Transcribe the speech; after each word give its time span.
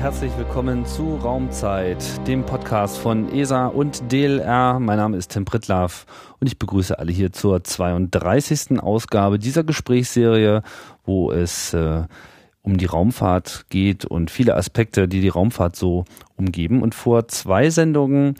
Herzlich 0.00 0.30
willkommen 0.38 0.86
zu 0.86 1.16
Raumzeit, 1.16 1.98
dem 2.28 2.46
Podcast 2.46 2.98
von 2.98 3.32
ESA 3.32 3.66
und 3.66 4.12
DLR. 4.12 4.78
Mein 4.78 4.96
Name 4.96 5.16
ist 5.16 5.32
Tim 5.32 5.44
Pritlaff 5.44 6.06
und 6.38 6.46
ich 6.46 6.56
begrüße 6.56 6.96
alle 6.96 7.10
hier 7.10 7.32
zur 7.32 7.64
32. 7.64 8.80
Ausgabe 8.80 9.40
dieser 9.40 9.64
Gesprächsserie, 9.64 10.62
wo 11.04 11.32
es 11.32 11.74
äh, 11.74 12.04
um 12.62 12.76
die 12.78 12.84
Raumfahrt 12.84 13.66
geht 13.70 14.04
und 14.04 14.30
viele 14.30 14.54
Aspekte, 14.54 15.08
die 15.08 15.20
die 15.20 15.28
Raumfahrt 15.28 15.74
so 15.74 16.04
umgeben. 16.36 16.80
Und 16.80 16.94
vor 16.94 17.26
zwei 17.26 17.68
Sendungen 17.68 18.36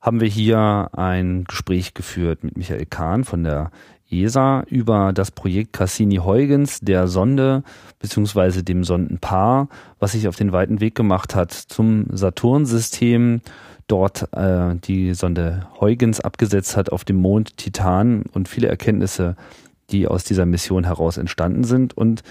haben 0.00 0.20
wir 0.20 0.28
hier 0.28 0.90
ein 0.92 1.42
Gespräch 1.42 1.94
geführt 1.94 2.44
mit 2.44 2.56
Michael 2.56 2.86
Kahn 2.86 3.24
von 3.24 3.42
der 3.42 3.72
ESA 4.10 4.64
über 4.68 5.12
das 5.12 5.30
Projekt 5.30 5.72
Cassini-Huygens 5.72 6.80
der 6.80 7.08
Sonde 7.08 7.62
beziehungsweise 7.98 8.62
dem 8.62 8.84
Sondenpaar, 8.84 9.68
was 9.98 10.12
sich 10.12 10.28
auf 10.28 10.36
den 10.36 10.52
weiten 10.52 10.80
Weg 10.80 10.94
gemacht 10.94 11.34
hat 11.34 11.52
zum 11.52 12.06
Saturnsystem, 12.10 13.40
dort 13.86 14.32
äh, 14.32 14.76
die 14.76 15.14
Sonde 15.14 15.66
Huygens 15.80 16.20
abgesetzt 16.20 16.76
hat 16.76 16.90
auf 16.90 17.04
dem 17.04 17.16
Mond 17.16 17.56
Titan 17.56 18.24
und 18.32 18.48
viele 18.48 18.68
Erkenntnisse, 18.68 19.36
die 19.90 20.06
aus 20.06 20.24
dieser 20.24 20.46
Mission 20.46 20.84
heraus 20.84 21.18
entstanden 21.18 21.64
sind. 21.64 21.96
Und 21.96 22.22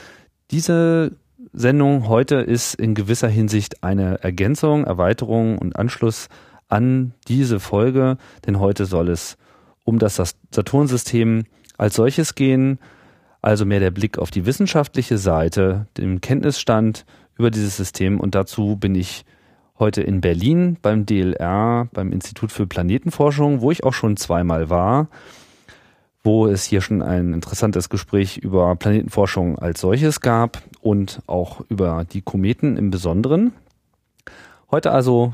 diese 0.51 1.11
Sendung 1.53 2.07
heute 2.07 2.37
ist 2.37 2.75
in 2.75 2.95
gewisser 2.95 3.27
Hinsicht 3.27 3.83
eine 3.83 4.23
Ergänzung, 4.23 4.85
Erweiterung 4.85 5.57
und 5.57 5.75
Anschluss 5.75 6.29
an 6.67 7.13
diese 7.27 7.59
Folge, 7.59 8.17
denn 8.47 8.59
heute 8.59 8.85
soll 8.85 9.09
es 9.09 9.37
um 9.83 9.99
das 9.99 10.35
Saturnsystem 10.51 11.43
als 11.77 11.95
solches 11.95 12.35
gehen, 12.35 12.79
also 13.41 13.65
mehr 13.65 13.79
der 13.79 13.91
Blick 13.91 14.17
auf 14.17 14.31
die 14.31 14.45
wissenschaftliche 14.45 15.17
Seite, 15.17 15.87
den 15.97 16.21
Kenntnisstand 16.21 17.05
über 17.37 17.51
dieses 17.51 17.77
System 17.77 18.19
und 18.19 18.35
dazu 18.35 18.75
bin 18.75 18.95
ich 18.95 19.25
heute 19.79 20.01
in 20.01 20.21
Berlin 20.21 20.77
beim 20.81 21.05
DLR, 21.05 21.89
beim 21.93 22.11
Institut 22.11 22.51
für 22.51 22.67
Planetenforschung, 22.67 23.61
wo 23.61 23.71
ich 23.71 23.83
auch 23.83 23.93
schon 23.93 24.17
zweimal 24.17 24.69
war, 24.69 25.07
wo 26.23 26.47
es 26.47 26.63
hier 26.63 26.81
schon 26.81 27.01
ein 27.01 27.33
interessantes 27.33 27.89
Gespräch 27.89 28.37
über 28.37 28.75
Planetenforschung 28.75 29.59
als 29.59 29.81
solches 29.81 30.21
gab 30.21 30.61
und 30.81 31.21
auch 31.27 31.61
über 31.69 32.05
die 32.05 32.21
Kometen 32.21 32.77
im 32.77 32.91
Besonderen. 32.91 33.53
Heute 34.71 34.91
also 34.91 35.33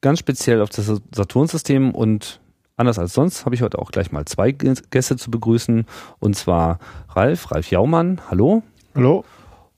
ganz 0.00 0.20
speziell 0.20 0.62
auf 0.62 0.70
das 0.70 0.90
Saturnsystem 1.12 1.94
und 1.94 2.40
Anders 2.76 2.98
als 2.98 3.14
sonst 3.14 3.46
habe 3.46 3.54
ich 3.54 3.62
heute 3.62 3.78
auch 3.78 3.90
gleich 3.90 4.12
mal 4.12 4.26
zwei 4.26 4.52
Gäste 4.52 5.16
zu 5.16 5.30
begrüßen. 5.30 5.86
Und 6.18 6.36
zwar 6.36 6.78
Ralf, 7.08 7.50
Ralf 7.50 7.70
Jaumann, 7.70 8.20
hallo. 8.30 8.62
Hallo. 8.94 9.24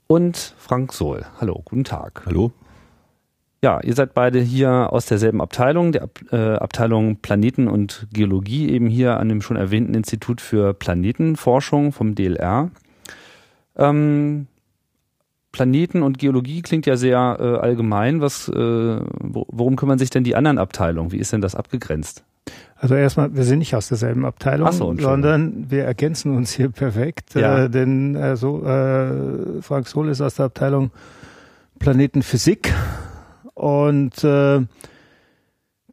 Und 0.08 0.54
Frank 0.58 0.92
Sohl. 0.92 1.24
Hallo, 1.40 1.62
guten 1.64 1.84
Tag. 1.84 2.22
Hallo. 2.26 2.50
Ja, 3.62 3.80
ihr 3.82 3.94
seid 3.94 4.14
beide 4.14 4.40
hier 4.40 4.92
aus 4.92 5.06
derselben 5.06 5.40
Abteilung, 5.40 5.92
der 5.92 6.08
äh, 6.30 6.54
Abteilung 6.56 7.16
Planeten 7.16 7.68
und 7.68 8.06
Geologie, 8.12 8.68
eben 8.70 8.86
hier 8.86 9.18
an 9.18 9.28
dem 9.28 9.42
schon 9.42 9.56
erwähnten 9.56 9.94
Institut 9.94 10.40
für 10.40 10.74
Planetenforschung 10.74 11.92
vom 11.92 12.14
DLR. 12.14 12.70
Ähm, 13.76 14.46
Planeten 15.50 16.02
und 16.02 16.18
Geologie 16.18 16.62
klingt 16.62 16.86
ja 16.86 16.96
sehr 16.96 17.36
äh, 17.40 17.58
allgemein. 17.58 18.20
Was, 18.20 18.48
äh, 18.48 18.52
worum 18.54 19.76
kümmern 19.76 19.98
sich 19.98 20.10
denn 20.10 20.24
die 20.24 20.36
anderen 20.36 20.58
Abteilungen? 20.58 21.12
Wie 21.12 21.18
ist 21.18 21.32
denn 21.32 21.40
das 21.40 21.54
abgegrenzt? 21.54 22.24
Also 22.76 22.94
erstmal, 22.94 23.34
wir 23.34 23.44
sind 23.44 23.58
nicht 23.58 23.74
aus 23.74 23.88
derselben 23.88 24.24
Abteilung, 24.24 24.70
so, 24.72 24.94
sondern 24.96 25.70
wir 25.70 25.84
ergänzen 25.84 26.36
uns 26.36 26.52
hier 26.52 26.70
perfekt. 26.70 27.34
Ja. 27.34 27.64
Äh, 27.64 27.70
denn 27.70 28.14
äh, 28.14 28.36
so, 28.36 28.64
äh, 28.64 29.60
Frank 29.62 29.88
Sohl 29.88 30.08
ist 30.08 30.20
aus 30.20 30.36
der 30.36 30.46
Abteilung 30.46 30.90
Planetenphysik 31.80 32.72
und 33.54 34.22
äh, 34.22 34.60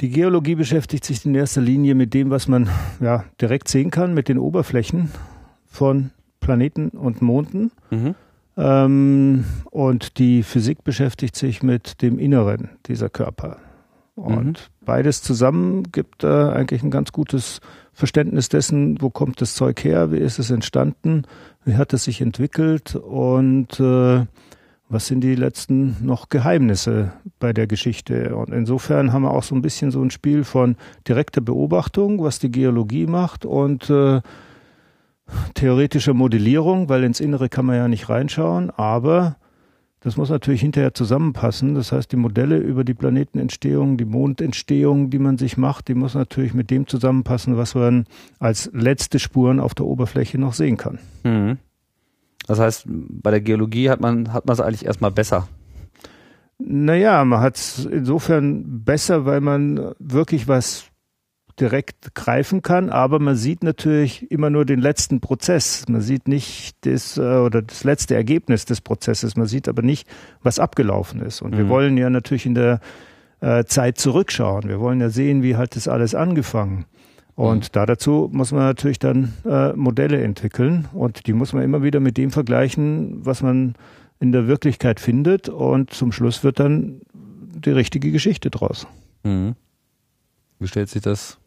die 0.01 0.09
Geologie 0.09 0.55
beschäftigt 0.55 1.05
sich 1.05 1.25
in 1.25 1.33
erster 1.33 1.61
Linie 1.61 1.95
mit 1.95 2.13
dem, 2.13 2.29
was 2.29 2.47
man 2.47 2.69
ja 2.99 3.23
direkt 3.41 3.67
sehen 3.67 3.91
kann, 3.91 4.13
mit 4.13 4.27
den 4.27 4.37
Oberflächen 4.37 5.09
von 5.65 6.11
Planeten 6.39 6.89
und 6.89 7.21
Monden. 7.21 7.71
Mhm. 7.89 8.15
Ähm, 8.57 9.45
und 9.71 10.19
die 10.19 10.43
Physik 10.43 10.83
beschäftigt 10.83 11.35
sich 11.35 11.63
mit 11.63 12.01
dem 12.01 12.19
Inneren 12.19 12.69
dieser 12.85 13.09
Körper. 13.09 13.57
Und 14.15 14.45
mhm. 14.45 14.74
Beides 14.85 15.21
zusammen 15.21 15.91
gibt 15.91 16.23
äh, 16.23 16.27
eigentlich 16.27 16.83
ein 16.83 16.91
ganz 16.91 17.11
gutes 17.11 17.59
Verständnis 17.93 18.49
dessen, 18.49 19.01
wo 19.01 19.09
kommt 19.09 19.41
das 19.41 19.55
Zeug 19.55 19.83
her, 19.83 20.11
wie 20.11 20.17
ist 20.17 20.39
es 20.39 20.51
entstanden, 20.51 21.23
wie 21.63 21.75
hat 21.75 21.93
es 21.93 22.05
sich 22.05 22.21
entwickelt 22.21 22.95
und 22.95 23.79
äh, 23.79 24.25
was 24.87 25.07
sind 25.07 25.21
die 25.21 25.35
letzten 25.35 25.97
noch 26.05 26.29
Geheimnisse 26.29 27.13
bei 27.39 27.53
der 27.53 27.67
Geschichte. 27.67 28.35
Und 28.35 28.53
insofern 28.53 29.11
haben 29.11 29.23
wir 29.23 29.31
auch 29.31 29.43
so 29.43 29.55
ein 29.55 29.61
bisschen 29.61 29.91
so 29.91 30.01
ein 30.01 30.11
Spiel 30.11 30.43
von 30.43 30.75
direkter 31.07 31.41
Beobachtung, 31.41 32.21
was 32.21 32.39
die 32.39 32.51
Geologie 32.51 33.07
macht 33.07 33.45
und 33.45 33.89
äh, 33.89 34.21
theoretischer 35.55 36.13
Modellierung, 36.13 36.87
weil 36.87 37.03
ins 37.03 37.19
Innere 37.19 37.49
kann 37.49 37.65
man 37.65 37.77
ja 37.77 37.87
nicht 37.87 38.09
reinschauen, 38.09 38.69
aber 38.69 39.37
das 40.05 40.17
muss 40.17 40.29
natürlich 40.29 40.61
hinterher 40.61 40.93
zusammenpassen. 40.93 41.73
Das 41.73 41.91
heißt, 41.91 42.11
die 42.11 42.15
Modelle 42.15 42.57
über 42.59 42.83
die 42.83 42.93
Planetenentstehung, 42.93 43.97
die 43.97 44.05
Mondentstehung, 44.05 45.09
die 45.09 45.17
man 45.17 45.39
sich 45.39 45.57
macht, 45.57 45.87
die 45.87 45.95
muss 45.95 46.13
natürlich 46.13 46.53
mit 46.53 46.69
dem 46.69 46.85
zusammenpassen, 46.85 47.57
was 47.57 47.73
man 47.73 48.05
als 48.37 48.69
letzte 48.71 49.17
Spuren 49.17 49.59
auf 49.59 49.73
der 49.73 49.87
Oberfläche 49.87 50.37
noch 50.37 50.53
sehen 50.53 50.77
kann. 50.77 50.99
Mhm. 51.23 51.57
Das 52.45 52.59
heißt, 52.59 52.85
bei 52.87 53.31
der 53.31 53.41
Geologie 53.41 53.89
hat 53.89 53.99
man 53.99 54.31
hat 54.31 54.45
man 54.45 54.53
es 54.53 54.59
eigentlich 54.59 54.85
erstmal 54.85 55.09
besser. 55.09 55.47
Naja, 56.59 57.25
man 57.25 57.39
hat 57.39 57.55
es 57.55 57.85
insofern 57.85 58.83
besser, 58.83 59.25
weil 59.25 59.41
man 59.41 59.95
wirklich 59.97 60.47
was 60.47 60.85
direkt 61.59 62.13
greifen 62.15 62.61
kann, 62.61 62.89
aber 62.89 63.19
man 63.19 63.35
sieht 63.35 63.63
natürlich 63.63 64.29
immer 64.29 64.49
nur 64.49 64.65
den 64.65 64.79
letzten 64.79 65.21
Prozess. 65.21 65.85
Man 65.87 66.01
sieht 66.01 66.27
nicht 66.27 66.75
das 66.81 67.17
äh, 67.17 67.21
oder 67.21 67.61
das 67.61 67.83
letzte 67.83 68.15
Ergebnis 68.15 68.65
des 68.65 68.81
Prozesses. 68.81 69.37
Man 69.37 69.47
sieht 69.47 69.69
aber 69.69 69.81
nicht, 69.81 70.07
was 70.43 70.59
abgelaufen 70.59 71.21
ist. 71.21 71.41
Und 71.41 71.53
mhm. 71.53 71.57
wir 71.57 71.69
wollen 71.69 71.97
ja 71.97 72.09
natürlich 72.09 72.45
in 72.45 72.55
der 72.55 72.81
äh, 73.39 73.63
Zeit 73.63 73.97
zurückschauen. 73.97 74.67
Wir 74.67 74.79
wollen 74.79 74.99
ja 74.99 75.09
sehen, 75.09 75.43
wie 75.43 75.55
hat 75.55 75.75
das 75.75 75.87
alles 75.87 76.13
angefangen. 76.13 76.85
Und 77.35 77.65
mhm. 77.65 77.69
da 77.71 77.85
dazu 77.85 78.29
muss 78.31 78.51
man 78.51 78.61
natürlich 78.61 78.99
dann 78.99 79.33
äh, 79.45 79.73
Modelle 79.73 80.21
entwickeln 80.21 80.87
und 80.93 81.27
die 81.27 81.33
muss 81.33 81.53
man 81.53 81.63
immer 81.63 81.83
wieder 81.83 81.99
mit 81.99 82.17
dem 82.17 82.31
vergleichen, 82.31 83.25
was 83.25 83.41
man 83.41 83.75
in 84.19 84.31
der 84.31 84.47
Wirklichkeit 84.47 84.99
findet 84.99 85.49
und 85.49 85.91
zum 85.91 86.13
Schluss 86.13 86.43
wird 86.43 86.59
dann 86.59 87.01
die 87.13 87.71
richtige 87.71 88.11
Geschichte 88.11 88.49
draus. 88.49 88.87
Mhm. 89.23 89.55
Wie 90.59 90.67
stellt 90.67 90.89
sich 90.89 91.01
das 91.01 91.37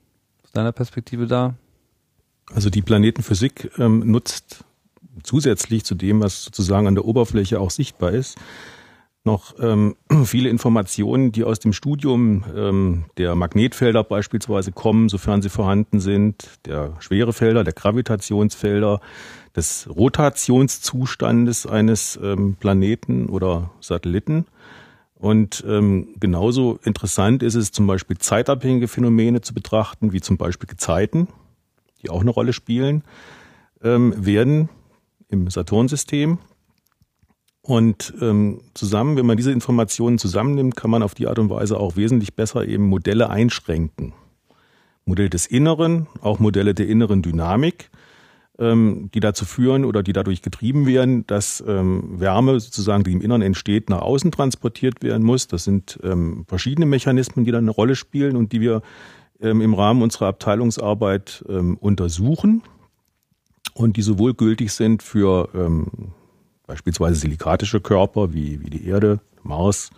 deiner 0.59 0.73
Perspektive 0.73 1.27
da? 1.27 1.55
Also 2.53 2.71
die 2.71 2.83
Planetenphysik 2.83 3.71
ähm, 3.79 4.11
nutzt 4.11 4.65
zusätzlich 5.23 5.85
zu 5.85 5.95
dem, 5.95 6.21
was 6.21 6.45
sozusagen 6.45 6.87
an 6.87 6.95
der 6.95 7.05
Oberfläche 7.05 7.61
auch 7.61 7.71
sichtbar 7.71 8.13
ist, 8.13 8.39
noch 9.25 9.55
ähm, 9.61 9.97
viele 10.25 10.49
Informationen, 10.49 11.33
die 11.33 11.45
aus 11.45 11.61
dem 11.61 11.73
Studium 11.73 12.45
ähm, 12.57 13.05
der 13.19 13.35
Magnetfelder 13.35 14.05
beispielsweise 14.05 14.73
kommen, 14.73 15.09
sofern 15.09 15.43
sie 15.43 15.49
vorhanden 15.49 16.01
sind, 16.01 16.49
der 16.67 16.97
Schwerefelder, 17.01 17.65
der 17.65 17.75
Gravitationsfelder, 17.75 19.01
des 19.57 19.89
Rotationszustandes 19.91 21.67
eines 21.67 22.19
ähm, 22.23 22.57
Planeten 22.61 23.29
oder 23.29 23.71
Satelliten 23.81 24.47
und 25.19 25.65
ähm, 25.67 26.15
genauso 26.20 26.79
interessant 26.85 27.43
ist 27.43 27.56
es 27.56 27.73
zum 27.73 27.87
Beispiel 27.87 28.19
zeitabhängige 28.19 28.87
Phänomene 28.87 29.41
zu 29.41 29.53
betrachten, 29.53 30.12
wie 30.12 30.20
zum 30.20 30.37
Beispiel 30.37 30.69
Gezeiten, 30.69 31.29
die 32.03 32.11
auch 32.11 32.20
eine 32.20 32.31
Rolle 32.31 32.53
spielen, 32.53 33.03
ähm, 33.82 34.15
werden 34.17 34.69
im 35.29 35.50
Saturnsystem. 35.50 36.38
Und 37.62 38.15
ähm, 38.20 38.61
zusammen, 38.75 39.17
wenn 39.17 39.26
man 39.26 39.37
diese 39.37 39.53
Informationen 39.53 40.19
zusammennimmt, 40.19 40.76
kann 40.76 40.91
man 40.91 41.03
auf 41.03 41.15
die 41.15 41.26
Art 41.26 41.38
und 41.41 41.50
Weise 41.50 41.79
auch 41.79 41.97
wesentlich 41.97 42.35
besser 42.35 42.67
eben 42.67 42.85
Modelle 42.85 43.29
einschränken. 43.29 44.14
Modell 45.05 45.29
des 45.29 45.47
Inneren, 45.47 46.06
auch 46.21 46.38
Modelle 46.38 46.75
der 46.75 46.87
inneren 46.87 47.23
Dynamik 47.23 47.91
die 48.61 49.21
dazu 49.21 49.45
führen 49.45 49.85
oder 49.85 50.03
die 50.03 50.13
dadurch 50.13 50.43
getrieben 50.43 50.85
werden, 50.85 51.25
dass 51.29 51.63
ähm, 51.65 52.19
Wärme 52.19 52.59
sozusagen, 52.59 53.05
die 53.05 53.13
im 53.13 53.21
Innern 53.21 53.41
entsteht, 53.41 53.89
nach 53.89 54.03
außen 54.03 54.33
transportiert 54.33 55.01
werden 55.01 55.23
muss. 55.23 55.47
Das 55.47 55.63
sind 55.63 56.01
ähm, 56.03 56.45
verschiedene 56.49 56.85
Mechanismen, 56.85 57.45
die 57.45 57.53
dann 57.53 57.65
eine 57.65 57.71
Rolle 57.71 57.95
spielen 57.95 58.35
und 58.35 58.51
die 58.51 58.61
wir 58.61 58.83
ähm, 59.41 59.61
im 59.61 59.75
Rahmen 59.75 60.03
unserer 60.03 60.27
Abteilungsarbeit 60.27 61.45
ähm, 61.49 61.77
untersuchen 61.77 62.63
und 63.75 63.97
die 63.97 64.03
sowohl 64.03 64.35
gültig 64.35 64.73
sind 64.73 65.05
für 65.05 65.51
ähm, 65.55 65.87
beispielsweise 66.67 67.15
silikatische 67.15 67.81
Körper 67.81 68.33
wie, 68.35 68.61
wie 68.61 68.71
die 68.71 68.87
Erde, 68.87 69.21
Mars, 69.45 69.91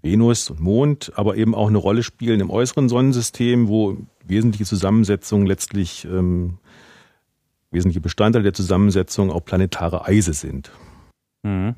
Venus 0.00 0.50
und 0.50 0.60
Mond, 0.60 1.12
aber 1.16 1.36
eben 1.36 1.54
auch 1.54 1.68
eine 1.68 1.78
Rolle 1.78 2.02
spielen 2.02 2.40
im 2.40 2.50
äußeren 2.50 2.88
Sonnensystem, 2.88 3.68
wo 3.68 3.98
wesentliche 4.26 4.64
Zusammensetzungen 4.64 5.46
letztlich 5.46 6.06
ähm, 6.06 6.58
wesentliche 7.74 8.00
Bestandteil 8.00 8.42
der 8.42 8.54
Zusammensetzung 8.54 9.30
auch 9.30 9.44
planetare 9.44 10.06
Eise 10.06 10.32
sind. 10.32 10.70
Mhm. 11.42 11.74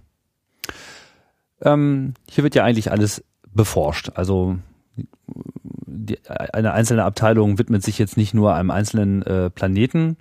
Ähm, 1.63 2.15
hier 2.29 2.45
wird 2.45 2.55
ja 2.55 2.65
eigentlich 2.65 2.93
alles 2.93 3.25
beforscht. 3.53 4.11
Also 4.15 4.59
die, 5.27 6.19
eine 6.29 6.73
einzelne 6.73 7.05
Abteilung 7.05 7.59
widmet 7.59 7.83
sich 7.83 7.99
jetzt 7.99 8.17
nicht 8.17 8.35
nur 8.35 8.55
einem 8.55 8.71
einzelnen 8.71 9.23
äh, 9.23 9.51
Planeten. 9.51 10.17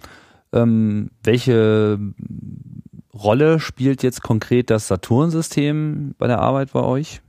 Ähm, 0.54 1.12
welche 1.24 2.00
Rolle 3.13 3.60
spielt 3.60 4.04
jetzt 4.04 4.22
konkret 4.22 4.69
das 4.69 4.88
Saturn-System 4.88 6.16
bei 6.18 6.27
der 6.27 6.39
Arbeit 6.39 6.74
bei 6.74 6.81
euch? 6.81 7.22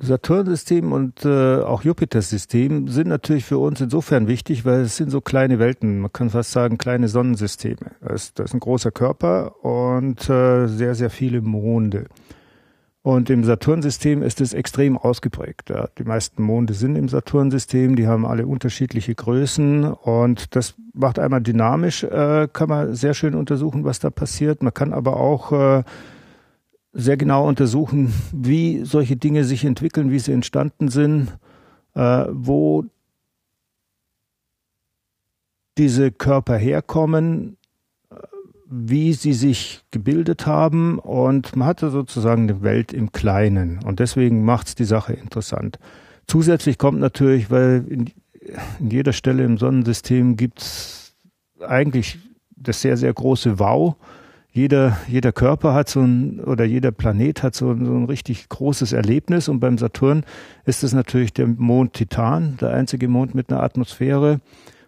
Saturn-System 0.00 0.92
und 0.92 1.24
äh, 1.24 1.60
auch 1.60 1.82
Jupiter-System 1.82 2.86
sind 2.86 3.08
natürlich 3.08 3.44
für 3.44 3.58
uns 3.58 3.80
insofern 3.80 4.28
wichtig, 4.28 4.64
weil 4.64 4.82
es 4.82 4.96
sind 4.96 5.10
so 5.10 5.20
kleine 5.20 5.58
Welten, 5.58 5.98
man 6.00 6.12
kann 6.12 6.30
fast 6.30 6.52
sagen 6.52 6.78
kleine 6.78 7.08
Sonnensysteme. 7.08 7.92
Das, 8.00 8.24
ist, 8.24 8.38
das 8.38 8.50
ist 8.50 8.54
ein 8.54 8.60
großer 8.60 8.92
Körper 8.92 9.64
und 9.64 10.28
äh, 10.30 10.68
sehr, 10.68 10.94
sehr 10.94 11.10
viele 11.10 11.40
Monde. 11.40 12.06
Und 13.02 13.30
im 13.30 13.42
Saturnsystem 13.42 14.22
ist 14.22 14.40
es 14.40 14.52
extrem 14.52 14.98
ausgeprägt. 14.98 15.70
Ja. 15.70 15.88
Die 15.98 16.04
meisten 16.04 16.42
Monde 16.42 16.74
sind 16.74 16.94
im 16.94 17.08
Saturnsystem, 17.08 17.96
die 17.96 18.06
haben 18.06 18.26
alle 18.26 18.46
unterschiedliche 18.46 19.14
Größen 19.14 19.84
und 19.84 20.54
das 20.54 20.74
macht 20.92 21.18
einmal 21.18 21.40
dynamisch, 21.40 22.04
äh, 22.04 22.48
kann 22.52 22.68
man 22.68 22.94
sehr 22.94 23.14
schön 23.14 23.34
untersuchen, 23.34 23.84
was 23.84 23.98
da 23.98 24.10
passiert. 24.10 24.62
Man 24.62 24.74
kann 24.74 24.92
aber 24.92 25.16
auch 25.16 25.52
äh, 25.52 25.84
sehr 26.98 27.16
genau 27.16 27.46
untersuchen, 27.46 28.12
wie 28.32 28.84
solche 28.84 29.16
Dinge 29.16 29.44
sich 29.44 29.64
entwickeln, 29.64 30.10
wie 30.10 30.18
sie 30.18 30.32
entstanden 30.32 30.88
sind, 30.88 31.38
äh, 31.94 32.26
wo 32.30 32.84
diese 35.78 36.10
Körper 36.10 36.56
herkommen, 36.56 37.56
wie 38.68 39.12
sie 39.12 39.32
sich 39.32 39.82
gebildet 39.92 40.46
haben. 40.46 40.98
Und 40.98 41.54
man 41.54 41.68
hatte 41.68 41.90
sozusagen 41.90 42.42
eine 42.42 42.62
Welt 42.62 42.92
im 42.92 43.12
Kleinen. 43.12 43.78
Und 43.84 44.00
deswegen 44.00 44.44
macht 44.44 44.66
es 44.66 44.74
die 44.74 44.84
Sache 44.84 45.12
interessant. 45.12 45.78
Zusätzlich 46.26 46.78
kommt 46.78 46.98
natürlich, 46.98 47.48
weil 47.48 47.84
in, 47.88 48.10
in 48.80 48.90
jeder 48.90 49.12
Stelle 49.12 49.44
im 49.44 49.56
Sonnensystem 49.56 50.36
gibt 50.36 50.62
es 50.62 51.14
eigentlich 51.60 52.18
das 52.56 52.82
sehr, 52.82 52.96
sehr 52.96 53.12
große 53.12 53.60
Wow, 53.60 53.94
jeder, 54.50 54.96
jeder 55.06 55.32
Körper 55.32 55.74
hat 55.74 55.88
so 55.88 56.00
ein, 56.00 56.40
oder 56.40 56.64
jeder 56.64 56.90
Planet 56.90 57.42
hat 57.42 57.54
so 57.54 57.70
ein, 57.70 57.84
so 57.84 57.94
ein 57.94 58.04
richtig 58.04 58.48
großes 58.48 58.92
Erlebnis. 58.92 59.48
Und 59.48 59.60
beim 59.60 59.78
Saturn 59.78 60.24
ist 60.64 60.82
es 60.82 60.92
natürlich 60.92 61.32
der 61.32 61.46
Mond 61.46 61.92
Titan, 61.92 62.56
der 62.60 62.70
einzige 62.70 63.08
Mond 63.08 63.34
mit 63.34 63.50
einer 63.50 63.62
Atmosphäre 63.62 64.40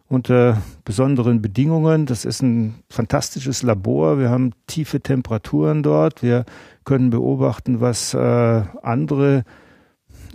unter 0.08 0.60
besonderen 0.84 1.40
Bedingungen. 1.40 2.06
Das 2.06 2.24
ist 2.24 2.42
ein 2.42 2.74
fantastisches 2.88 3.62
Labor. 3.62 4.18
Wir 4.18 4.28
haben 4.28 4.52
tiefe 4.66 5.00
Temperaturen 5.00 5.82
dort. 5.84 6.22
Wir 6.22 6.44
können 6.84 7.10
beobachten, 7.10 7.80
was 7.80 8.12
äh, 8.14 8.62
andere 8.82 9.44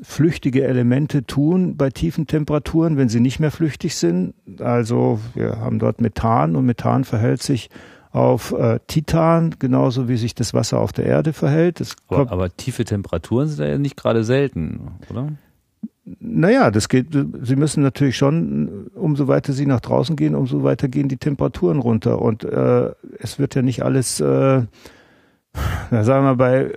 flüchtige 0.01 0.63
Elemente 0.65 1.25
tun 1.25 1.77
bei 1.77 1.89
tiefen 1.89 2.27
Temperaturen, 2.27 2.97
wenn 2.97 3.09
sie 3.09 3.19
nicht 3.19 3.39
mehr 3.39 3.51
flüchtig 3.51 3.95
sind. 3.95 4.33
Also 4.59 5.19
wir 5.33 5.59
haben 5.59 5.79
dort 5.79 5.99
Methan 5.99 6.55
und 6.55 6.65
Methan 6.65 7.03
verhält 7.03 7.41
sich 7.41 7.69
auf 8.15 8.53
äh, 8.53 8.79
Titan, 8.87 9.55
genauso 9.59 10.07
wie 10.07 10.15
sich 10.15 10.33
das 10.33 10.53
Wasser 10.53 10.79
auf 10.79 10.93
der 10.93 11.05
Erde 11.05 11.33
verhält. 11.33 11.81
Aber, 12.07 12.31
aber, 12.31 12.55
tiefe 12.55 12.85
Temperaturen 12.85 13.49
sind 13.49 13.67
ja 13.67 13.77
nicht 13.77 13.97
gerade 13.97 14.23
selten, 14.23 14.91
oder? 15.09 15.33
Naja, 16.05 16.71
das 16.71 16.87
geht, 16.87 17.07
sie 17.11 17.55
müssen 17.57 17.83
natürlich 17.83 18.15
schon, 18.15 18.87
umso 18.93 19.27
weiter 19.27 19.51
sie 19.51 19.65
nach 19.65 19.81
draußen 19.81 20.15
gehen, 20.15 20.33
umso 20.33 20.63
weiter 20.63 20.87
gehen 20.87 21.09
die 21.09 21.17
Temperaturen 21.17 21.79
runter. 21.79 22.21
Und 22.21 22.45
äh, 22.45 22.91
es 23.19 23.37
wird 23.37 23.53
ja 23.53 23.61
nicht 23.61 23.83
alles, 23.83 24.21
äh, 24.21 24.61
na, 25.91 26.03
sagen 26.03 26.25
wir 26.25 26.35
bei 26.35 26.65
äh, 26.65 26.71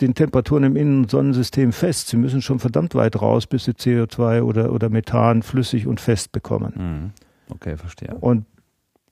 den 0.00 0.14
Temperaturen 0.14 0.64
im 0.64 0.76
Innen- 0.76 1.02
und 1.02 1.10
Sonnensystem 1.10 1.72
fest. 1.72 2.08
Sie 2.08 2.16
müssen 2.16 2.42
schon 2.42 2.58
verdammt 2.58 2.96
weit 2.96 3.20
raus, 3.20 3.46
bis 3.46 3.64
sie 3.64 3.72
CO2 3.72 4.42
oder, 4.42 4.72
oder 4.72 4.88
Methan 4.88 5.42
flüssig 5.42 5.86
und 5.86 6.00
fest 6.00 6.32
bekommen. 6.32 6.72
Mhm. 6.74 7.54
Okay, 7.54 7.76
verstehe. 7.76 8.16
Und 8.18 8.46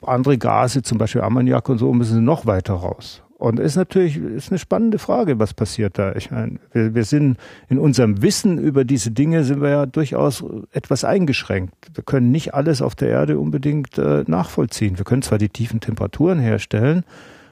andere 0.03 0.39
Gase, 0.39 0.83
zum 0.83 0.99
Beispiel 0.99 1.23
Ammoniak 1.23 1.69
und 1.69 1.79
so, 1.79 1.93
müssen 1.93 2.25
noch 2.25 2.47
weiter 2.47 2.75
raus. 2.75 3.23
Und 3.41 3.59
ist 3.59 3.77
natürlich 3.77 4.19
ist 4.19 4.51
eine 4.51 4.59
spannende 4.59 4.99
Frage, 4.99 5.39
was 5.39 5.55
passiert 5.55 5.99
da. 5.99 6.15
Ich 6.15 6.31
meine, 6.31 6.59
wir, 6.73 6.95
wir 6.95 7.05
sind 7.05 7.39
in 7.71 7.79
unserem 7.79 8.21
Wissen 8.21 8.59
über 8.59 8.85
diese 8.85 9.13
Dinge 9.13 9.45
sind 9.45 9.63
wir 9.63 9.71
ja 9.71 9.87
durchaus 9.87 10.45
etwas 10.73 11.05
eingeschränkt. 11.05 11.75
Wir 11.95 12.05
können 12.05 12.31
nicht 12.31 12.53
alles 12.53 12.83
auf 12.83 12.95
der 12.95 13.09
Erde 13.09 13.39
unbedingt 13.39 13.97
äh, 13.97 14.25
nachvollziehen. 14.27 14.99
Wir 14.99 15.07
können 15.07 15.23
zwar 15.23 15.39
die 15.39 15.49
tiefen 15.49 15.81
Temperaturen 15.81 16.39
herstellen, 16.39 17.03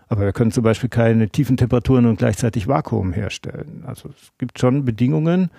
aber 0.09 0.27
wir 0.27 0.33
können 0.33 0.51
zum 0.51 0.63
Beispiel 0.63 0.91
keine 0.91 1.31
tiefen 1.31 1.57
Temperaturen 1.57 2.05
und 2.05 2.19
gleichzeitig 2.19 2.69
Vakuum 2.69 3.15
herstellen. 3.15 3.83
Also 3.87 4.11
es 4.11 4.33
gibt 4.37 4.59
schon 4.59 4.85
Bedingungen, 4.85 5.51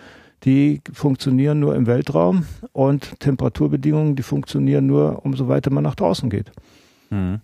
die 0.43 0.81
funktionieren 0.93 1.59
nur 1.59 1.75
im 1.75 1.87
Weltraum 1.87 2.45
und 2.71 3.19
Temperaturbedingungen, 3.19 4.15
die 4.15 4.21
funktionieren 4.23 4.85
nur, 4.85 5.25
umso 5.25 5.47
weiter 5.47 5.71
man 5.71 5.83
nach 5.83 5.95
draußen 5.95 6.29
geht. 6.29 6.51
Mhm. 7.09 7.41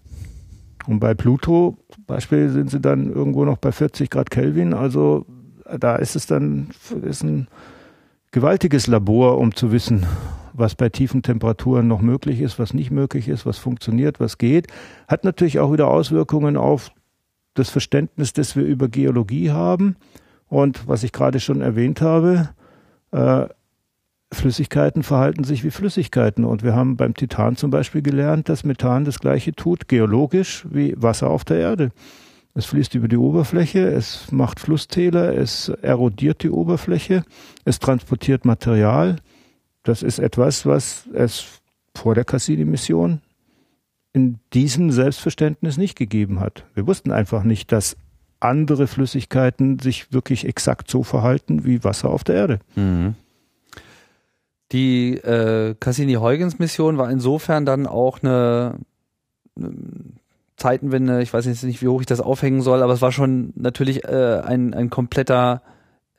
Und 0.88 1.00
bei 1.00 1.14
Pluto 1.14 1.78
Beispiel 2.06 2.50
sind 2.50 2.70
sie 2.70 2.80
dann 2.80 3.12
irgendwo 3.12 3.46
noch 3.46 3.58
bei 3.58 3.72
40 3.72 4.10
Grad 4.10 4.30
Kelvin. 4.30 4.74
Also 4.74 5.26
da 5.80 5.96
ist 5.96 6.16
es 6.16 6.28
dann 6.28 6.70
ist 7.02 7.24
ein 7.24 7.48
gewaltiges 8.32 8.88
Labor, 8.88 9.38
um 9.38 9.56
zu 9.56 9.72
wissen, 9.72 10.06
was 10.54 10.76
bei 10.76 10.90
tiefen 10.90 11.24
Temperaturen 11.24 11.88
noch 11.88 12.02
möglich 12.02 12.42
ist, 12.42 12.60
was 12.60 12.74
nicht 12.74 12.92
möglich 12.92 13.28
ist, 13.28 13.46
was 13.46 13.58
funktioniert, 13.58 14.20
was 14.20 14.38
geht. 14.38 14.68
Hat 15.08 15.24
natürlich 15.24 15.60
auch 15.60 15.74
wieder 15.74 15.88
Auswirkungen 15.88 16.56
auf 16.56 16.92
das 17.56 17.70
Verständnis, 17.70 18.34
das 18.34 18.56
wir 18.56 18.64
über 18.64 18.88
Geologie 18.88 19.52
haben. 19.52 19.96
Und 20.48 20.88
was 20.88 21.04
ich 21.04 21.12
gerade 21.12 21.40
schon 21.40 21.62
erwähnt 21.62 22.02
habe, 22.02 22.50
äh, 23.12 23.48
Flüssigkeiten 24.36 25.04
verhalten 25.04 25.44
sich 25.44 25.64
wie 25.64 25.72
Flüssigkeiten. 25.72 26.46
Und 26.46 26.64
wir 26.64 26.76
haben 26.76 26.98
beim 26.98 27.16
Titan 27.16 27.56
zum 27.56 27.72
Beispiel 27.72 28.02
gelernt, 28.02 28.50
dass 28.50 28.64
Methan 28.64 29.06
das 29.06 29.20
gleiche 29.20 29.54
tut, 29.54 29.88
geologisch 29.88 30.66
wie 30.70 30.94
Wasser 30.98 31.30
auf 31.30 31.44
der 31.44 31.58
Erde. 31.58 31.92
Es 32.54 32.66
fließt 32.66 32.96
über 32.96 33.10
die 33.10 33.18
Oberfläche, 33.18 33.88
es 33.88 34.32
macht 34.32 34.62
Flusstäler, 34.62 35.36
es 35.36 35.70
erodiert 35.70 36.42
die 36.44 36.50
Oberfläche, 36.50 37.24
es 37.66 37.80
transportiert 37.80 38.46
Material. 38.46 39.18
Das 39.84 40.04
ist 40.04 40.20
etwas, 40.20 40.66
was 40.66 41.06
es 41.14 41.62
vor 41.94 42.16
der 42.16 42.24
Cassini-Mission 42.24 43.22
in 44.14 44.40
diesem 44.54 44.92
Selbstverständnis 44.92 45.78
nicht 45.78 45.98
gegeben 45.98 46.40
hat. 46.40 46.66
Wir 46.74 46.88
wussten 46.88 47.12
einfach 47.12 47.44
nicht, 47.44 47.74
dass 47.74 47.98
andere 48.40 48.88
Flüssigkeiten 48.88 49.80
sich 49.80 50.14
wirklich 50.14 50.46
exakt 50.46 50.90
so 50.90 51.04
verhalten 51.04 51.66
wie 51.66 51.84
Wasser 51.84 52.10
auf 52.10 52.24
der 52.24 52.36
Erde. 52.36 52.60
Mhm. 52.76 53.16
Die 54.72 55.16
äh, 55.18 55.76
Cassini-Huygens-Mission 55.80 56.98
war 56.98 57.10
insofern 57.10 57.66
dann 57.66 57.86
auch 57.88 58.22
eine, 58.24 58.80
eine, 59.56 59.72
Zeitenwende. 60.58 61.22
Ich 61.22 61.34
weiß 61.34 61.46
jetzt 61.46 61.64
nicht, 61.64 61.82
wie 61.82 61.88
hoch 61.88 62.00
ich 62.00 62.08
das 62.08 62.22
aufhängen 62.22 62.62
soll, 62.62 62.82
aber 62.82 62.94
es 62.94 63.02
war 63.02 63.12
schon 63.12 63.52
natürlich 63.56 64.06
äh, 64.06 64.42
ein, 64.44 64.74
ein 64.74 64.90
kompletter, 64.90 65.62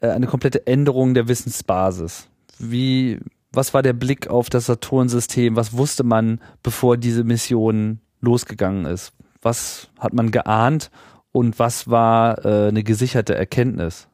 äh, 0.00 0.08
eine 0.08 0.26
komplette 0.26 0.66
Änderung 0.66 1.14
der 1.14 1.26
Wissensbasis. 1.26 2.28
Wie, 2.58 3.18
was 3.52 3.72
war 3.72 3.82
der 3.82 3.94
Blick 3.94 4.28
auf 4.28 4.50
das 4.50 4.66
Saturn-System? 4.66 5.56
Was 5.56 5.76
wusste 5.76 6.04
man, 6.04 6.40
bevor 6.62 6.98
diese 6.98 7.24
Mission 7.24 8.00
losgegangen 8.20 8.84
ist? 8.84 9.12
Was 9.40 9.88
hat 9.98 10.12
man 10.12 10.30
geahnt 10.30 10.90
und 11.32 11.58
was 11.58 11.88
war 11.88 12.44
äh, 12.44 12.68
eine 12.68 12.84
gesicherte 12.84 13.34
Erkenntnis? 13.34 14.06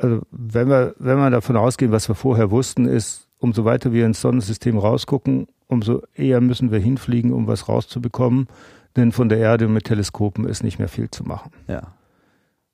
Also 0.00 0.22
wenn 0.30 0.68
wir, 0.68 0.94
wenn 0.98 1.18
wir 1.18 1.30
davon 1.30 1.56
ausgehen, 1.56 1.92
was 1.92 2.08
wir 2.08 2.14
vorher 2.14 2.50
wussten, 2.50 2.86
ist, 2.86 3.26
umso 3.38 3.64
weiter 3.64 3.92
wir 3.92 4.06
ins 4.06 4.20
Sonnensystem 4.20 4.78
rausgucken, 4.78 5.46
umso 5.66 6.02
eher 6.14 6.40
müssen 6.40 6.70
wir 6.70 6.78
hinfliegen, 6.78 7.32
um 7.32 7.46
was 7.46 7.68
rauszubekommen. 7.68 8.48
Denn 8.96 9.12
von 9.12 9.28
der 9.28 9.38
Erde 9.38 9.68
mit 9.68 9.84
Teleskopen 9.84 10.46
ist 10.46 10.64
nicht 10.64 10.78
mehr 10.78 10.88
viel 10.88 11.10
zu 11.10 11.24
machen. 11.24 11.52
Ja. 11.68 11.94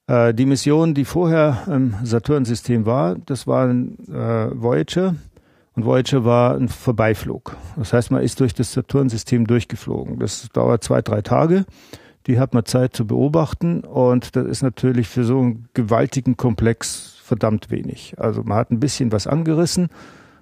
Äh, 0.06 0.35
die 0.35 0.47
Mission, 0.47 0.95
die 0.95 1.04
vorher 1.04 1.64
im 1.66 1.95
Saturn-System 2.02 2.87
war, 2.87 3.16
das 3.16 3.47
war 3.47 3.66
ein 3.66 3.99
äh, 4.09 4.50
Voyager. 4.54 5.14
Und 5.75 5.85
Voyager 5.85 6.25
war 6.25 6.56
ein 6.56 6.68
Vorbeiflug. 6.68 7.54
Das 7.76 7.92
heißt, 7.92 8.11
man 8.11 8.23
ist 8.23 8.40
durch 8.40 8.54
das 8.54 8.73
Saturn-System 8.73 9.47
durchgeflogen. 9.47 10.18
Das 10.18 10.49
dauert 10.54 10.83
zwei, 10.83 11.02
drei 11.02 11.21
Tage. 11.21 11.66
Die 12.26 12.38
hat 12.38 12.54
man 12.54 12.64
Zeit 12.64 12.97
zu 12.97 13.06
beobachten. 13.06 13.80
Und 13.80 14.37
das 14.37 14.47
ist 14.47 14.62
natürlich 14.62 15.06
für 15.06 15.25
so 15.25 15.38
einen 15.38 15.68
gewaltigen 15.75 16.38
Komplex 16.38 17.15
verdammt 17.26 17.71
wenig. 17.71 18.14
Also 18.18 18.42
man 18.42 18.56
hat 18.56 18.71
ein 18.71 18.80
bisschen 18.80 19.12
was 19.12 19.26
angerissen 19.26 19.88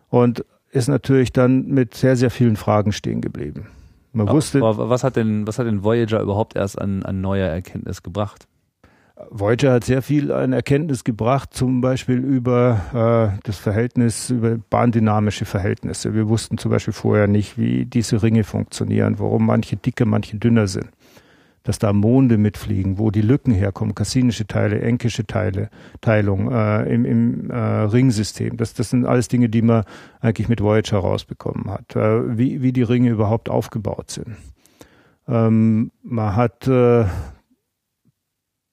und 0.08 0.44
ist 0.70 0.88
natürlich 0.88 1.32
dann 1.32 1.66
mit 1.66 1.94
sehr, 1.94 2.16
sehr 2.16 2.30
vielen 2.30 2.56
Fragen 2.56 2.92
stehen 2.92 3.20
geblieben. 3.20 3.66
Man 4.12 4.28
aber, 4.28 4.36
wusste. 4.36 4.62
Aber 4.62 4.90
was 4.90 5.04
hat 5.04 5.16
denn, 5.16 5.46
was 5.46 5.58
hat 5.58 5.66
denn 5.66 5.82
Voyager 5.82 6.20
überhaupt 6.20 6.56
erst 6.56 6.80
an, 6.80 7.02
an 7.02 7.20
neuer 7.20 7.48
Erkenntnis 7.48 8.02
gebracht? 8.02 8.46
Voyager 9.30 9.72
hat 9.72 9.84
sehr 9.84 10.02
viel 10.02 10.32
an 10.32 10.52
Erkenntnis 10.52 11.04
gebracht, 11.04 11.54
zum 11.54 11.80
Beispiel 11.80 12.18
über 12.18 13.32
äh, 13.36 13.40
das 13.44 13.58
Verhältnis, 13.58 14.30
über 14.30 14.58
bahndynamische 14.70 15.44
Verhältnisse. 15.44 16.14
Wir 16.14 16.28
wussten 16.28 16.58
zum 16.58 16.72
Beispiel 16.72 16.92
vorher 16.92 17.28
nicht, 17.28 17.56
wie 17.56 17.84
diese 17.86 18.22
Ringe 18.22 18.42
funktionieren, 18.42 19.18
warum 19.18 19.46
manche 19.46 19.76
dicker, 19.76 20.04
manche 20.04 20.36
dünner 20.36 20.66
sind. 20.66 20.88
Dass 21.64 21.78
da 21.78 21.92
Monde 21.92 22.36
mitfliegen, 22.36 22.98
wo 22.98 23.10
die 23.10 23.22
Lücken 23.22 23.52
herkommen, 23.52 23.94
kassinische 23.94 24.46
Teile, 24.46 24.80
enkische 24.80 25.26
Teile, 25.26 25.70
Teilung 26.02 26.52
äh, 26.52 26.82
im, 26.94 27.04
im 27.04 27.50
äh, 27.50 27.56
Ringsystem. 27.56 28.58
Das, 28.58 28.74
das 28.74 28.90
sind 28.90 29.06
alles 29.06 29.28
Dinge, 29.28 29.48
die 29.48 29.62
man 29.62 29.84
eigentlich 30.20 30.48
mit 30.48 30.60
Voyager 30.62 30.98
rausbekommen 30.98 31.70
hat, 31.70 31.96
äh, 31.96 32.38
wie, 32.38 32.62
wie 32.62 32.72
die 32.72 32.82
Ringe 32.82 33.10
überhaupt 33.10 33.48
aufgebaut 33.48 34.10
sind. 34.10 34.36
Ähm, 35.26 35.90
man 36.02 36.36
hat 36.36 36.68
äh, 36.68 37.06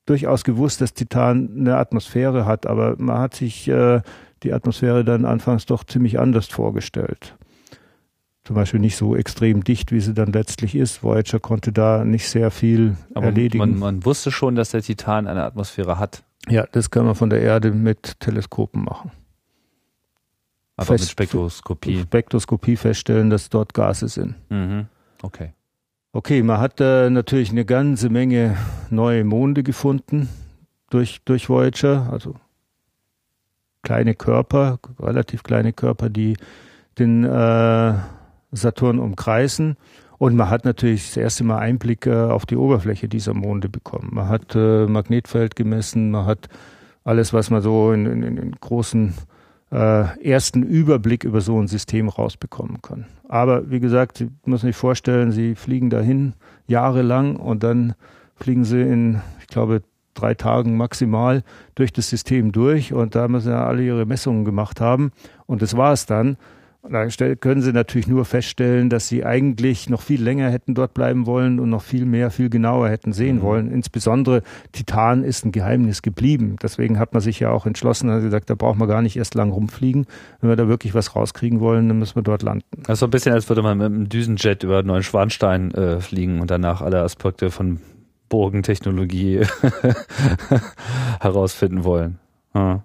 durchaus 0.06 0.44
gewusst, 0.44 0.82
dass 0.82 0.94
Titan 0.94 1.50
eine 1.58 1.78
Atmosphäre 1.78 2.46
hat, 2.46 2.68
aber 2.68 2.96
man 2.98 3.20
hat 3.20 3.36
sich 3.36 3.70
äh, 3.70 4.02
die 4.44 4.52
Atmosphäre 4.52 5.06
dann 5.06 5.24
anfangs 5.24 5.66
doch 5.66 5.86
ziemlich 5.86 6.20
anders 6.20 6.48
vorgestellt 6.48 7.38
zum 8.44 8.56
Beispiel 8.56 8.80
nicht 8.80 8.98
so 8.98 9.16
extrem 9.16 9.64
dicht, 9.64 9.92
wie 9.92 10.00
sie 10.00 10.14
dann 10.14 10.32
letztlich 10.32 10.76
ist. 10.76 11.04
Voyager 11.04 11.40
konnte 11.40 11.72
da 11.72 12.04
nicht 12.04 12.28
sehr 12.28 12.50
viel 12.50 12.98
Aber 13.14 13.28
erledigen. 13.28 13.60
Man, 13.60 13.80
man 13.80 14.06
wusste 14.06 14.32
schon, 14.32 14.56
dass 14.56 14.72
der 14.72 14.82
Titan 14.82 15.28
eine 15.28 15.44
Atmosphäre 15.44 16.00
hat. 16.00 16.24
Ja, 16.48 16.66
das 16.72 16.90
kann 16.90 17.06
man 17.06 17.16
von 17.16 17.30
der 17.30 17.42
Erde 17.42 17.72
mit 17.72 18.20
Teleskopen 18.20 18.84
machen. 18.84 19.12
Aber 20.76 20.88
Fest, 20.88 21.04
mit 21.04 21.12
Spektroskopie. 21.12 22.02
Spektroskopie 22.02 22.78
feststellen, 22.78 23.30
dass 23.30 23.50
dort 23.50 23.76
Gase 23.76 24.08
sind. 24.08 24.36
Mhm. 24.50 24.88
Okay. 25.22 25.54
Okay, 26.14 26.42
man 26.42 26.60
hat 26.60 26.82
äh, 26.82 27.10
natürlich 27.10 27.52
eine 27.52 27.64
ganze 27.64 28.10
Menge 28.10 28.58
neue 28.90 29.24
Monde 29.24 29.64
gefunden 29.64 30.28
durch, 30.90 31.22
durch 31.24 31.48
Voyager, 31.48 32.10
also 32.12 32.36
kleine 33.84 34.16
Körper, 34.16 34.80
relativ 35.00 35.44
kleine 35.44 35.74
Körper, 35.74 36.10
die 36.10 36.36
den 36.98 37.24
äh, 37.24 37.94
Saturn 38.52 39.00
umkreisen. 39.00 39.78
Und 40.18 40.36
man 40.36 40.50
hat 40.50 40.66
natürlich 40.66 41.08
das 41.08 41.18
erste 41.18 41.44
Mal 41.44 41.58
Einblick 41.58 42.06
äh, 42.06 42.14
auf 42.14 42.46
die 42.46 42.56
Oberfläche 42.56 43.08
dieser 43.08 43.34
Monde 43.34 43.70
bekommen. 43.70 44.10
Man 44.12 44.30
hat 44.30 44.56
äh, 44.56 44.86
Magnetfeld 44.86 45.56
gemessen, 45.56 46.12
man 46.12 46.26
hat 46.26 46.48
alles, 47.04 47.34
was 47.34 47.50
man 47.50 47.62
so 47.62 47.92
in, 47.92 48.06
in, 48.06 48.38
in 48.38 48.52
großen 48.52 49.16
äh, 49.72 50.22
ersten 50.22 50.64
Überblick 50.64 51.24
über 51.24 51.42
so 51.42 51.60
ein 51.60 51.68
System 51.68 52.10
rausbekommen 52.10 52.82
kann. 52.82 53.06
Aber 53.28 53.72
wie 53.72 53.80
gesagt, 53.80 54.18
Sie 54.18 54.30
müssen 54.46 54.68
sich 54.68 54.76
vorstellen, 54.76 55.32
Sie 55.32 55.56
fliegen 55.56 55.90
dahin 55.90 56.34
jahrelang 56.68 57.38
und 57.38 57.64
dann 57.64 57.96
fliegen 58.36 58.66
Sie 58.66 58.82
in, 58.82 59.22
ich 59.40 59.48
glaube, 59.48 59.82
drei 60.14 60.34
Tagen 60.34 60.78
maximal 60.78 61.44
durch 61.76 61.94
das 61.94 62.10
System 62.10 62.52
durch 62.52 62.94
und 62.94 63.16
da 63.16 63.28
müssen 63.28 63.52
ja 63.52 63.66
alle 63.66 63.84
ihre 63.84 64.06
Messungen 64.06 64.46
gemacht 64.46 64.82
haben 64.82 65.12
und 65.46 65.62
das 65.62 65.78
war 65.78 65.94
es 65.94 66.06
dann. 66.06 66.38
Da 66.84 67.08
können 67.36 67.62
Sie 67.62 67.74
natürlich 67.74 68.08
nur 68.08 68.26
feststellen, 68.26 68.90
dass 68.90 69.08
Sie 69.08 69.24
eigentlich 69.24 69.90
noch 69.90 70.02
viel 70.02 70.22
länger 70.22 70.50
hätten 70.50 70.74
dort 70.74 70.96
bleiben 70.96 71.28
wollen 71.28 71.60
und 71.60 71.70
noch 71.70 71.84
viel 71.84 72.06
mehr, 72.06 72.32
viel 72.32 72.50
genauer 72.50 72.90
hätten 72.90 73.14
sehen 73.14 73.38
mhm. 73.38 73.42
wollen. 73.42 73.72
Insbesondere 73.72 74.42
Titan 74.72 75.24
ist 75.24 75.46
ein 75.46 75.52
Geheimnis 75.52 76.02
geblieben. 76.02 76.56
Deswegen 76.62 76.98
hat 76.98 77.14
man 77.14 77.22
sich 77.22 77.40
ja 77.40 77.52
auch 77.52 77.68
entschlossen, 77.68 78.10
hat 78.10 78.24
gesagt, 78.24 78.50
da 78.50 78.56
braucht 78.56 78.80
man 78.80 78.88
gar 78.88 79.04
nicht 79.04 79.16
erst 79.16 79.36
lang 79.36 79.52
rumfliegen. 79.52 80.08
Wenn 80.40 80.50
wir 80.50 80.56
da 80.56 80.68
wirklich 80.68 80.96
was 80.96 81.16
rauskriegen 81.16 81.60
wollen, 81.60 81.88
dann 81.88 82.00
müssen 82.00 82.16
wir 82.16 82.24
dort 82.24 82.42
landen. 82.42 82.66
Das 82.78 82.94
ist 82.94 83.00
so 83.00 83.08
ein 83.08 83.12
bisschen, 83.12 83.34
als 83.34 83.48
würde 83.48 83.62
man 83.62 83.78
mit 83.78 83.86
einem 83.86 84.10
Düsenjet 84.10 84.64
über 84.64 84.82
Neuschwanstein 84.82 85.72
äh, 85.76 86.00
fliegen 86.00 86.42
und 86.42 86.50
danach 86.50 86.82
alle 86.82 87.04
Aspekte 87.04 87.52
von 87.52 87.80
Burgentechnologie 88.30 89.42
herausfinden 91.20 91.84
wollen. 91.84 92.18
Ja. 92.56 92.84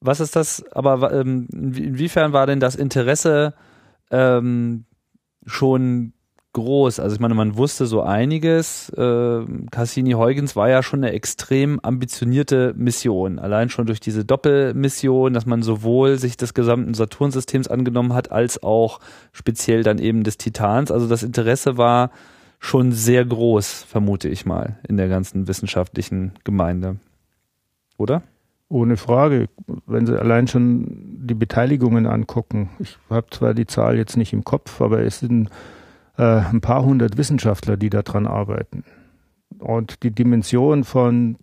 Was 0.00 0.20
ist 0.20 0.34
das, 0.34 0.64
aber 0.72 1.12
ähm, 1.12 1.46
inwiefern 1.52 2.32
war 2.32 2.46
denn 2.46 2.60
das 2.60 2.74
Interesse 2.74 3.54
ähm, 4.10 4.84
schon 5.44 6.14
groß? 6.54 7.00
Also 7.00 7.14
ich 7.14 7.20
meine, 7.20 7.34
man 7.34 7.56
wusste 7.56 7.84
so 7.84 8.02
einiges. 8.02 8.88
Äh, 8.90 9.44
Cassini-Huygens 9.70 10.56
war 10.56 10.70
ja 10.70 10.82
schon 10.82 11.04
eine 11.04 11.12
extrem 11.12 11.80
ambitionierte 11.80 12.72
Mission. 12.76 13.38
Allein 13.38 13.68
schon 13.68 13.86
durch 13.86 14.00
diese 14.00 14.24
Doppelmission, 14.24 15.34
dass 15.34 15.44
man 15.44 15.62
sowohl 15.62 16.18
sich 16.18 16.38
des 16.38 16.54
gesamten 16.54 16.94
Saturnsystems 16.94 17.68
angenommen 17.68 18.14
hat, 18.14 18.32
als 18.32 18.62
auch 18.62 19.00
speziell 19.32 19.82
dann 19.82 19.98
eben 19.98 20.24
des 20.24 20.38
Titans. 20.38 20.90
Also 20.90 21.08
das 21.08 21.22
Interesse 21.22 21.76
war 21.76 22.10
schon 22.58 22.92
sehr 22.92 23.24
groß, 23.24 23.84
vermute 23.84 24.28
ich 24.28 24.46
mal, 24.46 24.78
in 24.88 24.96
der 24.96 25.08
ganzen 25.08 25.46
wissenschaftlichen 25.46 26.32
Gemeinde. 26.44 26.96
Oder? 27.98 28.22
Ohne 28.70 28.96
Frage. 28.96 29.48
Wenn 29.86 30.06
Sie 30.06 30.18
allein 30.18 30.46
schon 30.46 30.86
die 31.26 31.34
Beteiligungen 31.34 32.06
angucken, 32.06 32.70
ich 32.78 32.96
habe 33.10 33.26
zwar 33.30 33.52
die 33.52 33.66
Zahl 33.66 33.96
jetzt 33.96 34.16
nicht 34.16 34.32
im 34.32 34.44
Kopf, 34.44 34.80
aber 34.80 35.00
es 35.00 35.18
sind 35.18 35.50
äh, 36.16 36.22
ein 36.22 36.60
paar 36.60 36.84
hundert 36.84 37.18
Wissenschaftler, 37.18 37.76
die 37.76 37.90
daran 37.90 38.28
arbeiten. 38.28 38.84
Und 39.58 40.04
die 40.04 40.12
Dimension 40.12 40.84
von 40.84 41.36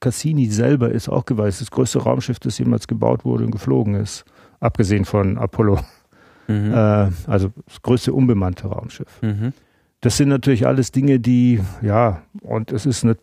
Cassini 0.00 0.46
selber 0.46 0.90
ist 0.90 1.08
auch 1.08 1.24
geweißt. 1.24 1.60
Das 1.60 1.70
größte 1.70 2.00
Raumschiff, 2.02 2.40
das 2.40 2.58
jemals 2.58 2.88
gebaut 2.88 3.24
wurde 3.24 3.44
und 3.44 3.52
geflogen 3.52 3.94
ist. 3.94 4.24
Abgesehen 4.58 5.04
von 5.04 5.38
Apollo. 5.38 5.78
Mhm. 6.48 6.72
Äh, 6.72 7.10
also 7.28 7.52
das 7.64 7.80
größte 7.82 8.12
unbemannte 8.12 8.66
Raumschiff. 8.66 9.22
Mhm. 9.22 9.52
Das 10.00 10.16
sind 10.16 10.30
natürlich 10.30 10.66
alles 10.66 10.90
Dinge, 10.90 11.20
die, 11.20 11.60
ja, 11.80 12.22
und 12.40 12.72
es 12.72 12.86
ist 12.86 13.04
nicht, 13.04 13.20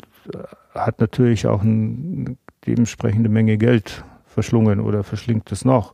hat 0.73 0.99
natürlich 0.99 1.45
auch 1.45 1.61
ein 1.61 2.37
die 2.65 2.73
entsprechende 2.73 3.29
Menge 3.29 3.57
Geld 3.57 4.03
verschlungen 4.25 4.79
oder 4.79 5.03
verschlingt 5.03 5.51
es 5.51 5.65
noch. 5.65 5.93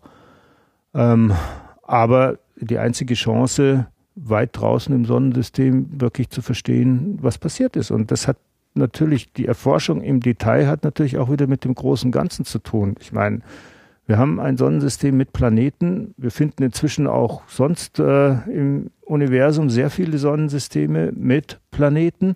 Ähm, 0.94 1.34
aber 1.84 2.40
die 2.56 2.78
einzige 2.78 3.14
Chance, 3.14 3.88
weit 4.16 4.50
draußen 4.54 4.94
im 4.94 5.06
Sonnensystem 5.06 6.02
wirklich 6.02 6.30
zu 6.30 6.42
verstehen, 6.42 7.18
was 7.22 7.38
passiert 7.38 7.76
ist. 7.76 7.92
Und 7.92 8.12
das 8.12 8.28
hat 8.28 8.38
natürlich, 8.74 9.32
die 9.34 9.46
Erforschung 9.46 10.02
im 10.02 10.20
Detail 10.20 10.68
hat 10.68 10.84
natürlich 10.84 11.18
auch 11.18 11.32
wieder 11.32 11.48
mit 11.48 11.64
dem 11.64 11.76
großen 11.76 12.12
Ganzen 12.12 12.46
zu 12.46 12.60
tun. 12.60 12.96
Ich 13.00 13.12
meine, 13.12 13.42
wir 14.08 14.18
haben 14.18 14.40
ein 14.40 14.58
Sonnensystem 14.58 15.16
mit 15.16 15.34
Planeten. 15.34 16.16
Wir 16.18 16.32
finden 16.32 16.64
inzwischen 16.64 17.08
auch 17.08 17.44
sonst 17.48 18.00
äh, 18.00 18.32
im 18.50 18.90
Universum 19.02 19.70
sehr 19.70 19.90
viele 19.90 20.18
Sonnensysteme 20.18 21.12
mit 21.12 21.60
Planeten. 21.72 22.36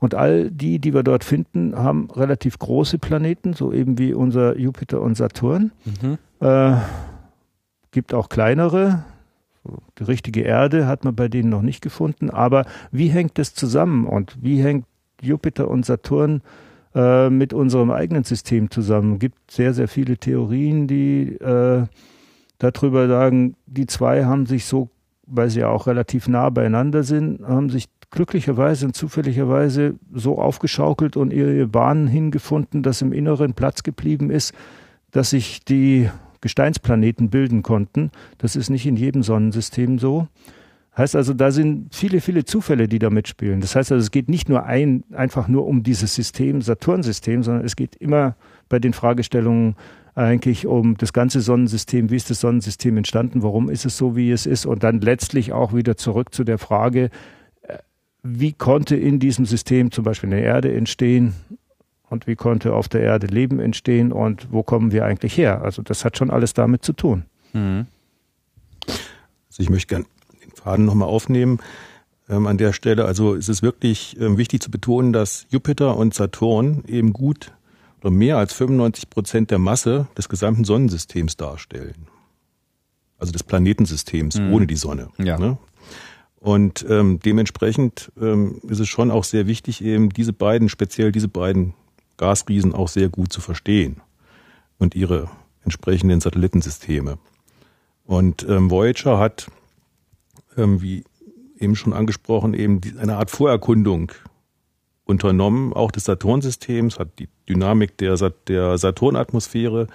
Und 0.00 0.14
all 0.14 0.50
die, 0.50 0.78
die 0.78 0.94
wir 0.94 1.02
dort 1.02 1.24
finden, 1.24 1.76
haben 1.76 2.10
relativ 2.10 2.58
große 2.58 2.98
Planeten, 2.98 3.52
so 3.52 3.72
eben 3.72 3.98
wie 3.98 4.14
unser 4.14 4.58
Jupiter 4.58 5.02
und 5.02 5.14
Saturn. 5.14 5.72
Mhm. 5.84 6.18
Äh, 6.40 6.76
gibt 7.90 8.14
auch 8.14 8.30
kleinere. 8.30 9.04
Die 9.98 10.04
richtige 10.04 10.40
Erde 10.40 10.86
hat 10.86 11.04
man 11.04 11.14
bei 11.14 11.28
denen 11.28 11.50
noch 11.50 11.60
nicht 11.60 11.82
gefunden. 11.82 12.30
Aber 12.30 12.64
wie 12.90 13.08
hängt 13.08 13.36
das 13.38 13.54
zusammen 13.54 14.06
und 14.06 14.38
wie 14.40 14.62
hängt 14.62 14.86
Jupiter 15.20 15.68
und 15.68 15.84
Saturn 15.84 16.40
äh, 16.94 17.28
mit 17.28 17.52
unserem 17.52 17.90
eigenen 17.90 18.24
System 18.24 18.70
zusammen? 18.70 19.18
Gibt 19.18 19.50
sehr, 19.50 19.74
sehr 19.74 19.86
viele 19.88 20.16
Theorien, 20.16 20.86
die 20.86 21.34
äh, 21.34 21.84
darüber 22.58 23.06
sagen, 23.06 23.54
die 23.66 23.86
zwei 23.86 24.24
haben 24.24 24.46
sich 24.46 24.64
so, 24.64 24.88
weil 25.26 25.50
sie 25.50 25.60
ja 25.60 25.68
auch 25.68 25.86
relativ 25.86 26.26
nah 26.26 26.48
beieinander 26.48 27.02
sind, 27.02 27.46
haben 27.46 27.68
sich 27.68 27.86
glücklicherweise 28.10 28.86
und 28.86 28.96
zufälligerweise 28.96 29.94
so 30.12 30.38
aufgeschaukelt 30.38 31.16
und 31.16 31.32
ihre 31.32 31.66
Bahnen 31.66 32.08
hingefunden, 32.08 32.82
dass 32.82 33.02
im 33.02 33.12
Inneren 33.12 33.54
Platz 33.54 33.82
geblieben 33.82 34.30
ist, 34.30 34.52
dass 35.12 35.30
sich 35.30 35.64
die 35.64 36.10
Gesteinsplaneten 36.40 37.30
bilden 37.30 37.62
konnten. 37.62 38.10
Das 38.38 38.56
ist 38.56 38.70
nicht 38.70 38.86
in 38.86 38.96
jedem 38.96 39.22
Sonnensystem 39.22 39.98
so. 39.98 40.28
Heißt 40.96 41.14
also, 41.14 41.34
da 41.34 41.52
sind 41.52 41.94
viele, 41.94 42.20
viele 42.20 42.44
Zufälle, 42.44 42.88
die 42.88 42.98
da 42.98 43.10
mitspielen. 43.10 43.60
Das 43.60 43.76
heißt 43.76 43.92
also, 43.92 44.02
es 44.02 44.10
geht 44.10 44.28
nicht 44.28 44.48
nur 44.48 44.64
ein, 44.64 45.04
einfach 45.12 45.46
nur 45.46 45.66
um 45.66 45.82
dieses 45.82 46.14
System, 46.14 46.62
Saturnsystem, 46.62 47.42
sondern 47.42 47.64
es 47.64 47.76
geht 47.76 47.94
immer 47.96 48.34
bei 48.68 48.80
den 48.80 48.92
Fragestellungen 48.92 49.76
eigentlich 50.16 50.66
um 50.66 50.96
das 50.96 51.12
ganze 51.12 51.40
Sonnensystem. 51.40 52.10
Wie 52.10 52.16
ist 52.16 52.28
das 52.30 52.40
Sonnensystem 52.40 52.96
entstanden? 52.96 53.42
Warum 53.42 53.70
ist 53.70 53.86
es 53.86 53.96
so, 53.96 54.16
wie 54.16 54.32
es 54.32 54.46
ist? 54.46 54.66
Und 54.66 54.82
dann 54.82 55.00
letztlich 55.00 55.52
auch 55.52 55.72
wieder 55.72 55.96
zurück 55.96 56.34
zu 56.34 56.42
der 56.42 56.58
Frage, 56.58 57.10
wie 58.22 58.52
konnte 58.52 58.96
in 58.96 59.18
diesem 59.18 59.46
System 59.46 59.90
zum 59.90 60.04
Beispiel 60.04 60.32
eine 60.32 60.42
Erde 60.42 60.72
entstehen 60.74 61.34
und 62.08 62.26
wie 62.26 62.36
konnte 62.36 62.74
auf 62.74 62.88
der 62.88 63.00
Erde 63.02 63.26
Leben 63.28 63.60
entstehen 63.60 64.12
und 64.12 64.48
wo 64.50 64.62
kommen 64.62 64.92
wir 64.92 65.04
eigentlich 65.04 65.36
her? 65.36 65.62
Also 65.62 65.82
das 65.82 66.04
hat 66.04 66.18
schon 66.18 66.30
alles 66.30 66.54
damit 66.54 66.84
zu 66.84 66.92
tun. 66.92 67.24
Mhm. 67.52 67.86
Also 68.86 69.62
ich 69.62 69.70
möchte 69.70 69.88
gerne 69.88 70.04
den 70.44 70.50
Faden 70.52 70.84
nochmal 70.84 71.08
aufnehmen 71.08 71.60
ähm, 72.28 72.46
an 72.46 72.58
der 72.58 72.72
Stelle. 72.72 73.04
Also 73.04 73.34
es 73.34 73.48
ist 73.48 73.62
wirklich 73.62 74.18
ähm, 74.20 74.38
wichtig 74.38 74.62
zu 74.62 74.70
betonen, 74.70 75.12
dass 75.12 75.46
Jupiter 75.50 75.96
und 75.96 76.14
Saturn 76.14 76.84
eben 76.86 77.12
gut 77.12 77.52
oder 78.00 78.10
mehr 78.10 78.38
als 78.38 78.52
95 78.54 79.10
Prozent 79.10 79.50
der 79.50 79.58
Masse 79.58 80.06
des 80.16 80.28
gesamten 80.28 80.64
Sonnensystems 80.64 81.36
darstellen. 81.36 82.06
Also 83.18 83.32
des 83.32 83.42
Planetensystems 83.42 84.38
mhm. 84.38 84.52
ohne 84.52 84.66
die 84.66 84.76
Sonne. 84.76 85.08
Ja. 85.18 85.38
Ne? 85.38 85.58
Und 86.40 86.86
ähm, 86.88 87.20
dementsprechend 87.22 88.10
ähm, 88.20 88.60
ist 88.66 88.80
es 88.80 88.88
schon 88.88 89.10
auch 89.10 89.24
sehr 89.24 89.46
wichtig, 89.46 89.84
eben 89.84 90.08
diese 90.08 90.32
beiden, 90.32 90.70
speziell 90.70 91.12
diese 91.12 91.28
beiden 91.28 91.74
Gasriesen 92.16 92.74
auch 92.74 92.88
sehr 92.88 93.10
gut 93.10 93.32
zu 93.32 93.42
verstehen 93.42 94.00
und 94.78 94.94
ihre 94.94 95.28
entsprechenden 95.64 96.20
Satellitensysteme. 96.20 97.18
Und 98.04 98.46
ähm, 98.48 98.70
Voyager 98.70 99.18
hat, 99.18 99.50
ähm, 100.56 100.80
wie 100.80 101.04
eben 101.58 101.76
schon 101.76 101.92
angesprochen, 101.92 102.54
eben 102.54 102.80
eine 102.98 103.16
Art 103.16 103.30
Vorerkundung 103.30 104.10
unternommen, 105.04 105.74
auch 105.74 105.90
des 105.90 106.04
Saturnsystems, 106.04 106.98
hat 106.98 107.18
die 107.18 107.28
Dynamik 107.48 107.98
der, 107.98 108.16
der 108.48 108.78
Saturnatmosphäre 108.78 109.88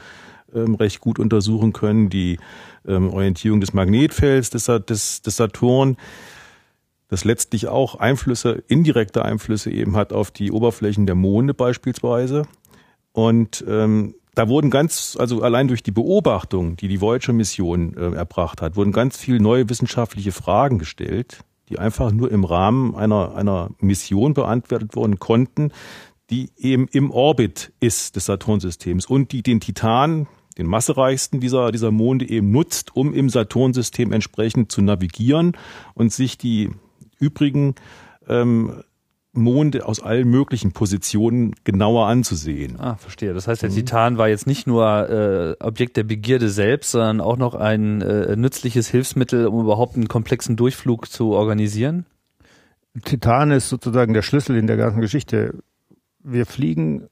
ähm, 0.53 0.75
recht 0.75 1.01
gut 1.01 1.17
untersuchen 1.17 1.73
können, 1.73 2.09
die 2.09 2.37
ähm, 2.87 3.09
Orientierung 3.11 3.61
des 3.61 3.73
Magnetfelds 3.73 4.51
des, 4.51 4.65
des, 4.65 5.21
des 5.23 5.35
Saturn, 5.35 5.97
das 7.07 7.23
letztlich 7.23 7.67
auch 7.67 7.95
Einflüsse, 7.95 8.63
indirekte 8.67 9.23
Einflüsse 9.23 9.71
eben 9.71 9.95
hat 9.95 10.13
auf 10.13 10.31
die 10.31 10.51
Oberflächen 10.51 11.05
der 11.05 11.15
Monde 11.15 11.53
beispielsweise. 11.53 12.43
Und 13.11 13.63
ähm, 13.67 14.15
da 14.33 14.49
wurden 14.49 14.69
ganz, 14.69 15.15
also 15.19 15.41
allein 15.41 15.67
durch 15.67 15.81
die 15.81 15.91
Beobachtung, 15.91 16.75
die 16.75 16.89
die 16.89 16.99
Voyager-Mission 16.99 17.95
äh, 17.95 18.15
erbracht 18.15 18.61
hat, 18.61 18.75
wurden 18.75 18.91
ganz 18.91 19.17
viele 19.17 19.39
neue 19.39 19.69
wissenschaftliche 19.69 20.33
Fragen 20.33 20.77
gestellt, 20.77 21.39
die 21.69 21.79
einfach 21.79 22.11
nur 22.11 22.31
im 22.31 22.43
Rahmen 22.43 22.95
einer, 22.95 23.35
einer 23.35 23.69
Mission 23.79 24.33
beantwortet 24.33 24.95
wurden 24.95 25.19
konnten, 25.19 25.71
die 26.29 26.51
eben 26.57 26.87
im 26.91 27.11
Orbit 27.11 27.71
ist 27.79 28.15
des 28.15 28.25
Saturnsystems 28.25 29.05
und 29.05 29.31
die 29.31 29.41
den 29.41 29.59
Titan, 29.59 30.27
den 30.57 30.67
massereichsten 30.67 31.39
dieser, 31.39 31.71
dieser 31.71 31.91
Monde 31.91 32.27
eben 32.27 32.51
nutzt, 32.51 32.95
um 32.95 33.13
im 33.13 33.29
Saturnsystem 33.29 34.11
entsprechend 34.11 34.71
zu 34.71 34.81
navigieren 34.81 35.53
und 35.93 36.11
sich 36.11 36.37
die 36.37 36.71
übrigen 37.19 37.75
ähm, 38.27 38.83
Monde 39.35 39.85
aus 39.85 40.01
allen 40.01 40.29
möglichen 40.29 40.71
Positionen 40.71 41.55
genauer 41.63 42.07
anzusehen. 42.07 42.79
Ah, 42.79 42.95
verstehe. 42.95 43.33
Das 43.33 43.47
heißt, 43.47 43.61
der 43.61 43.69
mhm. 43.69 43.75
Titan 43.75 44.17
war 44.17 44.29
jetzt 44.29 44.47
nicht 44.47 44.65
nur 44.65 45.09
äh, 45.09 45.63
Objekt 45.63 45.97
der 45.97 46.03
Begierde 46.03 46.49
selbst, 46.49 46.91
sondern 46.91 47.21
auch 47.21 47.37
noch 47.37 47.53
ein 47.53 48.01
äh, 48.01 48.35
nützliches 48.35 48.87
Hilfsmittel, 48.87 49.47
um 49.47 49.61
überhaupt 49.61 49.95
einen 49.95 50.07
komplexen 50.07 50.55
Durchflug 50.55 51.09
zu 51.09 51.33
organisieren? 51.33 52.05
Titan 53.03 53.51
ist 53.51 53.67
sozusagen 53.67 54.13
der 54.13 54.21
Schlüssel 54.21 54.55
in 54.55 54.67
der 54.67 54.77
ganzen 54.77 55.01
Geschichte. 55.01 55.55
Wir 56.23 56.45
fliegen 56.45 57.09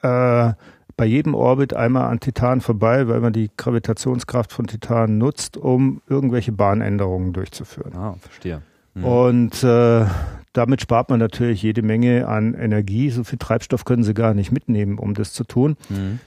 äh, 0.00 0.54
bei 0.96 1.04
jedem 1.04 1.34
Orbit 1.34 1.74
einmal 1.74 2.10
an 2.10 2.20
Titan 2.20 2.62
vorbei, 2.62 3.08
weil 3.08 3.20
man 3.20 3.32
die 3.32 3.50
Gravitationskraft 3.56 4.52
von 4.52 4.66
Titan 4.66 5.18
nutzt, 5.18 5.58
um 5.58 6.00
irgendwelche 6.08 6.52
Bahnänderungen 6.52 7.34
durchzuführen. 7.34 7.94
Ah, 7.94 8.14
verstehe. 8.20 8.62
Mhm. 8.94 9.04
Und 9.04 9.64
äh, 9.64 10.06
damit 10.52 10.82
spart 10.82 11.08
man 11.10 11.18
natürlich 11.18 11.62
jede 11.62 11.82
Menge 11.82 12.28
an 12.28 12.54
Energie. 12.54 13.10
So 13.10 13.24
viel 13.24 13.38
Treibstoff 13.38 13.84
können 13.84 14.04
sie 14.04 14.14
gar 14.14 14.34
nicht 14.34 14.52
mitnehmen, 14.52 14.98
um 14.98 15.14
das 15.14 15.32
zu 15.32 15.44
tun. 15.44 15.76
Mhm. 15.88 16.20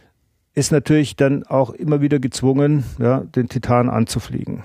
Ist 0.53 0.71
natürlich 0.71 1.15
dann 1.15 1.43
auch 1.43 1.71
immer 1.71 2.01
wieder 2.01 2.19
gezwungen, 2.19 2.85
ja, 2.97 3.19
den 3.19 3.49
Titan 3.49 3.89
anzufliegen. 3.89 4.63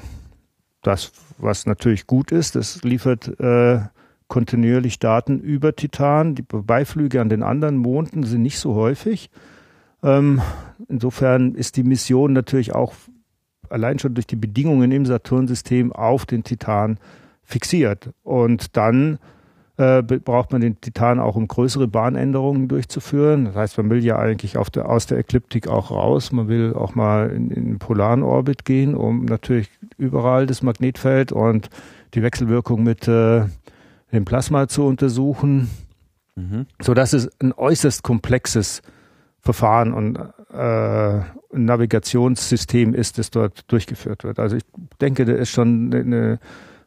Das, 0.83 1.13
was 1.39 1.67
natürlich 1.67 2.07
gut 2.07 2.33
ist, 2.33 2.55
das 2.55 2.83
liefert 2.85 3.39
äh, 3.41 3.81
kontinuierlich 4.29 4.99
Daten 4.99 5.41
über 5.41 5.77
Titan. 5.77 6.35
Die 6.35 6.43
Beiflüge 6.43 7.21
an 7.21 7.29
den 7.29 7.43
anderen 7.43 7.77
Monden 7.77 8.23
sind 8.23 8.43
nicht 8.43 8.59
so 8.59 8.75
häufig. 8.75 9.31
Ähm, 10.03 10.41
insofern 10.89 11.55
ist 11.55 11.77
die 11.77 11.83
Mission 11.83 12.33
natürlich 12.33 12.75
auch 12.75 12.95
allein 13.69 13.99
schon 13.99 14.15
durch 14.15 14.27
die 14.27 14.37
Bedingungen 14.37 14.91
im 14.93 15.05
Saturnsystem 15.05 15.93
auf 15.93 16.25
den 16.25 16.45
Titan 16.45 16.99
fixiert. 17.51 18.11
Und 18.23 18.77
dann 18.77 19.19
äh, 19.77 20.03
braucht 20.03 20.53
man 20.53 20.61
den 20.61 20.81
Titan 20.81 21.19
auch, 21.21 21.37
um 21.37 21.49
größere 21.49 21.89
Bahnänderungen 21.89 22.69
durchzuführen. 22.69 23.47
Das 23.47 23.57
heißt, 23.57 23.79
man 23.79 23.89
will 23.89 24.05
ja 24.05 24.19
eigentlich 24.19 24.57
der, 24.75 24.89
aus 24.89 25.07
der 25.07 25.19
Ekliptik 25.19 25.69
auch 25.69 25.91
raus. 25.91 26.33
Man 26.33 26.49
will 26.49 26.75
auch 26.75 26.95
mal 26.95 27.31
in, 27.31 27.51
in 27.51 27.65
den 27.65 27.79
polaren 27.79 28.23
Orbit 28.23 28.65
gehen, 28.65 28.95
um 28.95 29.25
natürlich 29.25 29.71
überall 29.97 30.47
das 30.47 30.63
Magnetfeld 30.63 31.33
und 31.33 31.71
die 32.15 32.23
Wechselwirkung 32.23 32.83
mit 32.83 33.09
äh, 33.09 33.45
dem 34.13 34.25
Plasma 34.25 34.69
zu 34.69 34.85
untersuchen. 34.85 35.71
Mhm. 36.37 36.67
So 36.81 36.95
dass 36.95 37.13
es 37.13 37.31
ein 37.41 37.53
äußerst 37.53 38.03
komplexes 38.03 38.83
Verfahren 39.41 39.95
und 39.95 40.19
äh, 40.53 41.21
Navigationssystem 41.53 42.93
ist, 42.93 43.17
das 43.17 43.31
dort 43.31 43.71
durchgeführt 43.73 44.25
wird. 44.25 44.39
Also 44.39 44.57
ich 44.57 44.65
denke, 45.01 45.25
da 45.25 45.33
ist 45.33 45.51
schon 45.51 45.91
eine 45.95 46.39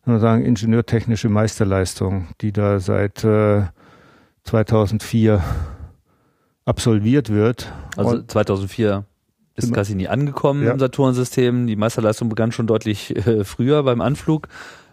man 0.05 0.19
sagen, 0.19 0.45
ingenieurtechnische 0.45 1.29
Meisterleistung, 1.29 2.27
die 2.41 2.51
da 2.51 2.79
seit 2.79 3.23
äh, 3.23 3.63
2004 4.43 5.43
absolviert 6.65 7.29
wird. 7.29 7.71
Also 7.95 8.17
Und 8.17 8.31
2004 8.31 9.05
ist. 9.55 9.73
Cassini 9.73 10.07
angekommen 10.07 10.63
ja. 10.63 10.71
im 10.71 10.79
Saturnsystem. 10.79 11.67
Die 11.67 11.75
Meisterleistung 11.75 12.29
begann 12.29 12.51
schon 12.51 12.67
deutlich 12.67 13.15
äh, 13.15 13.43
früher 13.43 13.83
beim 13.83 14.01
Anflug, 14.01 14.47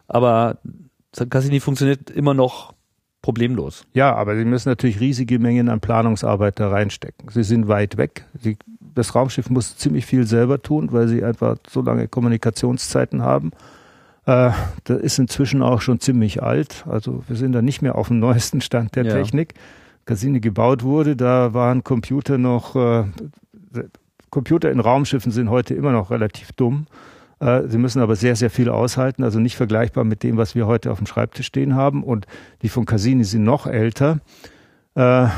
aber 0.07 0.59
Cassini 1.29 1.61
funktioniert 1.61 2.11
immer 2.11 2.35
noch 2.35 2.75
problemlos. 3.23 3.85
Ja, 3.93 4.15
aber 4.15 4.37
sie 4.37 4.45
müssen 4.45 4.69
natürlich 4.69 5.01
riesige 5.01 5.39
Mengen 5.39 5.69
an 5.69 5.81
Planungsarbeit 5.81 6.59
da 6.59 6.71
reinstecken. 6.71 7.29
Sie 7.31 7.43
sind 7.43 7.69
weit 7.69 7.97
weg. 7.97 8.25
Sie, 8.39 8.57
das 8.95 9.15
Raumschiff 9.15 9.51
muss 9.51 9.77
ziemlich 9.77 10.07
viel 10.07 10.27
selber 10.27 10.63
tun, 10.63 10.93
weil 10.93 11.09
sie 11.09 11.23
einfach 11.23 11.57
so 11.69 11.83
lange 11.83 12.09
Kommunikationszeiten 12.09 13.23
haben. 13.23 13.51
Äh, 14.27 14.51
das 14.85 15.01
ist 15.01 15.19
inzwischen 15.19 15.63
auch 15.63 15.81
schon 15.81 16.01
ziemlich 16.01 16.43
alt. 16.43 16.85
Also 16.89 17.23
wir 17.27 17.37
sind 17.37 17.53
da 17.53 17.63
nicht 17.63 17.83
mehr 17.83 17.97
auf 17.97 18.09
dem 18.09 18.19
neuesten 18.19 18.61
Stand 18.61 18.97
der 18.97 19.05
ja. 19.05 19.15
Technik. 19.15 19.55
Cassini 20.07 20.41
gebaut 20.41 20.83
wurde, 20.83 21.15
da 21.15 21.55
waren 21.55 21.85
Computer 21.85 22.39
noch, 22.39 22.75
äh, 22.75 23.05
Computer 24.31 24.71
in 24.71 24.81
Raumschiffen 24.81 25.31
sind 25.31 25.51
heute 25.51 25.75
immer 25.75 25.93
noch 25.93 26.11
relativ 26.11 26.53
dumm. 26.53 26.87
Äh, 27.39 27.69
sie 27.69 27.79
müssen 27.79 28.01
aber 28.01 28.17
sehr, 28.17 28.37
sehr 28.37 28.51
viel 28.51 28.69
aushalten, 28.69 29.25
also 29.25 29.41
nicht 29.41 29.57
vergleichbar 29.57 30.05
mit 30.05 30.23
dem, 30.23 30.37
was 30.37 30.55
wir 30.55 30.67
heute 30.67 30.91
auf 30.91 30.99
dem 30.99 31.07
Schreibtisch 31.07 31.47
stehen 31.47 31.75
haben. 31.75 32.03
Und 32.03 32.27
die 32.63 32.69
von 32.69 32.87
Cassini 32.87 33.25
sind 33.25 33.45
noch 33.45 33.67
älter. 33.67 34.21
Äh, 34.95 35.29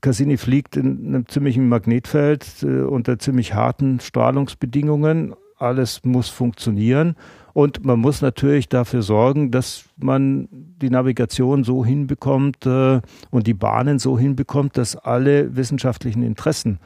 Cassini 0.00 0.36
fliegt 0.36 0.76
in 0.76 1.08
einem 1.08 1.28
ziemlichen 1.28 1.68
Magnetfeld 1.68 2.62
äh, 2.62 2.82
unter 2.82 3.18
ziemlich 3.18 3.54
harten 3.54 4.00
Strahlungsbedingungen. 4.00 5.34
Alles 5.58 6.00
muss 6.04 6.28
funktionieren. 6.28 7.16
Und 7.52 7.84
man 7.84 7.98
muss 7.98 8.22
natürlich 8.22 8.68
dafür 8.68 9.02
sorgen, 9.02 9.50
dass 9.50 9.84
man 9.96 10.48
die 10.50 10.90
Navigation 10.90 11.64
so 11.64 11.84
hinbekommt 11.84 12.66
äh, 12.66 13.00
und 13.30 13.46
die 13.46 13.54
Bahnen 13.54 13.98
so 13.98 14.18
hinbekommt, 14.18 14.76
dass 14.76 14.96
alle 14.96 15.54
wissenschaftlichen 15.56 16.22
Interessen 16.22 16.78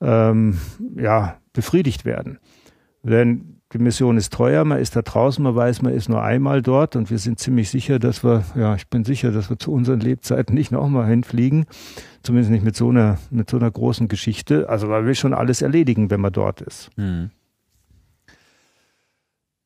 ähm, 0.00 0.58
ja, 0.96 1.36
befriedigt 1.52 2.04
werden. 2.04 2.38
Denn 3.02 3.60
die 3.72 3.78
Mission 3.78 4.16
ist 4.16 4.32
teuer, 4.32 4.64
man 4.64 4.78
ist 4.78 4.94
da 4.94 5.02
draußen, 5.02 5.42
man 5.42 5.56
weiß, 5.56 5.82
man 5.82 5.92
ist 5.92 6.08
nur 6.08 6.22
einmal 6.22 6.62
dort 6.62 6.94
und 6.94 7.10
wir 7.10 7.18
sind 7.18 7.38
ziemlich 7.38 7.70
sicher, 7.70 7.98
dass 7.98 8.22
wir, 8.22 8.44
ja, 8.54 8.76
ich 8.76 8.88
bin 8.88 9.04
sicher, 9.04 9.32
dass 9.32 9.50
wir 9.50 9.58
zu 9.58 9.72
unseren 9.72 10.00
Lebzeiten 10.00 10.54
nicht 10.54 10.70
nochmal 10.70 11.08
hinfliegen. 11.08 11.66
Zumindest 12.22 12.52
nicht 12.52 12.64
mit 12.64 12.76
so 12.76 12.88
einer, 12.88 13.18
mit 13.30 13.50
so 13.50 13.56
einer 13.56 13.70
großen 13.70 14.08
Geschichte. 14.08 14.68
Also 14.68 14.86
man 14.86 15.04
will 15.06 15.14
schon 15.14 15.34
alles 15.34 15.60
erledigen, 15.60 16.08
wenn 16.10 16.20
man 16.20 16.32
dort 16.32 16.60
ist. 16.60 16.90
Mhm. 16.96 17.30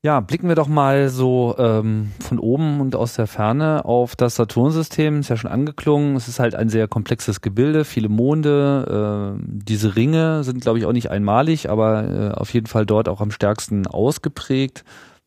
Ja, 0.04 0.20
blicken 0.20 0.46
wir 0.46 0.54
doch 0.54 0.68
mal 0.68 1.08
so 1.08 1.56
ähm, 1.58 2.12
von 2.20 2.38
oben 2.38 2.80
und 2.80 2.94
aus 2.94 3.14
der 3.14 3.26
Ferne 3.26 3.84
auf 3.84 4.14
das 4.14 4.36
Saturnsystem. 4.36 5.18
Ist 5.18 5.28
ja 5.28 5.36
schon 5.36 5.50
angeklungen. 5.50 6.14
Es 6.14 6.28
ist 6.28 6.38
halt 6.38 6.54
ein 6.54 6.68
sehr 6.68 6.86
komplexes 6.86 7.40
Gebilde, 7.40 7.84
viele 7.84 8.08
Monde. 8.08 9.36
Äh, 9.36 9.42
diese 9.44 9.96
Ringe 9.96 10.44
sind, 10.44 10.60
glaube 10.60 10.78
ich, 10.78 10.86
auch 10.86 10.92
nicht 10.92 11.10
einmalig, 11.10 11.68
aber 11.68 12.04
äh, 12.04 12.30
auf 12.30 12.54
jeden 12.54 12.68
Fall 12.68 12.86
dort 12.86 13.08
auch 13.08 13.20
am 13.20 13.32
stärksten 13.32 13.88
ausgeprägt. 13.88 14.84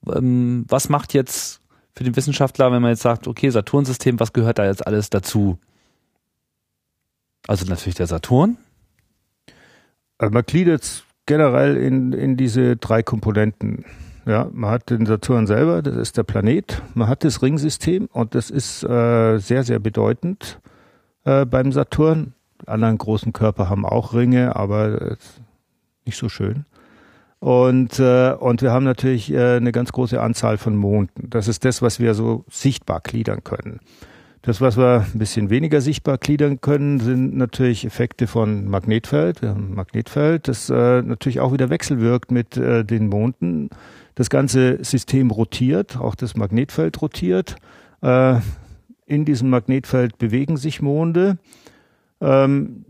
Ähm, 0.07 0.63
was 0.69 0.88
macht 0.88 1.13
jetzt 1.13 1.60
für 1.93 2.05
den 2.05 2.15
Wissenschaftler, 2.15 2.71
wenn 2.71 2.81
man 2.81 2.91
jetzt 2.91 3.03
sagt, 3.03 3.27
okay, 3.27 3.49
Saturnsystem, 3.49 4.21
was 4.21 4.31
gehört 4.31 4.57
da 4.57 4.65
jetzt 4.65 4.88
alles 4.88 5.10
dazu? 5.10 5.60
Also 7.45 7.65
natürlich 7.65 7.95
der 7.95 8.07
Saturn. 8.07 8.57
Also 10.17 10.34
man 10.34 10.43
gliedert 10.45 11.03
generell 11.25 11.75
in, 11.75 12.13
in 12.13 12.38
diese 12.38 12.77
drei 12.77 13.03
Komponenten. 13.03 13.84
Ja, 14.25 14.47
man 14.53 14.69
hat 14.69 14.89
den 14.89 15.05
Saturn 15.05 15.47
selber, 15.47 15.81
das 15.81 15.95
ist 15.95 16.17
der 16.17 16.23
Planet. 16.23 16.81
Man 16.93 17.07
hat 17.07 17.23
das 17.23 17.41
Ringsystem 17.41 18.07
und 18.12 18.36
das 18.36 18.49
ist 18.49 18.84
äh, 18.84 19.38
sehr, 19.39 19.63
sehr 19.63 19.79
bedeutend 19.79 20.60
äh, 21.23 21.45
beim 21.45 21.71
Saturn. 21.71 22.34
Anderen 22.67 22.99
großen 22.99 23.34
Körper 23.34 23.69
haben 23.69 23.86
auch 23.86 24.13
Ringe, 24.13 24.55
aber 24.55 25.17
nicht 26.05 26.17
so 26.17 26.29
schön. 26.29 26.65
Und, 27.39 27.97
äh, 27.97 28.34
und 28.34 28.62
wir 28.62 28.71
haben 28.71 28.86
natürlich 28.86 29.34
äh, 29.34 29.55
eine 29.55 29.71
ganz 29.71 29.91
große 29.91 30.21
Anzahl 30.21 30.60
von 30.60 30.75
Monden. 30.75 31.31
Das 31.31 31.47
ist 31.47 31.65
das, 31.65 31.81
was 31.81 31.99
wir 31.99 32.13
so 32.13 32.45
sichtbar 32.51 33.01
gliedern 33.01 33.43
können. 33.43 33.79
Das, 34.43 34.62
was 34.62 34.77
wir 34.77 35.05
ein 35.12 35.19
bisschen 35.19 35.49
weniger 35.49 35.81
sichtbar 35.81 36.19
gliedern 36.19 36.62
können, 36.62 36.99
sind 36.99 37.36
natürlich 37.36 37.86
Effekte 37.86 38.27
von 38.27 38.67
Magnetfeld. 38.67 39.41
Wir 39.41 39.49
haben 39.49 39.71
ein 39.71 39.75
Magnetfeld, 39.75 40.47
das 40.47 40.69
äh, 40.69 41.01
natürlich 41.01 41.39
auch 41.39 41.51
wieder 41.51 41.71
wechselwirkt 41.71 42.31
mit 42.31 42.57
äh, 42.57 42.84
den 42.84 43.07
Monden. 43.07 43.69
Das 44.21 44.29
ganze 44.29 44.77
System 44.84 45.31
rotiert, 45.31 45.97
auch 45.97 46.13
das 46.13 46.36
Magnetfeld 46.36 47.01
rotiert. 47.01 47.55
Äh, 48.03 48.36
in 49.07 49.25
diesem 49.25 49.49
Magnetfeld 49.49 50.19
bewegen 50.19 50.57
sich 50.57 50.79
Monde, 50.79 51.39
ähm, 52.21 52.86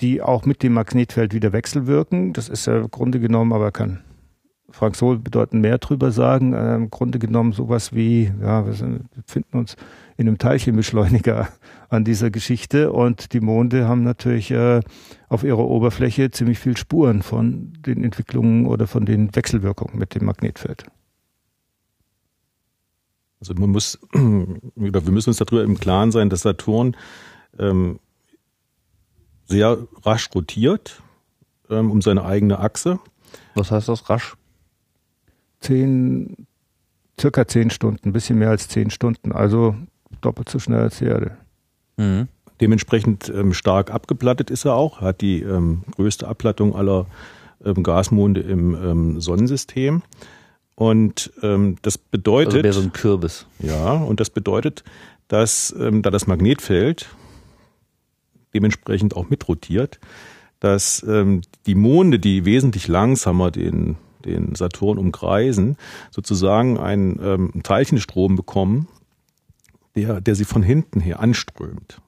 die 0.00 0.22
auch 0.22 0.46
mit 0.46 0.62
dem 0.62 0.72
Magnetfeld 0.72 1.34
wieder 1.34 1.52
wechselwirken. 1.52 2.32
Das 2.32 2.48
ist 2.48 2.64
ja 2.64 2.78
im 2.78 2.90
Grunde 2.90 3.20
genommen 3.20 3.52
aber 3.52 3.72
kein 3.72 4.00
Frank 4.70 4.96
Sohl 4.96 5.18
bedeutend 5.18 5.60
mehr 5.60 5.76
drüber 5.76 6.12
sagen. 6.12 6.54
Äh, 6.54 6.76
Im 6.76 6.88
Grunde 6.88 7.18
genommen 7.18 7.52
sowas 7.52 7.94
wie, 7.94 8.32
ja, 8.40 8.64
wir 8.64 9.00
befinden 9.14 9.58
uns 9.58 9.76
in 10.16 10.28
einem 10.28 10.38
Teilchenbeschleuniger 10.38 11.48
an 11.90 12.04
dieser 12.04 12.30
Geschichte 12.30 12.90
und 12.90 13.34
die 13.34 13.40
Monde 13.40 13.86
haben 13.86 14.02
natürlich 14.02 14.50
äh, 14.50 14.80
auf 15.30 15.44
ihrer 15.44 15.64
Oberfläche 15.64 16.30
ziemlich 16.32 16.58
viel 16.58 16.76
Spuren 16.76 17.22
von 17.22 17.72
den 17.78 18.02
Entwicklungen 18.02 18.66
oder 18.66 18.88
von 18.88 19.06
den 19.06 19.34
Wechselwirkungen 19.34 19.96
mit 19.96 20.14
dem 20.14 20.26
Magnetfeld. 20.26 20.84
Also 23.38 23.54
man 23.54 23.70
muss, 23.70 23.98
oder 24.12 25.06
wir 25.06 25.12
müssen 25.12 25.30
uns 25.30 25.38
darüber 25.38 25.62
im 25.62 25.78
Klaren 25.78 26.10
sein, 26.10 26.30
dass 26.30 26.42
Saturn 26.42 26.96
ähm, 27.58 28.00
sehr 29.46 29.86
rasch 30.02 30.28
rotiert 30.34 31.00
ähm, 31.70 31.92
um 31.92 32.02
seine 32.02 32.24
eigene 32.24 32.58
Achse. 32.58 32.98
Was 33.54 33.70
heißt 33.70 33.88
das 33.88 34.10
rasch? 34.10 34.34
Zehn, 35.60 36.48
circa 37.20 37.46
zehn 37.46 37.70
Stunden, 37.70 38.08
ein 38.08 38.12
bisschen 38.12 38.38
mehr 38.38 38.50
als 38.50 38.66
zehn 38.66 38.90
Stunden, 38.90 39.30
also 39.30 39.76
doppelt 40.22 40.48
so 40.48 40.58
schnell 40.58 40.80
als 40.80 40.98
die 40.98 41.04
Erde. 41.04 41.36
Mhm. 41.96 42.26
Dementsprechend 42.60 43.32
ähm, 43.34 43.54
stark 43.54 43.90
abgeplattet 43.90 44.50
ist 44.50 44.66
er 44.66 44.74
auch, 44.74 45.00
hat 45.00 45.22
die 45.22 45.40
ähm, 45.40 45.82
größte 45.96 46.28
Abplattung 46.28 46.76
aller 46.76 47.06
ähm, 47.64 47.82
Gasmonde 47.82 48.40
im 48.40 48.74
ähm, 48.74 49.20
Sonnensystem. 49.20 50.02
Und 50.74 51.32
ähm, 51.42 51.76
das 51.82 51.98
bedeutet. 51.98 52.54
Also 52.54 52.62
wäre 52.62 52.72
so 52.74 52.80
ein 52.82 52.92
Kürbis. 52.92 53.46
Ja, 53.58 53.94
und 53.94 54.20
das 54.20 54.30
bedeutet, 54.30 54.84
dass 55.28 55.74
ähm, 55.78 56.02
da 56.02 56.10
das 56.10 56.26
Magnetfeld 56.26 57.08
dementsprechend 58.54 59.16
auch 59.16 59.30
mitrotiert, 59.30 60.00
dass 60.58 61.04
ähm, 61.08 61.42
die 61.66 61.74
Monde, 61.74 62.18
die 62.18 62.44
wesentlich 62.44 62.88
langsamer 62.88 63.50
den, 63.50 63.96
den 64.24 64.54
Saturn 64.54 64.98
umkreisen, 64.98 65.76
sozusagen 66.10 66.78
einen 66.78 67.18
ähm, 67.22 67.62
Teilchenstrom 67.62 68.36
bekommen, 68.36 68.88
der, 69.94 70.20
der 70.20 70.34
sie 70.34 70.44
von 70.44 70.62
hinten 70.62 71.00
her 71.00 71.20
anströmt. 71.20 72.00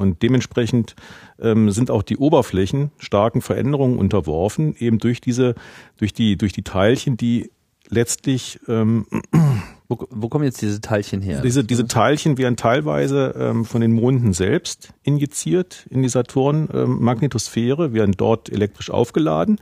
Und 0.00 0.22
dementsprechend 0.22 0.96
ähm, 1.38 1.70
sind 1.70 1.90
auch 1.90 2.02
die 2.02 2.16
Oberflächen 2.16 2.90
starken 2.98 3.42
Veränderungen 3.42 3.98
unterworfen, 3.98 4.74
eben 4.78 4.98
durch 4.98 5.20
diese, 5.20 5.54
durch 5.98 6.14
die, 6.14 6.36
durch 6.36 6.52
die 6.52 6.62
Teilchen, 6.62 7.16
die 7.16 7.50
letztlich 7.90 8.60
ähm, 8.66 9.06
wo, 9.90 10.06
wo 10.08 10.28
kommen 10.28 10.44
jetzt 10.44 10.62
diese 10.62 10.80
Teilchen 10.80 11.20
her? 11.20 11.42
Diese, 11.42 11.64
diese 11.64 11.86
Teilchen 11.86 12.38
werden 12.38 12.56
teilweise 12.56 13.34
ähm, 13.36 13.64
von 13.64 13.80
den 13.80 13.92
Monden 13.92 14.32
selbst 14.32 14.94
injiziert 15.02 15.86
in 15.90 16.02
die 16.02 16.08
Saturn-Magnetosphäre, 16.08 17.86
ähm, 17.86 17.92
werden 17.92 18.14
dort 18.16 18.48
elektrisch 18.48 18.90
aufgeladen, 18.90 19.58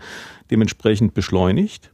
dementsprechend 0.51 1.15
beschleunigt. 1.15 1.91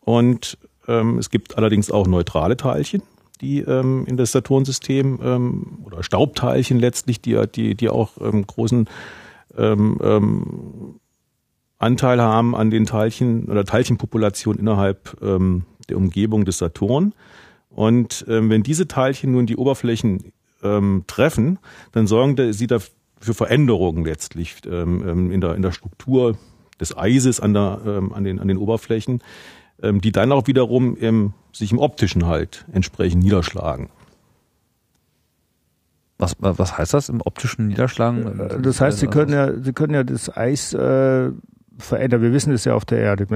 Und 0.00 0.58
ähm, 0.88 1.18
es 1.18 1.30
gibt 1.30 1.58
allerdings 1.58 1.90
auch 1.90 2.06
neutrale 2.06 2.56
Teilchen, 2.56 3.02
die 3.40 3.60
ähm, 3.60 4.04
in 4.06 4.16
das 4.16 4.32
Saturnsystem 4.32 5.18
ähm, 5.22 5.78
oder 5.84 6.02
Staubteilchen 6.02 6.78
letztlich, 6.78 7.20
die, 7.20 7.40
die, 7.54 7.74
die 7.74 7.88
auch 7.88 8.12
ähm, 8.20 8.46
großen 8.46 8.88
ähm, 9.56 9.98
ähm, 10.02 11.00
Anteil 11.78 12.20
haben 12.20 12.56
an 12.56 12.70
den 12.70 12.86
Teilchen 12.86 13.46
oder 13.46 13.64
Teilchenpopulationen 13.64 14.60
innerhalb 14.60 15.16
ähm, 15.22 15.64
der 15.88 15.98
Umgebung 15.98 16.44
des 16.44 16.58
Saturn. 16.58 17.14
Und 17.68 18.24
wenn 18.26 18.62
diese 18.62 18.88
Teilchen 18.88 19.32
nun 19.32 19.44
die 19.44 19.56
Oberflächen 19.56 20.32
treffen, 21.06 21.58
dann 21.92 22.06
sorgen 22.06 22.54
sie 22.54 22.66
dafür 22.66 23.34
Veränderungen 23.34 24.06
letztlich 24.06 24.64
in, 24.64 25.40
der, 25.42 25.54
in 25.54 25.60
der 25.60 25.72
Struktur 25.72 26.38
des 26.80 26.96
Eises 26.96 27.38
an, 27.38 27.52
der, 27.52 27.82
an, 28.14 28.24
den, 28.24 28.38
an 28.38 28.48
den 28.48 28.56
Oberflächen, 28.56 29.20
ähm, 29.82 30.00
die 30.00 30.12
dann 30.12 30.32
auch 30.32 30.46
wiederum 30.46 30.96
im, 30.96 31.34
sich 31.52 31.72
im 31.72 31.78
optischen 31.78 32.26
halt 32.26 32.64
entsprechend 32.72 33.22
niederschlagen. 33.22 33.88
Was, 36.18 36.34
was 36.38 36.78
heißt 36.78 36.94
das 36.94 37.10
im 37.10 37.20
optischen 37.20 37.68
Niederschlagen? 37.68 38.40
Äh, 38.40 38.60
das 38.60 38.80
heißt, 38.80 38.98
Sie 38.98 39.06
können 39.06 39.32
ja, 39.32 39.52
Sie 39.60 39.72
können 39.72 39.92
ja 39.92 40.02
das 40.02 40.34
Eis 40.34 40.72
äh, 40.72 41.30
verändern. 41.78 42.22
Wir 42.22 42.32
wissen 42.32 42.52
es 42.54 42.64
ja 42.64 42.74
auf 42.74 42.86
der 42.86 42.98
Erde. 42.98 43.26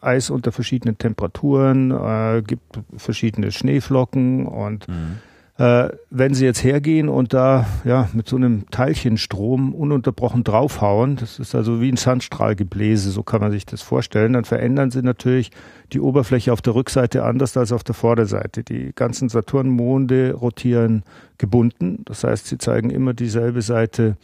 Eis 0.00 0.30
unter 0.30 0.50
verschiedenen 0.50 0.96
Temperaturen, 0.96 1.90
äh, 1.90 2.42
gibt 2.42 2.80
verschiedene 2.96 3.52
Schneeflocken 3.52 4.46
und 4.46 4.88
mhm. 4.88 5.18
Äh, 5.60 5.90
wenn 6.08 6.32
sie 6.32 6.46
jetzt 6.46 6.64
hergehen 6.64 7.10
und 7.10 7.34
da 7.34 7.66
ja 7.84 8.08
mit 8.14 8.26
so 8.26 8.36
einem 8.36 8.64
Teilchenstrom 8.70 9.74
ununterbrochen 9.74 10.42
draufhauen, 10.42 11.16
das 11.16 11.38
ist 11.38 11.54
also 11.54 11.82
wie 11.82 11.92
ein 11.92 11.98
Sandstrahlgebläse, 11.98 13.10
so 13.10 13.22
kann 13.22 13.42
man 13.42 13.52
sich 13.52 13.66
das 13.66 13.82
vorstellen, 13.82 14.32
dann 14.32 14.46
verändern 14.46 14.90
sie 14.90 15.02
natürlich 15.02 15.50
die 15.92 16.00
Oberfläche 16.00 16.54
auf 16.54 16.62
der 16.62 16.74
Rückseite 16.74 17.24
anders 17.24 17.58
als 17.58 17.72
auf 17.72 17.84
der 17.84 17.94
Vorderseite. 17.94 18.64
Die 18.64 18.92
ganzen 18.94 19.28
Saturnmonde 19.28 20.32
rotieren 20.32 21.02
gebunden, 21.36 22.04
das 22.06 22.24
heißt, 22.24 22.46
sie 22.46 22.56
zeigen 22.56 22.88
immer 22.88 23.12
dieselbe 23.12 23.60
Seite 23.60 24.16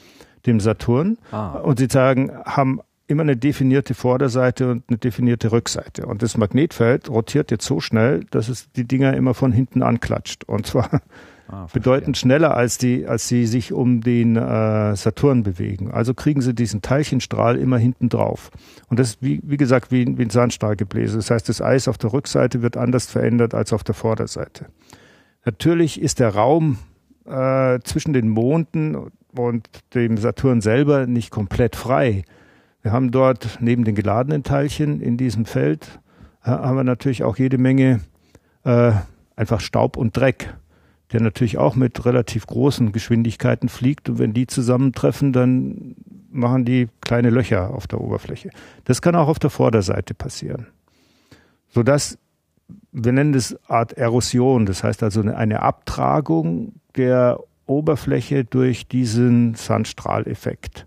dem 0.47 0.59
Saturn 0.59 1.19
ah. 1.33 1.59
und 1.59 1.79
sie 1.79 1.89
zeigen, 1.89 2.31
haben 2.47 2.81
immer 3.09 3.23
eine 3.23 3.37
definierte 3.37 3.95
Vorderseite 3.95 4.71
und 4.71 4.85
eine 4.89 4.99
definierte 4.99 5.53
Rückseite. 5.53 6.07
Und 6.07 6.23
das 6.23 6.37
Magnetfeld 6.37 7.09
rotiert 7.09 7.51
jetzt 7.51 7.65
so 7.65 7.81
schnell, 7.81 8.25
dass 8.31 8.49
es 8.49 8.71
die 8.73 8.85
Dinger 8.85 9.15
immer 9.15 9.35
von 9.35 9.53
hinten 9.53 9.83
anklatscht. 9.83 10.45
Und 10.45 10.67
zwar 10.67 11.03
ah, 11.49 11.67
bedeutend 11.73 12.17
schneller, 12.17 12.57
als 12.57 12.79
die, 12.79 13.07
als 13.07 13.29
sie 13.29 13.47
sich 13.47 13.73
um 13.73 14.01
den 14.01 14.37
äh, 14.37 14.97
Saturn 14.97 15.45
bewegen. 15.45 15.91
Also 15.93 16.15
kriegen 16.15 16.41
sie 16.41 16.55
diesen 16.55 16.83
Teilchenstrahl 16.83 17.57
immer 17.57 17.79
hinten 17.79 18.09
drauf. 18.09 18.51
Und 18.89 18.99
das 18.99 19.11
ist, 19.11 19.23
wie, 19.23 19.41
wie 19.45 19.57
gesagt, 19.57 19.93
wie, 19.93 20.19
wie 20.19 20.23
ein 20.23 20.31
Sandstrahlgebläse. 20.31 21.17
Das 21.17 21.31
heißt, 21.31 21.49
das 21.49 21.63
Eis 21.63 21.87
auf 21.87 21.99
der 21.99 22.13
Rückseite 22.13 22.63
wird 22.63 22.77
anders 22.77 23.07
verändert 23.07 23.55
als 23.55 23.73
auf 23.73 23.85
der 23.85 23.95
Vorderseite. 23.95 24.67
Natürlich 25.45 26.01
ist 26.01 26.19
der 26.19 26.35
Raum 26.35 26.79
äh, 27.25 27.79
zwischen 27.85 28.13
den 28.13 28.29
Monden 28.29 28.97
und 29.33 29.69
dem 29.95 30.17
Saturn 30.17 30.61
selber 30.61 31.07
nicht 31.07 31.31
komplett 31.31 31.77
frei. 31.77 32.25
Wir 32.87 32.93
haben 32.93 33.11
dort 33.11 33.59
neben 33.61 33.83
den 33.83 33.97
geladenen 33.97 34.45
Teilchen 34.45 35.01
in 35.01 35.17
diesem 35.17 35.45
Feld, 35.45 35.99
äh, 36.45 36.51
haben 36.51 36.77
wir 36.77 36.85
natürlich 36.85 37.25
auch 37.25 37.37
jede 37.37 37.59
Menge 37.59 37.99
äh, 38.63 38.93
einfach 39.35 39.59
Staub 39.59 39.97
und 39.97 40.17
Dreck, 40.17 40.55
der 41.11 41.21
natürlich 41.21 41.59
auch 41.59 41.75
mit 41.75 42.05
relativ 42.05 42.47
großen 42.47 42.93
Geschwindigkeiten 42.93 43.69
fliegt. 43.69 44.09
Und 44.09 44.21
wenn 44.21 44.35
die 44.35 44.47
zusammentreffen, 44.47 45.33
dann 45.33 45.97
machen 46.31 46.65
die 46.65 46.87
kleine 47.01 47.31
Löcher 47.31 47.75
auf 47.75 47.89
der 47.89 48.01
Oberfläche. 48.01 48.51
Das 48.85 49.03
kann 49.03 49.17
auch 49.17 49.27
auf 49.27 49.41
der 49.41 49.51
Vorderseite 49.51 50.15
passieren. 50.15 50.69
Sodass, 51.67 52.19
wir 52.93 53.11
nennen 53.11 53.33
das 53.33 53.59
Art 53.69 53.95
Erosion, 53.95 54.65
das 54.65 54.85
heißt 54.85 55.03
also 55.03 55.23
eine 55.23 55.63
Abtragung 55.63 56.75
der 56.95 57.41
Oberfläche 57.67 58.45
durch 58.45 58.87
diesen 58.87 59.57
Sandstrahleffekt. 59.57 60.87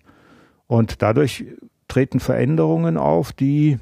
Und 0.65 1.01
dadurch 1.01 1.43
treten 1.89 2.21
Veränderungen 2.21 2.97
auf, 2.97 3.33
die, 3.33 3.77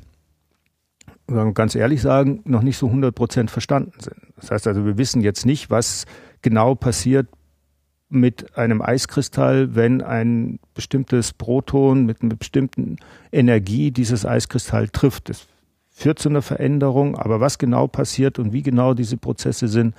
ganz 1.53 1.75
ehrlich 1.75 2.01
sagen, 2.01 2.41
noch 2.45 2.63
nicht 2.63 2.77
so 2.77 2.87
100 2.87 3.13
Prozent 3.13 3.51
verstanden 3.51 3.99
sind. 3.99 4.17
Das 4.37 4.49
heißt 4.49 4.65
also, 4.67 4.85
wir 4.85 4.97
wissen 4.97 5.21
jetzt 5.21 5.45
nicht, 5.45 5.69
was 5.69 6.05
genau 6.41 6.73
passiert 6.73 7.27
mit 8.09 8.57
einem 8.57 8.81
Eiskristall, 8.81 9.75
wenn 9.75 10.01
ein 10.01 10.59
bestimmtes 10.73 11.33
Proton 11.33 12.05
mit 12.05 12.21
einer 12.21 12.35
bestimmten 12.35 12.97
Energie 13.31 13.91
dieses 13.91 14.25
Eiskristall 14.25 14.87
trifft. 14.87 15.29
Das 15.29 15.45
führt 15.89 16.19
zu 16.19 16.29
einer 16.29 16.41
Veränderung, 16.41 17.17
aber 17.17 17.41
was 17.41 17.57
genau 17.57 17.87
passiert 17.87 18.39
und 18.39 18.53
wie 18.53 18.63
genau 18.63 18.93
diese 18.93 19.17
Prozesse 19.17 19.67
sind, 19.67 19.93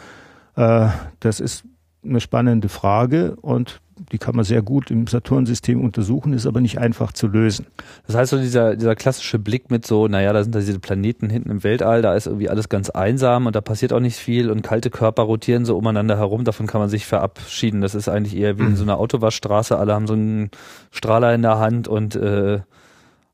äh, 0.57 0.88
das 1.21 1.40
ist 1.40 1.64
eine 2.03 2.21
spannende 2.21 2.68
Frage 2.68 3.37
und 3.37 3.81
die 4.12 4.18
kann 4.18 4.37
man 4.37 4.44
sehr 4.44 4.62
gut 4.62 4.90
im 4.90 5.06
Saturn-System 5.06 5.82
untersuchen, 5.82 6.32
ist 6.32 6.46
aber 6.46 6.61
nicht 6.61 6.78
einfach 6.78 7.12
zu 7.12 7.26
lösen. 7.26 7.66
Das 8.06 8.16
heißt 8.16 8.30
so 8.30 8.38
dieser, 8.38 8.76
dieser 8.76 8.94
klassische 8.94 9.38
Blick 9.38 9.70
mit 9.70 9.87
so, 9.87 10.08
naja, 10.08 10.32
da 10.32 10.42
sind 10.42 10.54
da 10.54 10.61
diese 10.61 10.78
Planeten 10.78 11.30
hinten 11.30 11.50
im 11.50 11.64
Weltall, 11.64 12.02
da 12.02 12.14
ist 12.14 12.26
irgendwie 12.26 12.48
alles 12.48 12.68
ganz 12.68 12.90
einsam 12.90 13.46
und 13.46 13.56
da 13.56 13.61
passiert 13.61 13.92
auch 13.92 14.00
nicht 14.00 14.16
viel 14.16 14.50
und 14.50 14.62
kalte 14.62 14.90
Körper 14.90 15.22
rotieren 15.22 15.64
so 15.64 15.76
umeinander 15.76 16.18
herum, 16.18 16.44
davon 16.44 16.66
kann 16.66 16.80
man 16.80 16.90
sich 16.90 17.06
verabschieden. 17.06 17.80
Das 17.80 17.94
ist 17.94 18.08
eigentlich 18.08 18.37
eher 18.37 18.58
wie 18.58 18.64
in 18.64 18.76
so 18.76 18.82
einer 18.82 18.98
Autowaschstraße, 18.98 19.78
alle 19.78 19.94
haben 19.94 20.06
so 20.06 20.14
einen 20.14 20.50
Strahler 20.90 21.34
in 21.34 21.42
der 21.42 21.58
Hand 21.58 21.88
und 21.88 22.16
äh, 22.16 22.61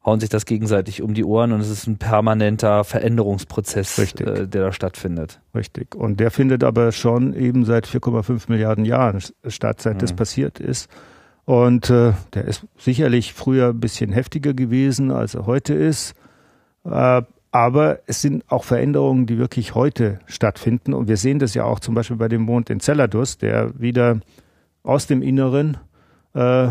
hauen 0.04 0.20
sich 0.20 0.28
das 0.28 0.44
gegenseitig 0.44 1.02
um 1.02 1.14
die 1.14 1.24
Ohren 1.24 1.52
und 1.52 1.60
es 1.60 1.70
ist 1.70 1.86
ein 1.86 1.96
permanenter 1.96 2.84
Veränderungsprozess, 2.84 3.98
äh, 3.98 4.46
der 4.46 4.64
da 4.64 4.72
stattfindet. 4.72 5.40
Richtig. 5.54 5.94
Und 5.94 6.20
der 6.20 6.30
findet 6.30 6.62
aber 6.62 6.92
schon 6.92 7.34
eben 7.34 7.64
seit 7.64 7.86
4,5 7.86 8.44
Milliarden 8.48 8.84
Jahren 8.84 9.20
statt, 9.46 9.80
seit 9.80 9.94
mhm. 9.94 9.98
das 10.00 10.12
passiert 10.12 10.60
ist. 10.60 10.90
Und 11.46 11.90
äh, 11.90 12.12
der 12.34 12.44
ist 12.44 12.66
sicherlich 12.76 13.34
früher 13.34 13.68
ein 13.68 13.80
bisschen 13.80 14.12
heftiger 14.12 14.54
gewesen, 14.54 15.10
als 15.10 15.34
er 15.34 15.46
heute 15.46 15.74
ist. 15.74 16.14
Äh, 16.84 17.22
aber 17.50 18.00
es 18.06 18.20
sind 18.20 18.44
auch 18.50 18.64
Veränderungen, 18.64 19.26
die 19.26 19.38
wirklich 19.38 19.74
heute 19.74 20.18
stattfinden. 20.26 20.92
Und 20.92 21.06
wir 21.06 21.16
sehen 21.16 21.38
das 21.38 21.54
ja 21.54 21.64
auch 21.64 21.80
zum 21.80 21.94
Beispiel 21.94 22.16
bei 22.16 22.28
dem 22.28 22.42
Mond 22.42 22.68
Enceladus, 22.68 23.38
der 23.38 23.78
wieder 23.78 24.20
aus 24.82 25.06
dem 25.06 25.22
Inneren 25.22 25.76
äh, 26.34 26.68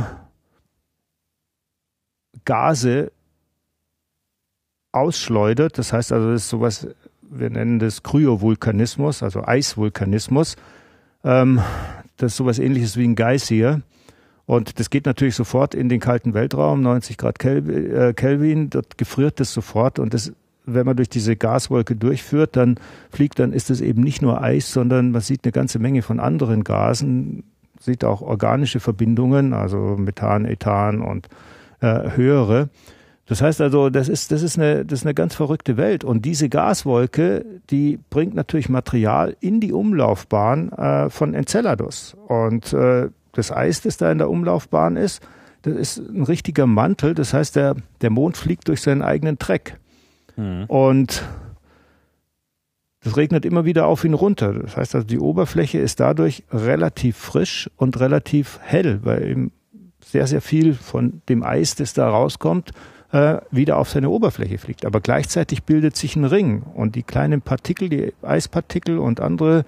Gase 2.46 3.12
ausschleudert. 4.94 5.78
Das 5.78 5.92
heißt 5.92 6.12
also, 6.14 6.32
das 6.32 6.44
ist 6.44 6.50
sowas, 6.50 6.88
wir 7.22 7.50
nennen 7.50 7.80
das 7.80 8.04
Kryovulkanismus, 8.04 9.24
also 9.24 9.44
Eisvulkanismus. 9.44 10.56
Ähm, 11.24 11.60
das 12.18 12.34
ist 12.34 12.38
sowas 12.38 12.60
ähnliches 12.60 12.96
wie 12.96 13.06
ein 13.06 13.16
Geysir. 13.16 13.82
Und 14.46 14.80
das 14.80 14.90
geht 14.90 15.06
natürlich 15.06 15.36
sofort 15.36 15.74
in 15.74 15.90
den 15.90 16.00
kalten 16.00 16.34
Weltraum, 16.34 16.82
90 16.82 17.18
Grad 17.18 17.44
äh, 17.44 18.14
Kelvin, 18.14 18.70
dort 18.70 18.98
gefriert 18.98 19.40
das 19.40 19.54
sofort 19.54 20.00
und 20.00 20.14
das 20.14 20.34
wenn 20.66 20.86
man 20.86 20.96
durch 20.96 21.10
diese 21.10 21.36
Gaswolke 21.36 21.96
durchführt, 21.96 22.56
dann 22.56 22.80
fliegt, 23.12 23.40
dann 23.40 23.54
ist 23.54 23.70
es 23.70 23.82
eben 23.82 24.02
nicht 24.02 24.22
nur 24.22 24.42
Eis, 24.42 24.72
sondern 24.72 25.12
man 25.12 25.22
sieht 25.22 25.42
eine 25.44 25.52
ganze 25.52 25.80
Menge 25.80 26.02
von 26.02 26.20
anderen 26.20 26.64
Gasen, 26.64 27.44
sieht 27.80 28.06
auch 28.06 28.22
organische 28.22 28.80
Verbindungen, 28.80 29.54
also 29.54 29.98
Methan, 29.98 30.46
Ethan 30.46 31.02
und 31.02 31.28
äh, 31.82 32.12
höhere. 32.16 32.70
Das 33.26 33.42
heißt 33.42 33.62
also, 33.62 33.90
das 33.90 34.10
ist, 34.10 34.32
das 34.32 34.42
ist 34.42 34.58
eine, 34.58 34.86
das 34.86 35.00
ist 35.00 35.06
eine 35.06 35.14
ganz 35.14 35.34
verrückte 35.34 35.78
Welt. 35.78 36.04
Und 36.04 36.26
diese 36.26 36.50
Gaswolke, 36.50 37.46
die 37.70 38.00
bringt 38.10 38.36
natürlich 38.36 38.68
Material 38.68 39.38
in 39.40 39.62
die 39.62 39.72
Umlaufbahn 39.72 40.72
äh, 40.74 41.10
von 41.10 41.34
Enceladus. 41.34 42.18
Und 42.28 42.74
äh, 42.74 43.10
das 43.32 43.52
Eis, 43.52 43.82
das 43.82 43.98
da 43.98 44.12
in 44.12 44.18
der 44.18 44.30
Umlaufbahn 44.30 44.98
ist, 44.98 45.26
das 45.62 45.76
ist 45.76 45.98
ein 46.00 46.24
richtiger 46.24 46.68
Mantel. 46.68 47.14
Das 47.14 47.34
heißt, 47.34 47.56
der, 47.56 47.76
der 48.02 48.10
Mond 48.10 48.36
fliegt 48.36 48.68
durch 48.68 48.82
seinen 48.82 49.02
eigenen 49.02 49.38
Dreck. 49.38 49.80
Mhm. 50.36 50.66
Und 50.66 51.24
das 53.04 53.16
regnet 53.16 53.46
immer 53.46 53.64
wieder 53.64 53.88
auf 53.88 54.04
ihn 54.04 54.14
runter. 54.14 54.54
Das 54.54 54.76
heißt 54.76 54.96
also, 54.96 55.08
die 55.08 55.20
Oberfläche 55.20 55.80
ist 55.80 56.02
dadurch 56.02 56.44
relativ 56.52 57.18
frisch 57.18 57.70
und 57.78 58.00
relativ 58.02 58.60
hell, 58.62 59.00
weil 59.04 59.26
eben 59.28 59.52
sehr, 60.04 60.28
sehr 60.28 60.42
viel 60.42 60.74
von 60.74 61.22
dem 61.30 61.44
Eis, 61.44 61.76
das 61.76 61.94
da 61.94 62.10
rauskommt, 62.10 62.72
äh, 63.14 63.38
wieder 63.52 63.78
auf 63.78 63.90
seine 63.90 64.10
Oberfläche 64.10 64.58
fliegt. 64.58 64.86
Aber 64.86 65.00
gleichzeitig 65.00 65.64
bildet 65.64 65.96
sich 65.96 66.16
ein 66.16 66.26
Ring 66.26 66.64
und 66.74 66.96
die 66.96 67.04
kleinen 67.04 67.42
Partikel, 67.42 67.88
die 67.88 68.12
Eispartikel 68.24 68.98
und 68.98 69.22
andere 69.22 69.66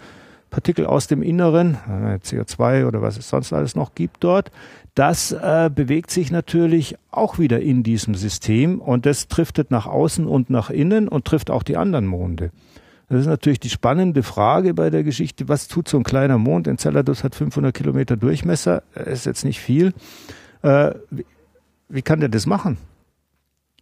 Partikel 0.49 0.86
aus 0.88 1.08
dem 1.08 1.21
Inneren, 1.21 1.77
äh, 1.88 2.17
CO2 2.25 2.88
oder 2.88 3.01
was 3.01 3.17
es 3.17 3.29
sonst 3.29 3.53
alles 3.53 3.75
noch 3.75 3.93
gibt 3.93 4.23
dort, 4.23 4.51
das 4.95 5.31
äh, 5.31 5.69
bewegt 5.73 6.10
sich 6.10 6.31
natürlich 6.31 6.95
auch 7.12 7.38
wieder 7.38 7.60
in 7.60 7.84
diesem 7.84 8.15
System 8.15 8.79
und 8.79 9.05
das 9.05 9.27
driftet 9.27 9.69
nach 9.69 9.86
außen 9.86 10.25
und 10.25 10.49
nach 10.49 10.71
innen 10.71 11.08
und 11.08 11.25
trifft 11.25 11.51
auch 11.51 11.63
die 11.63 11.77
anderen 11.77 12.08
Monde. 12.08 12.51
Das 13.10 13.19
ist 13.19 13.27
natürlich 13.27 13.60
die 13.60 13.69
spannende 13.69 14.23
Frage 14.23 14.73
bei 14.73 14.89
der 14.89 15.03
Geschichte, 15.03 15.47
was 15.47 15.67
tut 15.67 15.88
so 15.88 15.97
ein 15.97 16.03
kleiner 16.03 16.39
Mond? 16.39 16.65
Enceladus 16.65 17.23
hat 17.23 17.36
500 17.36 17.75
Kilometer 17.75 18.17
Durchmesser, 18.17 18.81
ist 18.95 19.27
jetzt 19.27 19.45
nicht 19.45 19.60
viel. 19.60 19.93
Äh, 20.63 20.95
wie, 21.12 21.25
wie 21.89 22.01
kann 22.01 22.21
der 22.21 22.29
das 22.29 22.47
machen? 22.47 22.77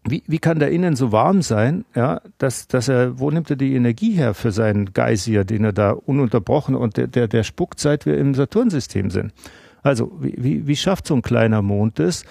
Wie, 0.08 0.24
wie 0.28 0.40
kann 0.40 0.60
der 0.60 0.72
innen 0.72 0.96
so 0.96 1.12
warm 1.12 1.42
sein, 1.42 1.86
ja, 1.96 2.22
dass, 2.38 2.68
dass 2.68 2.88
er, 2.88 3.20
wo 3.20 3.32
nimmt 3.32 3.50
er 3.50 3.56
die 3.56 3.76
Energie 3.76 4.12
her 4.12 4.34
für 4.34 4.52
seinen 4.52 4.94
Geysir, 4.94 5.46
den 5.46 5.64
er 5.64 5.74
da 5.74 5.92
ununterbrochen 5.92 6.76
und 6.76 6.98
der, 6.98 7.08
der, 7.08 7.28
der 7.28 7.44
spuckt, 7.44 7.80
seit 7.80 8.06
wir 8.06 8.18
im 8.18 8.34
Saturnsystem 8.36 9.10
sind. 9.10 9.34
Also, 9.82 10.12
wie, 10.20 10.36
wie, 10.38 10.68
wie 10.68 10.76
schafft 10.76 11.08
so 11.08 11.16
ein 11.16 11.22
kleiner 11.22 11.62
Mond 11.62 12.00
das? 12.00 12.26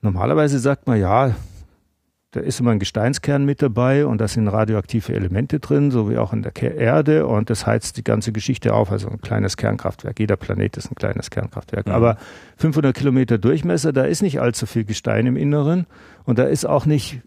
Normalerweise 0.00 0.58
sagt 0.58 0.86
man, 0.86 0.98
ja, 0.98 1.34
da 2.32 2.40
ist 2.40 2.60
immer 2.60 2.70
ein 2.70 2.78
Gesteinskern 2.78 3.44
mit 3.44 3.60
dabei 3.60 4.06
und 4.06 4.18
da 4.18 4.26
sind 4.26 4.48
radioaktive 4.48 5.12
Elemente 5.12 5.60
drin, 5.60 5.90
so 5.90 6.10
wie 6.10 6.16
auch 6.16 6.32
in 6.32 6.42
der 6.42 6.54
Erde 6.78 7.26
und 7.26 7.50
das 7.50 7.66
heizt 7.66 7.98
die 7.98 8.04
ganze 8.04 8.32
Geschichte 8.32 8.72
auf, 8.72 8.90
also 8.90 9.08
ein 9.08 9.20
kleines 9.20 9.58
Kernkraftwerk. 9.58 10.18
Jeder 10.18 10.36
Planet 10.36 10.78
ist 10.78 10.90
ein 10.90 10.94
kleines 10.94 11.28
Kernkraftwerk. 11.28 11.86
Mhm. 11.86 11.92
Aber 11.92 12.16
500 12.56 12.96
Kilometer 12.96 13.36
Durchmesser, 13.36 13.92
da 13.92 14.04
ist 14.04 14.22
nicht 14.22 14.40
allzu 14.40 14.64
viel 14.64 14.84
Gestein 14.84 15.26
im 15.26 15.36
Inneren 15.36 15.86
und 16.24 16.38
da 16.38 16.44
ist 16.44 16.64
auch 16.64 16.86
nicht 16.86 17.20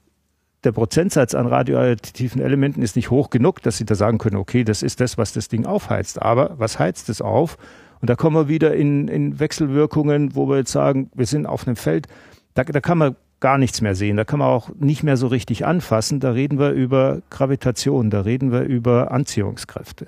der 0.63 0.71
Prozentsatz 0.71 1.35
an 1.35 1.45
radioaktiven 1.45 2.41
Elementen 2.41 2.81
ist 2.81 2.95
nicht 2.95 3.11
hoch 3.11 3.29
genug, 3.29 3.61
dass 3.61 3.77
Sie 3.77 3.85
da 3.85 3.93
sagen 3.93 4.17
können, 4.17 4.37
okay, 4.37 4.63
das 4.63 4.81
ist 4.81 4.99
das, 4.99 5.19
was 5.19 5.31
das 5.31 5.47
Ding 5.47 5.67
aufheizt. 5.67 6.19
Aber 6.19 6.55
was 6.57 6.79
heizt 6.79 7.09
es 7.09 7.21
auf? 7.21 7.57
Und 8.01 8.09
da 8.09 8.15
kommen 8.15 8.35
wir 8.35 8.47
wieder 8.47 8.73
in, 8.73 9.07
in 9.07 9.39
Wechselwirkungen, 9.39 10.35
wo 10.35 10.49
wir 10.49 10.57
jetzt 10.57 10.71
sagen, 10.71 11.11
wir 11.13 11.27
sind 11.27 11.45
auf 11.45 11.67
einem 11.67 11.75
Feld, 11.75 12.07
da, 12.55 12.63
da 12.63 12.81
kann 12.81 12.97
man 12.97 13.15
gar 13.39 13.57
nichts 13.57 13.81
mehr 13.81 13.95
sehen. 13.95 14.17
Da 14.17 14.23
kann 14.23 14.39
man 14.39 14.47
auch 14.47 14.69
nicht 14.79 15.03
mehr 15.03 15.17
so 15.17 15.27
richtig 15.27 15.65
anfassen. 15.65 16.19
Da 16.19 16.31
reden 16.31 16.59
wir 16.59 16.71
über 16.71 17.21
Gravitation, 17.29 18.09
da 18.09 18.21
reden 18.21 18.51
wir 18.51 18.61
über 18.61 19.11
Anziehungskräfte. 19.11 20.07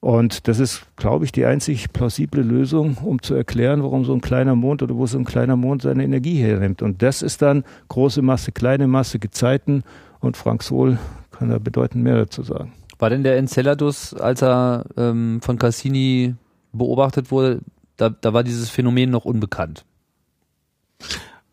Und 0.00 0.46
das 0.46 0.60
ist, 0.60 0.86
glaube 0.96 1.24
ich, 1.24 1.32
die 1.32 1.46
einzig 1.46 1.92
plausible 1.92 2.42
Lösung, 2.42 2.98
um 3.02 3.22
zu 3.22 3.34
erklären, 3.34 3.82
warum 3.82 4.04
so 4.04 4.12
ein 4.12 4.20
kleiner 4.20 4.54
Mond 4.54 4.82
oder 4.82 4.96
wo 4.96 5.06
so 5.06 5.18
ein 5.18 5.24
kleiner 5.24 5.56
Mond 5.56 5.82
seine 5.82 6.04
Energie 6.04 6.40
hernimmt. 6.40 6.82
Und 6.82 7.02
das 7.02 7.22
ist 7.22 7.42
dann 7.42 7.64
große 7.88 8.22
Masse, 8.22 8.52
kleine 8.52 8.86
Masse, 8.86 9.18
Gezeiten. 9.18 9.82
Und 10.20 10.36
Frank 10.36 10.62
Sohl 10.62 10.98
kann 11.32 11.50
da 11.50 11.58
bedeutend 11.58 12.04
mehr 12.04 12.16
dazu 12.16 12.42
sagen. 12.42 12.72
War 12.98 13.10
denn 13.10 13.24
der 13.24 13.36
Enceladus, 13.36 14.14
als 14.14 14.42
er 14.42 14.84
ähm, 14.96 15.40
von 15.42 15.58
Cassini 15.58 16.34
beobachtet 16.72 17.30
wurde, 17.30 17.60
da, 17.96 18.10
da 18.10 18.32
war 18.32 18.44
dieses 18.44 18.70
Phänomen 18.70 19.10
noch 19.10 19.24
unbekannt? 19.24 19.84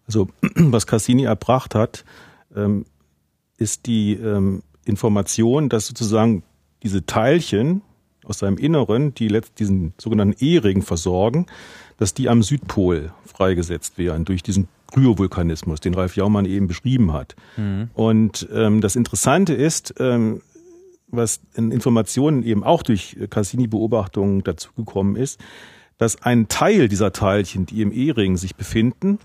Also 0.07 0.27
was 0.55 0.87
Cassini 0.87 1.23
erbracht 1.23 1.75
hat, 1.75 2.05
ähm, 2.55 2.85
ist 3.57 3.85
die 3.85 4.13
ähm, 4.13 4.63
Information, 4.85 5.69
dass 5.69 5.87
sozusagen 5.87 6.43
diese 6.81 7.05
Teilchen 7.05 7.81
aus 8.25 8.39
seinem 8.39 8.57
Inneren, 8.57 9.13
die 9.13 9.27
letzt, 9.27 9.59
diesen 9.59 9.93
sogenannten 9.97 10.43
E-Ring 10.43 10.81
versorgen, 10.81 11.45
dass 11.97 12.13
die 12.13 12.29
am 12.29 12.43
Südpol 12.43 13.11
freigesetzt 13.25 13.97
werden 13.97 14.25
durch 14.25 14.43
diesen 14.43 14.67
Kryovulkanismus, 14.93 15.79
den 15.79 15.93
Ralf 15.93 16.15
Jaumann 16.15 16.45
eben 16.45 16.67
beschrieben 16.67 17.13
hat. 17.13 17.35
Mhm. 17.57 17.89
Und 17.93 18.47
ähm, 18.53 18.81
das 18.81 18.95
Interessante 18.95 19.53
ist, 19.53 19.95
ähm, 19.99 20.41
was 21.07 21.41
in 21.55 21.71
Informationen 21.71 22.43
eben 22.43 22.63
auch 22.63 22.83
durch 22.83 23.17
Cassini-Beobachtungen 23.29 24.43
dazugekommen 24.43 25.15
ist, 25.15 25.39
dass 25.97 26.21
ein 26.23 26.47
Teil 26.47 26.87
dieser 26.87 27.13
Teilchen, 27.13 27.65
die 27.65 27.81
im 27.81 27.91
E-Ring 27.91 28.35
sich 28.35 28.55
befinden, 28.55 29.19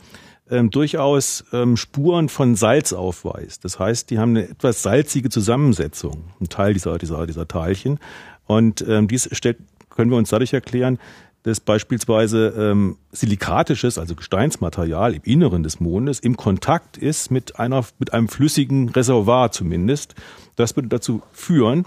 ähm, 0.51 0.71
durchaus 0.71 1.45
ähm, 1.53 1.77
Spuren 1.77 2.29
von 2.29 2.55
Salz 2.55 2.93
aufweist. 2.93 3.65
Das 3.65 3.79
heißt, 3.79 4.11
die 4.11 4.19
haben 4.19 4.31
eine 4.31 4.49
etwas 4.49 4.83
salzige 4.83 5.29
Zusammensetzung, 5.29 6.25
ein 6.41 6.49
Teil 6.49 6.75
dieser, 6.75 6.99
dieser, 6.99 7.27
dieser 7.27 7.47
Teilchen. 7.49 7.99
Und 8.47 8.85
ähm, 8.87 9.09
dies 9.09 9.29
stellt, 9.33 9.59
können 9.91 10.11
wir 10.11 10.19
uns 10.19 10.31
dadurch 10.31 10.53
erklären, 10.53 10.99
dass 11.43 11.61
beispielsweise 11.61 12.49
ähm, 12.59 12.97
silikatisches, 13.13 13.99
also 13.99 14.15
Gesteinsmaterial 14.15 15.15
im 15.15 15.23
Inneren 15.25 15.63
des 15.63 15.81
Mondes 15.81 16.21
im 16.21 16.37
Kontakt 16.37 16.97
ist 16.97 17.31
mit 17.31 17.59
einer, 17.59 17.85
mit 17.99 18.13
einem 18.13 18.29
flüssigen 18.29 18.89
Reservoir 18.89 19.51
zumindest. 19.53 20.15
Das 20.57 20.77
würde 20.77 20.89
dazu 20.89 21.23
führen, 21.33 21.85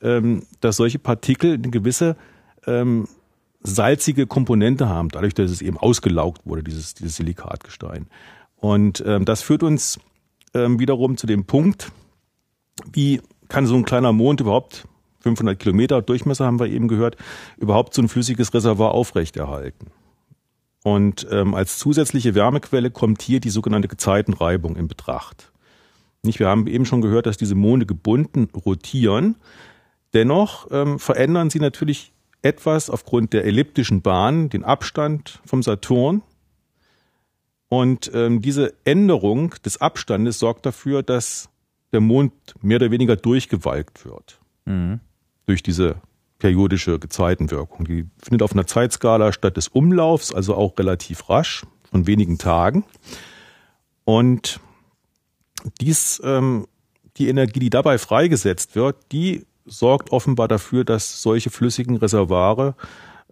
ähm, 0.00 0.44
dass 0.60 0.76
solche 0.76 0.98
Partikel 0.98 1.54
eine 1.54 1.70
gewisse 1.70 2.16
ähm, 2.66 3.08
salzige 3.62 4.26
Komponente 4.26 4.88
haben, 4.88 5.08
dadurch, 5.08 5.34
dass 5.34 5.50
es 5.50 5.62
eben 5.62 5.78
ausgelaugt 5.78 6.46
wurde, 6.46 6.62
dieses, 6.62 6.94
dieses 6.94 7.16
Silikatgestein. 7.16 8.06
Und 8.56 9.02
ähm, 9.06 9.24
das 9.24 9.42
führt 9.42 9.62
uns 9.62 9.98
ähm, 10.54 10.78
wiederum 10.78 11.16
zu 11.16 11.26
dem 11.26 11.44
Punkt, 11.44 11.92
wie 12.92 13.20
kann 13.48 13.66
so 13.66 13.74
ein 13.74 13.84
kleiner 13.84 14.12
Mond 14.12 14.40
überhaupt 14.40 14.86
500 15.22 15.58
Kilometer 15.58 16.02
Durchmesser 16.02 16.46
haben 16.46 16.58
wir 16.58 16.66
eben 16.66 16.88
gehört, 16.88 17.16
überhaupt 17.56 17.94
so 17.94 18.02
ein 18.02 18.08
flüssiges 18.08 18.52
Reservoir 18.52 18.92
aufrechterhalten. 18.92 19.86
Und 20.84 21.26
ähm, 21.30 21.54
als 21.54 21.78
zusätzliche 21.78 22.34
Wärmequelle 22.34 22.90
kommt 22.90 23.22
hier 23.22 23.38
die 23.38 23.50
sogenannte 23.50 23.88
Gezeitenreibung 23.88 24.76
in 24.76 24.88
Betracht. 24.88 25.52
Nicht, 26.22 26.40
wir 26.40 26.48
haben 26.48 26.66
eben 26.66 26.86
schon 26.86 27.02
gehört, 27.02 27.26
dass 27.26 27.36
diese 27.36 27.54
Monde 27.54 27.86
gebunden 27.86 28.48
rotieren. 28.54 29.36
Dennoch 30.12 30.68
ähm, 30.72 30.98
verändern 30.98 31.50
sie 31.50 31.60
natürlich 31.60 32.11
etwas 32.42 32.90
aufgrund 32.90 33.32
der 33.32 33.44
elliptischen 33.44 34.02
Bahn 34.02 34.48
den 34.50 34.64
Abstand 34.64 35.40
vom 35.44 35.62
Saturn. 35.62 36.22
Und 37.68 38.10
ähm, 38.12 38.42
diese 38.42 38.74
Änderung 38.84 39.54
des 39.64 39.80
Abstandes 39.80 40.38
sorgt 40.38 40.66
dafür, 40.66 41.02
dass 41.02 41.48
der 41.92 42.00
Mond 42.00 42.32
mehr 42.60 42.76
oder 42.76 42.90
weniger 42.90 43.16
durchgewalkt 43.16 44.04
wird. 44.04 44.40
Mhm. 44.66 45.00
Durch 45.46 45.62
diese 45.62 45.96
periodische 46.38 46.98
Gezeitenwirkung. 46.98 47.86
Die 47.86 48.06
findet 48.20 48.42
auf 48.42 48.52
einer 48.52 48.66
Zeitskala 48.66 49.32
statt 49.32 49.56
des 49.56 49.68
Umlaufs, 49.68 50.34
also 50.34 50.56
auch 50.56 50.76
relativ 50.76 51.30
rasch, 51.30 51.64
von 51.90 52.06
wenigen 52.06 52.36
Tagen. 52.36 52.84
Und 54.04 54.58
dies, 55.80 56.20
ähm, 56.24 56.66
die 57.16 57.28
Energie, 57.28 57.60
die 57.60 57.70
dabei 57.70 57.98
freigesetzt 57.98 58.74
wird, 58.74 58.96
die 59.12 59.46
sorgt 59.64 60.12
offenbar 60.12 60.48
dafür, 60.48 60.84
dass 60.84 61.22
solche 61.22 61.50
flüssigen 61.50 61.96
Reservoire 61.96 62.74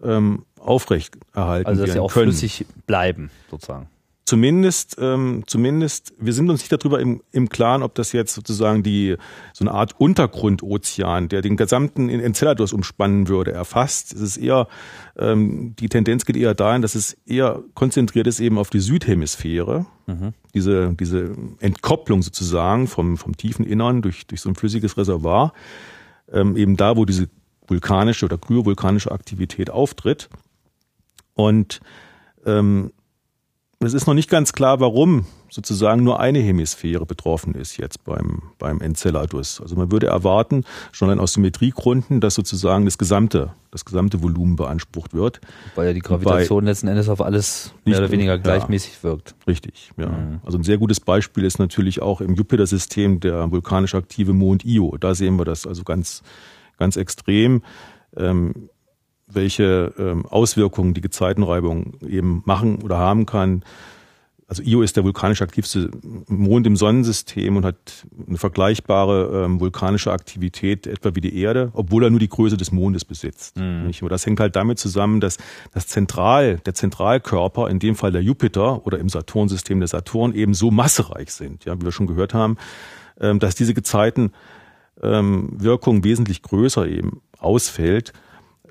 ähm, 0.02 0.44
aufrecht 0.58 1.16
erhalten 1.34 1.68
also, 1.68 1.82
dass 1.84 1.92
sie 1.92 2.00
auch 2.00 2.12
können. 2.12 2.32
flüssig 2.32 2.66
bleiben, 2.86 3.30
sozusagen. 3.50 3.88
zumindest, 4.24 4.96
ähm, 5.00 5.42
zumindest, 5.46 6.14
wir 6.18 6.32
sind 6.32 6.50
uns 6.50 6.60
nicht 6.60 6.72
darüber 6.72 7.00
im, 7.00 7.22
im 7.32 7.48
Klaren, 7.48 7.82
ob 7.82 7.94
das 7.94 8.12
jetzt 8.12 8.34
sozusagen 8.34 8.82
die 8.82 9.16
so 9.52 9.64
eine 9.64 9.72
Art 9.72 9.98
Untergrundozean, 9.98 11.28
der 11.28 11.42
den 11.42 11.56
gesamten 11.56 12.08
Enceladus 12.08 12.72
umspannen 12.72 13.28
würde, 13.28 13.52
erfasst. 13.52 14.12
Es 14.12 14.20
ist 14.20 14.36
eher 14.36 14.68
ähm, 15.18 15.74
die 15.78 15.88
Tendenz 15.88 16.24
geht 16.24 16.36
eher 16.36 16.54
dahin, 16.54 16.80
dass 16.82 16.94
es 16.94 17.16
eher 17.26 17.62
konzentriert 17.74 18.26
ist 18.26 18.40
eben 18.40 18.56
auf 18.56 18.70
die 18.70 18.80
Südhemisphäre. 18.80 19.86
Mhm. 20.06 20.32
Diese 20.54 20.94
diese 20.94 21.32
Entkopplung 21.58 22.22
sozusagen 22.22 22.86
vom 22.86 23.16
vom 23.16 23.36
tiefen 23.36 23.64
Innern 23.64 24.00
durch 24.00 24.26
durch 24.26 24.40
so 24.40 24.48
ein 24.48 24.54
flüssiges 24.54 24.96
Reservoir, 24.96 25.52
ähm, 26.32 26.56
eben 26.56 26.76
da, 26.76 26.96
wo 26.96 27.04
diese 27.04 27.28
vulkanische 27.66 28.24
oder 28.24 28.38
kryovulkanische 28.38 29.12
Aktivität 29.12 29.70
auftritt. 29.70 30.28
Und 31.34 31.80
ähm, 32.44 32.92
es 33.80 33.94
ist 33.94 34.06
noch 34.06 34.14
nicht 34.14 34.30
ganz 34.30 34.52
klar, 34.52 34.80
warum 34.80 35.24
sozusagen 35.50 36.04
nur 36.04 36.20
eine 36.20 36.38
Hemisphäre 36.38 37.04
betroffen 37.06 37.54
ist 37.54 37.76
jetzt 37.76 38.04
beim, 38.04 38.42
beim 38.58 38.80
Enceladus. 38.80 39.60
Also 39.60 39.76
man 39.76 39.90
würde 39.90 40.06
erwarten, 40.06 40.64
schon 40.92 41.18
aus 41.18 41.34
Symmetriegründen, 41.34 42.20
dass 42.20 42.34
sozusagen 42.34 42.84
das 42.84 42.98
gesamte, 42.98 43.52
das 43.70 43.84
gesamte 43.84 44.22
Volumen 44.22 44.56
beansprucht 44.56 45.12
wird. 45.12 45.40
Weil 45.74 45.88
ja 45.88 45.92
die 45.92 46.00
Gravitation 46.00 46.64
letzten 46.64 46.88
Endes 46.88 47.08
auf 47.08 47.20
alles 47.20 47.74
mehr 47.84 47.98
oder 47.98 48.10
weniger 48.10 48.38
gleichmäßig 48.38 48.94
ja, 48.98 49.10
wirkt. 49.10 49.34
Richtig, 49.46 49.90
ja. 49.96 50.08
Mhm. 50.08 50.40
Also 50.44 50.58
ein 50.58 50.64
sehr 50.64 50.78
gutes 50.78 51.00
Beispiel 51.00 51.44
ist 51.44 51.58
natürlich 51.58 52.00
auch 52.00 52.20
im 52.20 52.34
Jupiter-System 52.34 53.20
der 53.20 53.50
vulkanisch 53.50 53.94
aktive 53.94 54.32
Mond 54.32 54.64
Io. 54.64 54.96
Da 54.98 55.14
sehen 55.14 55.36
wir 55.36 55.44
das 55.44 55.66
also 55.66 55.82
ganz, 55.82 56.22
ganz 56.78 56.96
extrem. 56.96 57.62
Ähm, 58.16 58.70
welche 59.32 59.94
ähm, 59.98 60.26
Auswirkungen 60.26 60.94
die 60.94 61.00
Gezeitenreibung 61.00 61.94
eben 62.06 62.42
machen 62.44 62.82
oder 62.82 62.98
haben 62.98 63.26
kann. 63.26 63.62
Also 64.50 64.64
Io 64.64 64.82
ist 64.82 64.96
der 64.96 65.04
vulkanisch 65.04 65.42
aktivste 65.42 65.92
Mond 66.26 66.66
im 66.66 66.74
Sonnensystem 66.74 67.56
und 67.56 67.64
hat 67.64 68.04
eine 68.26 68.36
vergleichbare 68.36 69.44
ähm, 69.44 69.60
vulkanische 69.60 70.10
Aktivität 70.10 70.88
etwa 70.88 71.14
wie 71.14 71.20
die 71.20 71.40
Erde, 71.40 71.70
obwohl 71.72 72.02
er 72.02 72.10
nur 72.10 72.18
die 72.18 72.28
Größe 72.28 72.56
des 72.56 72.72
Mondes 72.72 73.04
besitzt. 73.04 73.56
Mhm. 73.56 73.92
Aber 74.00 74.08
das 74.08 74.26
hängt 74.26 74.40
halt 74.40 74.56
damit 74.56 74.80
zusammen, 74.80 75.20
dass 75.20 75.38
das 75.72 75.86
Zentral, 75.86 76.58
der 76.66 76.74
Zentralkörper, 76.74 77.70
in 77.70 77.78
dem 77.78 77.94
Fall 77.94 78.10
der 78.10 78.24
Jupiter 78.24 78.84
oder 78.84 78.98
im 78.98 79.08
Saturnsystem 79.08 79.78
der 79.78 79.86
Saturn, 79.86 80.34
eben 80.34 80.52
so 80.52 80.72
massereich 80.72 81.30
sind, 81.30 81.64
ja, 81.64 81.80
wie 81.80 81.84
wir 81.84 81.92
schon 81.92 82.08
gehört 82.08 82.34
haben, 82.34 82.56
ähm, 83.20 83.38
dass 83.38 83.54
diese 83.54 83.72
Gezeitenwirkung 83.72 85.96
ähm, 85.96 86.04
wesentlich 86.04 86.42
größer 86.42 86.88
eben 86.88 87.20
ausfällt 87.38 88.12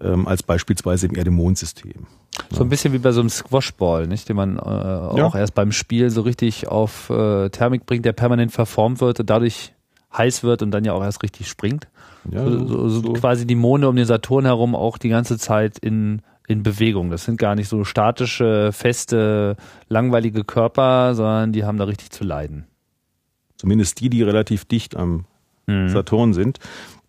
ähm, 0.01 0.27
als 0.27 0.43
beispielsweise 0.43 1.07
im 1.07 1.15
Erde-Mond-System. 1.15 2.07
So 2.51 2.63
ein 2.63 2.69
bisschen 2.69 2.93
wie 2.93 2.99
bei 2.99 3.11
so 3.11 3.19
einem 3.19 3.29
Squashball, 3.29 4.07
nicht, 4.07 4.29
den 4.29 4.35
man 4.35 4.57
äh, 4.57 4.59
ja. 4.59 5.25
auch 5.25 5.35
erst 5.35 5.55
beim 5.55 5.71
Spiel 5.71 6.09
so 6.09 6.21
richtig 6.21 6.67
auf 6.67 7.09
äh, 7.09 7.49
Thermik 7.49 7.85
bringt, 7.85 8.05
der 8.05 8.13
permanent 8.13 8.51
verformt 8.51 9.01
wird 9.01 9.19
und 9.19 9.29
dadurch 9.29 9.73
heiß 10.17 10.43
wird 10.43 10.61
und 10.61 10.71
dann 10.71 10.85
ja 10.85 10.93
auch 10.93 11.03
erst 11.03 11.21
richtig 11.21 11.47
springt. 11.47 11.87
Ja, 12.31 12.43
so, 12.43 12.65
so, 12.65 12.89
so, 12.89 13.01
so, 13.01 13.13
quasi 13.13 13.45
die 13.45 13.55
Monde 13.55 13.87
um 13.87 13.95
den 13.95 14.05
Saturn 14.05 14.45
herum 14.45 14.75
auch 14.75 14.97
die 14.97 15.09
ganze 15.09 15.37
Zeit 15.37 15.77
in 15.79 16.21
in 16.49 16.63
Bewegung. 16.63 17.11
Das 17.11 17.25
sind 17.25 17.37
gar 17.37 17.53
nicht 17.53 17.69
so 17.69 17.83
statische, 17.83 18.71
feste, 18.73 19.55
langweilige 19.87 20.43
Körper, 20.43 21.13
sondern 21.13 21.51
die 21.51 21.63
haben 21.63 21.77
da 21.77 21.83
richtig 21.83 22.09
zu 22.09 22.23
leiden. 22.23 22.65
Zumindest 23.55 23.99
die, 23.99 24.09
die 24.09 24.23
relativ 24.23 24.65
dicht 24.65 24.95
am 24.95 25.25
mhm. 25.67 25.89
Saturn 25.89 26.33
sind 26.33 26.57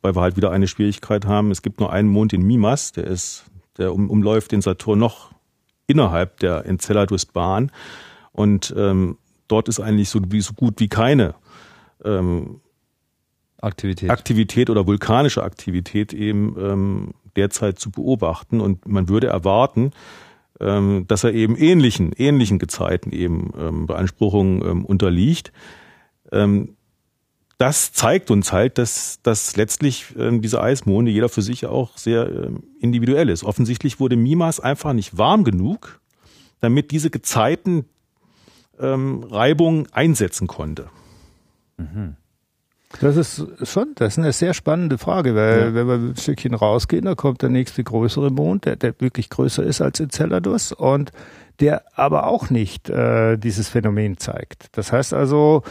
weil 0.03 0.15
wir 0.15 0.23
halt 0.23 0.37
wieder 0.37 0.51
eine 0.51 0.69
Schwierigkeit 0.69 1.27
haben. 1.27 1.51
Es 1.51 1.63
gibt 1.63 1.81
nur 1.81 1.93
einen 1.93 2.09
Mond 2.09 2.33
in 2.33 2.43
Mimas, 2.43 2.93
der 2.93 3.05
ist, 3.05 3.45
der 3.79 3.95
um, 3.95 4.11
umläuft 4.11 4.53
den 4.53 4.63
Saturn 4.63 4.99
noch 4.99 5.33
innerhalb 5.87 6.39
der 6.41 6.67
Enceladus-Bahn. 6.67 7.71
Und 8.33 8.75
ähm, 8.77 9.19
dort 9.49 9.69
ist 9.69 9.81
eigentlich 9.81 10.09
so, 10.09 10.21
wie, 10.29 10.41
so 10.41 10.55
gut 10.55 10.79
wie 10.79 10.89
keine 10.89 11.35
ähm, 12.05 12.61
Aktivität. 13.61 14.11
Aktivität 14.11 14.71
oder 14.71 14.87
vulkanische 14.87 15.43
Aktivität 15.43 16.13
eben 16.13 16.57
ähm, 16.59 17.15
derzeit 17.37 17.79
zu 17.79 17.91
beobachten. 17.91 18.61
Und 18.61 18.87
man 18.89 19.09
würde 19.09 19.27
erwarten, 19.27 19.93
ähm, 20.61 21.07
dass 21.09 21.25
er 21.25 21.35
eben 21.35 21.57
ähnlichen, 21.57 22.13
ähnlichen 22.17 22.59
Gezeiten 22.59 23.13
eben 23.13 23.53
ähm, 23.59 23.87
Beanspruchungen 23.87 24.63
ähm, 24.65 24.85
unterliegt. 24.85 25.53
Ähm, 26.33 26.77
das 27.61 27.93
zeigt 27.93 28.31
uns 28.31 28.55
halt, 28.55 28.79
dass, 28.79 29.21
dass 29.23 29.55
letztlich 29.57 30.17
äh, 30.17 30.39
diese 30.39 30.63
Eismonde 30.63 31.11
jeder 31.11 31.29
für 31.29 31.43
sich 31.43 31.67
auch 31.67 31.99
sehr 31.99 32.27
äh, 32.27 32.51
individuell 32.81 33.29
ist. 33.29 33.45
Offensichtlich 33.45 34.01
wurde 34.01 34.17
Mimas 34.17 34.61
einfach 34.61 34.95
nicht 34.95 35.19
warm 35.19 35.45
genug, 35.45 36.01
damit 36.61 36.91
diese 36.91 37.11
Gezeiten 37.11 37.85
ähm, 38.81 39.23
Reibung 39.25 39.89
einsetzen 39.93 40.47
konnte. 40.47 40.89
Mhm. 41.77 42.17
Das 42.99 43.17
ist 43.17 43.47
schon, 43.65 43.93
das 43.95 44.15
ist 44.15 44.19
eine 44.19 44.33
sehr 44.33 44.55
spannende 44.55 44.97
Frage, 44.97 45.35
weil 45.35 45.61
ja. 45.61 45.75
wenn 45.75 45.87
wir 45.87 45.95
ein 45.97 46.17
Stückchen 46.17 46.55
rausgehen, 46.55 47.05
da 47.05 47.15
kommt 47.15 47.43
der 47.43 47.51
nächste 47.51 47.85
größere 47.85 48.31
Mond, 48.31 48.65
der, 48.65 48.77
der 48.77 48.99
wirklich 49.01 49.29
größer 49.29 49.63
ist 49.63 49.83
als 49.83 50.01
Enceladus 50.01 50.73
und 50.73 51.13
der 51.61 51.83
aber 51.95 52.27
auch 52.27 52.49
nicht 52.49 52.89
äh, 52.89 53.37
dieses 53.37 53.69
Phänomen 53.69 54.17
zeigt. 54.17 54.69
Das 54.73 54.93
heißt 54.93 55.13
also, 55.13 55.63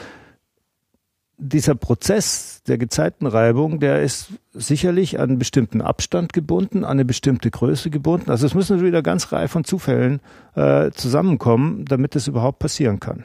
dieser 1.40 1.74
Prozess 1.74 2.62
der 2.68 2.78
Gezeitenreibung, 2.78 3.80
der 3.80 4.02
ist 4.02 4.30
sicherlich 4.54 5.20
an 5.20 5.30
einen 5.30 5.40
bestimmten 5.40 5.82
Abstand 5.82 6.34
gebunden, 6.34 6.84
an 6.84 6.92
eine 6.92 7.06
bestimmte 7.06 7.50
Größe 7.50 7.90
gebunden. 7.90 8.30
Also 8.30 8.46
es 8.46 8.54
müssen 8.54 8.82
wieder 8.82 9.02
ganz 9.02 9.32
Reihe 9.32 9.48
von 9.48 9.64
Zufällen 9.64 10.20
äh, 10.56 10.92
zusammenkommen, 10.92 11.86
damit 11.86 12.16
es 12.16 12.28
überhaupt 12.28 12.60
passieren 12.60 13.00
kann. 13.00 13.24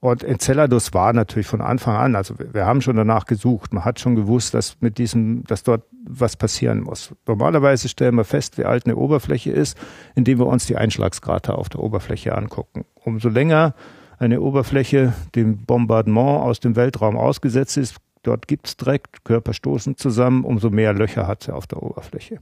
Und 0.00 0.22
Enceladus 0.22 0.94
war 0.94 1.12
natürlich 1.12 1.48
von 1.48 1.60
Anfang 1.60 1.96
an, 1.96 2.14
also 2.14 2.38
wir, 2.38 2.54
wir 2.54 2.66
haben 2.66 2.82
schon 2.82 2.94
danach 2.94 3.24
gesucht, 3.24 3.72
man 3.72 3.84
hat 3.84 3.98
schon 3.98 4.14
gewusst, 4.14 4.54
dass 4.54 4.76
mit 4.80 4.98
diesem, 4.98 5.42
dass 5.44 5.64
dort 5.64 5.82
was 6.04 6.36
passieren 6.36 6.82
muss. 6.82 7.12
Normalerweise 7.26 7.88
stellen 7.88 8.14
wir 8.14 8.24
fest, 8.24 8.58
wie 8.58 8.64
alt 8.64 8.86
eine 8.86 8.94
Oberfläche 8.94 9.50
ist, 9.50 9.76
indem 10.14 10.38
wir 10.38 10.46
uns 10.46 10.66
die 10.66 10.76
Einschlagskrater 10.76 11.58
auf 11.58 11.68
der 11.68 11.80
Oberfläche 11.80 12.36
angucken. 12.36 12.84
Umso 12.94 13.28
länger 13.28 13.74
eine 14.18 14.40
Oberfläche 14.40 15.12
dem 15.34 15.58
Bombardement 15.58 16.42
aus 16.42 16.60
dem 16.60 16.76
Weltraum 16.76 17.16
ausgesetzt 17.16 17.76
ist. 17.76 17.96
Dort 18.22 18.48
gibt's 18.48 18.76
Dreck, 18.76 19.04
Körper 19.24 19.52
stoßen 19.52 19.96
zusammen, 19.96 20.44
umso 20.44 20.70
mehr 20.70 20.92
Löcher 20.92 21.26
hat 21.26 21.44
sie 21.44 21.54
auf 21.54 21.66
der 21.66 21.82
Oberfläche. 21.82 22.38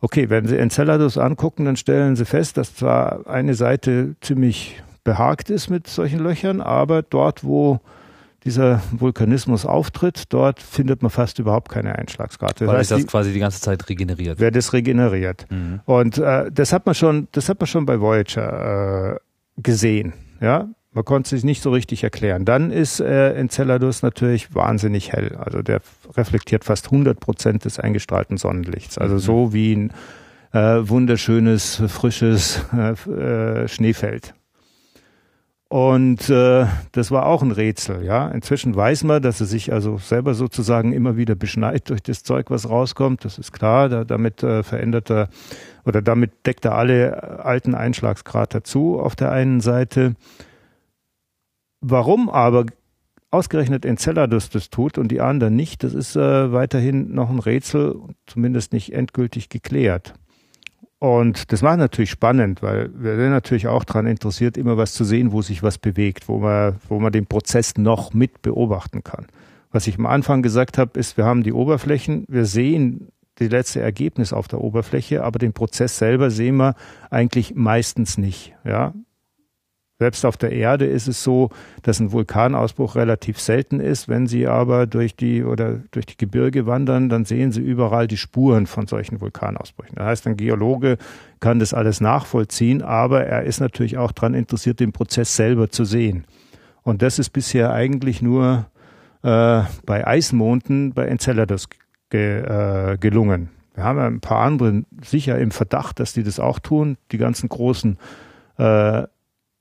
Okay, 0.00 0.30
wenn 0.30 0.46
Sie 0.46 0.58
Enceladus 0.58 1.16
angucken, 1.16 1.64
dann 1.64 1.76
stellen 1.76 2.16
Sie 2.16 2.24
fest, 2.24 2.56
dass 2.56 2.74
zwar 2.74 3.26
eine 3.28 3.54
Seite 3.54 4.16
ziemlich 4.20 4.82
behagt 5.04 5.50
ist 5.50 5.70
mit 5.70 5.86
solchen 5.86 6.18
Löchern, 6.18 6.60
aber 6.60 7.02
dort, 7.02 7.44
wo 7.44 7.80
dieser 8.44 8.82
Vulkanismus 8.90 9.64
auftritt, 9.64 10.24
dort 10.30 10.60
findet 10.60 11.02
man 11.02 11.10
fast 11.10 11.38
überhaupt 11.38 11.68
keine 11.68 11.96
Einschlagskarte. 11.96 12.66
Weil 12.66 12.78
das 12.78 12.90
heißt, 12.90 13.04
das 13.04 13.10
quasi 13.10 13.32
die 13.32 13.38
ganze 13.38 13.60
Zeit 13.60 13.88
regeneriert. 13.88 14.40
Wer 14.40 14.50
das 14.50 14.72
regeneriert. 14.72 15.46
Mhm. 15.50 15.80
Und 15.84 16.18
äh, 16.18 16.50
das 16.50 16.72
hat 16.72 16.86
man 16.86 16.94
schon, 16.94 17.28
das 17.32 17.48
hat 17.48 17.60
man 17.60 17.68
schon 17.68 17.86
bei 17.86 18.00
Voyager 18.00 19.14
äh, 19.14 19.18
gesehen. 19.62 20.12
Ja, 20.40 20.68
man 20.92 21.04
konnte 21.04 21.30
sich 21.30 21.44
nicht 21.44 21.62
so 21.62 21.70
richtig 21.70 22.04
erklären. 22.04 22.44
Dann 22.44 22.70
ist 22.70 23.00
äh, 23.00 23.32
Enceladus 23.34 24.02
natürlich 24.02 24.54
wahnsinnig 24.54 25.12
hell. 25.12 25.36
Also 25.36 25.62
der 25.62 25.80
reflektiert 26.16 26.64
fast 26.64 26.86
100 26.86 27.18
Prozent 27.18 27.64
des 27.64 27.78
eingestrahlten 27.78 28.36
Sonnenlichts. 28.36 28.98
Also 28.98 29.14
mhm. 29.14 29.18
so 29.20 29.52
wie 29.52 29.72
ein 29.74 29.92
äh, 30.52 30.88
wunderschönes, 30.88 31.82
frisches 31.88 32.64
äh, 32.76 33.10
äh, 33.10 33.68
Schneefeld. 33.68 34.34
Und 35.68 36.28
äh, 36.28 36.66
das 36.92 37.10
war 37.10 37.24
auch 37.24 37.40
ein 37.40 37.50
Rätsel, 37.50 38.04
ja. 38.04 38.28
Inzwischen 38.28 38.76
weiß 38.76 39.04
man, 39.04 39.22
dass 39.22 39.40
er 39.40 39.46
sich 39.46 39.72
also 39.72 39.96
selber 39.96 40.34
sozusagen 40.34 40.92
immer 40.92 41.16
wieder 41.16 41.34
beschneit 41.34 41.88
durch 41.88 42.02
das 42.02 42.22
Zeug, 42.24 42.50
was 42.50 42.68
rauskommt. 42.68 43.24
Das 43.24 43.38
ist 43.38 43.52
klar. 43.52 43.88
Da, 43.88 44.04
damit 44.04 44.42
äh, 44.42 44.62
verändert 44.62 45.10
er 45.10 45.30
oder 45.86 46.02
damit 46.02 46.44
deckt 46.44 46.66
er 46.66 46.74
alle 46.74 47.42
alten 47.42 47.74
Einschlagskrater 47.74 48.62
zu 48.62 49.00
auf 49.00 49.16
der 49.16 49.32
einen 49.32 49.62
Seite. 49.62 50.14
Warum 51.82 52.28
aber 52.30 52.66
ausgerechnet 53.32 53.84
Enceladus 53.84 54.50
das 54.50 54.70
tut 54.70 54.98
und 54.98 55.08
die 55.08 55.20
anderen 55.20 55.56
nicht, 55.56 55.82
das 55.82 55.94
ist 55.94 56.16
äh, 56.16 56.52
weiterhin 56.52 57.12
noch 57.12 57.28
ein 57.28 57.40
Rätsel, 57.40 57.96
zumindest 58.26 58.72
nicht 58.72 58.92
endgültig 58.92 59.48
geklärt. 59.48 60.14
Und 60.98 61.50
das 61.50 61.62
macht 61.62 61.78
natürlich 61.78 62.10
spannend, 62.10 62.62
weil 62.62 62.90
wir 62.94 63.16
sind 63.16 63.30
natürlich 63.30 63.66
auch 63.66 63.82
daran 63.82 64.06
interessiert, 64.06 64.56
immer 64.56 64.76
was 64.76 64.92
zu 64.92 65.02
sehen, 65.02 65.32
wo 65.32 65.42
sich 65.42 65.62
was 65.64 65.78
bewegt, 65.78 66.28
wo 66.28 66.38
man, 66.38 66.76
wo 66.88 67.00
man 67.00 67.10
den 67.10 67.26
Prozess 67.26 67.76
noch 67.76 68.14
mit 68.14 68.42
beobachten 68.42 69.02
kann. 69.02 69.26
Was 69.72 69.88
ich 69.88 69.98
am 69.98 70.06
Anfang 70.06 70.42
gesagt 70.42 70.78
habe, 70.78 71.00
ist, 71.00 71.16
wir 71.16 71.24
haben 71.24 71.42
die 71.42 71.52
Oberflächen, 71.52 72.24
wir 72.28 72.44
sehen 72.44 73.08
die 73.40 73.48
letzte 73.48 73.80
Ergebnis 73.80 74.32
auf 74.32 74.46
der 74.46 74.60
Oberfläche, 74.60 75.24
aber 75.24 75.40
den 75.40 75.54
Prozess 75.54 75.98
selber 75.98 76.30
sehen 76.30 76.56
wir 76.56 76.76
eigentlich 77.10 77.56
meistens 77.56 78.18
nicht. 78.18 78.54
Ja, 78.64 78.94
Selbst 80.02 80.26
auf 80.26 80.36
der 80.36 80.50
Erde 80.50 80.84
ist 80.84 81.06
es 81.06 81.22
so, 81.22 81.50
dass 81.82 82.00
ein 82.00 82.10
Vulkanausbruch 82.10 82.96
relativ 82.96 83.38
selten 83.38 83.78
ist. 83.78 84.08
Wenn 84.08 84.26
Sie 84.26 84.48
aber 84.48 84.88
durch 84.88 85.14
die 85.14 85.44
oder 85.44 85.78
durch 85.92 86.06
die 86.06 86.16
Gebirge 86.16 86.66
wandern, 86.66 87.08
dann 87.08 87.24
sehen 87.24 87.52
Sie 87.52 87.60
überall 87.60 88.08
die 88.08 88.16
Spuren 88.16 88.66
von 88.66 88.88
solchen 88.88 89.20
Vulkanausbrüchen. 89.20 89.94
Das 89.94 90.06
heißt, 90.06 90.26
ein 90.26 90.36
Geologe 90.36 90.98
kann 91.38 91.60
das 91.60 91.72
alles 91.72 92.00
nachvollziehen, 92.00 92.82
aber 92.82 93.26
er 93.26 93.44
ist 93.44 93.60
natürlich 93.60 93.96
auch 93.96 94.10
daran 94.10 94.34
interessiert, 94.34 94.80
den 94.80 94.90
Prozess 94.90 95.36
selber 95.36 95.70
zu 95.70 95.84
sehen. 95.84 96.24
Und 96.82 97.00
das 97.02 97.20
ist 97.20 97.30
bisher 97.30 97.72
eigentlich 97.72 98.22
nur 98.22 98.66
äh, 99.22 99.62
bei 99.86 100.04
Eismonden 100.04 100.94
bei 100.94 101.06
Enceladus 101.06 101.68
ge, 102.10 102.40
äh, 102.40 102.98
gelungen. 102.98 103.50
Wir 103.76 103.84
haben 103.84 103.98
ja 104.00 104.06
ein 104.08 104.20
paar 104.20 104.40
andere 104.40 104.82
sicher 105.00 105.38
im 105.38 105.52
Verdacht, 105.52 106.00
dass 106.00 106.12
die 106.12 106.24
das 106.24 106.40
auch 106.40 106.58
tun. 106.58 106.96
Die 107.12 107.18
ganzen 107.18 107.48
großen 107.48 107.98
äh, 108.58 109.04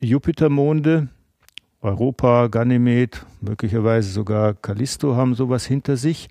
Jupitermonde, 0.01 1.09
Europa, 1.81 2.47
Ganymed, 2.47 3.25
möglicherweise 3.39 4.09
sogar 4.11 4.53
Callisto 4.55 5.15
haben 5.15 5.35
sowas 5.35 5.65
hinter 5.65 5.95
sich. 5.95 6.29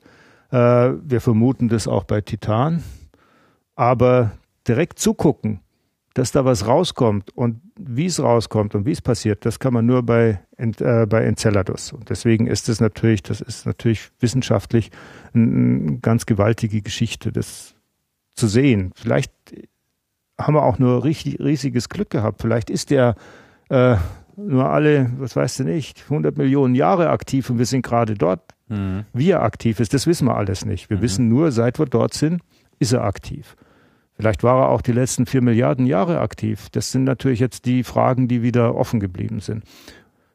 Äh, 0.50 0.56
wir 0.56 1.20
vermuten 1.20 1.68
das 1.68 1.88
auch 1.88 2.04
bei 2.04 2.20
Titan. 2.20 2.82
Aber 3.76 4.32
direkt 4.66 4.98
zugucken, 4.98 5.60
dass 6.14 6.32
da 6.32 6.44
was 6.44 6.66
rauskommt 6.66 7.36
und 7.36 7.60
wie 7.78 8.06
es 8.06 8.20
rauskommt 8.20 8.74
und 8.74 8.84
wie 8.84 8.92
es 8.92 9.00
passiert, 9.00 9.46
das 9.46 9.60
kann 9.60 9.72
man 9.72 9.86
nur 9.86 10.02
bei, 10.02 10.40
äh, 10.56 11.06
bei 11.06 11.24
Enceladus. 11.24 11.92
Und 11.92 12.10
deswegen 12.10 12.46
ist 12.48 12.68
es 12.68 12.80
natürlich, 12.80 13.22
das 13.22 13.40
ist 13.40 13.66
natürlich 13.66 14.10
wissenschaftlich 14.18 14.90
eine, 15.32 15.98
ganz 15.98 16.26
gewaltige 16.26 16.82
Geschichte, 16.82 17.30
das 17.30 17.74
zu 18.34 18.48
sehen. 18.48 18.92
Vielleicht 18.96 19.32
haben 20.38 20.54
wir 20.54 20.64
auch 20.64 20.78
nur 20.78 21.04
richtig, 21.04 21.38
riesiges 21.38 21.88
Glück 21.88 22.10
gehabt. 22.10 22.42
Vielleicht 22.42 22.70
ist 22.70 22.90
der 22.90 23.14
äh, 23.70 23.96
nur 24.36 24.68
alle, 24.68 25.10
was 25.18 25.36
weißt 25.36 25.60
du 25.60 25.64
nicht, 25.64 26.04
100 26.04 26.36
Millionen 26.36 26.74
Jahre 26.74 27.10
aktiv 27.10 27.48
und 27.50 27.58
wir 27.58 27.66
sind 27.66 27.82
gerade 27.82 28.14
dort. 28.14 28.42
Mhm. 28.68 29.04
Wie 29.12 29.30
er 29.30 29.42
aktiv 29.42 29.80
ist, 29.80 29.94
das 29.94 30.06
wissen 30.06 30.26
wir 30.26 30.36
alles 30.36 30.64
nicht. 30.64 30.90
Wir 30.90 30.98
mhm. 30.98 31.02
wissen 31.02 31.28
nur, 31.28 31.52
seit 31.52 31.78
wir 31.78 31.86
dort 31.86 32.14
sind, 32.14 32.42
ist 32.78 32.92
er 32.92 33.04
aktiv. 33.04 33.56
Vielleicht 34.14 34.42
war 34.42 34.60
er 34.60 34.68
auch 34.68 34.82
die 34.82 34.92
letzten 34.92 35.26
vier 35.26 35.40
Milliarden 35.40 35.86
Jahre 35.86 36.20
aktiv. 36.20 36.68
Das 36.72 36.92
sind 36.92 37.04
natürlich 37.04 37.40
jetzt 37.40 37.64
die 37.64 37.84
Fragen, 37.84 38.28
die 38.28 38.42
wieder 38.42 38.74
offen 38.74 39.00
geblieben 39.00 39.40
sind. 39.40 39.64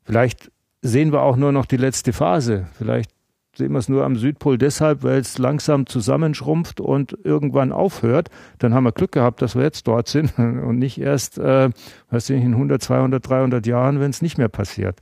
Vielleicht 0.03 0.51
sehen 0.81 1.11
wir 1.11 1.21
auch 1.21 1.35
nur 1.35 1.51
noch 1.51 1.65
die 1.65 1.77
letzte 1.77 2.13
Phase. 2.13 2.67
Vielleicht 2.73 3.11
sehen 3.57 3.71
wir 3.71 3.79
es 3.79 3.89
nur 3.89 4.03
am 4.03 4.15
Südpol 4.15 4.57
deshalb, 4.57 5.03
weil 5.03 5.19
es 5.19 5.37
langsam 5.37 5.85
zusammenschrumpft 5.85 6.79
und 6.79 7.17
irgendwann 7.23 7.71
aufhört. 7.71 8.29
Dann 8.59 8.73
haben 8.73 8.83
wir 8.83 8.91
Glück 8.91 9.11
gehabt, 9.11 9.41
dass 9.41 9.55
wir 9.55 9.63
jetzt 9.63 9.87
dort 9.87 10.07
sind 10.07 10.33
und 10.37 10.79
nicht 10.79 10.99
erst, 10.99 11.37
äh, 11.37 11.69
weiß 12.09 12.29
ich, 12.29 12.43
in 12.43 12.53
100, 12.53 12.81
200, 12.81 13.27
300 13.27 13.65
Jahren, 13.65 13.99
wenn 13.99 14.11
es 14.11 14.21
nicht 14.21 14.37
mehr 14.37 14.49
passiert. 14.49 14.99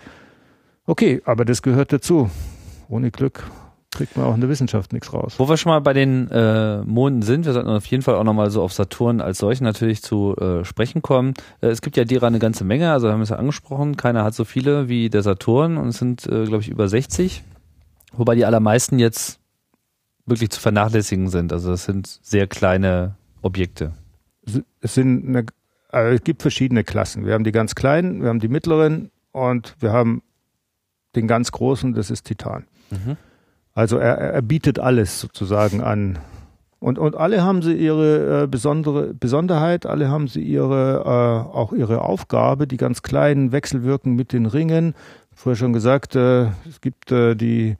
Okay, 0.86 1.22
aber 1.26 1.46
das 1.46 1.62
gehört 1.62 1.94
dazu. 1.94 2.30
Ohne 2.90 3.10
Glück 3.10 3.44
kriegt 3.94 4.18
man 4.18 4.26
auch 4.26 4.36
in 4.36 4.42
der 4.42 4.50
Wissenschaft 4.50 4.92
nichts 4.92 5.14
raus. 5.14 5.36
Wo 5.38 5.48
wir 5.48 5.58
schon 5.58 5.72
mal 5.72 5.80
bei 5.80 5.94
den 5.94 6.30
äh, 6.30 6.82
Monden 6.84 7.22
sind, 7.22 7.46
wir 7.46 7.54
sollten 7.54 7.70
auf 7.70 7.86
jeden 7.86 8.04
Fall 8.04 8.16
auch 8.16 8.24
nochmal 8.24 8.50
so 8.50 8.62
auf 8.62 8.74
Saturn 8.74 9.22
als 9.22 9.38
solchen 9.38 9.64
natürlich 9.64 10.02
zu 10.02 10.36
äh, 10.36 10.66
sprechen 10.66 11.02
kommen. 11.02 11.34
Äh, 11.62 11.68
es 11.68 11.82
gibt 11.82 11.96
ja 11.96 12.04
derer 12.04 12.28
eine 12.28 12.40
ganze 12.40 12.64
Menge, 12.64 12.92
also 12.92 13.10
haben 13.10 13.20
wir 13.20 13.24
es 13.24 13.30
ja 13.30 13.38
angesprochen, 13.38 13.96
keiner 13.96 14.24
hat 14.24 14.34
so 14.34 14.46
viele 14.46 14.90
wie 14.90 15.10
der 15.10 15.22
Saturn 15.22 15.78
und 15.78 15.90
es 15.90 15.98
sind, 15.98 16.26
äh, 16.26 16.46
glaube 16.46 16.62
ich, 16.62 16.70
über 16.70 16.88
60. 16.88 17.44
Wobei 18.14 18.36
die 18.36 18.46
allermeisten 18.46 19.00
jetzt 19.00 19.40
wirklich 20.26 20.50
zu 20.52 20.60
vernachlässigen 20.60 21.30
sind. 21.30 21.52
Also 21.52 21.72
das 21.72 21.86
sind 21.86 22.20
sehr 22.22 22.48
kleine 22.48 23.16
Objekte. 23.42 23.94
Es 24.82 24.94
sind 24.94 25.28
eine, 25.28 25.46
also 25.90 26.16
es 26.16 26.24
gibt 26.24 26.42
verschiedene 26.42 26.84
Klassen. 26.84 27.26
Wir 27.26 27.34
haben 27.34 27.44
die 27.44 27.52
ganz 27.52 27.76
kleinen, 27.76 28.22
wir 28.22 28.30
haben 28.30 28.40
die 28.40 28.48
mittleren 28.48 29.12
und 29.32 29.76
wir 29.80 29.92
haben 29.92 30.22
den 31.16 31.28
ganz 31.28 31.52
großen, 31.52 31.94
das 31.94 32.10
ist 32.10 32.24
Titan. 32.24 32.66
Mhm. 32.90 33.18
Also 33.74 33.98
er, 33.98 34.18
er 34.18 34.42
bietet 34.42 34.80
alles 34.80 35.20
sozusagen 35.20 35.82
an. 35.82 36.20
Und, 36.80 37.00
und 37.00 37.16
alle 37.16 37.44
haben 37.44 37.62
sie 37.62 37.74
ihre 37.74 38.44
äh, 38.44 38.48
besondere 38.48 39.14
Besonderheit, 39.14 39.86
alle 39.86 40.10
haben 40.10 40.28
sie 40.28 40.42
ihre 40.42 41.04
äh, 41.06 41.56
auch 41.56 41.72
ihre 41.72 42.02
Aufgabe, 42.02 42.68
die 42.68 42.76
ganz 42.78 43.02
kleinen 43.02 43.54
wechselwirken 43.54 44.16
mit 44.16 44.34
den 44.34 44.46
Ringen. 44.46 44.94
Vorher 45.34 45.56
schon 45.56 45.72
gesagt, 45.72 46.16
äh, 46.16 46.48
es 46.68 46.82
gibt 46.82 47.12
äh, 47.12 47.36
die 47.36 47.78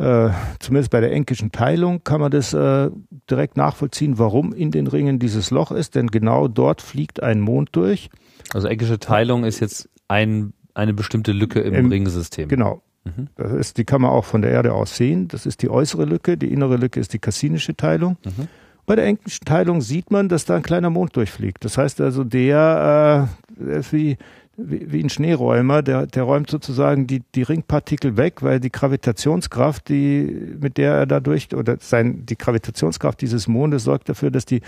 äh, 0.00 0.30
zumindest 0.58 0.90
bei 0.90 1.00
der 1.00 1.12
enkischen 1.12 1.52
Teilung 1.52 2.02
kann 2.02 2.20
man 2.20 2.30
das 2.30 2.52
äh, 2.54 2.90
direkt 3.30 3.56
nachvollziehen, 3.56 4.18
warum 4.18 4.52
in 4.52 4.70
den 4.70 4.86
Ringen 4.86 5.18
dieses 5.18 5.50
Loch 5.50 5.70
ist, 5.70 5.94
denn 5.94 6.08
genau 6.08 6.48
dort 6.48 6.82
fliegt 6.82 7.22
ein 7.22 7.40
Mond 7.40 7.70
durch. 7.72 8.10
Also 8.52 8.68
enkische 8.68 8.98
Teilung 8.98 9.44
ist 9.44 9.60
jetzt 9.60 9.88
ein, 10.08 10.52
eine 10.74 10.94
bestimmte 10.94 11.32
Lücke 11.32 11.60
im, 11.60 11.74
Im 11.74 11.88
Ringsystem. 11.90 12.48
Genau, 12.48 12.82
Mhm. 13.04 13.28
Das 13.36 13.52
ist, 13.52 13.78
die 13.78 13.84
kann 13.84 14.02
man 14.02 14.10
auch 14.10 14.24
von 14.24 14.42
der 14.42 14.50
Erde 14.50 14.74
aus 14.74 14.96
sehen. 14.96 15.28
Das 15.28 15.46
ist 15.46 15.62
die 15.62 15.70
äußere 15.70 16.04
Lücke. 16.04 16.36
Die 16.36 16.52
innere 16.52 16.76
Lücke 16.76 17.00
ist 17.00 17.12
die 17.12 17.18
kassinische 17.18 17.76
Teilung. 17.76 18.16
Mhm. 18.24 18.48
Bei 18.86 18.96
der 18.96 19.06
englischen 19.06 19.44
Teilung 19.44 19.80
sieht 19.80 20.10
man, 20.10 20.28
dass 20.28 20.44
da 20.44 20.56
ein 20.56 20.62
kleiner 20.62 20.90
Mond 20.90 21.14
durchfliegt. 21.16 21.64
Das 21.64 21.78
heißt 21.78 22.00
also, 22.00 22.24
der, 22.24 23.28
äh, 23.58 23.64
der 23.64 23.76
ist 23.78 23.92
wie, 23.92 24.16
wie, 24.56 24.92
wie 24.92 25.02
ein 25.02 25.10
Schneeräumer, 25.10 25.82
der, 25.82 26.06
der 26.06 26.22
räumt 26.24 26.50
sozusagen 26.50 27.06
die, 27.06 27.22
die 27.34 27.42
Ringpartikel 27.42 28.16
weg, 28.16 28.42
weil 28.42 28.60
die 28.60 28.70
Gravitationskraft, 28.70 29.88
die, 29.88 30.56
mit 30.60 30.76
der 30.76 30.94
er 30.94 31.06
dadurch, 31.06 31.54
oder 31.54 31.76
sein, 31.80 32.26
die 32.26 32.36
Gravitationskraft 32.36 33.20
dieses 33.20 33.48
Mondes 33.48 33.84
sorgt 33.84 34.08
dafür, 34.08 34.30
dass 34.30 34.44
die 34.44 34.60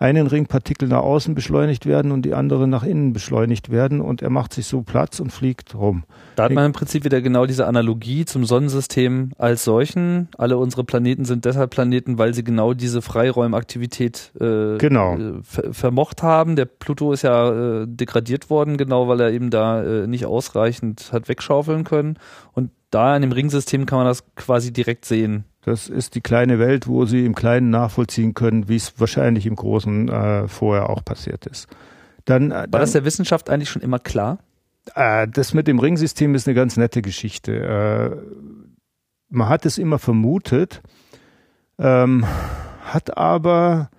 einen 0.00 0.26
Ringpartikel 0.26 0.88
nach 0.88 1.02
außen 1.02 1.34
beschleunigt 1.34 1.84
werden 1.84 2.10
und 2.10 2.22
die 2.22 2.32
andere 2.32 2.66
nach 2.66 2.84
innen 2.84 3.12
beschleunigt 3.12 3.70
werden 3.70 4.00
und 4.00 4.22
er 4.22 4.30
macht 4.30 4.54
sich 4.54 4.66
so 4.66 4.80
Platz 4.80 5.20
und 5.20 5.30
fliegt 5.30 5.74
rum. 5.74 6.04
Da 6.36 6.44
hat 6.44 6.52
man 6.52 6.64
im 6.64 6.72
Prinzip 6.72 7.04
wieder 7.04 7.20
genau 7.20 7.44
diese 7.44 7.66
Analogie 7.66 8.24
zum 8.24 8.46
Sonnensystem 8.46 9.32
als 9.36 9.62
solchen. 9.62 10.28
Alle 10.38 10.56
unsere 10.56 10.84
Planeten 10.84 11.26
sind 11.26 11.44
deshalb 11.44 11.70
Planeten, 11.70 12.16
weil 12.16 12.32
sie 12.32 12.42
genau 12.42 12.72
diese 12.72 13.02
Freiräumaktivität 13.02 14.32
äh, 14.40 14.78
genau. 14.78 15.18
äh, 15.18 15.32
ver 15.42 15.74
vermocht 15.74 16.22
haben. 16.22 16.56
Der 16.56 16.64
Pluto 16.64 17.12
ist 17.12 17.20
ja 17.20 17.82
äh, 17.82 17.86
degradiert 17.86 18.48
worden, 18.48 18.78
genau 18.78 19.06
weil 19.06 19.20
er 19.20 19.32
eben 19.32 19.50
da 19.50 19.82
äh, 19.82 20.06
nicht 20.06 20.24
ausreichend 20.24 21.10
hat 21.12 21.28
wegschaufeln 21.28 21.84
können. 21.84 22.18
Und 22.52 22.70
da 22.90 23.14
in 23.14 23.20
dem 23.20 23.32
Ringsystem 23.32 23.84
kann 23.84 23.98
man 23.98 24.06
das 24.06 24.24
quasi 24.34 24.72
direkt 24.72 25.04
sehen. 25.04 25.44
Das 25.62 25.88
ist 25.88 26.14
die 26.14 26.22
kleine 26.22 26.58
Welt, 26.58 26.86
wo 26.86 27.04
Sie 27.04 27.26
im 27.26 27.34
Kleinen 27.34 27.70
nachvollziehen 27.70 28.32
können, 28.34 28.68
wie 28.68 28.76
es 28.76 28.98
wahrscheinlich 28.98 29.46
im 29.46 29.56
Großen 29.56 30.08
äh, 30.08 30.48
vorher 30.48 30.88
auch 30.88 31.04
passiert 31.04 31.46
ist. 31.46 31.68
Dann, 32.24 32.50
äh, 32.50 32.54
War 32.54 32.66
dann, 32.68 32.80
das 32.80 32.92
der 32.92 33.04
Wissenschaft 33.04 33.50
eigentlich 33.50 33.68
schon 33.68 33.82
immer 33.82 33.98
klar? 33.98 34.38
Äh, 34.94 35.28
das 35.28 35.52
mit 35.52 35.68
dem 35.68 35.78
Ringsystem 35.78 36.34
ist 36.34 36.48
eine 36.48 36.54
ganz 36.54 36.76
nette 36.76 37.02
Geschichte. 37.02 37.52
Äh, 37.52 38.16
man 39.28 39.48
hat 39.48 39.66
es 39.66 39.78
immer 39.78 39.98
vermutet, 39.98 40.82
ähm, 41.78 42.24
hat 42.84 43.16
aber 43.16 43.90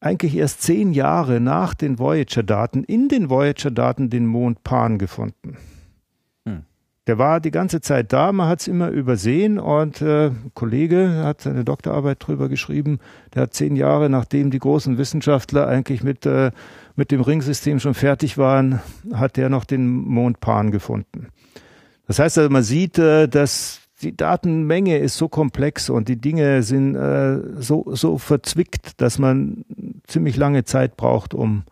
eigentlich 0.00 0.36
erst 0.36 0.62
zehn 0.62 0.92
Jahre 0.92 1.40
nach 1.40 1.74
den 1.74 1.98
Voyager-Daten 1.98 2.84
in 2.84 3.08
den 3.08 3.28
Voyager-Daten 3.28 4.10
den 4.10 4.26
Mond 4.26 4.62
Pan 4.62 4.98
gefunden. 4.98 5.56
Der 7.08 7.16
war 7.16 7.40
die 7.40 7.50
ganze 7.50 7.80
Zeit 7.80 8.12
da, 8.12 8.32
man 8.32 8.48
hat 8.48 8.60
es 8.60 8.68
immer 8.68 8.90
übersehen 8.90 9.58
und 9.58 10.02
äh, 10.02 10.26
ein 10.26 10.50
Kollege 10.52 11.22
hat 11.24 11.40
seine 11.40 11.64
Doktorarbeit 11.64 12.18
drüber 12.20 12.50
geschrieben, 12.50 12.98
der 13.34 13.44
hat 13.44 13.54
zehn 13.54 13.76
Jahre, 13.76 14.10
nachdem 14.10 14.50
die 14.50 14.58
großen 14.58 14.98
Wissenschaftler 14.98 15.66
eigentlich 15.66 16.02
mit, 16.02 16.26
äh, 16.26 16.50
mit 16.96 17.10
dem 17.10 17.22
Ringsystem 17.22 17.80
schon 17.80 17.94
fertig 17.94 18.36
waren, 18.36 18.80
hat 19.14 19.38
der 19.38 19.48
noch 19.48 19.64
den 19.64 19.88
Mond 19.88 20.40
Pan 20.40 20.70
gefunden. 20.70 21.28
Das 22.06 22.18
heißt 22.18 22.36
also, 22.36 22.50
man 22.50 22.62
sieht, 22.62 22.98
äh, 22.98 23.26
dass 23.26 23.80
die 24.02 24.14
Datenmenge 24.14 24.98
ist 24.98 25.16
so 25.16 25.28
komplex 25.28 25.88
und 25.88 26.10
die 26.10 26.20
Dinge 26.20 26.62
sind 26.62 26.94
äh, 26.94 27.38
so, 27.56 27.86
so 27.90 28.18
verzwickt, 28.18 29.00
dass 29.00 29.18
man 29.18 29.64
ziemlich 30.06 30.36
lange 30.36 30.64
Zeit 30.64 30.98
braucht, 30.98 31.32
um 31.32 31.64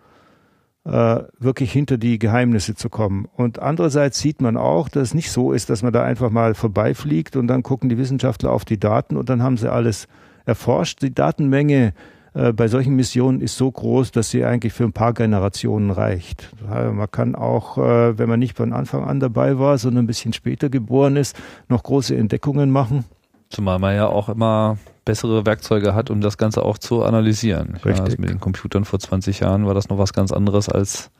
äh, 0.87 1.25
wirklich 1.39 1.73
hinter 1.73 1.99
die 1.99 2.19
Geheimnisse 2.19 2.75
zu 2.77 2.89
kommen. 2.89 3.27
Und 3.37 3.59
andererseits 3.59 4.21
sieht 4.21 4.41
man 4.41 4.57
auch, 4.57 4.89
dass 4.89 5.09
es 5.09 5.15
nicht 5.15 5.33
so 5.33 5.53
ist, 5.53 5.69
dass 5.69 5.83
man 5.83 5.93
da 5.93 6.05
einfach 6.05 6.31
mal 6.31 6.55
vorbeifliegt 6.55 7.37
und 7.37 7.49
dann 7.49 7.63
gucken 7.63 7.89
die 7.89 7.99
Wissenschaftler 7.99 8.53
auf 8.53 8.65
die 8.65 8.79
Daten 8.79 9.17
und 9.17 9.29
dann 9.29 9.43
haben 9.43 9.57
sie 9.57 9.71
alles 9.71 10.07
erforscht. 10.45 11.03
Die 11.03 11.13
Datenmenge 11.13 11.93
äh, 12.35 12.53
bei 12.53 12.69
solchen 12.69 12.95
Missionen 12.95 13.41
ist 13.41 13.57
so 13.57 13.71
groß, 13.71 14.13
dass 14.13 14.31
sie 14.31 14.45
eigentlich 14.45 14.75
für 14.75 14.85
ein 14.85 14.93
paar 14.93 15.13
Generationen 15.13 15.91
reicht. 15.91 16.51
Man 16.69 17.11
kann 17.11 17.35
auch, 17.35 17.79
äh, 17.79 18.17
wenn 18.17 18.29
man 18.29 18.39
nicht 18.39 18.57
von 18.57 18.73
Anfang 18.73 19.05
an 19.05 19.19
dabei 19.19 19.59
war, 19.59 19.79
sondern 19.79 20.05
ein 20.05 20.07
bisschen 20.07 20.35
später 20.35 20.69
geboren 20.69 21.17
ist, 21.17 21.37
noch 21.69 21.83
große 21.83 22.17
Entdeckungen 22.17 22.71
machen. 22.71 23.05
Zumal 23.49 23.81
man 23.81 23.97
ja 23.97 24.07
auch 24.07 24.29
immer 24.29 24.79
bessere 25.07 25.47
Werkzeuge 25.47 25.95
hat, 25.95 26.11
um 26.11 26.21
das 26.21 26.37
Ganze 26.37 26.63
auch 26.63 26.77
zu 26.77 27.03
analysieren. 27.03 27.77
Richtig. 27.77 28.01
Also 28.01 28.17
mit 28.19 28.29
den 28.29 28.41
Computern 28.41 28.85
vor 28.85 28.99
20 28.99 29.41
Jahren 29.41 29.67
war 29.67 29.73
das 29.73 29.89
noch 29.89 29.97
was 29.97 30.13
ganz 30.13 30.33
anderes 30.33 30.69
als 30.69 31.11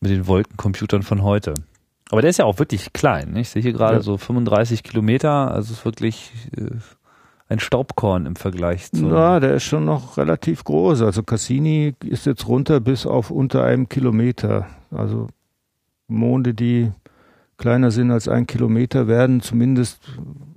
mit 0.00 0.12
den 0.12 0.28
Wolkencomputern 0.28 1.02
von 1.02 1.22
heute. 1.22 1.54
Aber 2.10 2.20
der 2.20 2.30
ist 2.30 2.36
ja 2.36 2.44
auch 2.44 2.58
wirklich 2.58 2.92
klein. 2.92 3.34
Ich 3.36 3.48
sehe 3.48 3.62
hier 3.62 3.72
gerade 3.72 3.96
ja. 3.96 4.02
so 4.02 4.18
35 4.18 4.82
Kilometer, 4.82 5.50
also 5.50 5.72
ist 5.72 5.84
wirklich 5.84 6.32
äh, 6.56 6.66
ein 7.48 7.58
Staubkorn 7.58 8.26
im 8.26 8.36
Vergleich 8.36 8.90
zu. 8.90 9.06
Na, 9.06 9.40
der 9.40 9.54
ist 9.54 9.64
schon 9.64 9.84
noch 9.84 10.18
relativ 10.18 10.64
groß. 10.64 11.02
Also 11.02 11.22
Cassini 11.22 11.94
ist 12.04 12.26
jetzt 12.26 12.46
runter 12.46 12.80
bis 12.80 13.06
auf 13.06 13.30
unter 13.30 13.64
einem 13.64 13.88
Kilometer. 13.88 14.66
Also 14.90 15.28
Monde, 16.08 16.52
die 16.52 16.90
kleiner 17.56 17.90
sind 17.90 18.10
als 18.10 18.28
ein 18.28 18.46
Kilometer, 18.46 19.06
werden 19.06 19.40
zumindest 19.40 20.00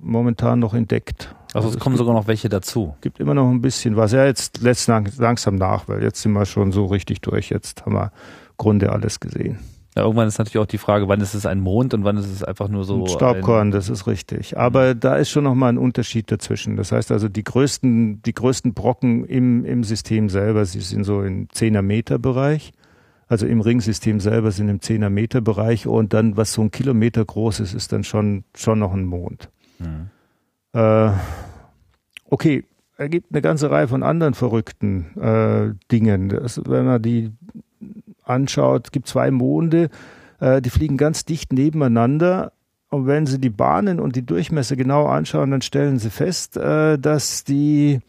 momentan 0.00 0.58
noch 0.58 0.74
entdeckt. 0.74 1.34
Also, 1.54 1.68
also 1.68 1.78
es 1.78 1.78
kommen 1.78 1.96
sogar 1.96 2.14
noch 2.14 2.26
welche 2.26 2.48
dazu. 2.48 2.96
Gibt 3.00 3.20
immer 3.20 3.34
noch 3.34 3.48
ein 3.48 3.62
bisschen 3.62 3.96
was. 3.96 4.12
Ja, 4.12 4.24
jetzt 4.24 4.60
lässt 4.60 4.88
langsam 4.88 5.56
nach, 5.56 5.88
weil 5.88 6.02
jetzt 6.02 6.22
sind 6.22 6.32
wir 6.32 6.46
schon 6.46 6.72
so 6.72 6.86
richtig 6.86 7.20
durch. 7.20 7.50
Jetzt 7.50 7.84
haben 7.84 7.94
wir 7.94 8.12
Grunde 8.56 8.90
alles 8.90 9.20
gesehen. 9.20 9.58
Ja, 9.96 10.02
irgendwann 10.02 10.28
ist 10.28 10.36
natürlich 10.36 10.58
auch 10.58 10.66
die 10.66 10.76
Frage, 10.76 11.08
wann 11.08 11.22
ist 11.22 11.32
es 11.32 11.46
ein 11.46 11.58
Mond 11.58 11.94
und 11.94 12.04
wann 12.04 12.18
ist 12.18 12.30
es 12.30 12.44
einfach 12.44 12.68
nur 12.68 12.84
so. 12.84 13.04
Ein 13.04 13.08
Staubkorn, 13.08 13.68
ein 13.68 13.70
das 13.70 13.88
ist 13.88 14.06
richtig. 14.06 14.58
Aber 14.58 14.94
mhm. 14.94 15.00
da 15.00 15.16
ist 15.16 15.30
schon 15.30 15.44
nochmal 15.44 15.72
ein 15.72 15.78
Unterschied 15.78 16.30
dazwischen. 16.30 16.76
Das 16.76 16.92
heißt 16.92 17.10
also, 17.10 17.30
die 17.30 17.42
größten, 17.42 18.20
die 18.22 18.34
größten 18.34 18.74
Brocken 18.74 19.24
im, 19.24 19.64
im 19.64 19.84
System 19.84 20.28
selber, 20.28 20.66
sie 20.66 20.80
sind 20.80 21.04
so 21.04 21.22
im 21.22 21.48
10er 21.48 21.80
Meter 21.80 22.18
Bereich. 22.18 22.72
Also 23.28 23.46
im 23.46 23.60
Ringsystem 23.60 24.20
selber 24.20 24.52
sind 24.52 24.68
im 24.68 24.80
10er 24.80 25.08
Meter 25.08 25.40
Bereich 25.40 25.86
und 25.86 26.12
dann, 26.12 26.36
was 26.36 26.52
so 26.52 26.62
ein 26.62 26.70
Kilometer 26.70 27.24
groß 27.24 27.60
ist, 27.60 27.74
ist 27.74 27.90
dann 27.90 28.04
schon, 28.04 28.44
schon 28.54 28.78
noch 28.78 28.92
ein 28.92 29.04
Mond. 29.04 29.48
Mhm. 29.78 30.10
Äh, 30.76 31.10
okay, 32.26 32.64
er 32.98 33.08
gibt 33.08 33.32
eine 33.32 33.40
ganze 33.40 33.70
Reihe 33.70 33.88
von 33.88 34.02
anderen 34.02 34.34
verrückten 34.34 35.16
äh, 35.18 35.74
Dingen. 35.90 36.28
Das, 36.28 36.60
wenn 36.66 36.84
man 36.84 37.00
die 37.00 37.32
anschaut, 38.24 38.88
es 38.88 38.92
gibt 38.92 39.08
zwei 39.08 39.30
Monde, 39.30 39.88
äh, 40.38 40.60
die 40.60 40.68
fliegen 40.68 40.98
ganz 40.98 41.24
dicht 41.24 41.52
nebeneinander. 41.52 42.52
Und 42.88 43.06
wenn 43.06 43.24
Sie 43.24 43.40
die 43.40 43.50
Bahnen 43.50 44.00
und 44.00 44.16
die 44.16 44.26
Durchmesser 44.26 44.76
genau 44.76 45.06
anschauen, 45.06 45.50
dann 45.50 45.62
stellen 45.62 45.98
Sie 45.98 46.10
fest, 46.10 46.58
äh, 46.58 46.98
dass 46.98 47.44
die 47.44 48.00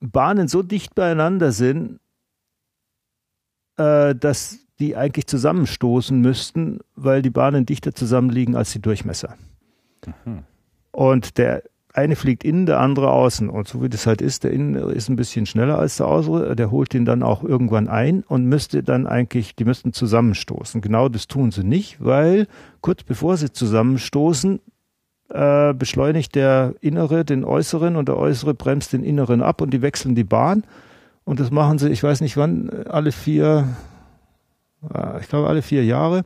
Bahnen 0.00 0.48
so 0.48 0.62
dicht 0.62 0.94
beieinander 0.94 1.52
sind, 1.52 2.00
äh, 3.76 4.14
dass 4.14 4.60
die 4.78 4.96
eigentlich 4.96 5.26
zusammenstoßen 5.26 6.18
müssten, 6.18 6.78
weil 6.94 7.20
die 7.20 7.30
Bahnen 7.30 7.66
dichter 7.66 7.94
zusammenliegen 7.94 8.56
als 8.56 8.72
die 8.72 8.80
Durchmesser. 8.80 9.36
Mhm. 10.24 10.44
Und 10.96 11.36
der 11.36 11.62
eine 11.92 12.16
fliegt 12.16 12.42
innen, 12.42 12.64
der 12.64 12.80
andere 12.80 13.10
außen. 13.10 13.50
Und 13.50 13.68
so 13.68 13.82
wie 13.82 13.90
das 13.90 14.06
halt 14.06 14.22
ist, 14.22 14.44
der 14.44 14.50
innen 14.50 14.76
ist 14.76 15.10
ein 15.10 15.16
bisschen 15.16 15.44
schneller 15.44 15.78
als 15.78 15.98
der 15.98 16.08
äußere, 16.08 16.56
der 16.56 16.70
holt 16.70 16.94
den 16.94 17.04
dann 17.04 17.22
auch 17.22 17.44
irgendwann 17.44 17.86
ein 17.86 18.22
und 18.22 18.46
müsste 18.46 18.82
dann 18.82 19.06
eigentlich, 19.06 19.54
die 19.54 19.66
müssten 19.66 19.92
zusammenstoßen. 19.92 20.80
Genau 20.80 21.10
das 21.10 21.26
tun 21.26 21.50
sie 21.50 21.64
nicht, 21.64 22.02
weil 22.02 22.46
kurz 22.80 23.02
bevor 23.02 23.36
sie 23.36 23.52
zusammenstoßen, 23.52 24.58
äh, 25.28 25.74
beschleunigt 25.74 26.34
der 26.34 26.74
Innere 26.80 27.26
den 27.26 27.44
Äußeren 27.44 27.96
und 27.96 28.08
der 28.08 28.16
Äußere 28.16 28.54
bremst 28.54 28.94
den 28.94 29.04
Inneren 29.04 29.42
ab 29.42 29.60
und 29.60 29.68
die 29.68 29.82
wechseln 29.82 30.14
die 30.14 30.24
Bahn. 30.24 30.64
Und 31.24 31.40
das 31.40 31.50
machen 31.50 31.78
sie, 31.78 31.90
ich 31.90 32.02
weiß 32.02 32.22
nicht 32.22 32.38
wann, 32.38 32.70
alle 32.88 33.12
vier, 33.12 33.68
äh, 34.94 35.20
ich 35.20 35.28
glaube 35.28 35.48
alle 35.48 35.60
vier 35.60 35.84
Jahre. 35.84 36.24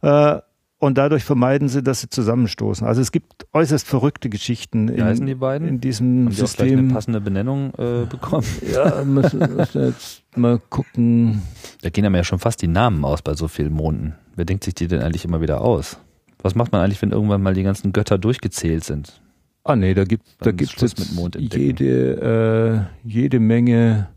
Äh, 0.00 0.38
und 0.78 0.98
dadurch 0.98 1.24
vermeiden 1.24 1.68
sie, 1.68 1.82
dass 1.82 2.00
sie 2.00 2.10
zusammenstoßen. 2.10 2.86
Also 2.86 3.00
es 3.00 3.10
gibt 3.10 3.46
äußerst 3.52 3.86
verrückte 3.86 4.28
Geschichten 4.28 4.88
Wie 4.88 4.94
in, 4.94 5.04
heißen 5.04 5.26
die 5.26 5.34
beiden? 5.34 5.66
in 5.66 5.80
diesem 5.80 6.26
Haben 6.26 6.32
System. 6.32 6.66
Die 6.66 6.74
auch 6.74 6.78
eine 6.78 6.92
passende 6.92 7.20
Benennung 7.20 7.72
äh, 7.78 8.04
bekommen? 8.04 8.46
ja, 8.74 9.02
müssen, 9.04 9.38
müssen 9.38 9.86
jetzt 9.86 10.22
mal 10.36 10.58
gucken. 10.58 11.42
Da 11.82 11.88
gehen 11.88 12.04
ja 12.04 12.24
schon 12.24 12.38
fast 12.38 12.60
die 12.60 12.68
Namen 12.68 13.04
aus 13.04 13.22
bei 13.22 13.34
so 13.34 13.48
vielen 13.48 13.72
Monden. 13.72 14.14
Wer 14.34 14.44
denkt 14.44 14.64
sich 14.64 14.74
die 14.74 14.86
denn 14.86 15.00
eigentlich 15.00 15.24
immer 15.24 15.40
wieder 15.40 15.62
aus? 15.62 15.98
Was 16.42 16.54
macht 16.54 16.72
man 16.72 16.82
eigentlich, 16.82 17.00
wenn 17.00 17.10
irgendwann 17.10 17.42
mal 17.42 17.54
die 17.54 17.62
ganzen 17.62 17.92
Götter 17.92 18.18
durchgezählt 18.18 18.84
sind? 18.84 19.22
Ah 19.64 19.74
nee, 19.74 19.94
da 19.94 20.04
gibt 20.04 20.24
da 20.40 20.52
gibt 20.52 20.80
es 20.80 20.94
jede 21.38 22.86
äh, 23.04 23.08
jede 23.08 23.40
Menge 23.40 24.08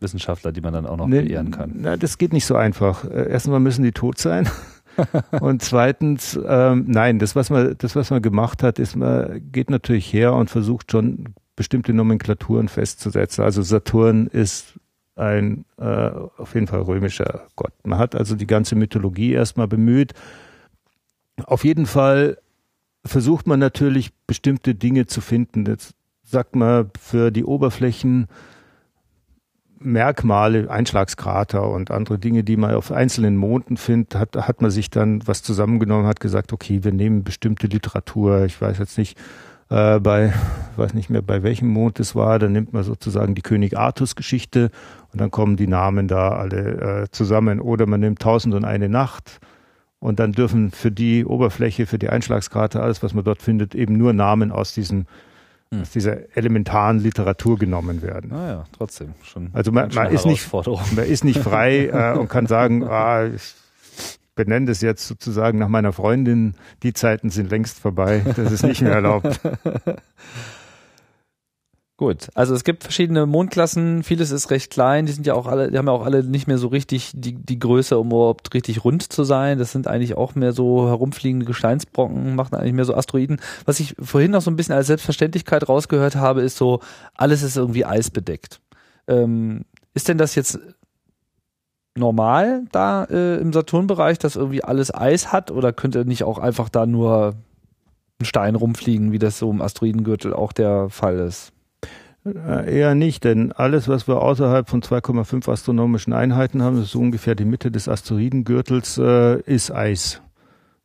Wissenschaftler, 0.00 0.52
die 0.52 0.60
man 0.60 0.74
dann 0.74 0.84
auch 0.84 0.96
noch 0.96 1.06
nee, 1.06 1.22
beehren 1.22 1.50
kann. 1.50 1.72
Na, 1.76 1.96
das 1.96 2.18
geht 2.18 2.32
nicht 2.32 2.44
so 2.44 2.56
einfach. 2.56 3.04
Äh, 3.04 3.30
erstmal 3.30 3.60
müssen 3.60 3.84
die 3.84 3.92
tot 3.92 4.18
sein. 4.18 4.48
und 5.40 5.62
zweitens, 5.62 6.38
ähm, 6.46 6.84
nein, 6.88 7.18
das 7.18 7.36
was 7.36 7.50
man, 7.50 7.74
das 7.78 7.96
was 7.96 8.10
man 8.10 8.22
gemacht 8.22 8.62
hat, 8.62 8.78
ist 8.78 8.96
man 8.96 9.42
geht 9.52 9.70
natürlich 9.70 10.12
her 10.12 10.34
und 10.34 10.50
versucht 10.50 10.90
schon 10.90 11.34
bestimmte 11.56 11.92
Nomenklaturen 11.92 12.68
festzusetzen. 12.68 13.44
Also 13.44 13.62
Saturn 13.62 14.26
ist 14.26 14.78
ein 15.14 15.64
äh, 15.78 16.10
auf 16.38 16.54
jeden 16.54 16.66
Fall 16.66 16.82
römischer 16.82 17.46
Gott. 17.56 17.72
Man 17.84 17.98
hat 17.98 18.14
also 18.14 18.34
die 18.34 18.46
ganze 18.46 18.74
Mythologie 18.74 19.32
erstmal 19.32 19.68
bemüht. 19.68 20.14
Auf 21.44 21.64
jeden 21.64 21.86
Fall 21.86 22.38
versucht 23.04 23.46
man 23.46 23.60
natürlich 23.60 24.12
bestimmte 24.26 24.74
Dinge 24.74 25.06
zu 25.06 25.20
finden. 25.20 25.66
Jetzt 25.66 25.94
sagt 26.22 26.56
man 26.56 26.90
für 26.98 27.30
die 27.30 27.44
Oberflächen 27.44 28.28
Merkmale, 29.84 30.70
Einschlagskrater 30.70 31.68
und 31.68 31.90
andere 31.90 32.18
Dinge, 32.18 32.44
die 32.44 32.56
man 32.56 32.74
auf 32.74 32.92
einzelnen 32.92 33.36
Monden 33.36 33.76
findet, 33.76 34.14
hat, 34.14 34.36
hat 34.36 34.62
man 34.62 34.70
sich 34.70 34.90
dann 34.90 35.26
was 35.26 35.42
zusammengenommen, 35.42 36.06
hat 36.06 36.20
gesagt, 36.20 36.52
okay, 36.52 36.84
wir 36.84 36.92
nehmen 36.92 37.24
bestimmte 37.24 37.66
Literatur. 37.66 38.44
Ich 38.44 38.60
weiß 38.60 38.78
jetzt 38.78 38.98
nicht, 38.98 39.18
äh, 39.68 40.00
bei, 40.00 40.32
weiß 40.76 40.94
nicht 40.94 41.10
mehr, 41.10 41.22
bei 41.22 41.42
welchem 41.42 41.68
Mond 41.68 41.98
es 42.00 42.14
war, 42.14 42.38
dann 42.38 42.52
nimmt 42.52 42.72
man 42.72 42.84
sozusagen 42.84 43.34
die 43.34 43.42
König 43.42 43.78
Artus 43.78 44.16
Geschichte 44.16 44.70
und 45.12 45.20
dann 45.20 45.30
kommen 45.30 45.56
die 45.56 45.66
Namen 45.66 46.08
da 46.08 46.30
alle 46.30 47.02
äh, 47.02 47.10
zusammen. 47.10 47.60
Oder 47.60 47.86
man 47.86 48.00
nimmt 48.00 48.20
Tausend 48.20 48.54
und 48.54 48.64
eine 48.64 48.88
Nacht 48.88 49.40
und 49.98 50.20
dann 50.20 50.32
dürfen 50.32 50.72
für 50.72 50.90
die 50.90 51.24
Oberfläche, 51.24 51.86
für 51.86 51.98
die 51.98 52.08
Einschlagskrater, 52.08 52.82
alles, 52.82 53.02
was 53.02 53.14
man 53.14 53.24
dort 53.24 53.40
findet, 53.40 53.74
eben 53.74 53.96
nur 53.96 54.12
Namen 54.12 54.52
aus 54.52 54.74
diesen 54.74 55.06
hm. 55.72 55.82
aus 55.82 55.90
dieser 55.90 56.36
elementaren 56.36 56.98
Literatur 56.98 57.58
genommen 57.58 58.02
werden. 58.02 58.30
Naja, 58.30 58.60
ah 58.60 58.66
trotzdem 58.76 59.14
schon. 59.22 59.50
Also 59.52 59.72
man, 59.72 59.90
man 59.94 60.12
ist 60.12 60.26
nicht, 60.26 60.52
man 60.52 61.04
ist 61.06 61.24
nicht 61.24 61.40
frei 61.40 61.86
äh, 61.92 62.18
und 62.18 62.28
kann 62.28 62.46
sagen, 62.46 62.84
ah, 62.84 63.24
ich 63.26 63.54
benenne 64.34 64.66
das 64.66 64.80
jetzt 64.82 65.08
sozusagen 65.08 65.58
nach 65.58 65.68
meiner 65.68 65.92
Freundin. 65.92 66.54
Die 66.82 66.92
Zeiten 66.92 67.30
sind 67.30 67.50
längst 67.50 67.78
vorbei. 67.78 68.22
Das 68.36 68.52
ist 68.52 68.62
nicht 68.62 68.82
mehr 68.82 68.92
erlaubt. 68.92 69.40
Gut, 72.02 72.30
also 72.34 72.52
es 72.52 72.64
gibt 72.64 72.82
verschiedene 72.82 73.26
Mondklassen, 73.26 74.02
vieles 74.02 74.32
ist 74.32 74.50
recht 74.50 74.72
klein, 74.72 75.06
die 75.06 75.12
sind 75.12 75.24
ja 75.24 75.34
auch 75.34 75.46
alle, 75.46 75.70
die 75.70 75.78
haben 75.78 75.86
ja 75.86 75.92
auch 75.92 76.04
alle 76.04 76.24
nicht 76.24 76.48
mehr 76.48 76.58
so 76.58 76.66
richtig 76.66 77.12
die, 77.14 77.34
die 77.34 77.60
Größe, 77.60 77.96
um 77.96 78.08
überhaupt 78.08 78.52
richtig 78.54 78.82
rund 78.82 79.12
zu 79.12 79.22
sein. 79.22 79.56
Das 79.56 79.70
sind 79.70 79.86
eigentlich 79.86 80.16
auch 80.16 80.34
mehr 80.34 80.52
so 80.52 80.88
herumfliegende 80.88 81.46
Gesteinsbrocken, 81.46 82.34
machen 82.34 82.56
eigentlich 82.56 82.72
mehr 82.72 82.86
so 82.86 82.96
Asteroiden. 82.96 83.40
Was 83.66 83.78
ich 83.78 83.94
vorhin 84.00 84.32
noch 84.32 84.42
so 84.42 84.50
ein 84.50 84.56
bisschen 84.56 84.74
als 84.74 84.88
Selbstverständlichkeit 84.88 85.68
rausgehört 85.68 86.16
habe, 86.16 86.40
ist 86.40 86.56
so, 86.56 86.80
alles 87.14 87.44
ist 87.44 87.56
irgendwie 87.56 87.84
eisbedeckt. 87.84 88.60
Ähm, 89.06 89.64
ist 89.94 90.08
denn 90.08 90.18
das 90.18 90.34
jetzt 90.34 90.58
normal 91.94 92.64
da 92.72 93.04
äh, 93.04 93.36
im 93.36 93.52
Saturnbereich, 93.52 94.18
dass 94.18 94.34
irgendwie 94.34 94.64
alles 94.64 94.92
Eis 94.92 95.30
hat 95.30 95.52
oder 95.52 95.72
könnte 95.72 96.04
nicht 96.04 96.24
auch 96.24 96.40
einfach 96.40 96.68
da 96.68 96.84
nur 96.84 97.36
ein 98.18 98.24
Stein 98.24 98.56
rumfliegen, 98.56 99.12
wie 99.12 99.20
das 99.20 99.38
so 99.38 99.52
im 99.52 99.62
Asteroidengürtel 99.62 100.34
auch 100.34 100.52
der 100.52 100.90
Fall 100.90 101.20
ist? 101.20 101.52
Äh, 102.24 102.78
eher 102.78 102.94
nicht, 102.94 103.24
denn 103.24 103.50
alles, 103.52 103.88
was 103.88 104.06
wir 104.06 104.20
außerhalb 104.22 104.68
von 104.68 104.80
2,5 104.80 105.50
astronomischen 105.50 106.12
Einheiten 106.12 106.62
haben, 106.62 106.76
das 106.76 106.86
ist 106.86 106.94
ungefähr 106.94 107.34
die 107.34 107.44
Mitte 107.44 107.70
des 107.70 107.88
Asteroidengürtels, 107.88 108.98
äh, 108.98 109.40
ist 109.40 109.72
Eis. 109.72 110.22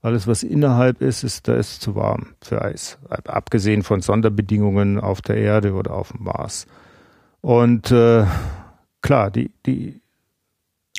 Alles, 0.02 0.28
was 0.28 0.44
innerhalb 0.44 1.02
ist, 1.02 1.24
ist, 1.24 1.48
da 1.48 1.56
ist 1.56 1.82
zu 1.82 1.96
warm 1.96 2.36
für 2.42 2.62
Eis. 2.62 2.98
Abgesehen 3.10 3.84
von 3.84 4.02
Sonderbedingungen 4.02 5.00
auf 5.00 5.22
der 5.22 5.38
Erde 5.38 5.74
oder 5.74 5.94
auf 5.94 6.12
dem 6.12 6.24
Mars. 6.24 6.66
Und 7.42 7.92
äh, 7.92 8.26
klar, 9.02 9.32
die, 9.32 9.52
die. 9.66 10.02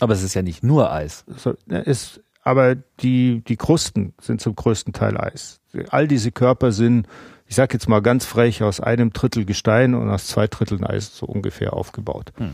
Aber 0.01 0.12
es 0.14 0.22
ist 0.22 0.34
ja 0.34 0.43
nicht 0.43 0.62
nur 0.62 0.93
Eis. 0.93 1.24
So, 1.36 1.55
ist, 1.66 2.20
aber 2.43 2.76
die, 3.01 3.43
die 3.47 3.57
Krusten 3.57 4.14
sind 4.20 4.41
zum 4.41 4.55
größten 4.55 4.93
Teil 4.93 5.16
Eis. 5.18 5.61
All 5.91 6.07
diese 6.07 6.32
Körper 6.32 6.72
sind 6.72 7.07
ich 7.49 7.57
sage 7.57 7.73
jetzt 7.73 7.89
mal 7.89 8.01
ganz 8.01 8.27
frech, 8.27 8.63
aus 8.63 8.81
einem 8.81 9.13
Drittel 9.13 9.45
Gestein 9.47 9.95
und 9.95 10.11
aus 10.11 10.27
zwei 10.27 10.47
Dritteln 10.47 10.85
Eis 10.85 11.17
so 11.17 11.27
ungefähr 11.27 11.73
aufgebaut. 11.73 12.33
Hm. 12.37 12.53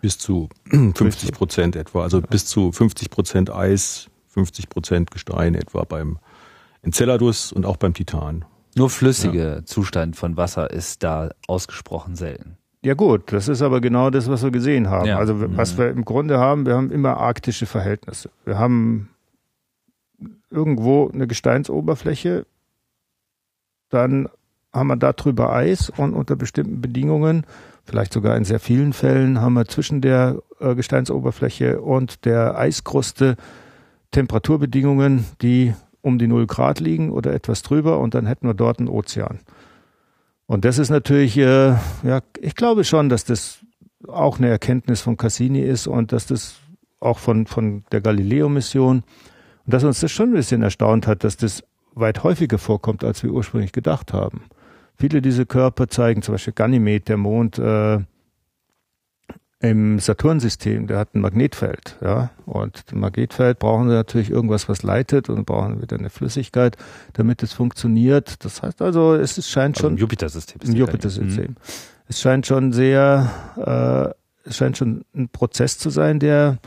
Bis 0.00 0.18
zu 0.18 0.48
50 0.70 1.32
Prozent 1.32 1.74
etwa, 1.74 2.02
also 2.02 2.20
ja. 2.20 2.26
bis 2.26 2.46
zu 2.46 2.70
50 2.70 3.10
Prozent 3.10 3.50
Eis, 3.50 4.08
50 4.28 4.68
Prozent 4.68 5.10
Gestein 5.10 5.54
etwa 5.54 5.82
beim 5.82 6.18
Enceladus 6.82 7.52
und 7.52 7.66
auch 7.66 7.76
beim 7.76 7.92
Titan. 7.92 8.44
Nur 8.76 8.88
flüssiger 8.88 9.56
ja. 9.56 9.64
Zustand 9.64 10.16
von 10.16 10.36
Wasser 10.36 10.70
ist 10.70 11.02
da 11.02 11.30
ausgesprochen 11.48 12.14
selten. 12.14 12.56
Ja 12.82 12.94
gut, 12.94 13.32
das 13.32 13.48
ist 13.48 13.62
aber 13.62 13.80
genau 13.80 14.10
das, 14.10 14.28
was 14.28 14.44
wir 14.44 14.52
gesehen 14.52 14.90
haben. 14.90 15.08
Ja. 15.08 15.18
Also 15.18 15.34
was 15.56 15.74
mhm. 15.74 15.78
wir 15.78 15.88
im 15.90 16.04
Grunde 16.04 16.38
haben, 16.38 16.66
wir 16.66 16.76
haben 16.76 16.92
immer 16.92 17.16
arktische 17.16 17.66
Verhältnisse. 17.66 18.30
Wir 18.44 18.58
haben 18.58 19.08
irgendwo 20.50 21.10
eine 21.12 21.26
Gesteinsoberfläche, 21.26 22.46
dann 23.88 24.28
haben 24.76 24.88
wir 24.88 24.96
darüber 24.96 25.52
Eis 25.52 25.90
und 25.90 26.14
unter 26.14 26.36
bestimmten 26.36 26.80
Bedingungen, 26.80 27.44
vielleicht 27.84 28.12
sogar 28.12 28.36
in 28.36 28.44
sehr 28.44 28.60
vielen 28.60 28.92
Fällen, 28.92 29.40
haben 29.40 29.54
wir 29.54 29.66
zwischen 29.66 30.00
der 30.00 30.42
äh, 30.60 30.74
Gesteinsoberfläche 30.74 31.80
und 31.80 32.24
der 32.24 32.58
Eiskruste 32.58 33.36
Temperaturbedingungen, 34.10 35.24
die 35.42 35.74
um 36.02 36.18
die 36.18 36.28
null 36.28 36.46
Grad 36.46 36.80
liegen 36.80 37.10
oder 37.10 37.32
etwas 37.32 37.62
drüber 37.62 37.98
und 37.98 38.14
dann 38.14 38.26
hätten 38.26 38.46
wir 38.46 38.54
dort 38.54 38.78
einen 38.78 38.88
Ozean. 38.88 39.40
Und 40.46 40.64
das 40.64 40.78
ist 40.78 40.90
natürlich, 40.90 41.36
äh, 41.36 41.74
ja, 42.04 42.20
ich 42.40 42.54
glaube 42.54 42.84
schon, 42.84 43.08
dass 43.08 43.24
das 43.24 43.58
auch 44.06 44.38
eine 44.38 44.48
Erkenntnis 44.48 45.00
von 45.00 45.16
Cassini 45.16 45.60
ist 45.60 45.86
und 45.86 46.12
dass 46.12 46.26
das 46.26 46.56
auch 47.00 47.18
von, 47.18 47.46
von 47.46 47.84
der 47.90 48.00
Galileo-Mission. 48.00 48.98
Und 49.64 49.74
dass 49.74 49.84
uns 49.84 50.00
das 50.00 50.12
schon 50.12 50.30
ein 50.30 50.34
bisschen 50.34 50.62
erstaunt 50.62 51.06
hat, 51.06 51.24
dass 51.24 51.36
das 51.36 51.64
weit 51.94 52.22
häufiger 52.22 52.58
vorkommt, 52.58 53.02
als 53.02 53.22
wir 53.22 53.32
ursprünglich 53.32 53.72
gedacht 53.72 54.12
haben. 54.12 54.42
Viele 54.96 55.20
dieser 55.20 55.44
Körper 55.44 55.88
zeigen, 55.88 56.22
zum 56.22 56.34
Beispiel 56.34 56.54
Ganymed, 56.54 57.08
der 57.08 57.16
Mond, 57.16 57.58
äh, 57.58 57.98
im 59.60 59.98
Saturnsystem, 59.98 60.86
der 60.86 60.98
hat 60.98 61.14
ein 61.14 61.20
Magnetfeld, 61.20 61.96
ja. 62.02 62.30
Und 62.44 62.84
im 62.92 63.00
Magnetfeld 63.00 63.58
brauchen 63.58 63.88
sie 63.88 63.94
natürlich 63.94 64.30
irgendwas, 64.30 64.68
was 64.68 64.82
leitet 64.82 65.30
und 65.30 65.46
brauchen 65.46 65.80
wieder 65.80 65.98
eine 65.98 66.10
Flüssigkeit, 66.10 66.76
damit 67.14 67.42
es 67.42 67.54
funktioniert. 67.54 68.44
Das 68.44 68.62
heißt 68.62 68.82
also, 68.82 69.14
es 69.14 69.48
scheint 69.48 69.76
also 69.76 69.88
schon. 69.88 69.94
Im 69.94 69.98
Jupiter-System. 69.98 70.60
Im 70.62 70.76
Jupiter-System. 70.76 71.50
Mhm. 71.52 71.56
Es 72.08 72.20
scheint 72.20 72.46
schon 72.46 72.72
sehr, 72.72 74.14
äh, 74.44 74.48
es 74.48 74.56
scheint 74.56 74.76
schon 74.76 75.04
ein 75.14 75.28
Prozess 75.30 75.78
zu 75.78 75.88
sein, 75.88 76.20
der, 76.20 76.58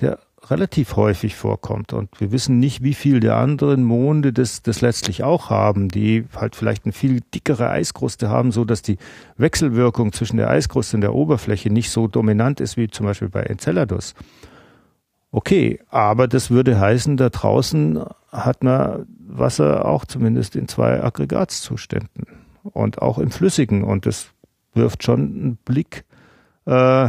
der 0.00 0.18
relativ 0.50 0.96
häufig 0.96 1.34
vorkommt. 1.36 1.92
Und 1.92 2.08
wir 2.20 2.32
wissen 2.32 2.58
nicht, 2.58 2.82
wie 2.82 2.94
viel 2.94 3.20
der 3.20 3.36
anderen 3.36 3.84
Monde 3.84 4.32
das, 4.32 4.62
das 4.62 4.80
letztlich 4.80 5.24
auch 5.24 5.50
haben, 5.50 5.88
die 5.88 6.24
halt 6.36 6.56
vielleicht 6.56 6.84
eine 6.84 6.92
viel 6.92 7.20
dickere 7.34 7.70
Eiskruste 7.70 8.28
haben, 8.28 8.52
so 8.52 8.64
dass 8.64 8.82
die 8.82 8.98
Wechselwirkung 9.36 10.12
zwischen 10.12 10.36
der 10.36 10.50
Eiskruste 10.50 10.96
und 10.96 11.00
der 11.00 11.14
Oberfläche 11.14 11.70
nicht 11.70 11.90
so 11.90 12.08
dominant 12.08 12.60
ist 12.60 12.76
wie 12.76 12.88
zum 12.88 13.06
Beispiel 13.06 13.28
bei 13.28 13.42
Enceladus. 13.42 14.14
Okay, 15.30 15.80
aber 15.88 16.28
das 16.28 16.50
würde 16.50 16.78
heißen, 16.78 17.16
da 17.16 17.28
draußen 17.28 18.04
hat 18.30 18.62
man 18.62 19.06
Wasser 19.26 19.84
auch 19.84 20.04
zumindest 20.04 20.54
in 20.54 20.68
zwei 20.68 21.02
Aggregatzuständen 21.02 22.26
und 22.62 23.02
auch 23.02 23.18
im 23.18 23.30
Flüssigen. 23.30 23.82
Und 23.82 24.06
das 24.06 24.28
wirft 24.74 25.02
schon 25.02 25.20
einen 25.20 25.58
Blick 25.64 26.04
äh, 26.66 27.08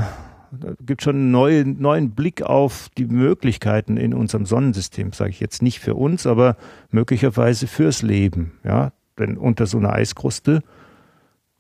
gibt 0.86 1.02
schon 1.04 1.16
einen 1.16 1.32
neuen, 1.32 1.82
neuen 1.82 2.12
Blick 2.12 2.42
auf 2.42 2.90
die 2.98 3.06
Möglichkeiten 3.06 3.98
in 3.98 4.14
unserem 4.14 4.46
Sonnensystem, 4.46 5.14
sage 5.14 5.32
ich 5.32 5.40
jetzt 5.40 5.62
nicht 5.62 5.80
für 5.80 5.96
uns, 5.96 6.26
aber 6.26 6.58
möglicherweise 6.92 7.68
fürs 7.68 8.02
Leben. 8.02 8.54
Ja, 8.64 8.92
denn 9.18 9.38
unter 9.38 9.66
so 9.66 9.78
einer 9.78 9.94
Eiskruste 9.94 10.62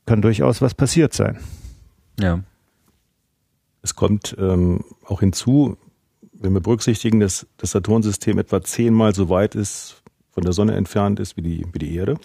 kann 0.05 0.21
durchaus 0.21 0.61
was 0.61 0.73
passiert 0.73 1.13
sein. 1.13 1.39
Ja. 2.19 2.41
Es 3.81 3.95
kommt 3.95 4.35
ähm, 4.39 4.83
auch 5.05 5.19
hinzu, 5.19 5.77
wenn 6.33 6.53
wir 6.53 6.61
berücksichtigen, 6.61 7.19
dass 7.19 7.47
das 7.57 7.71
Saturnsystem 7.71 8.37
etwa 8.39 8.61
zehnmal 8.61 9.13
so 9.13 9.29
weit 9.29 9.55
ist, 9.55 10.03
von 10.31 10.43
der 10.43 10.53
Sonne 10.53 10.75
entfernt 10.75 11.19
ist 11.19 11.37
wie 11.37 11.41
die, 11.41 11.65
wie 11.71 11.79
die 11.79 11.95
Erde, 11.95 12.17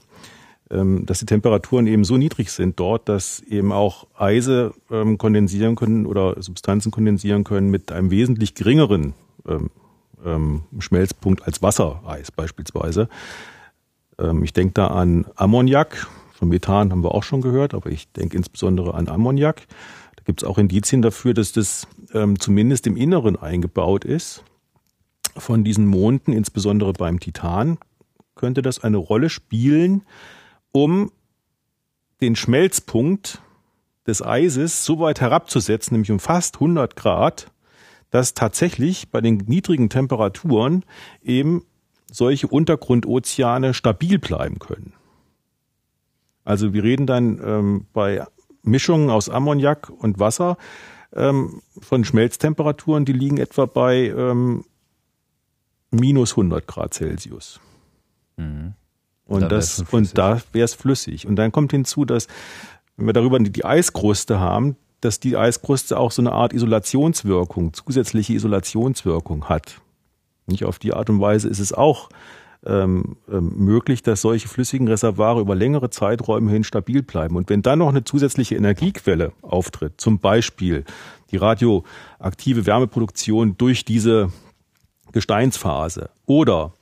dass 0.71 1.19
die 1.19 1.27
Temperaturen 1.27 1.89
eben 1.89 2.05
so 2.05 2.17
niedrig 2.17 2.53
sind 2.53 2.79
dort, 2.79 3.09
dass 3.09 3.41
eben 3.41 3.73
auch 3.73 4.07
Eise 4.17 4.73
ähm, 4.89 5.19
kondensieren 5.19 5.75
können 5.75 6.07
oder 6.07 6.41
Substanzen 6.41 6.93
kondensieren 6.93 7.43
können 7.43 7.71
mit 7.71 7.91
einem 7.91 8.13
wesentlich 8.13 8.55
geringeren 8.55 9.15
ähm, 9.49 9.71
ähm, 10.25 10.63
Schmelzpunkt 10.79 11.45
als 11.45 11.61
Wassereis 11.61 12.31
beispielsweise. 12.31 13.09
Ähm, 14.19 14.45
ich 14.45 14.53
denke 14.53 14.75
da 14.75 14.89
an 14.89 15.27
Ammoniak. 15.35 16.07
Von 16.33 16.49
Methan 16.49 16.91
haben 16.91 17.03
wir 17.03 17.15
auch 17.15 17.25
schon 17.25 17.43
gehört, 17.43 17.75
aber 17.75 17.91
ich 17.91 18.11
denke 18.13 18.37
insbesondere 18.37 18.95
an 18.95 19.09
Ammoniak. 19.09 19.67
Da 20.17 20.23
gibt 20.25 20.43
es 20.43 20.49
auch 20.49 20.57
Indizien 20.59 21.03
dafür, 21.03 21.35
dass 21.35 21.53
das 21.53 21.87
ähm, 22.15 22.39
zumindest 22.39 22.87
im 22.87 22.97
Inneren 22.97 23.37
eingebaut 23.37 24.05
ist. 24.05 24.45
Von 25.37 25.65
diesen 25.65 25.87
Monden, 25.87 26.33
insbesondere 26.33 26.93
beim 26.93 27.21
Titan, 27.21 27.79
könnte 28.37 28.63
das 28.63 28.83
eine 28.83 28.97
Rolle 28.97 29.31
spielen, 29.31 30.03
um 30.73 31.11
den 32.21 32.37
Schmelzpunkt 32.37 33.41
des 34.07 34.23
Eises 34.23 34.85
so 34.85 34.99
weit 34.99 35.21
herabzusetzen, 35.21 35.95
nämlich 35.95 36.11
um 36.11 36.21
fast 36.21 36.57
100 36.57 36.97
Grad, 36.97 37.51
dass 38.11 38.35
tatsächlich 38.35 39.11
bei 39.11 39.21
den 39.21 39.37
niedrigen 39.37 39.89
Temperaturen 39.89 40.85
eben 41.23 41.65
solche 42.11 42.49
Untergrundozeane 42.49 43.73
stabil 43.73 44.19
bleiben 44.19 44.59
können. 44.59 44.95
Also 46.45 46.73
wir 46.73 46.83
reden 46.83 47.07
dann 47.07 47.41
ähm, 47.45 47.87
bei 47.93 48.27
Mischungen 48.63 49.11
aus 49.11 49.29
Ammoniak 49.29 49.91
und 49.91 50.19
Wasser 50.19 50.57
ähm, 51.15 51.63
von 51.79 52.05
Schmelztemperaturen, 52.05 53.05
die 53.05 53.13
liegen 53.13 53.39
etwa 53.39 53.67
bei 53.67 54.09
ähm, 54.09 54.65
minus 55.91 56.33
100 56.33 56.67
Grad 56.67 56.95
Celsius. 56.95 57.61
Mhm. 58.37 58.75
Und, 59.31 59.43
da 59.43 59.49
das, 59.49 59.85
und 59.93 60.19
da 60.19 60.41
wäre 60.53 60.65
es 60.65 60.75
flüssig. 60.75 61.25
Und 61.25 61.37
dann 61.37 61.53
kommt 61.53 61.71
hinzu, 61.71 62.05
dass, 62.05 62.27
wenn 62.97 63.07
wir 63.07 63.13
darüber 63.13 63.39
die 63.39 63.65
Eiskruste 63.65 64.41
haben, 64.41 64.75
dass 65.01 65.21
die 65.21 65.37
Eiskruste 65.37 65.99
auch 65.99 66.11
so 66.11 66.21
eine 66.21 66.33
Art 66.33 66.53
Isolationswirkung, 66.53 67.73
zusätzliche 67.73 68.33
Isolationswirkung 68.33 69.49
hat. 69.49 69.81
Nicht 70.47 70.65
auf 70.65 70.81
die 70.81 70.93
Art 70.93 71.09
und 71.11 71.21
Weise 71.21 71.49
ist 71.49 71.61
es 71.61 71.73
auch 71.73 72.09
ähm, 72.67 73.19
ähm, 73.31 73.53
möglich, 73.57 74.03
dass 74.03 74.21
solche 74.21 74.49
flüssigen 74.49 74.89
Reservare 74.89 75.41
über 75.41 75.55
längere 75.55 75.91
Zeiträume 75.91 76.51
hin 76.51 76.65
stabil 76.65 77.05
bleiben. 77.05 77.37
Und 77.37 77.49
wenn 77.51 77.63
dann 77.63 77.79
noch 77.79 77.89
eine 77.89 78.03
zusätzliche 78.03 78.57
Energiequelle 78.57 79.31
auftritt, 79.43 80.01
zum 80.01 80.19
Beispiel 80.19 80.85
die 81.31 81.37
radioaktive 81.37 82.67
Wärmeproduktion 82.67 83.57
durch 83.57 83.85
diese 83.85 84.33
Gesteinsphase 85.13 86.11
oder 86.27 86.73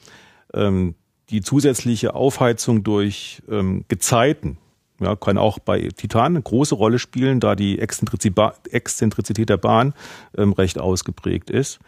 ähm, 0.54 0.94
die 1.30 1.42
zusätzliche 1.42 2.14
Aufheizung 2.14 2.82
durch 2.84 3.42
ähm, 3.50 3.84
Gezeiten 3.88 4.58
ja, 5.00 5.14
kann 5.14 5.38
auch 5.38 5.58
bei 5.58 5.88
Titan 5.96 6.32
eine 6.32 6.42
große 6.42 6.74
Rolle 6.74 6.98
spielen, 6.98 7.40
da 7.40 7.54
die 7.54 7.78
Exzentrizität 7.78 9.48
der 9.48 9.56
Bahn 9.56 9.94
ähm, 10.36 10.52
recht 10.52 10.78
ausgeprägt 10.78 11.50
ist. 11.50 11.78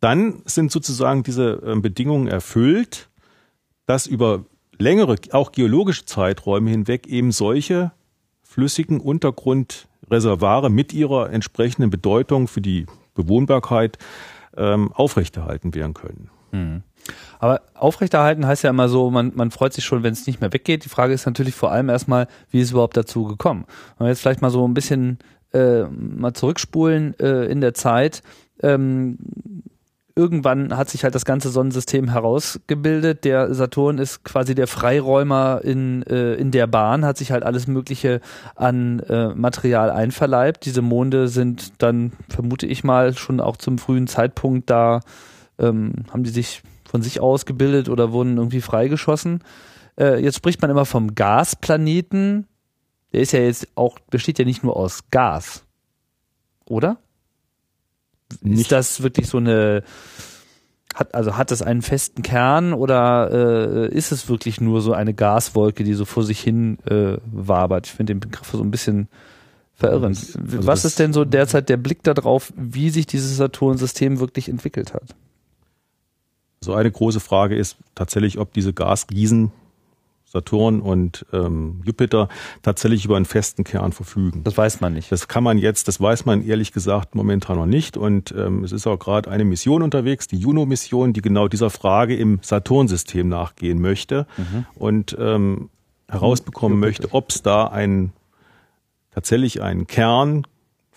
Dann 0.00 0.42
sind 0.44 0.70
sozusagen 0.70 1.22
diese 1.22 1.62
ähm, 1.66 1.82
Bedingungen 1.82 2.28
erfüllt, 2.28 3.08
dass 3.86 4.06
über 4.06 4.44
längere, 4.78 5.16
auch 5.32 5.52
geologische 5.52 6.04
Zeiträume 6.04 6.70
hinweg 6.70 7.06
eben 7.06 7.32
solche 7.32 7.92
flüssigen 8.42 9.00
Untergrundreservare 9.00 10.70
mit 10.70 10.92
ihrer 10.92 11.30
entsprechenden 11.32 11.90
Bedeutung 11.90 12.46
für 12.46 12.60
die 12.60 12.86
Bewohnbarkeit 13.14 13.98
ähm, 14.56 14.92
aufrechterhalten 14.92 15.74
werden 15.74 15.94
können. 15.94 16.30
Mhm. 16.52 16.82
Aber 17.38 17.62
aufrechterhalten 17.74 18.46
heißt 18.46 18.64
ja 18.64 18.70
immer 18.70 18.88
so, 18.88 19.10
man, 19.10 19.32
man 19.34 19.50
freut 19.50 19.72
sich 19.72 19.84
schon, 19.84 20.02
wenn 20.02 20.12
es 20.12 20.26
nicht 20.26 20.40
mehr 20.40 20.52
weggeht. 20.52 20.84
Die 20.84 20.88
Frage 20.88 21.12
ist 21.12 21.26
natürlich 21.26 21.54
vor 21.54 21.70
allem 21.70 21.88
erstmal, 21.88 22.28
wie 22.50 22.60
ist 22.60 22.66
es 22.68 22.72
überhaupt 22.72 22.96
dazu 22.96 23.24
gekommen? 23.24 23.64
Wenn 23.98 24.06
wir 24.06 24.10
jetzt 24.10 24.20
vielleicht 24.20 24.42
mal 24.42 24.50
so 24.50 24.66
ein 24.66 24.74
bisschen 24.74 25.18
äh, 25.52 25.84
mal 25.84 26.34
zurückspulen 26.34 27.18
äh, 27.18 27.44
in 27.46 27.60
der 27.60 27.74
Zeit. 27.74 28.22
Ähm, 28.62 29.18
irgendwann 30.14 30.76
hat 30.76 30.88
sich 30.88 31.04
halt 31.04 31.14
das 31.14 31.24
ganze 31.24 31.50
Sonnensystem 31.50 32.08
herausgebildet. 32.08 33.24
Der 33.24 33.54
Saturn 33.54 33.98
ist 33.98 34.24
quasi 34.24 34.54
der 34.54 34.66
Freiräumer 34.66 35.60
in, 35.62 36.02
äh, 36.04 36.34
in 36.34 36.50
der 36.50 36.66
Bahn, 36.66 37.04
hat 37.04 37.18
sich 37.18 37.32
halt 37.32 37.44
alles 37.44 37.66
Mögliche 37.66 38.20
an 38.54 39.00
äh, 39.00 39.28
Material 39.34 39.90
einverleibt. 39.90 40.64
Diese 40.64 40.82
Monde 40.82 41.28
sind 41.28 41.82
dann, 41.82 42.12
vermute 42.28 42.66
ich 42.66 42.82
mal, 42.82 43.14
schon 43.14 43.40
auch 43.40 43.58
zum 43.58 43.78
frühen 43.78 44.06
Zeitpunkt 44.06 44.70
da, 44.70 45.00
ähm, 45.58 45.92
haben 46.10 46.24
die 46.24 46.30
sich 46.30 46.62
von 46.88 47.02
sich 47.02 47.20
aus 47.20 47.46
gebildet 47.46 47.88
oder 47.88 48.12
wurden 48.12 48.36
irgendwie 48.36 48.60
freigeschossen. 48.60 49.42
Äh, 49.98 50.22
jetzt 50.22 50.36
spricht 50.36 50.62
man 50.62 50.70
immer 50.70 50.84
vom 50.84 51.14
Gasplaneten. 51.14 52.46
Der 53.12 53.20
ist 53.20 53.32
ja 53.32 53.40
jetzt 53.40 53.68
auch, 53.74 53.98
besteht 54.10 54.38
ja 54.38 54.44
nicht 54.44 54.62
nur 54.62 54.76
aus 54.76 55.04
Gas. 55.10 55.64
Oder? 56.66 56.98
Nicht. 58.40 58.62
Ist 58.62 58.72
das 58.72 59.02
wirklich 59.02 59.28
so 59.28 59.38
eine, 59.38 59.82
hat, 60.94 61.14
also 61.14 61.36
hat 61.36 61.50
das 61.50 61.62
einen 61.62 61.82
festen 61.82 62.22
Kern 62.22 62.72
oder 62.72 63.30
äh, 63.30 63.94
ist 63.94 64.12
es 64.12 64.28
wirklich 64.28 64.60
nur 64.60 64.80
so 64.80 64.92
eine 64.92 65.14
Gaswolke, 65.14 65.84
die 65.84 65.94
so 65.94 66.04
vor 66.04 66.24
sich 66.24 66.40
hin 66.40 66.78
äh, 66.86 67.18
wabert? 67.26 67.86
Ich 67.86 67.92
finde 67.92 68.14
den 68.14 68.20
Begriff 68.20 68.50
so 68.50 68.62
ein 68.62 68.70
bisschen 68.70 69.08
verirrend. 69.74 70.16
Also 70.16 70.66
Was 70.66 70.84
ist 70.84 70.98
denn 70.98 71.12
so 71.12 71.24
derzeit 71.24 71.68
der 71.68 71.76
Blick 71.76 72.02
darauf, 72.02 72.52
wie 72.56 72.90
sich 72.90 73.06
dieses 73.06 73.36
Saturnsystem 73.36 74.18
wirklich 74.18 74.48
entwickelt 74.48 74.94
hat? 74.94 75.14
So 76.66 76.74
eine 76.74 76.90
große 76.90 77.20
Frage 77.20 77.56
ist 77.56 77.76
tatsächlich, 77.94 78.38
ob 78.38 78.52
diese 78.52 78.72
Gasriesen 78.72 79.52
Saturn 80.24 80.80
und 80.80 81.24
ähm, 81.32 81.80
Jupiter 81.84 82.28
tatsächlich 82.62 83.04
über 83.04 83.14
einen 83.14 83.24
festen 83.24 83.62
Kern 83.62 83.92
verfügen. 83.92 84.42
Das 84.42 84.58
weiß 84.58 84.80
man 84.80 84.92
nicht. 84.92 85.12
Das 85.12 85.28
kann 85.28 85.44
man 85.44 85.58
jetzt, 85.58 85.86
das 85.86 86.00
weiß 86.00 86.26
man 86.26 86.44
ehrlich 86.44 86.72
gesagt 86.72 87.14
momentan 87.14 87.56
noch 87.56 87.66
nicht. 87.66 87.96
Und 87.96 88.34
ähm, 88.36 88.64
es 88.64 88.72
ist 88.72 88.88
auch 88.88 88.98
gerade 88.98 89.30
eine 89.30 89.44
Mission 89.44 89.82
unterwegs, 89.82 90.26
die 90.26 90.38
Juno-Mission, 90.38 91.12
die 91.12 91.22
genau 91.22 91.46
dieser 91.46 91.70
Frage 91.70 92.16
im 92.16 92.40
Saturnsystem 92.42 93.28
nachgehen 93.28 93.80
möchte 93.80 94.26
mhm. 94.36 94.66
und 94.74 95.16
ähm, 95.20 95.70
herausbekommen 96.08 96.80
möchte, 96.80 97.12
ob 97.12 97.30
es 97.30 97.42
da 97.42 97.68
einen 97.68 98.12
tatsächlich 99.12 99.62
einen 99.62 99.86
Kern 99.86 100.44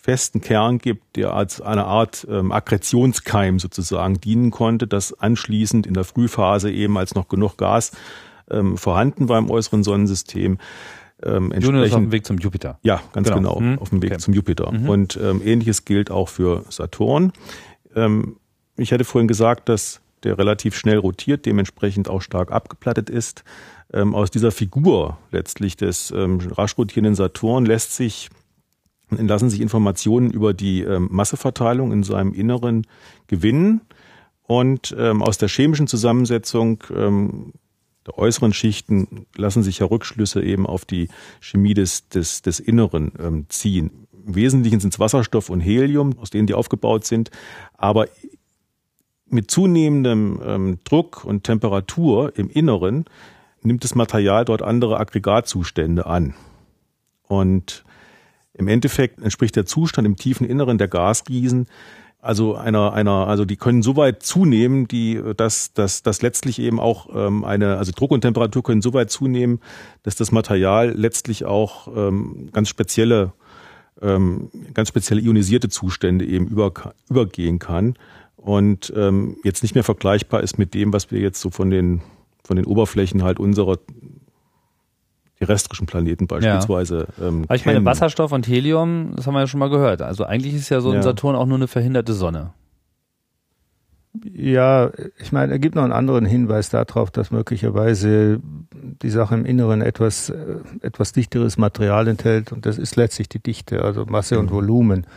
festen 0.09 0.41
Kern 0.41 0.79
gibt, 0.79 1.17
der 1.17 1.35
als 1.35 1.61
eine 1.61 1.85
Art 1.85 2.25
ähm, 2.31 2.51
Akkretionskeim 2.51 3.59
sozusagen 3.59 4.19
dienen 4.19 4.49
konnte, 4.49 4.87
das 4.87 5.13
anschließend 5.13 5.85
in 5.85 5.93
der 5.93 6.03
Frühphase 6.03 6.71
eben 6.71 6.97
als 6.97 7.13
noch 7.13 7.27
genug 7.27 7.57
Gas 7.57 7.91
ähm, 8.49 8.75
vorhanden 8.75 9.29
war 9.29 9.37
im 9.37 9.51
äußeren 9.51 9.83
Sonnensystem. 9.83 10.57
Ähm, 11.21 11.51
entsprechend, 11.51 11.85
ist 11.85 11.93
auf 11.93 11.99
dem 11.99 12.11
Weg 12.11 12.25
zum 12.25 12.39
Jupiter. 12.39 12.79
Ja, 12.81 13.03
ganz 13.13 13.27
genau, 13.27 13.57
genau 13.57 13.59
hm. 13.59 13.77
auf 13.77 13.89
dem 13.89 14.01
Weg 14.01 14.13
okay. 14.13 14.19
zum 14.19 14.33
Jupiter. 14.33 14.71
Mhm. 14.71 14.89
Und 14.89 15.19
ähm, 15.21 15.43
ähnliches 15.45 15.85
gilt 15.85 16.09
auch 16.09 16.27
für 16.27 16.65
Saturn. 16.69 17.31
Ähm, 17.95 18.37
ich 18.77 18.91
hatte 18.91 19.03
vorhin 19.03 19.27
gesagt, 19.27 19.69
dass 19.69 20.01
der 20.23 20.39
relativ 20.39 20.75
schnell 20.75 20.97
rotiert, 20.97 21.45
dementsprechend 21.45 22.09
auch 22.09 22.23
stark 22.23 22.51
abgeplattet 22.51 23.11
ist. 23.11 23.43
Ähm, 23.93 24.15
aus 24.15 24.31
dieser 24.31 24.51
Figur 24.51 25.19
letztlich 25.29 25.77
des 25.77 26.09
ähm, 26.09 26.39
rasch 26.57 26.79
rotierenden 26.79 27.13
Saturn 27.13 27.67
lässt 27.67 27.95
sich 27.95 28.29
lassen 29.09 29.49
sich 29.49 29.61
Informationen 29.61 30.31
über 30.31 30.53
die 30.53 30.81
ähm, 30.81 31.07
Masseverteilung 31.11 31.91
in 31.91 32.03
seinem 32.03 32.33
Inneren 32.33 32.85
gewinnen 33.27 33.81
und 34.43 34.95
ähm, 34.97 35.21
aus 35.21 35.37
der 35.37 35.49
chemischen 35.49 35.87
Zusammensetzung 35.87 36.83
ähm, 36.95 37.53
der 38.07 38.17
äußeren 38.17 38.53
Schichten 38.53 39.27
lassen 39.35 39.61
sich 39.61 39.79
ja 39.79 39.85
Rückschlüsse 39.85 40.41
eben 40.41 40.65
auf 40.65 40.85
die 40.85 41.09
Chemie 41.39 41.75
des, 41.75 42.09
des, 42.09 42.41
des 42.41 42.59
Inneren 42.59 43.11
ähm, 43.19 43.45
ziehen. 43.49 44.07
Im 44.25 44.35
Wesentlichen 44.35 44.79
sind 44.79 44.93
es 44.93 44.99
Wasserstoff 44.99 45.49
und 45.49 45.59
Helium, 45.59 46.17
aus 46.17 46.31
denen 46.31 46.47
die 46.47 46.55
aufgebaut 46.55 47.05
sind, 47.05 47.29
aber 47.77 48.07
mit 49.27 49.51
zunehmendem 49.51 50.41
ähm, 50.43 50.79
Druck 50.83 51.23
und 51.23 51.43
Temperatur 51.43 52.33
im 52.35 52.49
Inneren 52.49 53.05
nimmt 53.61 53.83
das 53.83 53.93
Material 53.93 54.45
dort 54.45 54.61
andere 54.61 54.99
Aggregatzustände 54.99 56.05
an. 56.07 56.33
Und 57.27 57.83
im 58.59 58.67
Endeffekt 58.67 59.21
entspricht 59.21 59.55
der 59.55 59.65
Zustand 59.65 60.05
im 60.05 60.15
tiefen 60.15 60.45
Inneren 60.47 60.77
der 60.77 60.87
Gasriesen 60.87 61.65
also 62.21 62.55
einer 62.55 62.91
einer 62.91 63.27
also 63.27 63.45
die 63.45 63.55
können 63.55 63.81
so 63.81 63.95
weit 63.95 64.23
zunehmen, 64.23 64.89
die 64.89 65.21
dass 65.37 65.73
dass 65.73 66.03
dass 66.03 66.21
letztlich 66.21 66.59
eben 66.59 66.79
auch 66.79 67.07
ähm, 67.15 67.45
eine 67.45 67.77
also 67.77 67.93
Druck 67.95 68.11
und 68.11 68.21
Temperatur 68.21 68.61
können 68.61 68.81
so 68.81 68.93
weit 68.93 69.09
zunehmen, 69.09 69.61
dass 70.03 70.17
das 70.17 70.33
Material 70.33 70.91
letztlich 70.91 71.45
auch 71.45 71.87
ähm, 71.95 72.49
ganz 72.51 72.67
spezielle 72.67 73.31
ähm, 74.01 74.49
ganz 74.73 74.89
spezielle 74.89 75.21
ionisierte 75.21 75.69
Zustände 75.69 76.25
eben 76.25 76.47
über, 76.47 76.73
übergehen 77.09 77.59
kann. 77.59 77.95
Und 78.35 78.91
ähm, 78.95 79.37
jetzt 79.43 79.63
nicht 79.63 79.75
mehr 79.75 79.83
vergleichbar 79.83 80.41
ist 80.41 80.57
mit 80.57 80.73
dem, 80.73 80.93
was 80.93 81.11
wir 81.11 81.19
jetzt 81.19 81.39
so 81.39 81.49
von 81.49 81.69
den 81.69 82.01
von 82.43 82.57
den 82.57 82.65
Oberflächen 82.65 83.23
halt 83.23 83.39
unserer 83.39 83.77
terrestrischen 85.39 85.87
Planeten 85.87 86.27
beispielsweise. 86.27 87.07
Ja. 87.17 87.27
Ähm, 87.27 87.43
Aber 87.45 87.55
ich 87.55 87.65
meine, 87.65 87.83
Wasserstoff 87.85 88.31
und 88.31 88.47
Helium, 88.47 89.13
das 89.15 89.25
haben 89.25 89.33
wir 89.33 89.39
ja 89.41 89.47
schon 89.47 89.59
mal 89.59 89.69
gehört. 89.69 90.01
Also 90.01 90.25
eigentlich 90.25 90.53
ist 90.53 90.69
ja 90.69 90.81
so 90.81 90.89
ein 90.89 90.95
ja. 90.95 91.03
Saturn 91.03 91.35
auch 91.35 91.45
nur 91.45 91.57
eine 91.57 91.67
verhinderte 91.67 92.13
Sonne. 92.13 92.51
Ja, 94.23 94.91
ich 95.19 95.31
meine, 95.31 95.53
er 95.53 95.59
gibt 95.59 95.75
noch 95.75 95.83
einen 95.83 95.93
anderen 95.93 96.25
Hinweis 96.25 96.69
darauf, 96.69 97.11
dass 97.11 97.31
möglicherweise 97.31 98.41
die 98.73 99.09
Sache 99.09 99.35
im 99.35 99.45
Inneren 99.45 99.81
etwas, 99.81 100.29
äh, 100.29 100.55
etwas 100.81 101.13
dichteres 101.13 101.57
Material 101.57 102.07
enthält 102.07 102.51
und 102.51 102.65
das 102.65 102.77
ist 102.77 102.95
letztlich 102.95 103.29
die 103.29 103.41
Dichte, 103.41 103.83
also 103.83 104.05
Masse 104.05 104.39
und 104.39 104.47
mhm. 104.47 104.55
Volumen. 104.55 105.07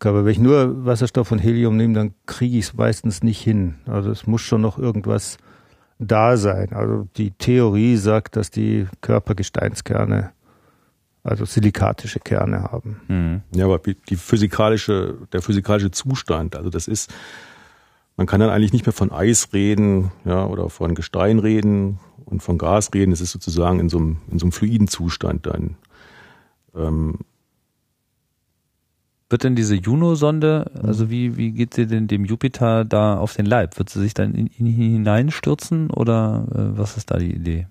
Aber 0.00 0.24
wenn 0.24 0.32
ich 0.32 0.40
nur 0.40 0.84
Wasserstoff 0.84 1.30
und 1.30 1.38
Helium 1.38 1.76
nehme, 1.76 1.94
dann 1.94 2.14
kriege 2.26 2.58
ich 2.58 2.64
es 2.64 2.74
meistens 2.74 3.22
nicht 3.22 3.40
hin. 3.40 3.76
Also 3.86 4.10
es 4.10 4.26
muss 4.26 4.40
schon 4.40 4.60
noch 4.60 4.78
irgendwas 4.78 5.38
da 6.04 6.36
sein. 6.36 6.72
Also 6.72 7.08
die 7.16 7.30
Theorie 7.32 7.96
sagt, 7.96 8.36
dass 8.36 8.50
die 8.50 8.86
Körper 9.00 9.34
Gesteinskerne, 9.34 10.32
also 11.22 11.44
silikatische 11.44 12.20
Kerne 12.20 12.62
haben. 12.62 13.00
Mhm. 13.08 13.42
Ja, 13.54 13.64
aber 13.64 13.78
die 13.78 14.16
physikalische, 14.16 15.16
der 15.32 15.42
physikalische 15.42 15.90
Zustand, 15.90 16.56
also 16.56 16.70
das 16.70 16.86
ist, 16.86 17.12
man 18.16 18.26
kann 18.26 18.40
dann 18.40 18.50
eigentlich 18.50 18.72
nicht 18.72 18.86
mehr 18.86 18.92
von 18.92 19.10
Eis 19.10 19.48
reden, 19.52 20.12
ja, 20.24 20.46
oder 20.46 20.68
von 20.68 20.94
Gestein 20.94 21.38
reden 21.38 21.98
und 22.24 22.42
von 22.42 22.58
Gas 22.58 22.90
reden. 22.94 23.12
Es 23.12 23.20
ist 23.20 23.32
sozusagen 23.32 23.80
in 23.80 23.88
so 23.88 23.98
einem, 23.98 24.18
in 24.30 24.38
so 24.38 24.46
einem 24.46 24.52
fluiden 24.52 24.88
Zustand 24.88 25.46
dann. 25.46 25.76
Ähm, 26.76 27.18
wird 29.34 29.42
denn 29.42 29.56
diese 29.56 29.74
Juno-Sonde, 29.74 30.70
also 30.80 31.10
wie, 31.10 31.36
wie 31.36 31.50
geht 31.50 31.74
sie 31.74 31.88
denn 31.88 32.06
dem 32.06 32.24
Jupiter 32.24 32.84
da 32.84 33.18
auf 33.18 33.34
den 33.34 33.46
Leib? 33.46 33.76
Wird 33.78 33.90
sie 33.90 33.98
sich 34.00 34.14
dann 34.14 34.32
in 34.32 34.46
ihn 34.46 34.66
hineinstürzen 34.66 35.90
oder 35.90 36.46
äh, 36.52 36.78
was 36.78 36.96
ist 36.96 37.10
da 37.10 37.18
die 37.18 37.34
Idee? 37.34 37.66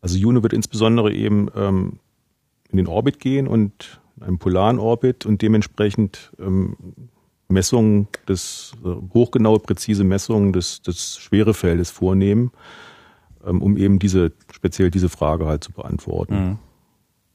Also 0.00 0.16
Juno 0.16 0.42
wird 0.42 0.54
insbesondere 0.54 1.12
eben 1.12 1.50
ähm, 1.54 1.98
in 2.70 2.78
den 2.78 2.86
Orbit 2.86 3.20
gehen 3.20 3.48
und 3.48 4.00
in 4.16 4.22
einen 4.22 4.38
polaren 4.38 4.78
Orbit 4.78 5.26
und 5.26 5.42
dementsprechend 5.42 6.32
ähm, 6.38 6.78
Messungen 7.48 8.08
des, 8.26 8.72
äh, 8.82 8.94
hochgenaue, 9.12 9.58
präzise 9.58 10.04
Messungen 10.04 10.54
des, 10.54 10.80
des 10.80 11.18
Schwerefeldes 11.18 11.90
vornehmen, 11.90 12.50
ähm, 13.46 13.60
um 13.60 13.76
eben 13.76 13.98
diese, 13.98 14.32
speziell 14.50 14.90
diese 14.90 15.10
Frage 15.10 15.44
halt 15.44 15.64
zu 15.64 15.72
beantworten. 15.72 16.34
Mhm. 16.34 16.58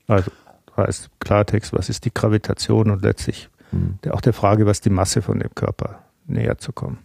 Also 0.08 0.32
heißt 0.78 1.10
Klartext, 1.20 1.74
was 1.74 1.90
ist 1.90 2.06
die 2.06 2.14
Gravitation 2.14 2.90
und 2.92 3.04
letztlich 3.04 3.50
mhm. 3.72 4.00
auch 4.12 4.22
der 4.22 4.34
Frage, 4.34 4.66
was 4.66 4.82
die 4.82 4.90
Masse 4.90 5.22
von 5.22 5.40
dem 5.40 5.54
Körper 5.56 6.00
näher 6.26 6.58
zu 6.58 6.72
kommen. 6.72 7.00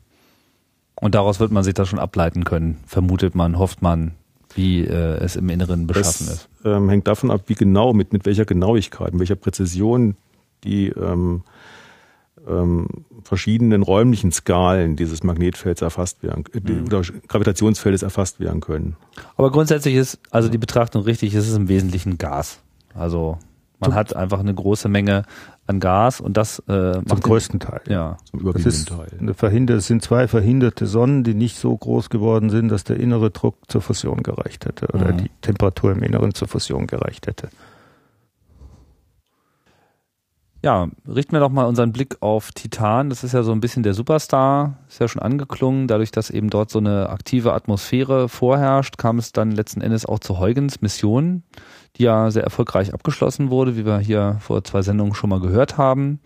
Und 0.95 1.15
daraus 1.15 1.39
wird 1.41 1.53
man 1.53 1.63
sich 1.63 1.75
das 1.75 1.89
schon 1.89 1.99
ableiten 1.99 2.45
können, 2.45 2.79
vermutet 2.87 3.35
man, 3.35 3.59
hofft 3.59 3.83
man, 3.83 4.13
wie 4.55 4.85
äh, 4.85 5.19
es 5.19 5.37
im 5.37 5.49
Inneren 5.49 5.87
beschaffen 5.87 6.27
das, 6.27 6.35
ist. 6.35 6.49
Ähm, 6.65 6.89
hängt 6.89 7.07
davon 7.07 7.31
ab, 7.31 7.43
wie 7.47 7.55
genau, 7.55 7.93
mit, 7.93 8.13
mit 8.13 8.27
welcher 8.27 8.45
Genauigkeit, 8.45 9.13
mit 9.13 9.21
welcher 9.21 9.37
Präzision 9.37 10.17
die 10.65 10.89
ähm, 10.89 11.43
ähm, 12.49 12.89
verschiedenen 13.23 13.83
räumlichen 13.83 14.33
Skalen 14.33 14.97
dieses 14.97 15.23
Magnetfelds 15.23 15.83
erfasst 15.83 16.23
werden 16.23 16.45
äh, 16.53 16.61
mhm. 16.61 16.87
oder 16.87 17.03
Gravitationsfeldes 17.29 18.03
erfasst 18.03 18.41
werden 18.41 18.61
können. 18.61 18.97
Aber 19.37 19.53
grundsätzlich 19.53 19.95
ist 19.95 20.19
also 20.31 20.49
die 20.49 20.59
Betrachtung 20.59 21.03
richtig, 21.03 21.35
es 21.35 21.47
ist 21.47 21.57
im 21.57 21.69
Wesentlichen 21.69 22.19
Gas. 22.19 22.61
Also 22.95 23.39
man 23.81 23.95
hat 23.95 24.15
einfach 24.17 24.41
eine 24.41 24.55
große 24.55 24.89
Menge 24.89 25.23
an 25.67 25.81
Gas 25.81 26.21
und 26.21 26.37
das 26.37 26.61
äh, 26.69 26.97
macht 26.97 27.09
zum 27.09 27.21
größten 27.21 27.61
Teil. 27.61 27.81
Ja, 27.89 28.17
zum 28.25 28.41
überwiegenden 28.41 28.87
Teil. 28.87 29.09
Eine 29.21 29.75
es 29.75 29.87
sind 29.87 30.03
zwei 30.03 30.27
verhinderte 30.27 30.87
Sonnen, 30.87 31.25
die 31.25 31.35
nicht 31.35 31.59
so 31.59 31.77
groß 31.77 32.11
geworden 32.11 32.51
sind, 32.51 32.69
dass 32.69 32.85
der 32.85 32.99
innere 32.99 33.31
Druck 33.31 33.57
zur 33.69 33.83
Fusion 33.83 34.23
gereicht 34.23 34.65
hätte 34.67 34.89
oder 34.89 35.13
mhm. 35.13 35.19
die 35.19 35.31
Temperatur 35.43 35.93
im 35.93 36.03
Inneren 36.03 36.35
zur 36.35 36.49
Fusion 36.49 36.87
gereicht 36.87 37.27
hätte. 37.27 37.49
Ja, 40.61 40.89
richten 41.07 41.33
wir 41.33 41.41
doch 41.41 41.51
mal 41.51 41.67
unseren 41.67 41.93
Blick 41.93 42.17
auf 42.21 42.51
Titan. 42.51 43.11
Das 43.11 43.23
ist 43.23 43.33
ja 43.33 43.45
so 43.45 43.53
ein 43.53 43.61
bisschen 43.61 43.85
der 43.85 43.95
Superstar, 43.95 44.79
ist 44.89 45.01
ja 45.01 45.07
schon 45.07 45.23
angeklungen. 45.23 45.87
Dadurch, 45.87 46.11
dass 46.11 46.31
eben 46.31 46.51
dort 46.51 46.71
so 46.71 46.81
eine 46.81 47.11
aktive 47.11 47.53
Atmosphäre 47.53 48.29
vorherrscht, 48.29 48.99
kam 48.99 49.19
es 49.19 49.31
dann 49.31 49.53
letzten 49.53 49.83
Endes 49.83 50.05
auch 50.05 50.19
zu 50.19 50.41
Huygens 50.41 50.81
Mission 50.81 51.45
die 51.99 52.05
ja 52.05 52.31
sehr 52.31 52.45
erfolgreich 52.45 52.95
abgeschlossen 52.95 53.51
wurde, 53.51 53.77
wie 53.77 53.85
wir 53.85 53.99
hier 53.99 54.37
vor 54.41 54.63
zwei 54.65 54.83
Sendungen 54.83 55.15
schon 55.15 55.31
mal 55.31 55.41
gehört 55.41 55.77
haben. 55.77 56.21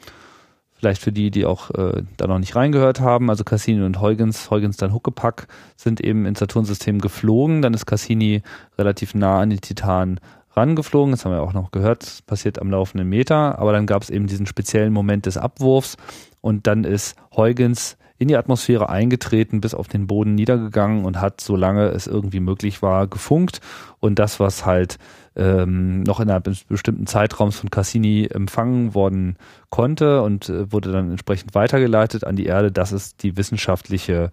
Vielleicht 0.75 1.01
für 1.01 1.13
die, 1.13 1.31
die 1.31 1.47
auch 1.47 1.71
äh, 1.71 2.03
da 2.17 2.27
noch 2.27 2.41
nicht 2.41 2.57
reingehört 2.57 3.01
haben. 3.01 3.31
Also 3.31 3.45
Cassini 3.45 3.83
und 3.83 4.01
Huygens, 4.01 4.51
Huygens 4.51 4.77
dann 4.77 4.93
Huckepack, 4.93 5.47
sind 5.77 6.01
eben 6.01 6.27
ins 6.27 6.41
Saturnsystem 6.41 6.99
geflogen. 6.99 7.63
Dann 7.63 7.73
ist 7.73 7.87
Cassini 7.87 8.43
relativ 8.77 9.15
nah 9.15 9.41
an 9.41 9.51
den 9.51 9.61
Titan 9.61 10.19
rangeflogen. 10.57 11.13
Das 11.13 11.25
haben 11.25 11.33
wir 11.33 11.43
auch 11.43 11.53
noch 11.53 11.71
gehört. 11.71 12.03
Das 12.03 12.23
passiert 12.23 12.61
am 12.61 12.71
laufenden 12.71 13.09
Meter. 13.09 13.61
Aber 13.61 13.73
dann 13.73 13.87
gab 13.87 14.03
es 14.03 14.11
eben 14.11 14.27
diesen 14.27 14.47
speziellen 14.47 14.93
Moment 14.93 15.27
des 15.27 15.37
Abwurfs. 15.37 15.97
Und 16.41 16.67
dann 16.67 16.83
ist 16.83 17.17
Huygens 17.37 17.97
in 18.23 18.29
die 18.29 18.37
Atmosphäre 18.37 18.89
eingetreten, 18.89 19.61
bis 19.61 19.75
auf 19.75 19.89
den 19.89 20.07
Boden 20.07 20.35
niedergegangen 20.35 21.05
und 21.05 21.21
hat, 21.21 21.41
solange 21.41 21.89
es 21.89 22.07
irgendwie 22.07 22.41
möglich 22.41 22.83
war, 22.83 23.07
gefunkt. 23.07 23.61
Und 24.01 24.19
das, 24.19 24.41
was 24.41 24.65
halt 24.65 24.99
ähm, 25.37 26.03
noch 26.03 26.21
innerhalb 26.21 26.47
eines 26.47 26.65
bestimmten 26.65 27.07
Zeitraums 27.07 27.59
von 27.59 27.71
Cassini 27.71 28.29
empfangen 28.31 28.95
worden 28.95 29.37
konnte 29.71 30.23
und 30.23 30.49
äh, 30.49 30.71
wurde 30.73 30.93
dann 30.93 31.11
entsprechend 31.11 31.55
weitergeleitet 31.55 32.25
an 32.25 32.37
die 32.37 32.47
Erde. 32.47 32.73
Das 32.73 32.93
ist 32.93 33.23
die 33.23 33.37
wissenschaftliche, 33.37 34.31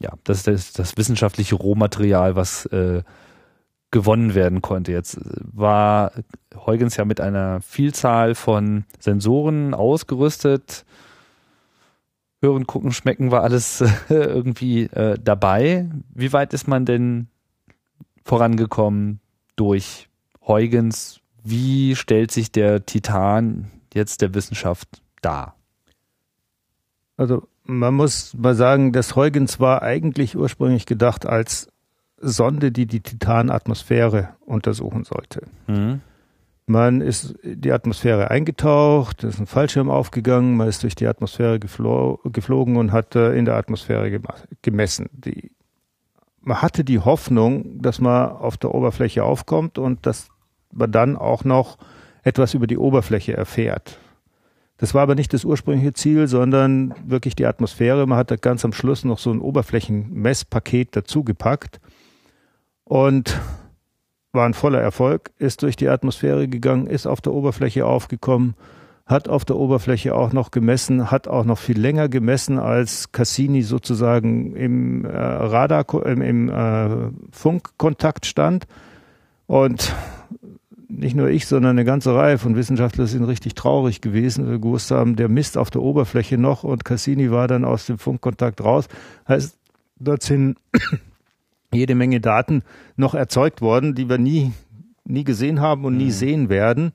ja, 0.00 0.12
das 0.24 0.38
ist 0.38 0.46
das, 0.46 0.72
das 0.72 0.96
wissenschaftliche 0.96 1.54
Rohmaterial, 1.54 2.36
was 2.36 2.66
äh, 2.66 3.02
gewonnen 3.90 4.34
werden 4.34 4.62
konnte. 4.62 4.92
Jetzt 4.92 5.18
war 5.22 6.12
Huygens 6.66 6.96
ja 6.96 7.04
mit 7.04 7.20
einer 7.20 7.60
Vielzahl 7.60 8.34
von 8.34 8.84
Sensoren 8.98 9.74
ausgerüstet. 9.74 10.84
Hören, 12.40 12.66
gucken, 12.66 12.92
schmecken 12.92 13.30
war 13.30 13.42
alles 13.42 13.82
irgendwie 14.08 14.84
äh, 14.84 15.18
dabei. 15.22 15.88
Wie 16.14 16.32
weit 16.32 16.52
ist 16.52 16.68
man 16.68 16.84
denn 16.84 17.28
vorangekommen 18.24 19.20
durch 19.56 20.08
Huygens, 20.46 21.20
wie 21.42 21.96
stellt 21.96 22.30
sich 22.30 22.52
der 22.52 22.84
Titan 22.84 23.70
jetzt 23.94 24.20
der 24.20 24.34
Wissenschaft 24.34 25.02
dar? 25.22 25.56
Also 27.16 27.48
man 27.64 27.94
muss 27.94 28.34
mal 28.34 28.54
sagen, 28.54 28.92
das 28.92 29.16
Huygens 29.16 29.58
war 29.58 29.82
eigentlich 29.82 30.36
ursprünglich 30.36 30.86
gedacht 30.86 31.26
als 31.26 31.68
Sonde, 32.18 32.72
die 32.72 32.86
die 32.86 33.00
Titanatmosphäre 33.00 34.30
untersuchen 34.40 35.04
sollte. 35.04 35.46
Mhm. 35.66 36.00
Man 36.66 37.00
ist 37.00 37.36
die 37.44 37.70
Atmosphäre 37.70 38.30
eingetaucht, 38.30 39.22
ist 39.22 39.38
ein 39.38 39.46
Fallschirm 39.46 39.88
aufgegangen, 39.88 40.56
man 40.56 40.66
ist 40.66 40.82
durch 40.82 40.96
die 40.96 41.06
Atmosphäre 41.06 41.60
geflo 41.60 42.18
geflogen 42.24 42.76
und 42.76 42.90
hat 42.90 43.14
in 43.14 43.44
der 43.44 43.54
Atmosphäre 43.54 44.20
gemessen. 44.62 45.08
Die, 45.12 45.52
man 46.40 46.62
hatte 46.62 46.82
die 46.82 46.98
Hoffnung, 46.98 47.80
dass 47.80 48.00
man 48.00 48.30
auf 48.30 48.56
der 48.56 48.74
Oberfläche 48.74 49.22
aufkommt 49.22 49.78
und 49.78 50.06
dass 50.06 50.28
man 50.72 50.90
dann 50.90 51.16
auch 51.16 51.44
noch 51.44 51.78
etwas 52.24 52.54
über 52.54 52.66
die 52.66 52.78
Oberfläche 52.78 53.36
erfährt. 53.36 54.00
Das 54.78 54.92
war 54.92 55.02
aber 55.02 55.14
nicht 55.14 55.32
das 55.32 55.44
ursprüngliche 55.44 55.92
Ziel, 55.94 56.26
sondern 56.26 56.94
wirklich 57.06 57.34
die 57.36 57.46
Atmosphäre. 57.46 58.06
Man 58.06 58.18
hat 58.18 58.30
da 58.30 58.36
ganz 58.36 58.64
am 58.64 58.72
Schluss 58.72 59.04
noch 59.04 59.18
so 59.18 59.30
ein 59.30 59.40
Oberflächenmesspaket 59.40 60.96
dazugepackt 60.96 61.80
und 62.84 63.40
war 64.36 64.46
ein 64.46 64.54
voller 64.54 64.80
Erfolg, 64.80 65.32
ist 65.38 65.62
durch 65.62 65.74
die 65.74 65.88
Atmosphäre 65.88 66.46
gegangen, 66.46 66.86
ist 66.86 67.06
auf 67.06 67.20
der 67.20 67.32
Oberfläche 67.32 67.84
aufgekommen, 67.86 68.54
hat 69.04 69.28
auf 69.28 69.44
der 69.44 69.56
Oberfläche 69.56 70.14
auch 70.14 70.32
noch 70.32 70.52
gemessen, 70.52 71.10
hat 71.10 71.26
auch 71.26 71.44
noch 71.44 71.58
viel 71.58 71.78
länger 71.78 72.08
gemessen, 72.08 72.58
als 72.58 73.10
Cassini 73.10 73.62
sozusagen 73.62 74.54
im 74.54 75.04
äh, 75.04 75.08
Radar, 75.08 75.86
im, 76.06 76.22
im 76.22 76.48
äh, 76.48 77.10
Funkkontakt 77.32 78.26
stand. 78.26 78.66
Und 79.46 79.94
nicht 80.88 81.16
nur 81.16 81.28
ich, 81.28 81.46
sondern 81.46 81.72
eine 81.72 81.84
ganze 81.84 82.14
Reihe 82.14 82.38
von 82.38 82.56
Wissenschaftlern 82.56 83.06
sind 83.06 83.24
richtig 83.24 83.54
traurig 83.54 84.00
gewesen, 84.00 84.48
weil 84.48 84.58
gewusst 84.58 84.90
haben, 84.90 85.16
der 85.16 85.28
misst 85.28 85.58
auf 85.58 85.70
der 85.70 85.82
Oberfläche 85.82 86.38
noch 86.38 86.64
und 86.64 86.84
Cassini 86.84 87.30
war 87.30 87.48
dann 87.48 87.64
aus 87.64 87.86
dem 87.86 87.98
Funkkontakt 87.98 88.62
raus. 88.62 88.88
Heißt, 89.28 89.58
dort 89.98 90.22
sind 90.22 90.56
jede 91.76 91.94
Menge 91.94 92.20
Daten 92.20 92.62
noch 92.96 93.14
erzeugt 93.14 93.60
worden, 93.60 93.94
die 93.94 94.08
wir 94.08 94.18
nie, 94.18 94.52
nie 95.04 95.24
gesehen 95.24 95.60
haben 95.60 95.84
und 95.84 95.96
nie 95.96 96.06
mhm. 96.06 96.10
sehen 96.10 96.48
werden. 96.48 96.92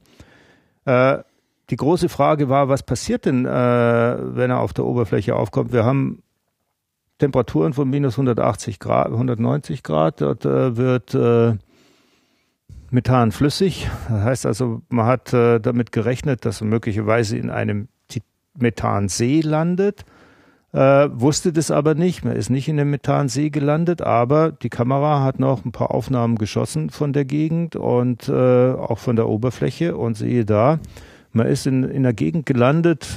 Äh, 0.86 1.20
die 1.70 1.78
große 1.78 2.10
Frage 2.10 2.50
war, 2.50 2.68
was 2.68 2.84
passiert 2.84 3.26
denn, 3.26 3.46
äh, 3.46 3.50
wenn 3.50 4.52
er 4.52 4.60
auf 4.60 4.74
der 4.74 4.86
Oberfläche 4.86 5.36
aufkommt? 5.36 5.72
Wir 5.72 5.86
haben 5.86 6.22
Temperaturen 7.18 7.74
von 7.74 7.90
minus 7.90 8.16
180 8.16 8.80
Grad, 8.80 9.08
190 9.08 9.84
Grad. 9.84 10.22
Dort 10.22 10.44
äh, 10.44 10.76
wird 10.76 11.14
äh, 11.14 11.56
Methan 12.90 13.32
flüssig. 13.32 13.90
Das 14.10 14.24
heißt 14.24 14.46
also, 14.46 14.82
man 14.90 15.06
hat 15.06 15.32
äh, 15.32 15.60
damit 15.60 15.92
gerechnet, 15.92 16.46
dass 16.46 16.62
er 16.62 16.68
möglicherweise 16.68 17.38
in 17.38 17.50
einem 17.50 17.88
Methansee 18.58 19.42
landet. 19.42 20.04
Äh, 20.74 21.10
wusste 21.12 21.52
das 21.52 21.70
aber 21.70 21.96
nicht. 21.96 22.24
Man 22.24 22.36
ist 22.36 22.50
nicht 22.50 22.70
in 22.70 22.78
dem 22.78 22.92
Methansee 22.92 23.50
gelandet, 23.50 24.02
aber 24.02 24.52
die 24.52 24.70
Kamera 24.70 25.22
hat 25.22 25.38
noch 25.38 25.66
ein 25.66 25.74
paar 25.74 25.92
Aufnahmen 25.92 26.38
geschossen 26.38 26.90
von 26.90 27.12
der 27.12 27.26
Gegend 27.26 27.76
und 27.76 28.30
äh, 28.30 28.72
auch 28.72 28.98
von 28.98 29.18
der 29.18 29.28
Oberfläche 29.28 29.98
und 29.98 30.16
sehe 30.16 30.46
da, 30.46 30.80
man 31.34 31.48
ist 31.48 31.68
in, 31.68 31.84
in 31.84 31.98
einer 31.98 32.14
Gegend 32.14 32.46
gelandet, 32.46 33.08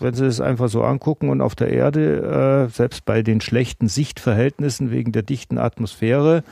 wenn 0.00 0.14
Sie 0.14 0.26
es 0.26 0.40
einfach 0.40 0.68
so 0.68 0.82
angucken 0.82 1.30
und 1.30 1.40
auf 1.40 1.54
der 1.54 1.68
Erde, 1.68 2.66
äh, 2.66 2.72
selbst 2.72 3.04
bei 3.04 3.22
den 3.22 3.40
schlechten 3.40 3.88
Sichtverhältnissen 3.88 4.90
wegen 4.90 5.12
der 5.12 5.22
dichten 5.22 5.58
Atmosphäre, 5.58 6.42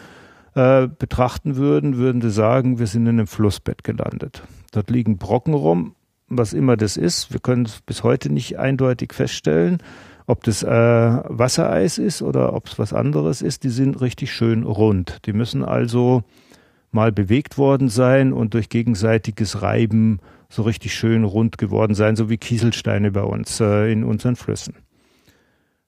äh, 0.54 0.86
betrachten 0.86 1.56
würden, 1.56 1.96
würden 1.96 2.20
sie 2.22 2.30
sagen, 2.30 2.78
wir 2.78 2.86
sind 2.86 3.02
in 3.02 3.18
einem 3.18 3.26
Flussbett 3.26 3.82
gelandet. 3.82 4.42
Dort 4.72 4.88
liegen 4.88 5.18
Brocken 5.18 5.54
rum, 5.54 5.94
was 6.28 6.52
immer 6.52 6.76
das 6.76 6.96
ist. 6.96 7.32
Wir 7.32 7.40
können 7.40 7.64
es 7.64 7.80
bis 7.80 8.02
heute 8.02 8.32
nicht 8.32 8.58
eindeutig 8.58 9.12
feststellen, 9.12 9.78
ob 10.26 10.42
das 10.44 10.62
äh, 10.62 10.68
Wassereis 10.68 11.98
ist 11.98 12.22
oder 12.22 12.54
ob 12.54 12.66
es 12.66 12.78
was 12.78 12.92
anderes 12.92 13.42
ist. 13.42 13.64
Die 13.64 13.70
sind 13.70 14.00
richtig 14.00 14.32
schön 14.32 14.64
rund. 14.64 15.20
Die 15.26 15.32
müssen 15.32 15.64
also 15.64 16.22
mal 16.90 17.12
bewegt 17.12 17.58
worden 17.58 17.88
sein 17.88 18.32
und 18.32 18.54
durch 18.54 18.68
gegenseitiges 18.68 19.62
Reiben 19.62 20.20
so 20.48 20.62
richtig 20.62 20.94
schön 20.94 21.24
rund 21.24 21.58
geworden 21.58 21.94
sein, 21.94 22.16
so 22.16 22.30
wie 22.30 22.38
Kieselsteine 22.38 23.10
bei 23.10 23.22
uns 23.22 23.60
äh, 23.60 23.90
in 23.90 24.04
unseren 24.04 24.36
Flüssen. 24.36 24.74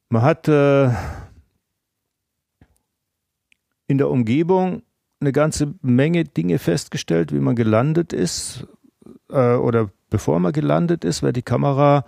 Man 0.09 0.23
hat 0.23 0.49
äh, 0.49 0.91
in 3.87 3.99
der 3.99 4.11
Umgebung 4.11 4.83
eine 5.21 5.33
ganze 5.33 5.75
Menge 5.81 6.25
Dinge 6.25 6.59
festgestellt, 6.59 7.33
wie 7.33 7.41
man 7.41 7.57
gelandet 7.57 8.13
ist 8.13 8.67
äh, 9.31 9.55
oder 9.55 9.91
bevor 10.11 10.41
man 10.41 10.53
gelandet 10.53 11.05
ist, 11.05 11.23
weil 11.23 11.33
die 11.33 11.43
Kamera 11.43 12.05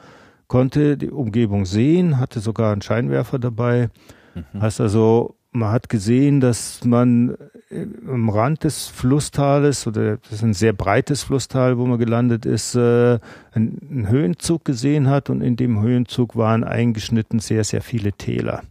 konnte 0.48 0.96
die 0.96 1.10
Umgebung 1.10 1.66
sehen, 1.66 2.18
hatte 2.18 2.40
sogar 2.40 2.72
einen 2.72 2.82
Scheinwerfer 2.82 3.38
dabei. 3.38 3.90
Mhm. 4.34 4.62
Heißt 4.62 4.80
also, 4.80 5.36
man 5.52 5.70
hat 5.70 5.88
gesehen, 5.88 6.40
dass 6.40 6.84
man 6.84 7.36
äh, 7.70 7.86
am 8.06 8.28
Rand 8.28 8.64
des 8.64 8.86
Flusstales 8.86 9.86
oder 9.86 10.16
das 10.16 10.32
ist 10.32 10.42
ein 10.42 10.54
sehr 10.54 10.72
breites 10.72 11.22
Flusstal, 11.22 11.78
wo 11.78 11.86
man 11.86 11.98
gelandet 11.98 12.46
ist, 12.46 12.74
äh, 12.74 13.18
einen 13.52 14.06
Höhenzug 14.08 14.64
gesehen 14.64 15.08
hat 15.08 15.30
und 15.30 15.40
in 15.40 15.56
dem 15.56 15.80
Höhenzug 15.80 16.36
waren 16.36 16.64
eingeschnitten 16.64 17.40
sehr, 17.40 17.64
sehr 17.64 17.82
viele 17.82 18.12
Täler. 18.12 18.62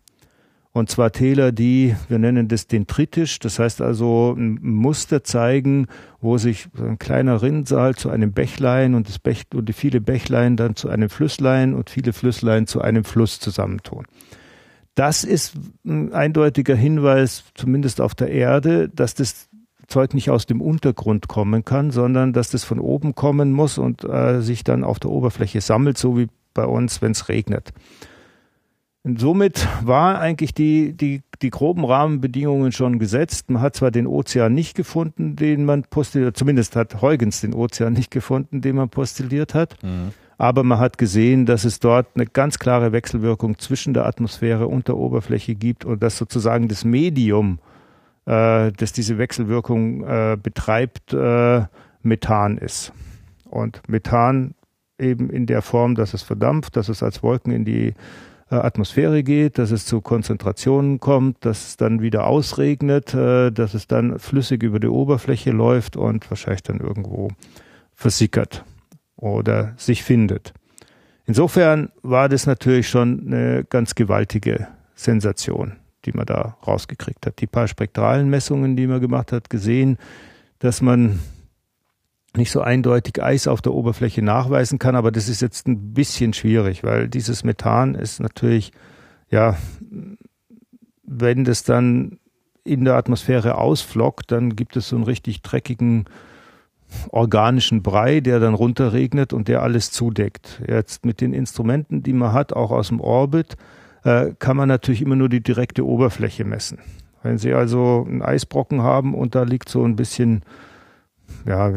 Und 0.78 0.92
zwar 0.92 1.12
Täler, 1.12 1.52
die, 1.52 1.96
wir 2.08 2.20
nennen 2.20 2.50
das 2.50 2.68
dentritisch, 2.68 3.40
das 3.40 3.58
heißt 3.58 3.82
also 3.82 4.36
ein 4.38 4.60
Muster 4.62 5.24
zeigen, 5.24 5.88
wo 6.22 6.38
sich 6.38 6.68
ein 6.78 7.00
kleiner 7.00 7.42
Rinnsal 7.42 7.96
zu 7.96 8.12
einem 8.12 8.32
Bächlein 8.32 8.94
und 8.94 9.08
das 9.08 9.18
Bech 9.18 9.46
und 9.56 9.74
viele 9.74 10.02
Bächlein 10.02 10.56
dann 10.56 10.76
zu 10.76 10.88
einem 10.90 11.10
Flüsslein 11.10 11.74
und 11.74 11.90
viele 11.90 12.14
Flüsslein 12.14 12.68
zu 12.68 12.80
einem 12.80 13.06
Fluss 13.06 13.40
zusammentun. 13.40 14.06
Das 14.94 15.24
ist 15.24 15.56
ein 15.84 16.14
eindeutiger 16.14 16.76
Hinweis, 16.76 17.46
zumindest 17.56 18.00
auf 18.00 18.14
der 18.14 18.30
Erde, 18.30 18.88
dass 18.88 19.16
das 19.16 19.50
Zeug 19.88 20.14
nicht 20.14 20.30
aus 20.30 20.46
dem 20.46 20.62
Untergrund 20.62 21.28
kommen 21.28 21.66
kann, 21.66 21.90
sondern 21.90 22.34
dass 22.34 22.52
das 22.52 22.64
von 22.64 22.80
oben 22.80 23.16
kommen 23.16 23.52
muss 23.52 23.80
und 23.80 24.04
äh, 24.04 24.42
sich 24.42 24.64
dann 24.64 24.84
auf 24.84 25.00
der 25.00 25.10
Oberfläche 25.10 25.60
sammelt, 25.60 25.98
so 25.98 26.20
wie 26.20 26.28
bei 26.54 26.66
uns, 26.66 27.02
wenn 27.02 27.14
es 27.14 27.30
regnet. 27.30 27.74
Und 29.08 29.22
somit 29.22 29.66
war 29.86 30.20
eigentlich 30.20 30.54
die, 30.54 30.92
die, 30.92 31.22
die 31.42 31.50
groben 31.50 31.86
Rahmenbedingungen 31.86 32.74
schon 32.74 33.00
gesetzt. 33.00 33.50
Man 33.50 33.62
hat 33.62 33.74
zwar 33.74 33.90
den 33.90 34.06
Ozean 34.06 34.54
nicht 34.54 34.76
gefunden, 34.76 35.38
den 35.38 35.64
man 35.64 35.84
postuliert, 35.84 36.36
zumindest 36.36 36.76
hat 36.76 37.02
Huygens 37.02 37.40
den 37.40 37.54
Ozean 37.54 37.94
nicht 37.94 38.12
gefunden, 38.12 38.60
den 38.60 38.76
man 38.76 38.90
postuliert 38.90 39.54
hat. 39.54 39.82
Mhm. 39.82 40.12
Aber 40.38 40.64
man 40.64 40.80
hat 40.80 40.98
gesehen, 40.98 41.46
dass 41.46 41.64
es 41.64 41.80
dort 41.80 42.08
eine 42.16 42.26
ganz 42.26 42.60
klare 42.60 42.92
Wechselwirkung 42.92 43.58
zwischen 43.60 43.94
der 43.94 44.06
Atmosphäre 44.06 44.68
und 44.68 44.90
der 44.90 44.98
Oberfläche 44.98 45.56
gibt 45.56 45.86
und 45.86 46.04
dass 46.04 46.18
sozusagen 46.18 46.68
das 46.68 46.84
Medium, 46.84 47.60
äh, 48.26 48.74
das 48.74 48.92
diese 48.92 49.18
Wechselwirkung 49.18 50.04
äh, 50.04 50.38
betreibt, 50.44 51.14
äh, 51.14 51.62
Methan 52.02 52.58
ist. 52.58 52.92
Und 53.46 53.82
Methan 53.88 54.54
eben 55.00 55.30
in 55.30 55.46
der 55.46 55.62
Form, 55.62 55.96
dass 55.96 56.14
es 56.14 56.24
verdampft, 56.24 56.76
dass 56.76 56.90
es 56.90 57.02
als 57.02 57.24
Wolken 57.24 57.54
in 57.54 57.64
die 57.64 57.94
Atmosphäre 58.50 59.24
geht, 59.24 59.58
dass 59.58 59.72
es 59.72 59.86
zu 59.86 60.02
Konzentrationen 60.02 61.00
kommt, 61.00 61.44
dass 61.46 61.68
es 61.68 61.78
dann 61.78 62.02
wieder 62.02 62.28
ausregnet, 62.28 63.14
äh, 63.14 63.52
dass 63.52 63.74
es 63.74 63.88
dann 63.88 64.20
flüssig 64.20 64.64
über 64.64 64.80
die 64.80 64.88
Oberfläche 64.88 65.52
läuft 65.52 65.98
und 65.98 66.30
wahrscheinlich 66.30 66.64
dann 66.64 66.80
irgendwo 66.80 67.30
versickert 67.94 68.64
oder 69.16 69.74
sich 69.78 70.04
findet. 70.04 70.54
Insofern 71.26 71.90
war 72.04 72.30
das 72.30 72.46
natürlich 72.46 72.88
schon 72.88 73.28
eine 73.28 73.66
ganz 73.66 73.96
gewaltige 73.96 74.68
Sensation, 74.96 75.74
die 76.06 76.14
man 76.14 76.26
da 76.26 76.58
rausgekriegt 76.66 77.26
hat. 77.26 77.42
Die 77.42 77.48
paar 77.48 77.68
spektralen 77.68 78.30
Messungen, 78.30 78.78
die 78.78 78.88
man 78.88 79.02
gemacht 79.02 79.34
hat, 79.34 79.50
gesehen, 79.50 79.98
dass 80.60 80.82
man 80.82 81.20
nicht 82.36 82.52
so 82.52 82.62
eindeutig 82.62 83.24
Eis 83.24 83.48
auf 83.48 83.62
der 83.62 83.74
Oberfläche 83.74 84.22
nachweisen 84.22 84.80
kann, 84.80 84.96
aber 84.96 85.12
das 85.12 85.30
ist 85.30 85.42
jetzt 85.42 85.68
ein 85.68 85.94
bisschen 85.94 86.34
schwierig, 86.34 86.84
weil 86.84 87.08
dieses 87.08 87.44
Methan 87.44 87.96
ist 87.96 88.20
natürlich, 88.20 88.72
ja, 89.30 89.58
wenn 91.04 91.44
das 91.46 91.64
dann 91.64 92.20
in 92.64 92.84
der 92.84 92.96
Atmosphäre 92.96 93.58
ausflockt, 93.58 94.32
dann 94.32 94.56
gibt 94.56 94.76
es 94.76 94.90
so 94.90 94.98
einen 94.98 95.06
richtig 95.06 95.42
dreckigen 95.42 96.06
organischen 97.10 97.82
Brei, 97.82 98.20
der 98.20 98.40
dann 98.40 98.54
runterregnet 98.54 99.34
und 99.34 99.48
der 99.48 99.62
alles 99.62 99.92
zudeckt. 99.92 100.62
Jetzt 100.68 101.06
mit 101.06 101.22
den 101.22 101.34
Instrumenten, 101.34 102.04
die 102.04 102.14
man 102.14 102.34
hat, 102.34 102.54
auch 102.54 102.72
aus 102.72 102.90
dem 102.90 103.02
Orbit, 103.02 103.58
äh, 104.04 104.34
kann 104.40 104.58
man 104.58 104.68
natürlich 104.68 105.02
immer 105.02 105.16
nur 105.16 105.30
die 105.30 105.42
direkte 105.42 105.86
Oberfläche 105.86 106.46
messen. 106.46 106.80
Wenn 107.24 107.38
Sie 107.38 107.54
also 107.54 108.06
einen 108.08 108.22
Eisbrocken 108.22 108.84
haben 108.84 109.16
und 109.16 109.36
da 109.36 109.44
liegt 109.44 109.70
so 109.70 109.84
ein 109.84 109.96
bisschen 109.96 110.44
ja, 111.46 111.70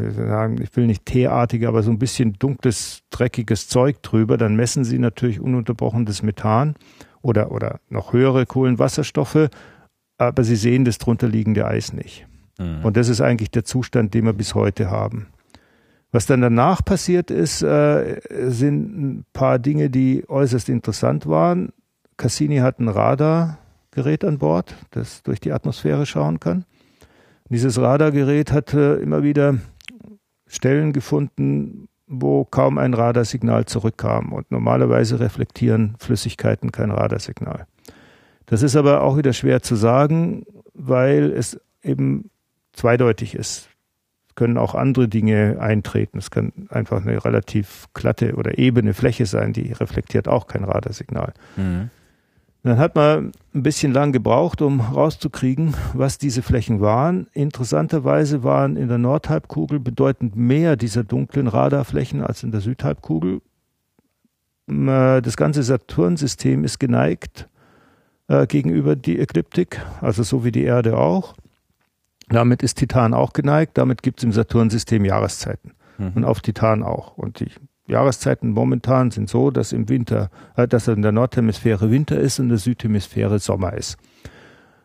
ich 0.52 0.76
will 0.76 0.86
nicht 0.86 1.06
teeartige, 1.06 1.68
aber 1.68 1.82
so 1.82 1.90
ein 1.90 1.98
bisschen 1.98 2.34
dunkles, 2.34 3.02
dreckiges 3.10 3.68
Zeug 3.68 4.02
drüber, 4.02 4.36
dann 4.36 4.56
messen 4.56 4.84
sie 4.84 4.98
natürlich 4.98 5.40
ununterbrochen 5.40 6.06
das 6.06 6.22
Methan 6.22 6.74
oder, 7.22 7.52
oder 7.52 7.80
noch 7.88 8.12
höhere 8.12 8.46
Kohlenwasserstoffe, 8.46 9.48
aber 10.18 10.44
sie 10.44 10.56
sehen 10.56 10.84
das 10.84 10.98
drunter 10.98 11.28
liegende 11.28 11.66
Eis 11.66 11.92
nicht. 11.92 12.26
Mhm. 12.58 12.84
Und 12.84 12.96
das 12.96 13.08
ist 13.08 13.20
eigentlich 13.20 13.50
der 13.50 13.64
Zustand, 13.64 14.14
den 14.14 14.24
wir 14.24 14.32
bis 14.32 14.54
heute 14.54 14.90
haben. 14.90 15.28
Was 16.12 16.26
dann 16.26 16.40
danach 16.40 16.84
passiert 16.84 17.30
ist, 17.30 17.62
äh, 17.62 18.20
sind 18.50 18.98
ein 18.98 19.24
paar 19.32 19.58
Dinge, 19.58 19.90
die 19.90 20.24
äußerst 20.28 20.68
interessant 20.68 21.26
waren. 21.26 21.72
Cassini 22.16 22.58
hat 22.58 22.80
ein 22.80 22.88
Radargerät 22.88 24.24
an 24.24 24.38
Bord, 24.38 24.74
das 24.90 25.22
durch 25.22 25.40
die 25.40 25.52
Atmosphäre 25.52 26.06
schauen 26.06 26.40
kann. 26.40 26.64
Dieses 27.50 27.80
Radargerät 27.80 28.52
hatte 28.52 29.00
immer 29.02 29.24
wieder 29.24 29.58
Stellen 30.46 30.92
gefunden, 30.92 31.88
wo 32.06 32.44
kaum 32.44 32.78
ein 32.78 32.94
Radarsignal 32.94 33.66
zurückkam. 33.66 34.32
Und 34.32 34.50
normalerweise 34.52 35.18
reflektieren 35.18 35.96
Flüssigkeiten 35.98 36.70
kein 36.70 36.92
Radarsignal. 36.92 37.66
Das 38.46 38.62
ist 38.62 38.76
aber 38.76 39.02
auch 39.02 39.16
wieder 39.16 39.32
schwer 39.32 39.62
zu 39.62 39.74
sagen, 39.74 40.46
weil 40.74 41.32
es 41.32 41.60
eben 41.82 42.30
zweideutig 42.72 43.34
ist. 43.34 43.68
können 44.36 44.56
auch 44.56 44.74
andere 44.74 45.08
Dinge 45.08 45.58
eintreten. 45.60 46.18
Es 46.18 46.30
kann 46.30 46.52
einfach 46.68 47.04
eine 47.04 47.24
relativ 47.24 47.88
glatte 47.94 48.36
oder 48.36 48.58
ebene 48.58 48.94
Fläche 48.94 49.26
sein, 49.26 49.52
die 49.52 49.72
reflektiert 49.72 50.28
auch 50.28 50.46
kein 50.46 50.64
Radarsignal. 50.64 51.34
Mhm. 51.56 51.90
Dann 52.62 52.78
hat 52.78 52.94
man 52.94 53.32
ein 53.54 53.62
bisschen 53.62 53.92
lang 53.92 54.12
gebraucht, 54.12 54.60
um 54.60 54.80
rauszukriegen, 54.80 55.74
was 55.94 56.18
diese 56.18 56.42
Flächen 56.42 56.80
waren. 56.80 57.26
Interessanterweise 57.32 58.44
waren 58.44 58.76
in 58.76 58.88
der 58.88 58.98
Nordhalbkugel 58.98 59.80
bedeutend 59.80 60.36
mehr 60.36 60.76
dieser 60.76 61.02
dunklen 61.02 61.48
Radarflächen 61.48 62.22
als 62.22 62.42
in 62.42 62.50
der 62.50 62.60
Südhalbkugel. 62.60 63.40
Äh, 64.68 65.22
das 65.22 65.36
ganze 65.36 65.62
Saturnsystem 65.62 66.64
ist 66.64 66.78
geneigt 66.78 67.48
äh, 68.28 68.46
gegenüber 68.46 68.94
die 68.94 69.18
Ekliptik, 69.18 69.80
also 70.02 70.22
so 70.22 70.44
wie 70.44 70.52
die 70.52 70.64
Erde 70.64 70.98
auch. 70.98 71.34
Damit 72.28 72.62
ist 72.62 72.76
Titan 72.76 73.12
auch 73.14 73.32
geneigt. 73.32 73.76
Damit 73.76 74.02
gibt 74.02 74.20
es 74.20 74.24
im 74.24 74.32
Saturnsystem 74.32 75.04
Jahreszeiten. 75.04 75.72
Mhm. 75.98 76.12
Und 76.14 76.24
auf 76.24 76.40
Titan 76.40 76.82
auch. 76.82 77.16
Und 77.16 77.40
die 77.40 77.50
Jahreszeiten 77.90 78.50
momentan 78.50 79.10
sind 79.10 79.28
so, 79.28 79.50
dass 79.50 79.72
im 79.72 79.88
Winter, 79.88 80.30
äh, 80.56 80.66
dass 80.66 80.88
in 80.88 81.02
der 81.02 81.12
Nordhemisphäre 81.12 81.90
Winter 81.90 82.18
ist 82.18 82.38
und 82.38 82.46
in 82.46 82.50
der 82.50 82.58
Südhemisphäre 82.58 83.38
Sommer 83.38 83.74
ist. 83.74 83.98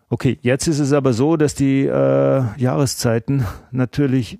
Okay, 0.09 0.37
jetzt 0.41 0.67
ist 0.67 0.79
es 0.79 0.93
aber 0.93 1.13
so, 1.13 1.35
dass 1.35 1.55
die 1.55 1.85
äh, 1.85 2.43
Jahreszeiten 2.57 3.45
natürlich 3.71 4.39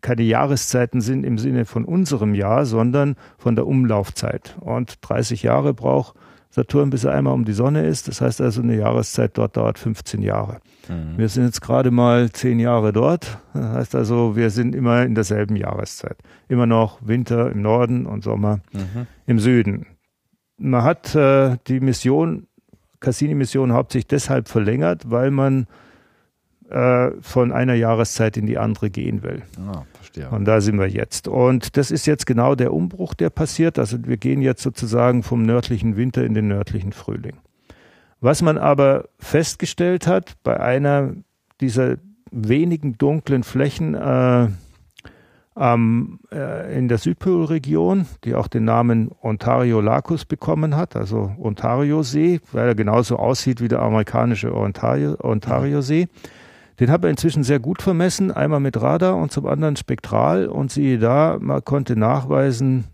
keine 0.00 0.22
Jahreszeiten 0.22 1.00
sind 1.00 1.24
im 1.24 1.38
Sinne 1.38 1.64
von 1.64 1.84
unserem 1.84 2.34
Jahr, 2.34 2.64
sondern 2.64 3.16
von 3.36 3.56
der 3.56 3.66
Umlaufzeit. 3.66 4.56
Und 4.60 4.98
30 5.02 5.42
Jahre 5.42 5.74
braucht 5.74 6.14
Saturn, 6.58 6.90
bis 6.90 7.04
er 7.04 7.14
einmal 7.14 7.34
um 7.34 7.44
die 7.44 7.52
Sonne 7.52 7.86
ist. 7.86 8.08
Das 8.08 8.20
heißt 8.20 8.40
also, 8.40 8.62
eine 8.62 8.76
Jahreszeit 8.76 9.38
dort 9.38 9.56
dauert 9.56 9.78
15 9.78 10.22
Jahre. 10.22 10.58
Mhm. 10.88 11.16
Wir 11.16 11.28
sind 11.28 11.44
jetzt 11.44 11.60
gerade 11.60 11.90
mal 11.90 12.30
10 12.32 12.58
Jahre 12.58 12.92
dort. 12.92 13.38
Das 13.54 13.76
heißt 13.76 13.94
also, 13.94 14.34
wir 14.34 14.50
sind 14.50 14.74
immer 14.74 15.04
in 15.04 15.14
derselben 15.14 15.54
Jahreszeit. 15.54 16.16
Immer 16.48 16.66
noch 16.66 16.98
Winter 17.00 17.52
im 17.52 17.62
Norden 17.62 18.06
und 18.06 18.24
Sommer 18.24 18.60
mhm. 18.72 19.06
im 19.26 19.38
Süden. 19.38 19.86
Man 20.56 20.82
hat 20.82 21.14
äh, 21.14 21.56
die 21.68 21.78
Mission, 21.78 22.48
Cassini-Mission 22.98 23.72
hauptsächlich 23.72 24.08
deshalb 24.08 24.48
verlängert, 24.48 25.08
weil 25.08 25.30
man 25.30 25.68
äh, 26.70 27.10
von 27.20 27.52
einer 27.52 27.74
Jahreszeit 27.74 28.36
in 28.36 28.46
die 28.46 28.58
andere 28.58 28.90
gehen 28.90 29.22
will. 29.22 29.42
Ah, 29.58 29.84
verstehe. 30.08 30.30
Und 30.30 30.44
da 30.44 30.60
sind 30.60 30.78
wir 30.78 30.88
jetzt. 30.88 31.28
Und 31.28 31.76
das 31.76 31.90
ist 31.90 32.06
jetzt 32.06 32.26
genau 32.26 32.54
der 32.54 32.72
Umbruch, 32.72 33.14
der 33.14 33.30
passiert. 33.30 33.78
Also 33.78 33.98
wir 34.04 34.16
gehen 34.16 34.40
jetzt 34.40 34.62
sozusagen 34.62 35.22
vom 35.22 35.42
nördlichen 35.42 35.96
Winter 35.96 36.24
in 36.24 36.34
den 36.34 36.48
nördlichen 36.48 36.92
Frühling. 36.92 37.36
Was 38.20 38.42
man 38.42 38.58
aber 38.58 39.08
festgestellt 39.18 40.06
hat 40.06 40.36
bei 40.42 40.58
einer 40.58 41.14
dieser 41.60 41.96
wenigen 42.30 42.98
dunklen 42.98 43.42
Flächen 43.42 43.94
äh, 43.94 44.48
ähm, 45.56 46.20
äh, 46.32 46.76
in 46.76 46.88
der 46.88 46.98
Südpolregion, 46.98 48.06
die 48.24 48.34
auch 48.34 48.48
den 48.48 48.64
Namen 48.64 49.10
Ontario 49.22 49.80
Lacus 49.80 50.24
bekommen 50.24 50.76
hat, 50.76 50.94
also 50.94 51.32
Ontario-See, 51.38 52.40
weil 52.52 52.68
er 52.68 52.74
genauso 52.74 53.16
aussieht 53.16 53.60
wie 53.60 53.68
der 53.68 53.82
amerikanische 53.82 54.54
Ontario-See. 54.54 55.16
Ontario 55.20 55.82
den 56.80 56.90
hat 56.90 57.02
man 57.02 57.10
inzwischen 57.10 57.42
sehr 57.42 57.58
gut 57.58 57.82
vermessen, 57.82 58.30
einmal 58.30 58.60
mit 58.60 58.80
Radar 58.80 59.16
und 59.16 59.32
zum 59.32 59.46
anderen 59.46 59.76
spektral. 59.76 60.46
Und 60.46 60.70
siehe 60.70 60.98
da, 60.98 61.38
man 61.40 61.64
konnte 61.64 61.96
nachweisen 61.96 62.84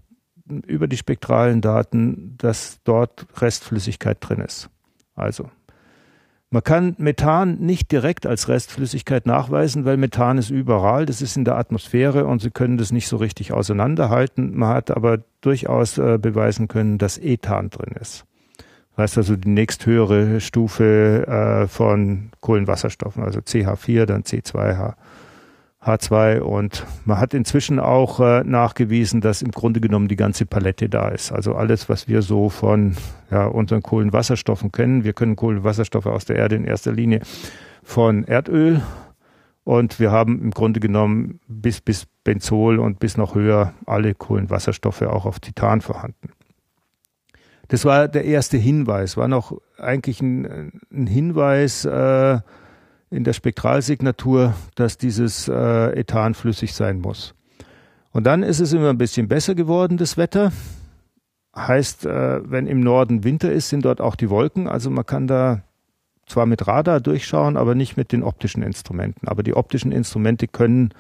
über 0.67 0.89
die 0.89 0.97
spektralen 0.97 1.61
Daten, 1.61 2.37
dass 2.39 2.81
dort 2.85 3.27
Restflüssigkeit 3.37 4.19
drin 4.21 4.41
ist. 4.41 4.71
Also, 5.15 5.51
man 6.51 6.63
kann 6.63 6.95
Methan 6.99 7.59
nicht 7.59 7.91
direkt 7.91 8.27
als 8.27 8.49
Restflüssigkeit 8.49 9.27
nachweisen, 9.27 9.85
weil 9.85 9.97
Methan 9.97 10.39
ist 10.39 10.51
überall, 10.51 11.05
das 11.05 11.21
ist 11.21 11.37
in 11.37 11.45
der 11.45 11.57
Atmosphäre 11.57 12.27
und 12.27 12.41
Sie 12.41 12.51
können 12.51 12.79
das 12.79 12.93
nicht 12.93 13.09
so 13.09 13.17
richtig 13.17 13.53
auseinanderhalten. 13.53 14.57
Man 14.57 14.69
hat 14.69 14.91
aber 14.91 15.19
durchaus 15.41 15.99
äh, 15.99 16.19
beweisen 16.19 16.69
können, 16.69 16.99
dass 16.99 17.19
Ethan 17.19 17.71
drin 17.71 17.95
ist 18.01 18.25
heißt 18.97 19.19
also 19.19 19.37
die 19.37 19.49
nächsthöhere 19.49 20.41
Stufe 20.41 21.27
äh, 21.27 21.69
von 21.69 22.31
Kohlenwasserstoffen, 22.41 23.23
also 23.23 23.41
CH4, 23.41 24.07
dann 24.07 24.23
C2H. 24.23 24.95
H2 25.85 26.41
und 26.41 26.87
man 27.05 27.19
hat 27.19 27.35
inzwischen 27.35 27.79
auch 27.79 28.19
äh, 28.19 28.43
nachgewiesen, 28.43 29.21
dass 29.21 29.43
im 29.43 29.51
Grunde 29.51 29.81
genommen 29.81 30.09
die 30.09 30.17
ganze 30.17 30.47
Palette 30.47 30.89
da 30.89 31.09
ist. 31.09 31.31
Also 31.31 31.55
alles, 31.55 31.91
was 31.91 32.09
wir 32.09 32.23
so 32.23 32.49
von 32.49 32.97
ja, 33.31 33.45
unseren 33.45 33.83
Kohlenwasserstoffen 33.83 34.73
kennen. 34.73 35.05
Wir 35.05 35.13
können 35.13 35.37
Kohlenwasserstoffe 35.37 36.07
aus 36.07 36.25
der 36.25 36.37
Erde 36.37 36.57
in 36.57 36.65
erster 36.65 36.93
Linie 36.93 37.21
von 37.83 38.25
Erdöl 38.25 38.81
und 39.65 40.01
wir 40.01 40.11
haben 40.11 40.41
im 40.41 40.51
Grunde 40.53 40.81
genommen 40.81 41.41
bis, 41.49 41.83
bis 41.83 42.07
Benzol 42.25 42.79
und 42.79 42.99
bis 42.99 43.19
noch 43.19 43.35
höher 43.35 43.75
alle 43.85 44.15
Kohlenwasserstoffe 44.15 45.03
auch 45.03 45.27
auf 45.27 45.39
Titan 45.41 45.83
vorhanden. 45.83 46.31
Das 47.69 47.85
war 47.85 48.09
der 48.09 48.25
erste 48.25 48.57
Hinweis, 48.57 49.17
war 49.17 49.29
noch 49.29 49.61
eigentlich 49.79 50.21
ein, 50.21 50.81
ein 50.93 51.07
Hinweis 51.07 51.85
äh, 51.85 52.39
in 53.11 53.25
der 53.25 53.33
Spektralsignatur, 53.33 54.55
dass 54.75 54.99
dieses 54.99 55.49
äh, 55.49 55.99
Ethan 55.99 56.35
flüssig 56.35 56.75
sein 56.75 57.01
muss. 57.01 57.35
Und 58.13 58.25
dann 58.25 58.43
ist 58.43 58.61
es 58.61 58.73
immer 58.73 58.91
ein 58.91 58.99
bisschen 58.99 59.29
besser 59.29 59.55
geworden, 59.55 59.97
das 59.97 60.17
Wetter. 60.17 60.53
Heißt, 61.57 62.07
äh, 62.07 62.51
wenn 62.51 62.67
im 62.67 62.81
Norden 62.81 63.25
Winter 63.25 63.53
ist, 63.53 63.69
sind 63.69 63.85
dort 63.85 64.01
auch 64.01 64.17
die 64.17 64.31
Wolken. 64.31 64.69
Also 64.69 64.91
man 64.91 65.07
kann 65.07 65.27
da 65.27 65.63
zwar 66.27 66.47
mit 66.47 66.67
Radar 66.67 67.01
durchschauen, 67.01 67.57
aber 67.57 67.75
nicht 67.75 67.97
mit 67.97 68.13
den 68.13 68.23
optischen 68.23 68.63
Instrumenten. 68.63 69.29
Aber 69.29 69.43
die 69.43 69.55
optischen 69.55 69.93
Instrumente 69.93 70.49
können 70.49 70.91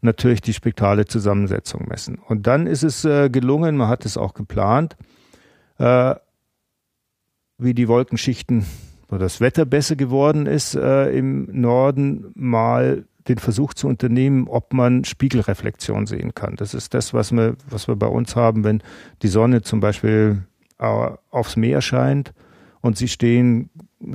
natürlich 0.00 0.40
die 0.40 0.52
spektrale 0.52 1.04
Zusammensetzung 1.04 1.86
messen. 1.88 2.18
Und 2.18 2.46
dann 2.46 2.66
ist 2.66 2.82
es 2.82 3.04
äh, 3.04 3.30
gelungen, 3.30 3.76
man 3.76 3.88
hat 3.88 4.04
es 4.04 4.16
auch 4.16 4.34
geplant, 4.34 4.96
äh, 5.82 6.14
wie 7.58 7.74
die 7.74 7.88
Wolkenschichten 7.88 8.64
oder 9.08 9.18
das 9.18 9.40
Wetter 9.40 9.64
besser 9.64 9.96
geworden 9.96 10.46
ist 10.46 10.74
äh, 10.74 11.10
im 11.10 11.48
Norden, 11.50 12.30
mal 12.34 13.04
den 13.28 13.38
Versuch 13.38 13.74
zu 13.74 13.88
unternehmen, 13.88 14.48
ob 14.48 14.72
man 14.72 15.04
Spiegelreflexion 15.04 16.06
sehen 16.06 16.34
kann. 16.34 16.56
Das 16.56 16.74
ist 16.74 16.94
das, 16.94 17.12
was 17.14 17.32
wir, 17.32 17.56
was 17.68 17.88
wir 17.88 17.96
bei 17.96 18.06
uns 18.06 18.36
haben, 18.36 18.64
wenn 18.64 18.82
die 19.22 19.28
Sonne 19.28 19.62
zum 19.62 19.80
Beispiel 19.80 20.42
äh, 20.78 21.10
aufs 21.30 21.56
Meer 21.56 21.82
scheint 21.82 22.32
und 22.80 22.96
sie 22.96 23.08
stehen, 23.08 23.70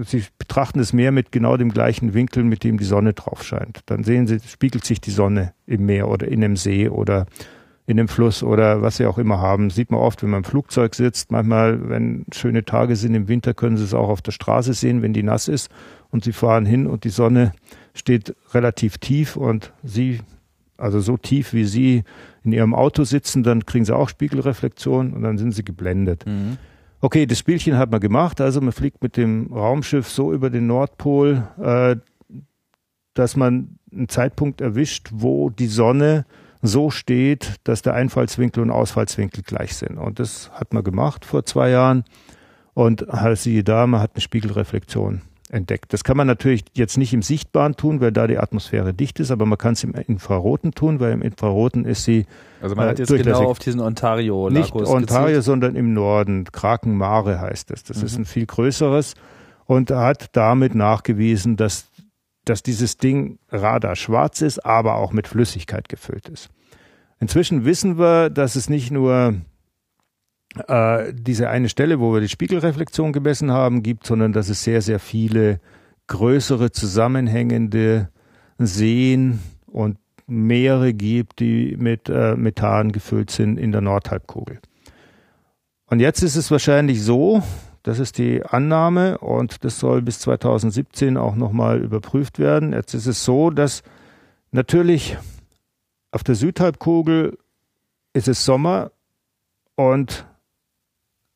sie 0.05 0.23
betrachten 0.37 0.79
das 0.79 0.93
Meer 0.93 1.11
mit 1.11 1.31
genau 1.31 1.57
dem 1.57 1.71
gleichen 1.71 2.13
Winkel, 2.13 2.43
mit 2.43 2.63
dem 2.63 2.77
die 2.77 2.85
Sonne 2.85 3.13
drauf 3.13 3.43
scheint. 3.43 3.81
Dann 3.85 4.03
sehen 4.03 4.27
sie, 4.27 4.39
spiegelt 4.39 4.85
sich 4.85 5.01
die 5.01 5.11
Sonne 5.11 5.53
im 5.65 5.85
Meer 5.85 6.07
oder 6.07 6.27
in 6.27 6.43
einem 6.43 6.55
See 6.55 6.89
oder 6.89 7.27
in 7.87 7.95
dem 7.95 8.09
Fluss 8.09 8.43
oder 8.43 8.81
was 8.81 8.97
sie 8.97 9.05
auch 9.05 9.17
immer 9.17 9.39
haben. 9.39 9.69
Sieht 9.69 9.91
man 9.91 10.01
oft, 10.01 10.21
wenn 10.21 10.29
man 10.29 10.39
im 10.39 10.43
Flugzeug 10.43 10.93
sitzt. 10.93 11.31
Manchmal, 11.31 11.89
wenn 11.89 12.25
schöne 12.33 12.65
Tage 12.65 12.97
sind 12.97 13.15
im 13.15 13.29
Winter, 13.29 13.53
können 13.53 13.77
sie 13.77 13.85
es 13.85 13.93
auch 13.93 14.09
auf 14.09 14.21
der 14.21 14.33
Straße 14.33 14.73
sehen, 14.73 15.01
wenn 15.01 15.13
die 15.13 15.23
nass 15.23 15.47
ist. 15.47 15.71
Und 16.11 16.25
sie 16.25 16.33
fahren 16.33 16.65
hin 16.65 16.85
und 16.85 17.05
die 17.05 17.09
Sonne 17.09 17.53
steht 17.93 18.35
relativ 18.53 18.97
tief 18.97 19.37
und 19.37 19.71
sie, 19.83 20.19
also 20.75 20.99
so 20.99 21.15
tief 21.15 21.53
wie 21.53 21.63
sie 21.63 22.03
in 22.43 22.51
ihrem 22.51 22.75
Auto 22.75 23.05
sitzen, 23.05 23.41
dann 23.43 23.65
kriegen 23.65 23.85
sie 23.85 23.95
auch 23.95 24.09
Spiegelreflexion 24.09 25.13
und 25.13 25.21
dann 25.21 25.37
sind 25.37 25.53
sie 25.53 25.63
geblendet. 25.63 26.25
Mhm. 26.25 26.57
Okay, 26.99 27.25
das 27.25 27.39
Spielchen 27.39 27.77
hat 27.77 27.89
man 27.89 28.01
gemacht. 28.01 28.41
Also 28.41 28.59
man 28.59 28.73
fliegt 28.73 29.01
mit 29.01 29.15
dem 29.15 29.53
Raumschiff 29.53 30.09
so 30.09 30.33
über 30.33 30.49
den 30.49 30.67
Nordpol, 30.67 31.47
äh, 31.57 31.95
dass 33.13 33.37
man 33.37 33.79
einen 33.93 34.09
Zeitpunkt 34.09 34.59
erwischt, 34.59 35.09
wo 35.13 35.49
die 35.49 35.67
Sonne 35.67 36.25
so 36.61 36.89
steht, 36.89 37.55
dass 37.63 37.81
der 37.81 37.93
Einfallswinkel 37.93 38.63
und 38.63 38.71
Ausfallswinkel 38.71 39.43
gleich 39.43 39.75
sind. 39.75 39.97
Und 39.97 40.19
das 40.19 40.51
hat 40.53 40.73
man 40.73 40.83
gemacht 40.83 41.25
vor 41.25 41.45
zwei 41.45 41.69
Jahren. 41.69 42.03
Und 42.73 43.07
halt 43.09 43.39
siehe 43.39 43.63
da, 43.63 43.87
man 43.87 44.01
hat 44.01 44.11
eine 44.13 44.21
Spiegelreflexion 44.21 45.21
entdeckt. 45.49 45.93
Das 45.93 46.03
kann 46.03 46.17
man 46.17 46.27
natürlich 46.27 46.65
jetzt 46.73 46.97
nicht 46.97 47.13
im 47.13 47.21
Sichtbaren 47.21 47.75
tun, 47.75 48.01
weil 48.01 48.11
da 48.11 48.27
die 48.27 48.37
Atmosphäre 48.37 48.93
dicht 48.93 49.19
ist, 49.19 49.31
aber 49.31 49.45
man 49.45 49.57
kann 49.57 49.73
es 49.73 49.83
im 49.83 49.93
Infraroten 49.93 50.73
tun, 50.73 50.99
weil 50.99 51.13
im 51.13 51.21
Infraroten 51.21 51.85
ist 51.85 52.03
sie 52.03 52.25
Also 52.61 52.75
man 52.75 52.89
hat 52.89 52.99
jetzt 52.99 53.09
genau 53.09 53.45
auf 53.45 53.59
diesen 53.59 53.79
Ontario 53.79 54.49
Nicht 54.49 54.73
Ontario, 54.73 55.27
gezielt. 55.27 55.43
sondern 55.43 55.75
im 55.75 55.93
Norden. 55.93 56.45
Krakenmare 56.45 57.39
heißt 57.39 57.71
es. 57.71 57.83
Das 57.83 57.99
mhm. 57.99 58.05
ist 58.05 58.17
ein 58.17 58.25
viel 58.25 58.45
größeres 58.45 59.13
und 59.65 59.91
hat 59.91 60.29
damit 60.33 60.75
nachgewiesen, 60.75 61.55
dass 61.55 61.87
dass 62.49 62.63
dieses 62.63 62.97
Ding 62.97 63.39
Radar 63.49 63.95
schwarz 63.95 64.41
ist, 64.41 64.65
aber 64.65 64.95
auch 64.95 65.11
mit 65.11 65.27
Flüssigkeit 65.27 65.89
gefüllt 65.89 66.29
ist. 66.29 66.49
Inzwischen 67.19 67.65
wissen 67.65 67.97
wir, 67.97 68.29
dass 68.29 68.55
es 68.55 68.69
nicht 68.69 68.91
nur 68.91 69.35
äh, 70.67 71.13
diese 71.13 71.49
eine 71.49 71.69
Stelle, 71.69 71.99
wo 71.99 72.13
wir 72.13 72.21
die 72.21 72.29
Spiegelreflexion 72.29 73.11
gemessen 73.11 73.51
haben, 73.51 73.83
gibt, 73.83 74.05
sondern 74.05 74.33
dass 74.33 74.49
es 74.49 74.63
sehr, 74.63 74.81
sehr 74.81 74.99
viele 74.99 75.59
größere 76.07 76.71
zusammenhängende 76.71 78.09
Seen 78.57 79.39
und 79.67 79.97
Meere 80.27 80.93
gibt, 80.93 81.39
die 81.39 81.77
mit 81.77 82.09
äh, 82.09 82.35
Methan 82.35 82.91
gefüllt 82.91 83.31
sind 83.31 83.57
in 83.57 83.71
der 83.71 83.81
Nordhalbkugel. 83.81 84.59
Und 85.89 86.01
jetzt 86.01 86.21
ist 86.21 86.35
es 86.35 86.51
wahrscheinlich 86.51 87.01
so, 87.01 87.43
das 87.87 87.99
ist 87.99 88.17
die 88.17 88.43
Annahme 88.43 89.17
und 89.19 89.63
das 89.63 89.79
soll 89.79 90.01
bis 90.01 90.19
2017 90.19 91.15
auch 91.15 91.35
nochmal 91.35 91.81
überprüft 91.81 92.37
werden. 92.37 92.73
Jetzt 92.73 92.93
ist 92.93 93.05
es 93.05 93.23
so, 93.23 93.49
dass 93.49 93.81
natürlich 94.51 95.15
auf 96.11 96.21
der 96.21 96.35
Südhalbkugel 96.35 97.37
ist 98.11 98.27
es 98.27 98.43
Sommer 98.43 98.91
und 99.75 100.27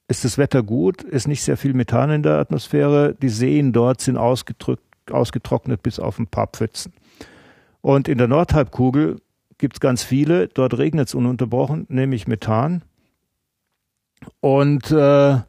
ist 0.10 0.26
das 0.26 0.38
Wetter 0.38 0.62
gut, 0.62 1.04
ist 1.04 1.26
nicht 1.26 1.42
sehr 1.42 1.56
viel 1.56 1.74
Methan 1.74 2.12
in 2.12 2.22
der 2.22 2.40
Atmosphäre. 2.40 3.16
Die 3.22 3.30
Seen 3.30 3.72
dort 3.72 4.02
sind 4.02 4.18
ausgetrocknet 4.18 5.82
bis 5.82 6.02
auf 6.02 6.20
ein 6.20 6.28
paar 6.28 6.48
Pfützen. 6.48 6.92
Und 7.80 8.10
in 8.10 8.18
der 8.18 8.28
Nordhalbkugel 8.28 9.22
gibt 9.58 9.78
es 9.78 9.80
ganz 9.80 10.04
viele. 10.04 10.50
Dort 10.50 10.78
regnet 10.78 11.08
es 11.08 11.16
ununterbrochen, 11.16 11.86
nämlich 11.88 12.28
Methan. 12.28 12.82
Und 14.42 14.92
äh, 14.92 15.40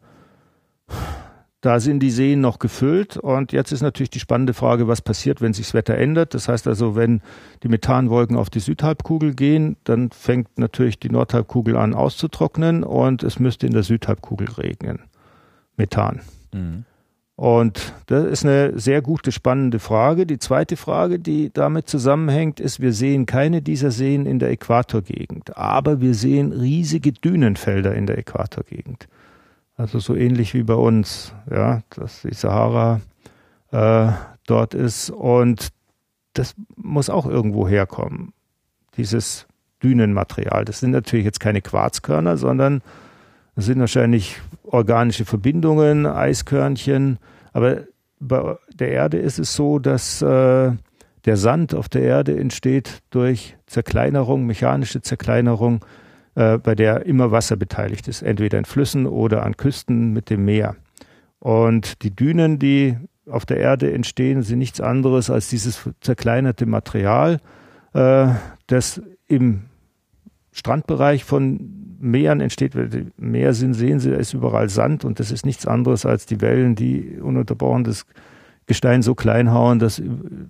da 1.63 1.79
sind 1.79 2.01
die 2.01 2.11
Seen 2.11 2.41
noch 2.41 2.59
gefüllt 2.59 3.17
und 3.17 3.53
jetzt 3.53 3.71
ist 3.71 3.83
natürlich 3.83 4.11
die 4.11 4.19
spannende 4.19 4.53
Frage, 4.53 4.89
was 4.89 5.01
passiert, 5.01 5.41
wenn 5.41 5.53
sich 5.53 5.67
das 5.67 5.75
Wetter 5.75 5.97
ändert. 5.97 6.35
Das 6.35 6.49
heißt 6.49 6.67
also, 6.67 6.97
wenn 6.97 7.23
die 7.63 7.69
Methanwolken 7.69 8.37
auf 8.37 8.51
die 8.51 8.59
Südhalbkugel 8.59 9.35
gehen, 9.35 9.77
dann 9.85 10.11
fängt 10.11 10.59
natürlich 10.59 10.99
die 10.99 11.09
Nordhalbkugel 11.09 11.77
an 11.77 11.95
auszutrocknen 11.95 12.83
und 12.83 13.23
es 13.23 13.39
müsste 13.39 13.69
in 13.69 13.73
der 13.73 13.85
Südhalbkugel 13.85 14.49
regnen. 14.59 15.05
Methan. 15.77 16.21
Mhm. 16.53 16.85
Und 17.37 17.95
das 18.07 18.25
ist 18.25 18.45
eine 18.45 18.79
sehr 18.79 19.01
gute, 19.01 19.31
spannende 19.31 19.79
Frage. 19.79 20.27
Die 20.27 20.39
zweite 20.39 20.77
Frage, 20.77 21.21
die 21.21 21.53
damit 21.53 21.89
zusammenhängt, 21.89 22.59
ist, 22.59 22.81
wir 22.81 22.93
sehen 22.93 23.25
keine 23.25 23.63
dieser 23.63 23.93
Seen 23.93 24.27
in 24.27 24.41
der 24.41 24.51
Äquatorgegend, 24.51 25.57
aber 25.57 26.01
wir 26.01 26.15
sehen 26.15 26.53
riesige 26.53 27.13
Dünenfelder 27.13 27.95
in 27.95 28.07
der 28.07 28.19
Äquatorgegend. 28.19 29.07
Also 29.83 29.99
so 29.99 30.15
ähnlich 30.15 30.55
wie 30.55 30.63
bei 30.63 30.77
uns, 30.77 31.35
ja, 31.51 31.83
dass 31.91 32.23
die 32.23 32.35
Sahara 32.35 33.01
äh, 33.73 34.13
dort 34.47 34.75
ist. 34.75 35.11
Und 35.11 35.71
das 36.35 36.55
muss 36.77 37.11
auch 37.11 37.27
irgendwo 37.27 37.67
herkommen, 37.67 38.33
dieses 38.97 39.49
Dünenmaterial. 39.83 40.65
Das 40.65 40.79
sind 40.79 40.93
natürlich 40.93 41.25
jetzt 41.25 41.41
keine 41.41 41.63
Quarzkörner, 41.63 42.37
sondern 42.37 42.81
das 43.57 43.65
sind 43.65 43.81
wahrscheinlich 43.81 44.41
organische 44.63 45.25
Verbindungen, 45.25 46.07
Eiskörnchen. 46.07 47.19
Aber 47.53 47.81
bei 48.21 48.57
der 48.73 48.93
Erde 48.93 49.19
ist 49.19 49.41
es 49.41 49.53
so, 49.57 49.81
dass 49.81 50.23
äh, 50.23 50.71
der 51.25 51.37
Sand 51.37 51.75
auf 51.75 51.89
der 51.89 52.03
Erde 52.03 52.39
entsteht 52.39 53.03
durch 53.11 53.57
Zerkleinerung, 53.67 54.47
mechanische 54.47 55.03
Zerkleinerung 55.03 55.85
äh, 56.35 56.59
bei 56.59 56.75
der 56.75 57.07
immer 57.07 57.31
Wasser 57.31 57.57
beteiligt 57.57 58.09
ist, 58.09 58.23
entweder 58.23 58.59
in 58.59 58.65
Flüssen 58.65 59.07
oder 59.07 59.45
an 59.45 59.57
Küsten 59.57 60.13
mit 60.13 60.31
dem 60.31 60.45
Meer. 60.45 60.77
Und 61.39 62.03
die 62.03 62.15
Dünen, 62.15 62.59
die 62.59 62.97
auf 63.29 63.47
der 63.47 63.59
Erde 63.59 63.93
entstehen, 63.93 64.43
sind 64.43 64.59
nichts 64.59 64.81
anderes 64.81 65.31
als 65.31 65.49
dieses 65.49 65.89
zerkleinerte 66.01 66.67
Material, 66.67 67.41
äh, 67.95 68.29
das 68.67 69.03
im 69.27 69.65
Strandbereich 70.53 71.25
von 71.25 71.97
Meeren 71.99 72.41
entsteht. 72.41 72.75
Meer 73.17 73.55
sind, 73.55 73.75
sehen 73.75 74.01
Sie, 74.01 74.11
da 74.11 74.17
ist 74.17 74.35
überall 74.35 74.69
Sand 74.69 75.05
und 75.05 75.21
das 75.21 75.31
ist 75.31 75.47
nichts 75.47 75.67
anderes 75.67 76.05
als 76.05 76.27
die 76.27 76.41
Wellen, 76.41 76.75
die 76.75 77.19
ununterbrochen 77.21 77.85
das 77.85 78.07
Gestein 78.67 79.03
so 79.03 79.15
klein 79.15 79.53
hauen, 79.53 79.79
dass 79.81 80.01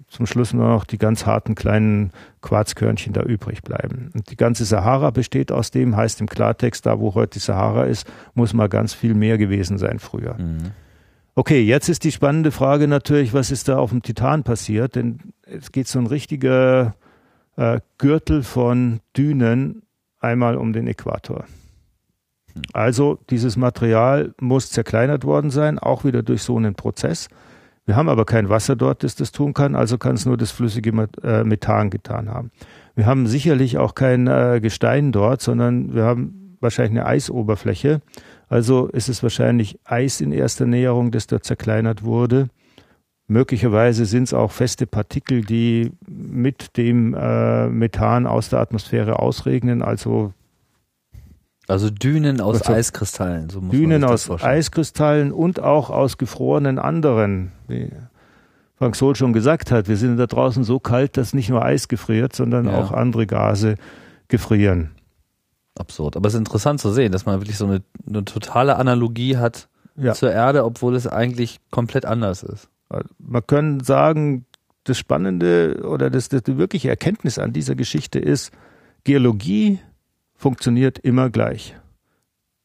zum 0.09 0.27
Schluss 0.27 0.53
nur 0.53 0.69
noch 0.69 0.85
die 0.85 0.99
ganz 0.99 1.25
harten 1.25 1.55
kleinen 1.55 2.13
Quarzkörnchen 2.43 3.13
da 3.13 3.23
übrig 3.23 3.63
bleiben. 3.63 4.11
Und 4.15 4.31
die 4.31 4.37
ganze 4.37 4.65
Sahara 4.65 5.11
besteht 5.11 5.51
aus 5.51 5.71
dem, 5.71 5.97
heißt 5.97 6.21
im 6.21 6.29
Klartext, 6.29 6.85
da 6.85 7.01
wo 7.01 7.15
heute 7.15 7.35
die 7.35 7.39
Sahara 7.39 7.85
ist, 7.85 8.07
muss 8.35 8.53
mal 8.53 8.69
ganz 8.69 8.93
viel 8.93 9.15
mehr 9.15 9.39
gewesen 9.39 9.79
sein 9.79 9.99
früher. 9.99 10.35
Mhm. 10.35 10.73
Okay, 11.35 11.63
jetzt 11.63 11.89
ist 11.89 12.05
die 12.05 12.13
spannende 12.13 12.51
Frage 12.51 12.87
natürlich, 12.87 13.33
was 13.33 13.51
ist 13.51 13.69
da 13.69 13.79
auf 13.79 13.91
dem 13.91 14.03
Titan 14.03 14.43
passiert? 14.43 14.97
Denn 14.97 15.33
es 15.43 15.73
geht 15.73 15.89
so 15.89 15.99
ein 15.99 16.07
richtiger 16.07 16.95
äh, 17.57 17.81
Gürtel 17.97 18.43
von 18.43 19.01
Dünen 19.17 19.83
einmal 20.21 20.57
um 20.57 20.75
den 20.75 20.87
Äquator. 20.87 21.47
Mhm. 22.55 22.63
Also 22.75 23.19
dieses 23.31 23.57
Material 23.57 24.35
muss 24.39 24.71
zerkleinert 24.71 25.25
worden 25.25 25.51
sein, 25.51 25.79
auch 25.79 26.05
wieder 26.05 26.23
durch 26.23 26.43
so 26.43 26.59
einen 26.59 26.75
Prozess. 26.75 27.29
Wir 27.85 27.97
haben 27.97 28.09
aber 28.09 28.24
kein 28.24 28.49
Wasser 28.49 28.76
dort, 28.76 29.03
das 29.03 29.16
das 29.16 29.33
tun 29.33 29.55
kann, 29.55 29.74
also 29.74 29.99
kann 29.99 30.14
es 30.14 30.24
nur 30.24 30.37
das 30.37 30.53
flüssige 30.53 30.91
äh, 31.22 31.43
Methan 31.43 31.91
getan 31.91 32.28
haben. 32.28 32.53
Wir 32.95 33.07
haben 33.07 33.26
sicherlich 33.26 33.78
auch 33.78 33.95
kein 33.95 34.28
äh, 34.28 34.61
Gestein 34.62 35.11
dort, 35.11 35.41
sondern 35.43 35.95
wir 35.95 36.05
haben 36.05 36.57
wahrscheinlich 36.61 37.01
eine 37.01 37.07
Eisoberfläche. 37.07 38.01
Also 38.49 38.87
ist 38.87 39.09
es 39.09 39.22
wahrscheinlich 39.22 39.80
Eis 39.85 40.20
in 40.20 40.30
erster 40.30 40.66
Näherung, 40.66 41.11
das 41.11 41.26
dort 41.26 41.45
zerkleinert 41.45 42.05
wurde. 42.05 42.49
Möglicherweise 43.26 44.05
sind 44.05 44.24
es 44.24 44.35
auch 44.35 44.53
feste 44.53 44.87
Partikel, 44.87 45.43
die 45.43 45.91
mit 46.07 46.76
dem 46.76 47.14
äh, 47.14 47.68
Methan 47.68 48.26
aus 48.26 48.51
der 48.51 48.61
Atmosphäre 48.61 49.18
ausregnen, 49.18 49.83
also 49.83 50.33
also 51.69 51.91
Dünen 51.91 52.41
aus 52.41 52.63
also 52.63 52.73
Eiskristallen. 52.73 53.51
So 53.51 53.61
Dünen 53.61 54.05
aus. 54.05 54.31
Eiskristallen 54.31 55.33
und 55.33 55.61
auch 55.61 55.91
aus 55.91 56.19
gefrorenen 56.19 56.79
anderen. 56.79 57.53
Wie 57.69 57.91
Frank 58.77 58.97
Sohl 58.97 59.15
schon 59.15 59.33
gesagt 59.33 59.71
hat, 59.71 59.89
wir 59.89 59.97
sind 59.97 60.17
da 60.17 60.27
draußen 60.27 60.65
so 60.65 60.81
kalt, 60.81 61.17
dass 61.17 61.35
nicht 61.35 61.49
nur 61.49 61.65
Eis 61.65 61.87
gefriert, 61.87 62.35
sondern 62.35 62.67
ja. 62.67 62.79
auch 62.79 62.91
andere 62.91 63.27
Gase 63.27 63.77
gefrieren. 64.27 64.91
Absurd. 65.79 66.17
Aber 66.17 66.27
es 66.27 66.35
ist 66.35 66.39
interessant 66.39 66.81
zu 66.81 66.91
sehen, 66.91 67.13
dass 67.13 67.25
man 67.25 67.41
wirklich 67.41 67.57
so 67.57 67.65
eine, 67.65 67.83
eine 68.07 68.25
totale 68.25 68.77
Analogie 68.77 69.37
hat 69.37 69.69
ja. 69.97 70.15
zur 70.15 70.33
Erde, 70.33 70.65
obwohl 70.65 70.97
es 70.97 71.07
eigentlich 71.07 71.61
komplett 71.71 72.05
anders 72.05 72.43
ist. 72.43 72.69
Man 73.19 73.47
kann 73.47 73.81
sagen, 73.81 74.45
das 74.85 74.99
Spannende 74.99 75.83
oder 75.89 76.11
das, 76.11 76.29
das 76.29 76.43
die 76.43 76.59
wirkliche 76.59 76.89
Erkenntnis 76.89 77.39
an 77.39 77.53
dieser 77.53 77.75
Geschichte 77.75 78.19
ist, 78.19 78.53
Geologie 79.05 79.79
funktioniert 80.43 80.99
immer 80.99 81.30
gleich. 81.30 81.76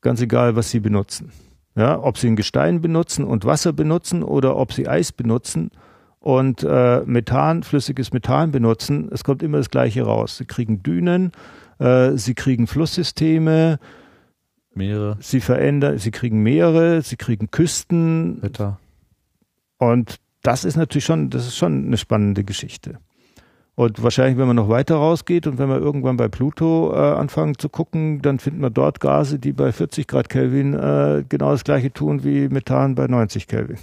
Ganz 0.02 0.20
egal, 0.20 0.56
was 0.56 0.72
Sie 0.72 0.80
benutzen. 0.80 1.32
Ja, 1.76 2.02
ob 2.02 2.18
Sie 2.18 2.28
ein 2.28 2.36
Gestein 2.36 2.82
benutzen 2.82 3.24
und 3.24 3.46
Wasser 3.46 3.72
benutzen 3.72 4.24
oder 4.24 4.58
ob 4.58 4.74
Sie 4.74 4.88
Eis 4.88 5.12
benutzen 5.12 5.70
und 6.20 6.64
äh, 6.64 7.04
Methan, 7.06 7.62
flüssiges 7.62 8.12
Methan 8.12 8.52
benutzen, 8.52 9.10
es 9.14 9.24
kommt 9.24 9.44
immer 9.44 9.60
das 9.60 9.70
Gleiche 9.70 10.02
raus. 10.02 10.38
Sie 10.38 10.46
kriegen 10.46 10.82
Dünen, 10.82 11.32
äh, 11.78 12.18
Sie 12.18 12.34
kriegen 12.34 12.66
Flusssysteme, 12.66 13.78
Meere. 14.74 15.18
Sie 15.20 15.40
verändern, 15.40 16.00
Sie 16.00 16.12
kriegen 16.12 16.42
Meere, 16.42 17.04
Sie 17.04 17.16
kriegen 17.16 17.52
Küsten. 17.52 18.42
Wetter. 18.42 18.80
Und 19.78 20.18
das 20.42 20.66
ist 20.66 20.78
natürlich 20.78 21.06
schon, 21.06 21.30
das 21.30 21.46
ist 21.46 21.58
schon 21.58 21.86
eine 21.86 21.98
spannende 21.98 22.44
Geschichte. 22.44 22.98
Und 23.78 24.02
wahrscheinlich, 24.02 24.40
wenn 24.40 24.48
man 24.48 24.56
noch 24.56 24.70
weiter 24.70 24.96
rausgeht 24.96 25.46
und 25.46 25.60
wenn 25.60 25.70
wir 25.70 25.78
irgendwann 25.78 26.18
bei 26.18 26.28
Pluto 26.28 26.92
äh, 26.96 26.98
anfangen 26.98 27.60
zu 27.60 27.70
gucken, 27.70 28.24
dann 28.24 28.40
finden 28.40 28.60
wir 28.60 28.72
dort 28.72 29.00
Gase, 29.00 29.38
die 29.38 29.54
bei 29.54 29.72
40 29.72 30.08
Grad 30.08 30.30
Kelvin 30.30 30.74
äh, 30.74 31.24
genau 31.30 31.52
das 31.52 31.64
gleiche 31.64 31.94
tun 31.94 32.24
wie 32.24 32.50
Methan 32.50 32.96
bei 32.96 33.06
90 33.06 33.46
Kelvin. 33.46 33.78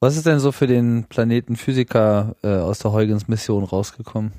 Was 0.00 0.18
ist 0.18 0.26
denn 0.26 0.38
so 0.38 0.52
für 0.52 0.66
den 0.66 1.06
Planetenphysiker 1.08 2.36
äh, 2.42 2.48
aus 2.58 2.80
der 2.80 2.92
Huygens-Mission 2.92 3.64
rausgekommen? 3.64 4.32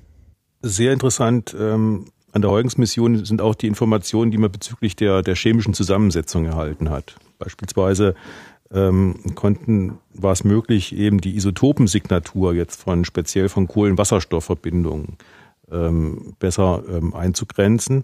Sehr 0.61 0.93
interessant. 0.93 1.55
Ähm, 1.59 2.05
an 2.31 2.43
der 2.43 2.51
Huygens-Mission 2.51 3.25
sind 3.25 3.41
auch 3.41 3.55
die 3.55 3.65
Informationen, 3.65 4.29
die 4.29 4.37
man 4.37 4.51
bezüglich 4.51 4.95
der, 4.95 5.23
der 5.23 5.33
chemischen 5.33 5.73
Zusammensetzung 5.73 6.45
erhalten 6.45 6.91
hat. 6.91 7.15
Beispielsweise 7.39 8.13
ähm, 8.71 9.15
konnten, 9.35 9.97
war 10.13 10.31
es 10.31 10.43
möglich, 10.43 10.95
eben 10.95 11.21
die 11.21 11.35
Isotopensignatur 11.35 12.53
jetzt 12.53 12.83
von 12.83 13.05
speziell 13.05 13.49
von 13.49 13.67
Kohlenwasserstoffverbindungen 13.67 15.17
ähm, 15.71 16.35
besser 16.39 16.83
ähm, 16.89 17.13
einzugrenzen. 17.13 18.01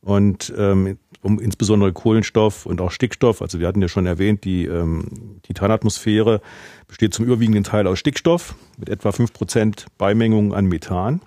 Und 0.00 0.54
ähm, 0.56 0.98
um 1.22 1.40
insbesondere 1.40 1.92
Kohlenstoff 1.92 2.64
und 2.66 2.80
auch 2.80 2.92
Stickstoff, 2.92 3.42
also 3.42 3.58
wir 3.58 3.66
hatten 3.66 3.82
ja 3.82 3.88
schon 3.88 4.06
erwähnt, 4.06 4.44
die 4.44 4.66
ähm, 4.66 5.40
Titanatmosphäre 5.42 6.40
besteht 6.86 7.12
zum 7.12 7.26
überwiegenden 7.26 7.64
Teil 7.64 7.86
aus 7.86 7.98
Stickstoff 7.98 8.54
mit 8.78 8.88
etwa 8.88 9.12
fünf 9.12 9.32
Prozent 9.32 9.86
Beimengung 9.98 10.54
an 10.54 10.66
Methan. 10.66 11.20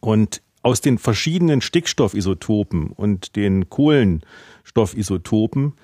Und 0.00 0.42
aus 0.62 0.80
den 0.80 0.98
verschiedenen 0.98 1.60
Stickstoffisotopen 1.60 2.88
und 2.88 3.36
den 3.36 3.68
Kohlenstoffisotopen 3.68 5.74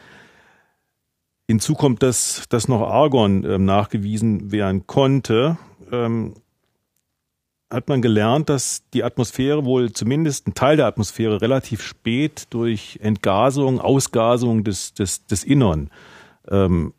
Hinzu 1.51 1.75
kommt, 1.75 2.05
dass, 2.05 2.45
dass 2.49 2.69
noch 2.69 2.81
Argon 2.81 3.43
ähm, 3.43 3.65
nachgewiesen 3.65 4.53
werden 4.53 4.87
konnte. 4.87 5.59
Ähm, 5.91 6.35
hat 7.69 7.89
man 7.89 8.03
gelernt, 8.03 8.49
dass 8.49 8.89
die 8.95 9.03
Atmosphäre 9.03 9.65
wohl 9.65 9.93
zumindest 9.93 10.47
ein 10.47 10.55
Teil 10.55 10.77
der 10.77 10.87
Atmosphäre 10.87 11.41
relativ 11.41 11.83
spät 11.83 12.47
durch 12.51 13.01
Entgasung, 13.03 13.81
Ausgasung 13.81 14.63
des, 14.63 14.95
des, 14.95 15.27
des 15.27 15.43
Innern 15.43 15.91
ähm, 16.49 16.95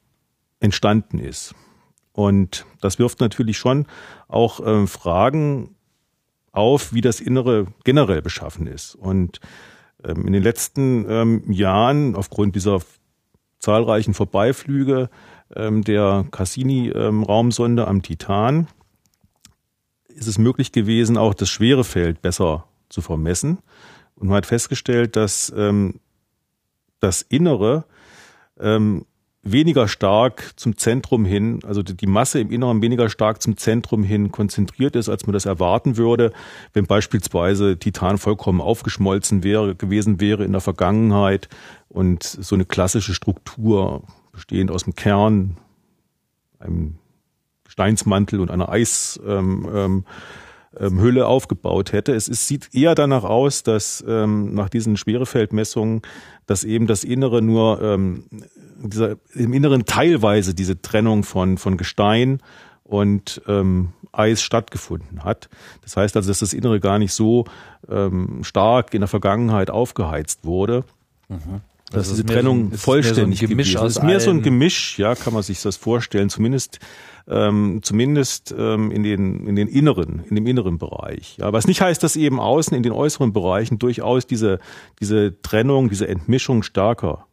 entstanden 0.60 1.20
ist. 1.20 1.56
Und 2.12 2.66
das 2.82 3.00
wirft 3.00 3.22
natürlich 3.22 3.58
schon 3.58 3.86
auch 4.28 4.60
ähm, 4.66 4.90
Fragen 4.90 5.76
auf, 6.52 6.92
wie 6.92 7.00
das 7.00 7.22
Innere 7.22 7.68
generell 7.86 8.22
beschaffen 8.22 8.68
ist. 8.68 8.96
Und 8.96 9.40
ähm, 10.04 10.28
in 10.28 10.34
den 10.34 10.44
letzten 10.44 11.10
ähm, 11.10 11.52
Jahren, 11.54 12.18
aufgrund 12.18 12.58
dieser 12.58 12.82
zahlreichen 13.62 14.14
Vorbeiflüge 14.14 15.10
ähm, 15.56 15.84
der 15.84 16.26
Cassini-Raumsonde 16.32 17.88
am 17.88 18.02
Titan 18.02 18.68
ist 20.08 20.28
es 20.28 20.38
möglich 20.38 20.72
gewesen, 20.72 21.18
auch 21.18 21.34
das 21.34 21.50
Schwerefeld 21.50 22.22
besser 22.22 22.66
zu 22.90 23.02
vermessen. 23.02 23.60
Und 24.16 24.28
man 24.28 24.38
hat 24.38 24.46
festgestellt, 24.46 25.16
dass 25.16 25.52
ähm, 25.56 26.00
das 27.00 27.22
Innere 27.22 27.86
ähm, 28.60 29.06
weniger 29.44 29.88
stark 29.88 30.54
zum 30.56 30.78
Zentrum 30.78 31.26
hin, 31.26 31.60
also 31.66 31.82
die 31.82 32.08
Masse 32.08 32.40
im 32.40 32.52
Inneren 32.52 32.82
weniger 32.82 33.10
stark 33.10 33.42
zum 33.42 33.58
Zentrum 33.58 34.04
hin 34.04 34.32
konzentriert 34.32 34.96
ist, 34.96 35.10
als 35.10 35.26
man 35.26 35.34
das 35.34 35.46
erwarten 35.46 35.98
würde, 35.98 36.32
wenn 36.74 36.86
beispielsweise 36.86 37.78
Titan 37.78 38.18
vollkommen 38.18 38.62
aufgeschmolzen 38.62 39.44
wäre, 39.44 39.76
gewesen 39.76 40.20
wäre 40.22 40.44
in 40.44 40.52
der 40.52 40.62
Vergangenheit 40.62 41.50
und 41.90 42.24
so 42.24 42.56
eine 42.56 42.66
klassische 42.66 43.16
Struktur 43.16 44.04
bestehend 44.32 44.70
aus 44.70 44.84
dem 44.84 44.96
Kern, 44.96 45.58
einem 46.60 46.96
Steinsmantel 47.68 48.40
und 48.42 48.52
einer 48.52 48.70
Eishülle 48.70 49.40
ähm, 49.40 49.70
ähm, 49.74 50.06
aufgebaut 51.28 51.92
hätte. 51.92 52.14
Es, 52.14 52.28
es, 52.28 52.48
sieht 52.48 52.74
eher 52.74 52.96
danach 52.96 53.24
aus, 53.24 53.64
dass 53.64 54.04
ähm, 54.08 54.54
nach 54.54 54.70
diesen 54.70 54.98
Schwerefeldmessungen, 54.98 56.02
dass 56.46 56.64
eben 56.64 56.88
das 56.88 57.04
Innere 57.04 57.42
nur 57.42 57.82
ähm, 57.82 58.26
dieser, 58.82 59.18
im 59.34 59.54
Inneren 59.54 59.86
teilweise 59.86 60.54
diese 60.54 60.82
Trennung 60.82 61.24
von, 61.24 61.58
von 61.58 61.78
Gestein 61.78 62.42
und 62.84 63.42
ähm, 63.48 63.94
Eis 64.12 64.42
stattgefunden 64.42 65.24
hat. 65.24 65.50
Das 65.82 65.98
heißt 65.98 66.16
also, 66.16 66.30
dass 66.30 66.40
das 66.40 66.54
Innere 66.54 66.80
gar 66.80 67.00
nicht 67.00 67.14
so 67.14 67.46
ähm, 67.90 68.44
stark 68.44 68.94
in 68.94 69.02
der 69.02 69.08
Vergangenheit 69.08 69.70
aufgeheizt 69.70 70.46
wurde. 70.46 70.84
Mhm. 71.30 71.62
Dass 71.92 72.10
diese 72.10 72.26
Trennung 72.26 72.72
vollständig 72.72 73.40
so 73.40 73.46
ist. 73.46 73.76
Es 73.76 73.98
ist 73.98 74.04
mehr 74.04 74.20
so 74.20 74.30
ein 74.30 74.42
Gemisch, 74.42 74.98
ja, 74.98 75.16
kann 75.16 75.34
man 75.34 75.44
sich 75.44 75.62
das 75.62 75.78
vorstellen. 75.78 76.30
Zumindest 76.30 76.80
ähm, 77.28 77.80
zumindest 77.84 78.54
ähm, 78.58 78.92
in 78.92 79.04
den 79.04 79.46
in 79.46 79.56
den 79.56 79.68
inneren 79.68 80.24
in 80.30 80.36
dem 80.36 80.48
inneren 80.48 80.78
Bereich. 80.78 81.38
Ja, 81.38 81.54
was 81.54 81.68
nicht 81.68 81.82
heißt, 81.82 82.02
dass 82.02 82.16
eben 82.16 82.40
außen 82.40 82.76
in 82.76 82.84
den 82.84 82.92
äußeren 82.92 83.34
Bereichen 83.34 83.80
durchaus 83.80 84.26
diese 84.26 84.60
diese 85.00 85.42
Trennung, 85.42 85.90
diese 85.90 86.08
Entmischung 86.08 86.64
stärker 86.64 87.28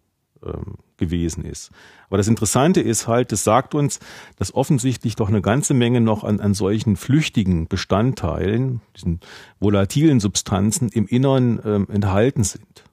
ähm, 0.45 0.77
gewesen 0.99 1.45
ist. 1.45 1.71
Aber 2.09 2.17
das 2.17 2.29
Interessante 2.29 2.81
ist 2.81 3.07
halt, 3.07 3.33
das 3.33 3.45
sagt 3.45 3.75
uns, 3.75 4.01
dass 4.37 4.55
offensichtlich 4.55 5.15
doch 5.17 5.29
eine 5.29 5.41
ganze 5.41 5.75
Menge 5.75 6.01
noch 6.01 6.25
an, 6.25 6.41
an 6.41 6.55
solchen 6.55 6.97
flüchtigen 6.97 7.69
Bestandteilen, 7.69 8.81
diesen 8.97 9.21
volatilen 9.61 10.21
Substanzen 10.21 10.89
im 10.89 11.07
Inneren 11.07 11.61
ähm, 11.65 11.87
enthalten 11.91 12.45
sind. 12.45 12.85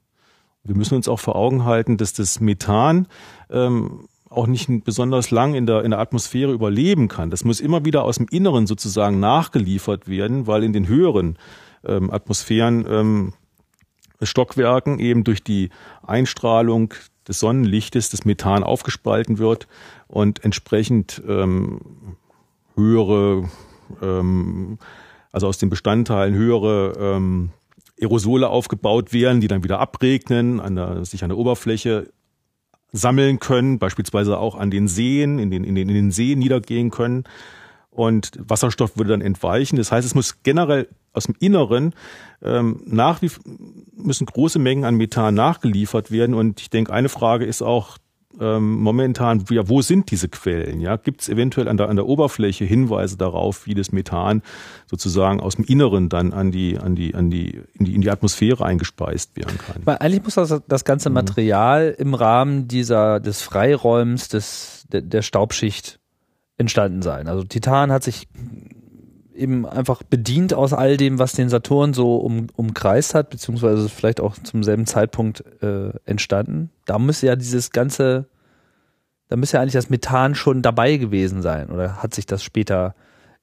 Wir 0.66 0.76
müssen 0.76 0.96
uns 0.96 1.08
auch 1.08 1.20
vor 1.20 1.36
Augen 1.36 1.64
halten, 1.64 1.98
dass 1.98 2.14
das 2.14 2.40
Methan 2.40 3.08
ähm, 3.50 4.08
auch 4.30 4.48
nicht 4.48 4.70
besonders 4.84 5.32
lang 5.32 5.54
in 5.54 5.66
der, 5.66 5.84
in 5.84 5.92
der 5.92 6.00
Atmosphäre 6.00 6.52
überleben 6.52 7.08
kann. 7.08 7.30
Das 7.30 7.46
muss 7.46 7.60
immer 7.60 7.86
wieder 7.86 8.04
aus 8.04 8.18
dem 8.18 8.28
Inneren 8.30 8.68
sozusagen 8.68 9.20
nachgeliefert 9.20 10.08
werden, 10.08 10.48
weil 10.48 10.64
in 10.64 10.74
den 10.74 10.88
höheren 10.88 11.38
ähm, 11.86 12.12
Atmosphären 12.12 12.86
ähm, 12.90 13.34
Stockwerken 14.22 15.00
eben 15.00 15.24
durch 15.24 15.44
die 15.44 15.70
Einstrahlung 16.06 16.94
des 17.28 17.40
Sonnenlichtes 17.40 18.10
das 18.10 18.26
Methan 18.26 18.64
aufgespalten 18.64 19.38
wird 19.38 19.68
und 20.08 20.44
entsprechend 20.44 21.22
ähm, 21.28 21.80
höhere, 22.76 23.50
ähm, 24.02 24.80
also 25.32 25.48
aus 25.48 25.58
den 25.58 25.70
Bestandteilen 25.70 26.34
höhere 26.34 26.94
ähm, 27.00 27.52
Aerosole 28.00 28.50
aufgebaut 28.50 29.14
werden, 29.14 29.42
die 29.42 29.48
dann 29.48 29.64
wieder 29.64 29.80
abregnen, 29.80 30.60
an 30.60 30.76
der, 30.76 31.06
sich 31.06 31.24
an 31.24 31.30
der 31.30 31.38
Oberfläche 31.38 32.12
sammeln 32.92 33.40
können, 33.40 33.80
beispielsweise 33.80 34.38
auch 34.38 34.56
an 34.56 34.72
den 34.72 34.88
Seen, 34.88 35.40
in 35.40 35.52
den, 35.52 35.64
in 35.64 35.76
den, 35.76 35.90
in 35.90 35.96
den 35.96 36.12
Seen 36.12 36.40
niedergehen 36.40 36.92
können. 36.92 37.24
Und 37.90 38.32
Wasserstoff 38.38 38.98
würde 38.98 39.12
dann 39.12 39.22
entweichen. 39.22 39.78
Das 39.78 39.92
heißt, 39.92 40.06
es 40.06 40.16
muss 40.16 40.44
generell 40.44 40.90
aus 41.14 41.26
dem 41.26 41.36
Inneren 41.40 41.94
ähm, 42.42 42.82
nach 42.86 43.22
wie 43.22 43.32
müssen 43.96 44.26
große 44.26 44.60
Mengen 44.60 44.84
an 44.84 44.96
Methan 44.96 45.34
nachgeliefert 45.34 46.12
werden. 46.12 46.36
Und 46.36 46.60
ich 46.60 46.70
denke, 46.70 46.92
eine 46.92 47.08
Frage 47.08 47.46
ist 47.46 47.62
auch 47.62 47.98
ähm, 48.40 48.80
momentan, 48.82 49.44
ja, 49.50 49.68
wo 49.68 49.82
sind 49.82 50.12
diese 50.12 50.30
Quellen? 50.30 50.82
Ja, 50.82 50.98
gibt 50.98 51.22
es 51.22 51.30
eventuell 51.30 51.68
an 51.68 51.78
der, 51.78 51.90
an 51.90 51.96
der 51.96 52.06
Oberfläche 52.06 52.66
Hinweise 52.66 53.18
darauf, 53.18 53.66
wie 53.66 53.74
das 53.74 53.92
Methan 53.92 54.42
sozusagen 54.88 55.40
aus 55.40 55.56
dem 55.56 55.66
Inneren 55.66 56.10
dann 56.10 56.34
an 56.34 56.52
die, 56.52 56.78
an 56.78 56.96
die, 56.96 57.16
an 57.16 57.30
die, 57.30 57.62
in 57.74 57.86
die, 57.86 57.96
in 57.96 58.02
die 58.02 58.10
Atmosphäre 58.10 58.66
eingespeist 58.66 59.36
werden 59.36 59.58
kann? 59.58 59.82
Weil 59.86 59.98
eigentlich 59.98 60.24
muss 60.24 60.36
das, 60.36 60.62
das 60.68 60.86
ganze 60.86 61.10
mhm. 61.10 61.16
Material 61.16 61.92
mhm. 61.92 61.96
im 62.06 62.14
Rahmen 62.14 62.68
dieser, 62.68 63.20
des 63.20 63.42
Freiräums, 63.42 64.28
des, 64.30 64.86
der, 64.92 65.02
der 65.02 65.22
Staubschicht 65.22 66.00
entstanden 66.58 67.02
sein. 67.02 67.28
Also 67.28 67.44
Titan 67.44 67.92
hat 67.92 68.04
sich 68.04 68.28
eben 69.36 69.66
einfach 69.66 70.04
bedient 70.04 70.54
aus 70.54 70.74
all 70.74 70.98
dem, 70.98 71.20
was 71.20 71.34
den 71.34 71.50
Saturn 71.50 71.94
so 71.94 72.18
um, 72.18 72.48
umkreist 72.56 73.14
hat, 73.14 73.30
beziehungsweise 73.30 73.90
vielleicht 73.90 74.20
auch 74.20 74.36
zum 74.38 74.64
selben 74.64 74.86
Zeitpunkt 74.86 75.44
äh, 75.62 75.92
entstanden. 76.06 76.70
Da 76.86 77.00
müsste 77.00 77.28
ja 77.28 77.36
dieses 77.36 77.72
ganze, 77.72 78.28
da 79.30 79.36
müsste 79.36 79.58
ja 79.58 79.62
eigentlich 79.62 79.74
das 79.74 79.90
Methan 79.90 80.36
schon 80.36 80.62
dabei 80.62 80.98
gewesen 80.98 81.42
sein 81.42 81.70
oder 81.70 82.02
hat 82.02 82.14
sich 82.14 82.26
das 82.26 82.44
später 82.44 82.96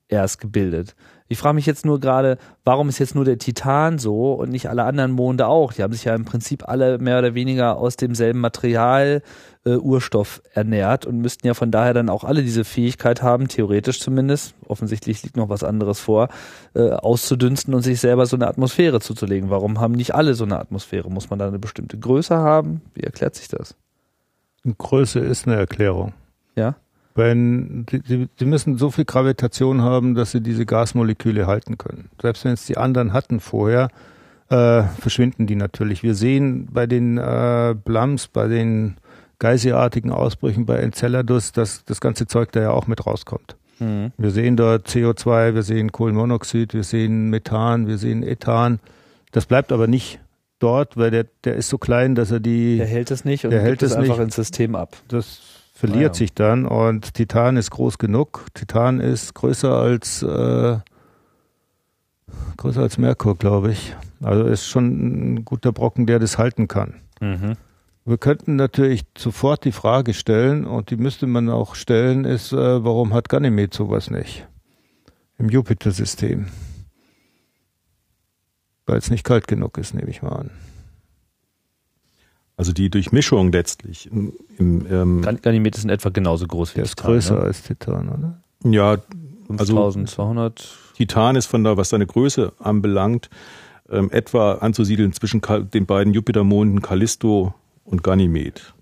erst 0.09 0.41
gebildet? 0.41 0.95
Ich 1.29 1.39
frage 1.39 1.55
mich 1.55 1.67
jetzt 1.67 1.87
nur 1.87 2.01
gerade, 2.01 2.39
warum 2.65 2.89
ist 2.89 2.99
jetzt 2.99 3.15
nur 3.15 3.25
der 3.25 3.39
Titan 3.39 3.99
so 3.99 4.35
und 4.35 4.51
nicht 4.51 4.69
alle 4.69 4.85
anderen 4.85 5.13
Monde 5.13 5.47
auch? 5.47 5.73
Die 5.73 5.83
haben 5.83 5.93
sich 5.93 6.05
ja 6.05 6.15
im 6.15 6.25
Prinzip 6.25 6.69
alle 6.69 6.99
mehr 6.99 7.19
oder 7.19 7.35
weniger 7.35 7.77
aus 7.77 7.97
demselben 7.97 8.41
Material 8.41 9.23
äh, 9.65 9.77
Urstoff 9.77 10.43
ernährt 10.53 11.07
und 11.07 11.19
müssten 11.19 11.47
ja 11.47 11.55
von 11.55 11.71
daher 11.71 11.95
dann 11.95 12.09
auch 12.09 12.25
alle 12.25 12.43
diese 12.43 12.65
Fähigkeit 12.65 13.23
haben, 13.23 13.49
theoretisch 13.49 14.01
zumindest, 14.01 14.55
offensichtlich 14.67 15.23
liegt 15.23 15.37
noch 15.37 15.49
was 15.49 15.65
anderes 15.65 16.01
vor, 16.01 16.29
äh, 16.75 16.91
auszudünsten 16.91 17.75
und 17.75 17.83
sich 17.83 18.01
selber 18.01 18.27
so 18.27 18.37
eine 18.37 18.49
Atmosphäre 18.49 19.01
zuzulegen. 19.01 19.51
Warum 19.51 19.81
haben 19.81 19.95
nicht 19.95 20.15
alle 20.15 20.35
so 20.35 20.45
eine 20.45 20.59
Atmosphäre? 20.59 21.11
Muss 21.11 21.31
man 21.31 21.39
da 21.39 21.47
eine 21.47 21.59
bestimmte 21.59 21.99
Größe 21.99 22.37
haben? 22.37 22.83
Wie 22.95 23.03
erklärt 23.03 23.37
sich 23.37 23.49
das? 23.49 23.75
Größe 24.79 25.19
ist 25.19 25.47
eine 25.47 25.57
Erklärung. 25.57 26.13
Ja. 26.55 26.77
Wenn 27.15 27.85
die, 27.87 28.29
die 28.29 28.45
müssen 28.45 28.79
so 28.79 28.91
viel 28.91 29.05
Gravitation 29.05 29.83
haben, 29.83 30.15
dass 30.15 30.31
sie 30.31 30.41
diese 30.41 30.65
Gasmoleküle 30.65 31.47
halten 31.47 31.79
können. 31.79 32.09
Selbst 32.21 32.45
wenn 32.45 32.53
es 32.53 32.65
die 32.65 32.79
anderen 32.79 33.13
hatten 33.13 33.41
vorher, 33.41 33.89
äh, 34.49 34.83
verschwinden 35.01 35.47
die 35.47 35.57
natürlich. 35.57 36.03
Wir 36.03 36.15
sehen 36.15 36.69
bei 36.73 36.87
den 36.87 37.19
äh, 37.19 37.75
Blams, 37.85 38.29
bei 38.29 38.49
den 38.49 38.97
geiseartigen 39.39 40.13
Ausbrüchen 40.13 40.67
bei 40.67 40.77
Enceladus, 40.77 41.53
dass 41.53 41.85
das 41.85 42.01
ganze 42.01 42.27
Zeug 42.27 42.53
da 42.53 42.61
ja 42.61 42.71
auch 42.71 42.87
mit 42.87 43.07
rauskommt. 43.07 43.57
Mhm. 43.81 44.13
Wir 44.17 44.31
sehen 44.31 44.57
dort 44.57 44.87
CO2, 44.89 45.55
wir 45.55 45.63
sehen 45.63 45.91
Kohlenmonoxid, 45.91 46.75
wir 46.75 46.85
sehen 46.85 47.29
Methan, 47.29 47.89
wir 47.89 47.99
sehen 47.99 48.23
Ethan. 48.23 48.79
Das 49.33 49.47
bleibt 49.47 49.73
aber 49.73 49.87
nicht 49.87 50.21
dort, 50.61 50.97
weil 50.97 51.11
der, 51.11 51.27
der 51.45 51.57
ist 51.57 51.69
so 51.69 51.79
klein, 51.79 52.15
dass 52.15 52.31
er 52.31 52.41
die. 52.41 52.77
Der 52.79 52.87
hält 52.87 53.11
es 53.11 53.25
nicht 53.25 53.45
und 53.45 53.51
der 53.51 53.63
hält 53.63 53.83
es 53.83 53.93
einfach 53.95 54.19
nicht. 54.19 54.27
ins 54.27 54.37
System 54.37 54.77
ab. 54.77 54.97
Das 55.09 55.41
verliert 55.73 56.11
ah, 56.11 56.15
ja. 56.15 56.15
sich 56.15 56.35
dann 56.35 56.67
und 56.67 57.15
Titan 57.15 57.57
ist 57.57 57.71
groß 57.71 57.99
genug. 57.99 58.47
Titan 58.55 59.01
ist 59.01 59.35
größer 59.35 59.75
als 59.75 60.23
äh, 60.23 60.79
größer 62.57 62.83
als 62.83 62.99
Merkur, 62.99 63.37
glaube 63.37 63.73
ich. 63.73 63.97
Also 64.23 64.45
ist 64.45 64.67
schon 64.67 65.35
ein 65.35 65.45
guter 65.45 65.73
Brocken, 65.73 66.07
der 66.07 66.19
das 66.19 66.39
halten 66.39 66.69
kann. 66.69 66.95
Mhm. 67.21 67.57
Wir 68.05 68.19
könnten 68.19 68.57
natürlich 68.57 69.05
sofort 69.17 69.65
die 69.65 69.73
Frage 69.73 70.13
stellen, 70.13 70.65
und 70.65 70.91
die 70.91 70.97
müsste 70.97 71.27
man 71.27 71.49
auch 71.49 71.77
stellen, 71.77 72.25
ist, 72.25 72.53
äh, 72.53 72.85
warum 72.85 73.15
hat 73.15 73.29
Ganymed 73.29 73.73
sowas 73.73 74.11
nicht 74.11 74.47
im 75.39 75.49
Jupiter-System? 75.49 76.47
Weil 78.87 78.99
es 78.99 79.11
nicht 79.11 79.25
kalt 79.25 79.47
genug 79.47 79.79
ist, 79.79 79.95
nehme 79.95 80.11
ich 80.11 80.23
mal 80.23 80.33
an. 80.33 80.51
Also 82.63 82.73
die 82.73 82.91
Durchmischung 82.91 83.51
letztlich. 83.51 84.09
Im, 84.13 84.87
ähm, 84.89 85.21
Ganymed 85.43 85.75
ist 85.75 85.83
in 85.83 85.91
etwa 85.91 86.11
genauso 86.11 86.47
groß 86.47 86.71
wie 86.71 86.75
Der 86.77 86.85
ist 86.85 86.97
größer 86.97 87.35
ne? 87.35 87.41
als 87.41 87.65
Titan, 87.65 88.09
oder? 88.09 88.41
Ja, 88.63 88.99
also 89.49 89.75
5200. 89.75 90.79
Titan 90.95 91.35
ist 91.35 91.47
von 91.47 91.65
da, 91.65 91.77
was 91.77 91.89
seine 91.89 92.07
Größe 92.07 92.53
anbelangt, 92.61 93.31
ähm, 93.91 94.13
etwa 94.13 94.53
anzusiedeln 94.53 95.13
zwischen 95.13 95.43
den 95.75 95.87
beiden 95.87 96.15
Jupitermonden 96.15 96.83
Callisto 96.83 97.53
und 97.83 98.05
Ganymed 98.05 98.75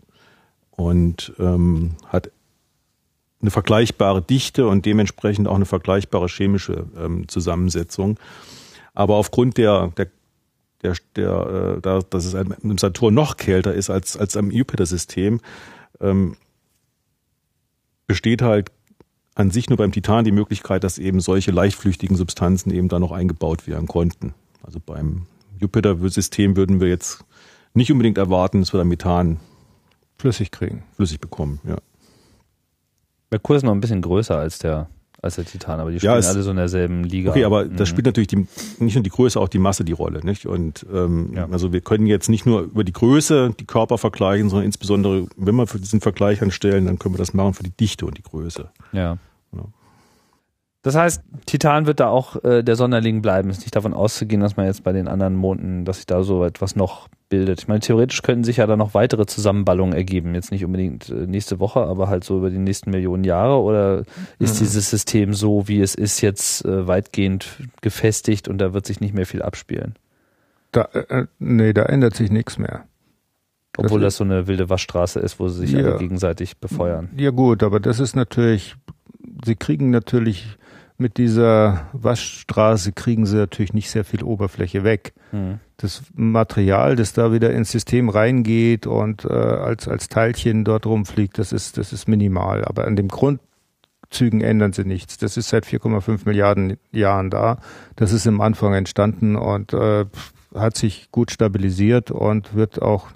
und 0.72 1.32
ähm, 1.38 1.92
hat 2.06 2.30
eine 3.40 3.50
vergleichbare 3.50 4.20
Dichte 4.20 4.66
und 4.66 4.84
dementsprechend 4.84 5.48
auch 5.48 5.56
eine 5.56 5.64
vergleichbare 5.64 6.26
chemische 6.26 6.84
ähm, 6.98 7.28
Zusammensetzung. 7.28 8.20
Aber 8.92 9.14
aufgrund 9.14 9.56
der, 9.56 9.90
der 9.96 10.08
der, 10.82 10.94
der, 11.16 11.76
äh, 11.76 11.80
da, 11.80 12.00
dass 12.00 12.24
es 12.24 12.34
im 12.34 12.78
Saturn 12.78 13.14
noch 13.14 13.36
kälter 13.36 13.74
ist 13.74 13.90
als, 13.90 14.16
als 14.16 14.36
am 14.36 14.50
Jupiter-System, 14.50 15.40
ähm, 16.00 16.36
besteht 18.06 18.42
halt 18.42 18.70
an 19.34 19.50
sich 19.50 19.70
nur 19.70 19.76
beim 19.76 19.92
Titan 19.92 20.24
die 20.24 20.32
Möglichkeit, 20.32 20.84
dass 20.84 20.98
eben 20.98 21.20
solche 21.20 21.50
leichtflüchtigen 21.50 22.16
Substanzen 22.16 22.72
eben 22.72 22.88
da 22.88 22.98
noch 22.98 23.12
eingebaut 23.12 23.66
werden 23.66 23.86
konnten. 23.86 24.34
Also 24.62 24.80
beim 24.84 25.26
Jupiter-System 25.60 26.56
würden 26.56 26.80
wir 26.80 26.88
jetzt 26.88 27.24
nicht 27.74 27.92
unbedingt 27.92 28.18
erwarten, 28.18 28.60
dass 28.60 28.72
wir 28.72 28.78
da 28.78 28.84
Methan 28.84 29.38
flüssig 30.18 30.50
kriegen. 30.50 30.84
Flüssig 30.96 31.20
bekommen, 31.20 31.60
ja. 31.64 31.76
Merkur 33.30 33.56
ist 33.56 33.62
noch 33.62 33.72
ein 33.72 33.80
bisschen 33.80 34.02
größer 34.02 34.36
als 34.36 34.58
der 34.58 34.88
als 35.22 35.36
der 35.36 35.44
Titan, 35.44 35.80
aber 35.80 35.90
die 35.90 35.98
spielen 35.98 36.20
ja, 36.20 36.28
alle 36.28 36.42
so 36.42 36.50
in 36.50 36.56
derselben 36.56 37.04
Liga. 37.04 37.30
Okay, 37.30 37.44
aber 37.44 37.64
mhm. 37.64 37.76
da 37.76 37.86
spielt 37.86 38.06
natürlich 38.06 38.28
die, 38.28 38.46
nicht 38.78 38.94
nur 38.94 39.02
die 39.02 39.10
Größe, 39.10 39.38
auch 39.38 39.48
die 39.48 39.58
Masse 39.58 39.84
die 39.84 39.92
Rolle, 39.92 40.24
nicht? 40.24 40.46
Und 40.46 40.86
ähm, 40.92 41.32
ja. 41.34 41.48
also 41.50 41.72
wir 41.72 41.80
können 41.80 42.06
jetzt 42.06 42.28
nicht 42.28 42.46
nur 42.46 42.62
über 42.62 42.84
die 42.84 42.92
Größe 42.92 43.54
die 43.58 43.66
Körper 43.66 43.98
vergleichen, 43.98 44.48
sondern 44.48 44.66
insbesondere, 44.66 45.26
wenn 45.36 45.54
wir 45.54 45.66
für 45.66 45.78
diesen 45.78 46.00
Vergleich 46.00 46.40
anstellen, 46.42 46.86
dann 46.86 46.98
können 46.98 47.14
wir 47.14 47.18
das 47.18 47.34
machen 47.34 47.54
für 47.54 47.62
die 47.62 47.70
Dichte 47.70 48.06
und 48.06 48.16
die 48.16 48.22
Größe. 48.22 48.70
Ja. 48.92 49.18
ja. 49.52 49.64
Das 50.82 50.94
heißt, 50.94 51.22
Titan 51.44 51.86
wird 51.86 52.00
da 52.00 52.08
auch 52.08 52.42
äh, 52.42 52.62
der 52.62 52.76
Sonderling 52.76 53.20
bleiben. 53.20 53.50
Ist 53.50 53.60
nicht 53.60 53.76
davon 53.76 53.92
auszugehen, 53.92 54.40
dass 54.40 54.56
man 54.56 54.66
jetzt 54.66 54.82
bei 54.82 54.92
den 54.92 55.08
anderen 55.08 55.36
Monden, 55.36 55.84
dass 55.84 55.98
sich 55.98 56.06
da 56.06 56.22
so 56.22 56.44
etwas 56.44 56.74
noch 56.74 57.08
bildet. 57.30 57.62
Ich 57.62 57.68
meine, 57.68 57.80
theoretisch 57.80 58.20
könnten 58.20 58.44
sich 58.44 58.58
ja 58.58 58.66
da 58.66 58.76
noch 58.76 58.92
weitere 58.92 59.24
Zusammenballungen 59.24 59.94
ergeben. 59.94 60.34
Jetzt 60.34 60.50
nicht 60.50 60.64
unbedingt 60.64 61.08
äh, 61.08 61.26
nächste 61.26 61.58
Woche, 61.58 61.80
aber 61.80 62.08
halt 62.08 62.24
so 62.24 62.36
über 62.36 62.50
die 62.50 62.58
nächsten 62.58 62.90
Millionen 62.90 63.24
Jahre. 63.24 63.62
Oder 63.62 64.04
ist 64.38 64.56
mhm. 64.56 64.64
dieses 64.64 64.90
System 64.90 65.32
so, 65.32 65.66
wie 65.66 65.80
es 65.80 65.94
ist, 65.94 66.20
jetzt 66.20 66.64
äh, 66.66 66.86
weitgehend 66.86 67.46
gefestigt 67.80 68.48
und 68.48 68.58
da 68.58 68.74
wird 68.74 68.84
sich 68.84 69.00
nicht 69.00 69.14
mehr 69.14 69.24
viel 69.24 69.40
abspielen? 69.40 69.94
Da, 70.72 70.82
äh, 70.92 71.20
äh 71.20 71.26
nee, 71.38 71.72
da 71.72 71.84
ändert 71.84 72.14
sich 72.14 72.30
nichts 72.30 72.58
mehr. 72.58 72.84
Obwohl 73.78 74.00
das, 74.00 74.14
das 74.14 74.16
so 74.18 74.24
eine 74.24 74.46
wilde 74.46 74.68
Waschstraße 74.68 75.20
ist, 75.20 75.38
wo 75.38 75.48
sie 75.48 75.60
sich 75.60 75.72
ja, 75.72 75.78
alle 75.78 75.98
gegenseitig 75.98 76.58
befeuern. 76.58 77.08
Ja 77.16 77.30
gut, 77.30 77.62
aber 77.62 77.80
das 77.80 78.00
ist 78.00 78.14
natürlich, 78.14 78.74
sie 79.44 79.54
kriegen 79.54 79.90
natürlich 79.90 80.58
mit 81.00 81.16
dieser 81.16 81.88
Waschstraße 81.92 82.92
kriegen 82.92 83.26
sie 83.26 83.36
natürlich 83.36 83.72
nicht 83.72 83.90
sehr 83.90 84.04
viel 84.04 84.22
Oberfläche 84.22 84.84
weg. 84.84 85.14
Mhm. 85.32 85.60
Das 85.78 86.02
Material, 86.14 86.94
das 86.94 87.14
da 87.14 87.32
wieder 87.32 87.52
ins 87.52 87.70
System 87.70 88.10
reingeht 88.10 88.86
und 88.86 89.24
äh, 89.24 89.28
als, 89.28 89.88
als 89.88 90.08
Teilchen 90.08 90.64
dort 90.64 90.84
rumfliegt, 90.86 91.38
das 91.38 91.52
ist, 91.52 91.78
das 91.78 91.92
ist 91.92 92.06
minimal. 92.06 92.64
Aber 92.66 92.86
an 92.86 92.96
den 92.96 93.08
Grundzügen 93.08 94.42
ändern 94.42 94.74
sie 94.74 94.84
nichts. 94.84 95.16
Das 95.16 95.38
ist 95.38 95.48
seit 95.48 95.64
4,5 95.64 96.20
Milliarden 96.26 96.76
Jahren 96.92 97.30
da. 97.30 97.58
Das 97.96 98.12
ist 98.12 98.26
im 98.26 98.42
Anfang 98.42 98.74
entstanden 98.74 99.36
und 99.36 99.72
äh, 99.72 100.04
hat 100.54 100.76
sich 100.76 101.10
gut 101.10 101.30
stabilisiert 101.30 102.10
und 102.10 102.54
wird 102.54 102.82
auch 102.82 103.08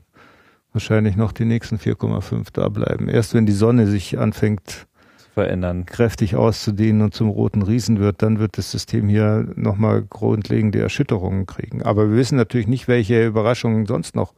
wahrscheinlich 0.73 1.17
noch 1.17 1.33
die 1.33 1.45
nächsten 1.45 1.77
4,5 1.77 2.47
da 2.53 2.69
bleiben. 2.71 3.09
Erst 3.09 3.35
wenn 3.35 3.45
die 3.45 3.53
Sonne 3.53 3.87
sich 3.87 4.19
anfängt 4.19 4.87
verändern. 5.35 5.85
Kräftig 5.85 6.37
auszudehnen 6.37 7.03
und 7.03 7.15
zum 7.15 7.29
roten 7.29 7.63
Riesen 7.63 7.99
wird, 7.99 8.23
dann 8.23 8.39
wird 8.39 8.57
das 8.57 8.71
System 8.71 9.09
hier 9.09 9.47
nochmal 9.57 10.03
grundlegende 10.03 10.81
Erschütterungen 10.81 11.47
kriegen. 11.47 11.83
Aber 11.83 12.09
wir 12.09 12.17
wissen 12.17 12.37
natürlich 12.37 12.69
nicht, 12.69 12.89
welche 12.89 13.27
Überraschungen 13.27 13.87
sonst 13.87 14.15
noch 14.15 14.33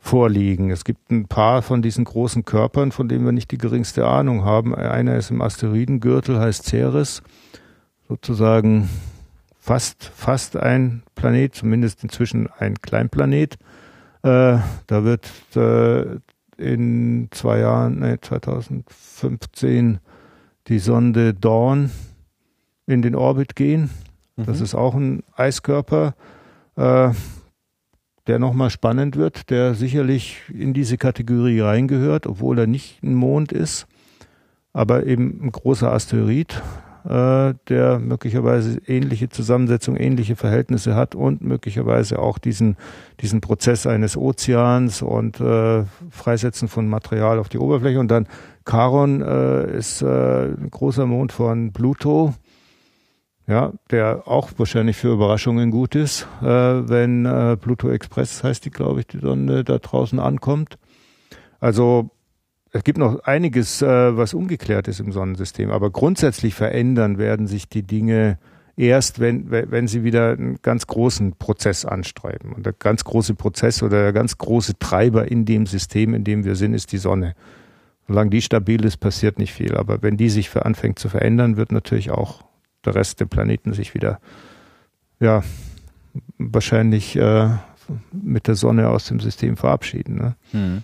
vorliegen. 0.00 0.70
Es 0.70 0.84
gibt 0.84 1.10
ein 1.12 1.28
paar 1.28 1.62
von 1.62 1.80
diesen 1.80 2.04
großen 2.04 2.44
Körpern, 2.44 2.90
von 2.90 3.08
denen 3.08 3.24
wir 3.24 3.32
nicht 3.32 3.52
die 3.52 3.58
geringste 3.58 4.06
Ahnung 4.06 4.44
haben. 4.44 4.74
Einer 4.74 5.16
ist 5.16 5.30
im 5.30 5.40
Asteroidengürtel, 5.40 6.40
heißt 6.40 6.64
Ceres, 6.64 7.22
sozusagen 8.08 8.90
fast, 9.60 10.10
fast 10.14 10.56
ein 10.56 11.04
Planet, 11.14 11.54
zumindest 11.54 12.02
inzwischen 12.02 12.48
ein 12.58 12.82
Kleinplanet. 12.82 13.54
Äh, 14.24 14.58
da 14.88 15.04
wird 15.04 15.30
äh, 15.54 16.18
in 16.56 17.28
zwei 17.30 17.60
Jahren, 17.60 18.00
nee, 18.00 18.16
2015 18.20 20.00
die 20.68 20.78
Sonde 20.78 21.34
Dawn 21.34 21.90
in 22.86 23.02
den 23.02 23.14
Orbit 23.14 23.56
gehen. 23.56 23.90
Mhm. 24.36 24.46
Das 24.46 24.60
ist 24.60 24.74
auch 24.74 24.94
ein 24.94 25.22
Eiskörper, 25.34 26.14
äh, 26.76 27.10
der 28.26 28.38
nochmal 28.38 28.70
spannend 28.70 29.16
wird, 29.16 29.50
der 29.50 29.74
sicherlich 29.74 30.42
in 30.52 30.74
diese 30.74 30.96
Kategorie 30.96 31.60
reingehört, 31.60 32.26
obwohl 32.26 32.58
er 32.58 32.66
nicht 32.66 33.02
ein 33.02 33.14
Mond 33.14 33.52
ist, 33.52 33.86
aber 34.72 35.06
eben 35.06 35.40
ein 35.42 35.52
großer 35.52 35.92
Asteroid, 35.92 36.62
äh, 37.04 37.54
der 37.68 37.98
möglicherweise 37.98 38.80
ähnliche 38.86 39.28
Zusammensetzung, 39.28 39.96
ähnliche 39.96 40.36
Verhältnisse 40.36 40.94
hat 40.94 41.14
und 41.14 41.42
möglicherweise 41.42 42.18
auch 42.18 42.38
diesen, 42.38 42.76
diesen 43.20 43.40
Prozess 43.40 43.86
eines 43.86 44.16
Ozeans 44.16 45.02
und 45.02 45.40
äh, 45.40 45.84
Freisetzen 46.10 46.68
von 46.68 46.88
Material 46.88 47.38
auf 47.38 47.48
die 47.48 47.58
Oberfläche 47.58 47.98
und 47.98 48.08
dann 48.08 48.28
Charon 48.68 49.22
äh, 49.22 49.76
ist 49.76 50.02
äh, 50.02 50.06
ein 50.06 50.70
großer 50.70 51.06
Mond 51.06 51.32
von 51.32 51.72
Pluto, 51.72 52.34
ja, 53.48 53.72
der 53.90 54.28
auch 54.28 54.50
wahrscheinlich 54.56 54.96
für 54.96 55.12
Überraschungen 55.12 55.70
gut 55.70 55.94
ist, 55.94 56.28
äh, 56.40 56.46
wenn 56.46 57.26
äh, 57.26 57.56
Pluto 57.56 57.90
Express 57.90 58.44
heißt 58.44 58.64
die, 58.64 58.70
glaube 58.70 59.00
ich, 59.00 59.08
die 59.08 59.18
Sonne 59.18 59.64
da 59.64 59.78
draußen 59.78 60.20
ankommt. 60.20 60.78
Also 61.58 62.10
es 62.72 62.84
gibt 62.84 62.98
noch 62.98 63.20
einiges, 63.24 63.82
äh, 63.82 64.16
was 64.16 64.34
ungeklärt 64.34 64.88
ist 64.88 65.00
im 65.00 65.12
Sonnensystem, 65.12 65.70
aber 65.70 65.90
grundsätzlich 65.90 66.54
verändern 66.54 67.18
werden 67.18 67.46
sich 67.46 67.68
die 67.68 67.82
Dinge 67.82 68.38
erst, 68.76 69.20
wenn, 69.20 69.50
wenn 69.50 69.86
sie 69.86 70.02
wieder 70.04 70.32
einen 70.32 70.58
ganz 70.62 70.86
großen 70.86 71.36
Prozess 71.36 71.84
anstreiben. 71.84 72.52
Und 72.52 72.64
der 72.64 72.72
ganz 72.72 73.04
große 73.04 73.34
Prozess 73.34 73.82
oder 73.82 74.02
der 74.02 74.12
ganz 74.14 74.38
große 74.38 74.78
Treiber 74.78 75.30
in 75.30 75.44
dem 75.44 75.66
System, 75.66 76.14
in 76.14 76.24
dem 76.24 76.44
wir 76.44 76.56
sind, 76.56 76.72
ist 76.72 76.92
die 76.92 76.98
Sonne. 76.98 77.34
Solange 78.08 78.30
die 78.30 78.42
stabil 78.42 78.84
ist, 78.84 78.96
passiert 78.96 79.38
nicht 79.38 79.52
viel. 79.52 79.76
Aber 79.76 80.02
wenn 80.02 80.16
die 80.16 80.30
sich 80.30 80.56
anfängt 80.56 80.98
zu 80.98 81.10
verändern, 81.10 81.58
wird 81.58 81.70
natürlich 81.70 82.10
auch 82.10 82.42
der 82.84 82.94
Rest 82.94 83.20
der 83.20 83.26
Planeten 83.26 83.74
sich 83.74 83.94
wieder, 83.94 84.18
ja, 85.20 85.42
wahrscheinlich 86.38 87.16
äh, 87.16 87.50
mit 88.10 88.48
der 88.48 88.54
Sonne 88.54 88.88
aus 88.88 89.06
dem 89.06 89.20
System 89.20 89.56
verabschieden. 89.56 90.16
Ne? 90.16 90.36
Hm. 90.50 90.82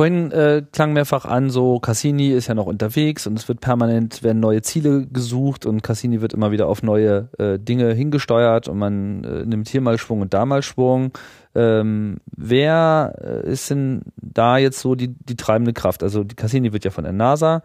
Vorhin 0.00 0.32
äh, 0.32 0.62
klang 0.72 0.94
mehrfach 0.94 1.26
an, 1.26 1.50
so 1.50 1.78
Cassini 1.78 2.30
ist 2.30 2.46
ja 2.46 2.54
noch 2.54 2.64
unterwegs 2.64 3.26
und 3.26 3.38
es 3.38 3.48
wird 3.48 3.60
permanent 3.60 4.22
werden 4.22 4.40
neue 4.40 4.62
Ziele 4.62 5.06
gesucht 5.06 5.66
und 5.66 5.82
Cassini 5.82 6.22
wird 6.22 6.32
immer 6.32 6.52
wieder 6.52 6.68
auf 6.68 6.82
neue 6.82 7.28
äh, 7.36 7.58
Dinge 7.58 7.92
hingesteuert 7.92 8.66
und 8.66 8.78
man 8.78 9.24
äh, 9.24 9.44
nimmt 9.44 9.68
hier 9.68 9.82
mal 9.82 9.98
Schwung 9.98 10.22
und 10.22 10.32
da 10.32 10.46
mal 10.46 10.62
Schwung. 10.62 11.12
Ähm, 11.54 12.16
wer 12.34 13.14
äh, 13.22 13.52
ist 13.52 13.68
denn 13.68 14.00
da 14.16 14.56
jetzt 14.56 14.80
so 14.80 14.94
die, 14.94 15.08
die 15.08 15.36
treibende 15.36 15.74
Kraft? 15.74 16.02
Also 16.02 16.24
die 16.24 16.34
Cassini 16.34 16.72
wird 16.72 16.86
ja 16.86 16.90
von 16.90 17.04
der 17.04 17.12
NASA 17.12 17.62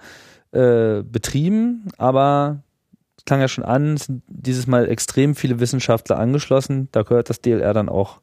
äh, 0.51 1.03
betrieben, 1.03 1.87
aber 1.97 2.63
es 3.17 3.23
klang 3.23 3.39
ja 3.39 3.47
schon 3.47 3.63
an, 3.63 3.95
sind 3.95 4.23
dieses 4.27 4.67
Mal 4.67 4.89
extrem 4.89 5.35
viele 5.35 5.61
Wissenschaftler 5.61 6.19
angeschlossen. 6.19 6.89
Da 6.91 7.03
gehört 7.03 7.29
das 7.29 7.39
DLR 7.39 7.73
dann 7.73 7.87
auch 7.87 8.19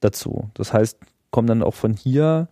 dazu. 0.00 0.50
Das 0.52 0.74
heißt, 0.74 0.98
kommen 1.30 1.48
dann 1.48 1.62
auch 1.62 1.72
von 1.72 1.94
hier 1.94 2.48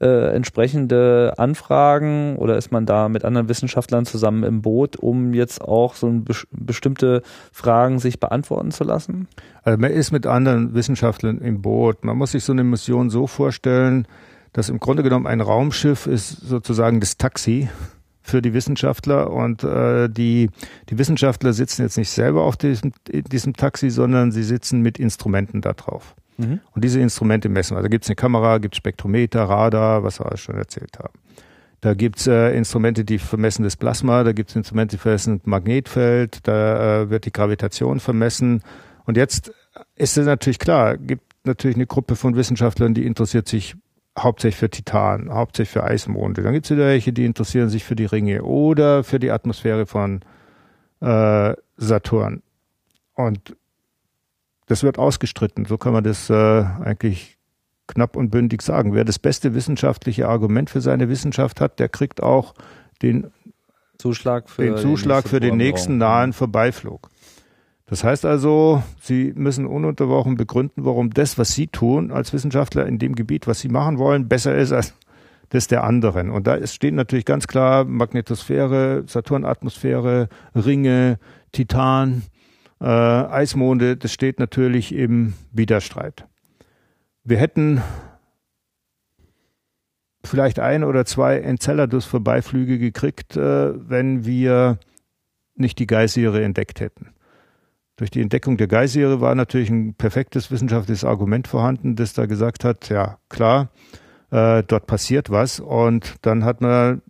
äh, 0.00 0.34
entsprechende 0.34 1.34
Anfragen 1.36 2.36
oder 2.36 2.56
ist 2.56 2.72
man 2.72 2.86
da 2.86 3.08
mit 3.08 3.24
anderen 3.24 3.48
Wissenschaftlern 3.48 4.06
zusammen 4.06 4.44
im 4.44 4.62
Boot, 4.62 4.96
um 4.96 5.34
jetzt 5.34 5.60
auch 5.60 5.94
so 5.94 6.06
ein, 6.06 6.24
bestimmte 6.50 7.22
Fragen 7.52 7.98
sich 7.98 8.18
beantworten 8.18 8.70
zu 8.70 8.84
lassen? 8.84 9.28
Also 9.62 9.78
man 9.78 9.90
ist 9.90 10.10
mit 10.10 10.26
anderen 10.26 10.74
Wissenschaftlern 10.74 11.38
im 11.38 11.60
Boot. 11.60 12.04
Man 12.04 12.16
muss 12.16 12.32
sich 12.32 12.44
so 12.44 12.52
eine 12.52 12.64
Mission 12.64 13.10
so 13.10 13.26
vorstellen, 13.26 14.06
dass 14.52 14.68
im 14.68 14.80
Grunde 14.80 15.02
genommen 15.02 15.26
ein 15.26 15.40
Raumschiff 15.40 16.06
ist 16.06 16.30
sozusagen 16.30 17.00
das 17.00 17.16
Taxi 17.18 17.68
für 18.22 18.42
die 18.42 18.54
Wissenschaftler 18.54 19.30
und 19.30 19.64
äh, 19.64 20.08
die, 20.08 20.50
die 20.88 20.98
Wissenschaftler 20.98 21.52
sitzen 21.52 21.82
jetzt 21.82 21.98
nicht 21.98 22.10
selber 22.10 22.44
auf 22.44 22.56
diesem, 22.56 22.92
diesem 23.08 23.54
Taxi, 23.54 23.90
sondern 23.90 24.32
sie 24.32 24.42
sitzen 24.42 24.80
mit 24.80 24.98
Instrumenten 24.98 25.60
da 25.60 25.72
drauf. 25.72 26.14
Mhm. 26.40 26.60
Und 26.74 26.84
diese 26.84 27.00
Instrumente 27.00 27.48
messen. 27.48 27.76
Also 27.76 27.88
gibt 27.88 28.04
es 28.04 28.10
eine 28.10 28.16
Kamera, 28.16 28.58
gibt 28.58 28.76
Spektrometer, 28.76 29.44
Radar, 29.44 30.02
was 30.02 30.20
wir 30.20 30.26
alles 30.26 30.40
schon 30.40 30.56
erzählt 30.56 30.98
haben. 30.98 31.18
Da 31.80 31.94
gibt's 31.94 32.26
äh, 32.26 32.54
Instrumente, 32.56 33.04
die 33.04 33.18
vermessen 33.18 33.62
das 33.62 33.76
Plasma, 33.76 34.22
da 34.22 34.32
gibt's 34.32 34.54
Instrumente, 34.54 34.96
die 34.96 35.00
vermessen 35.00 35.38
das 35.38 35.46
Magnetfeld, 35.46 36.46
da 36.46 37.02
äh, 37.02 37.10
wird 37.10 37.24
die 37.24 37.32
Gravitation 37.32 38.00
vermessen. 38.00 38.62
Und 39.06 39.16
jetzt 39.16 39.52
ist 39.96 40.18
es 40.18 40.26
natürlich 40.26 40.58
klar, 40.58 40.98
gibt 40.98 41.22
natürlich 41.44 41.76
eine 41.76 41.86
Gruppe 41.86 42.16
von 42.16 42.36
Wissenschaftlern, 42.36 42.92
die 42.92 43.06
interessiert 43.06 43.48
sich 43.48 43.76
hauptsächlich 44.18 44.58
für 44.58 44.70
Titan, 44.70 45.30
hauptsächlich 45.32 45.72
für 45.72 45.84
Eismonde. 45.84 46.42
Dann 46.42 46.52
gibt's 46.52 46.70
wieder 46.70 46.86
welche, 46.86 47.12
die 47.12 47.24
interessieren 47.24 47.70
sich 47.70 47.84
für 47.84 47.96
die 47.96 48.04
Ringe 48.04 48.42
oder 48.42 49.02
für 49.02 49.18
die 49.18 49.30
Atmosphäre 49.30 49.86
von 49.86 50.20
äh, 51.00 51.54
Saturn. 51.76 52.42
Und 53.14 53.56
das 54.70 54.84
wird 54.84 54.98
ausgestritten. 54.98 55.64
So 55.64 55.78
kann 55.78 55.92
man 55.92 56.04
das 56.04 56.30
äh, 56.30 56.34
eigentlich 56.34 57.38
knapp 57.88 58.14
und 58.14 58.30
bündig 58.30 58.62
sagen. 58.62 58.94
Wer 58.94 59.04
das 59.04 59.18
beste 59.18 59.52
wissenschaftliche 59.52 60.28
Argument 60.28 60.70
für 60.70 60.80
seine 60.80 61.08
Wissenschaft 61.08 61.60
hat, 61.60 61.80
der 61.80 61.88
kriegt 61.88 62.22
auch 62.22 62.54
den 63.02 63.32
Zuschlag 63.98 64.48
für 64.48 64.62
den, 64.62 64.76
Zuschlag 64.76 65.28
für 65.28 65.40
den 65.40 65.56
nächsten 65.56 65.98
nahen 65.98 66.32
Vorbeiflug. 66.32 67.10
Das 67.86 68.04
heißt 68.04 68.24
also, 68.24 68.84
Sie 69.00 69.32
müssen 69.34 69.66
ununterbrochen 69.66 70.36
begründen, 70.36 70.84
warum 70.84 71.10
das, 71.10 71.36
was 71.36 71.52
Sie 71.52 71.66
tun 71.66 72.12
als 72.12 72.32
Wissenschaftler 72.32 72.86
in 72.86 73.00
dem 73.00 73.16
Gebiet, 73.16 73.48
was 73.48 73.58
Sie 73.58 73.68
machen 73.68 73.98
wollen, 73.98 74.28
besser 74.28 74.54
ist 74.54 74.70
als 74.70 74.94
das 75.48 75.66
der 75.66 75.82
anderen. 75.82 76.30
Und 76.30 76.46
da 76.46 76.64
steht 76.68 76.94
natürlich 76.94 77.24
ganz 77.24 77.48
klar 77.48 77.84
Magnetosphäre, 77.84 79.02
Saturnatmosphäre, 79.08 80.28
Ringe, 80.54 81.18
Titan, 81.50 82.22
äh, 82.80 82.84
Eismonde, 82.84 83.96
das 83.96 84.12
steht 84.12 84.38
natürlich 84.38 84.94
im 84.94 85.34
Widerstreit. 85.52 86.26
Wir 87.24 87.36
hätten 87.36 87.82
vielleicht 90.24 90.58
ein 90.58 90.84
oder 90.84 91.04
zwei 91.04 91.38
Enceladus-Vorbeiflüge 91.38 92.78
gekriegt, 92.78 93.36
äh, 93.36 93.72
wenn 93.88 94.24
wir 94.24 94.78
nicht 95.54 95.78
die 95.78 95.86
Geysire 95.86 96.42
entdeckt 96.42 96.80
hätten. 96.80 97.08
Durch 97.96 98.10
die 98.10 98.22
Entdeckung 98.22 98.56
der 98.56 98.66
Geysire 98.66 99.20
war 99.20 99.34
natürlich 99.34 99.68
ein 99.68 99.94
perfektes 99.94 100.50
wissenschaftliches 100.50 101.04
Argument 101.04 101.46
vorhanden, 101.46 101.96
das 101.96 102.14
da 102.14 102.24
gesagt 102.24 102.64
hat, 102.64 102.88
ja 102.88 103.18
klar, 103.28 103.68
äh, 104.30 104.62
dort 104.66 104.86
passiert 104.86 105.28
was. 105.28 105.60
Und 105.60 106.16
dann 106.22 106.44
hat 106.44 106.62
man 106.62 107.02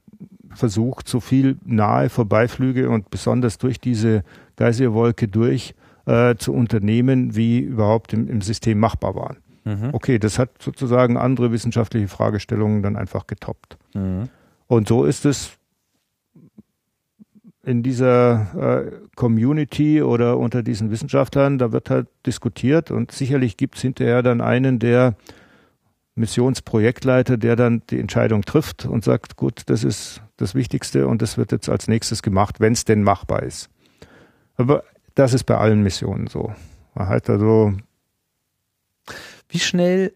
versucht, 0.52 1.08
so 1.08 1.20
viel 1.20 1.58
nahe 1.64 2.08
Vorbeiflüge 2.08 2.90
und 2.90 3.10
besonders 3.10 3.58
durch 3.58 3.78
diese 3.78 4.24
Geysirwolke 4.60 5.26
durch 5.26 5.74
äh, 6.04 6.36
zu 6.36 6.52
unternehmen, 6.52 7.34
wie 7.34 7.60
überhaupt 7.60 8.12
im, 8.12 8.28
im 8.28 8.42
System 8.42 8.78
machbar 8.78 9.14
waren. 9.14 9.38
Mhm. 9.64 9.88
Okay, 9.92 10.18
das 10.18 10.38
hat 10.38 10.50
sozusagen 10.60 11.16
andere 11.16 11.50
wissenschaftliche 11.50 12.08
Fragestellungen 12.08 12.82
dann 12.82 12.96
einfach 12.96 13.26
getoppt. 13.26 13.78
Mhm. 13.94 14.28
Und 14.66 14.86
so 14.86 15.04
ist 15.06 15.24
es 15.24 15.52
in 17.64 17.82
dieser 17.82 18.84
äh, 18.84 18.92
Community 19.16 20.02
oder 20.02 20.36
unter 20.36 20.62
diesen 20.62 20.90
Wissenschaftlern, 20.90 21.56
da 21.56 21.72
wird 21.72 21.88
halt 21.88 22.08
diskutiert 22.26 22.90
und 22.90 23.12
sicherlich 23.12 23.56
gibt 23.56 23.76
es 23.76 23.82
hinterher 23.82 24.22
dann 24.22 24.40
einen, 24.42 24.78
der 24.78 25.14
Missionsprojektleiter, 26.16 27.38
der 27.38 27.56
dann 27.56 27.82
die 27.88 27.98
Entscheidung 27.98 28.42
trifft 28.42 28.84
und 28.84 29.04
sagt, 29.04 29.36
gut, 29.36 29.62
das 29.66 29.84
ist 29.84 30.22
das 30.36 30.54
Wichtigste 30.54 31.06
und 31.06 31.22
das 31.22 31.38
wird 31.38 31.52
jetzt 31.52 31.68
als 31.70 31.88
nächstes 31.88 32.22
gemacht, 32.22 32.60
wenn 32.60 32.74
es 32.74 32.84
denn 32.84 33.02
machbar 33.02 33.42
ist. 33.42 33.70
Aber 34.60 34.84
das 35.14 35.32
ist 35.32 35.44
bei 35.44 35.56
allen 35.56 35.82
Missionen 35.82 36.26
so. 36.26 36.52
Man 36.94 37.08
hat 37.08 37.30
also 37.30 37.72
wie 39.48 39.58
schnell 39.58 40.12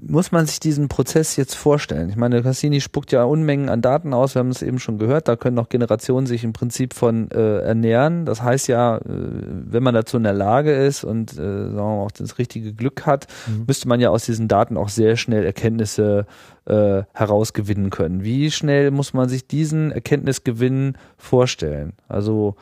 muss 0.00 0.30
man 0.30 0.46
sich 0.46 0.60
diesen 0.60 0.88
Prozess 0.88 1.34
jetzt 1.36 1.54
vorstellen? 1.54 2.08
Ich 2.08 2.16
meine, 2.16 2.42
Cassini 2.42 2.80
spuckt 2.80 3.10
ja 3.10 3.24
Unmengen 3.24 3.68
an 3.68 3.82
Daten 3.82 4.14
aus, 4.14 4.34
wir 4.34 4.40
haben 4.40 4.50
es 4.50 4.62
eben 4.62 4.78
schon 4.78 4.98
gehört, 4.98 5.26
da 5.26 5.34
können 5.34 5.56
noch 5.56 5.68
Generationen 5.68 6.26
sich 6.26 6.44
im 6.44 6.52
Prinzip 6.52 6.94
von 6.94 7.30
äh, 7.32 7.58
ernähren. 7.60 8.24
Das 8.24 8.42
heißt 8.42 8.68
ja, 8.68 8.98
äh, 8.98 9.00
wenn 9.06 9.82
man 9.82 9.94
dazu 9.94 10.16
in 10.16 10.22
der 10.22 10.34
Lage 10.34 10.72
ist 10.72 11.02
und 11.02 11.32
äh, 11.32 11.34
sagen 11.34 11.74
wir 11.74 11.82
mal, 11.82 12.04
auch 12.04 12.10
das 12.12 12.38
richtige 12.38 12.72
Glück 12.72 13.06
hat, 13.06 13.26
mhm. 13.46 13.64
müsste 13.66 13.88
man 13.88 14.00
ja 14.00 14.10
aus 14.10 14.24
diesen 14.24 14.46
Daten 14.46 14.76
auch 14.76 14.88
sehr 14.88 15.16
schnell 15.16 15.44
Erkenntnisse 15.44 16.26
äh, 16.66 17.02
herausgewinnen 17.12 17.90
können. 17.90 18.22
Wie 18.22 18.50
schnell 18.50 18.90
muss 18.90 19.14
man 19.14 19.28
sich 19.28 19.48
diesen 19.48 19.90
Erkenntnisgewinn 19.90 20.96
vorstellen? 21.16 21.94
Also 22.08 22.54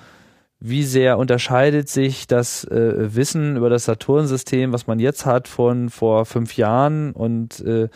wie 0.68 0.84
sehr 0.84 1.18
unterscheidet 1.18 1.88
sich 1.88 2.26
das 2.26 2.64
äh, 2.64 3.14
Wissen 3.14 3.56
über 3.56 3.70
das 3.70 3.84
Saturnsystem, 3.84 4.72
was 4.72 4.86
man 4.86 4.98
jetzt 4.98 5.26
hat, 5.26 5.48
von 5.48 5.90
vor 5.90 6.26
fünf 6.26 6.56
Jahren? 6.56 7.12
Und 7.12 7.60
äh, 7.60 7.88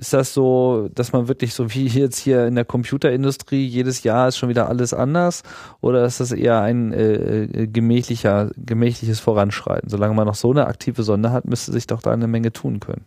ist 0.00 0.14
das 0.14 0.32
so, 0.32 0.88
dass 0.94 1.12
man 1.12 1.28
wirklich 1.28 1.52
so 1.52 1.74
wie 1.74 1.86
jetzt 1.86 2.18
hier 2.18 2.46
in 2.46 2.54
der 2.54 2.64
Computerindustrie 2.64 3.66
jedes 3.66 4.02
Jahr 4.02 4.28
ist 4.28 4.38
schon 4.38 4.48
wieder 4.48 4.68
alles 4.68 4.94
anders? 4.94 5.42
Oder 5.80 6.04
ist 6.04 6.20
das 6.20 6.32
eher 6.32 6.60
ein 6.60 6.92
äh, 6.92 7.42
äh 7.44 7.66
gemächlicher, 7.66 8.50
gemächliches 8.56 9.20
Voranschreiten? 9.20 9.90
Solange 9.90 10.14
man 10.14 10.26
noch 10.26 10.34
so 10.34 10.52
eine 10.52 10.66
aktive 10.66 11.02
Sonde 11.02 11.32
hat, 11.32 11.44
müsste 11.44 11.72
sich 11.72 11.86
doch 11.86 12.00
da 12.00 12.12
eine 12.12 12.28
Menge 12.28 12.52
tun 12.52 12.80
können. 12.80 13.04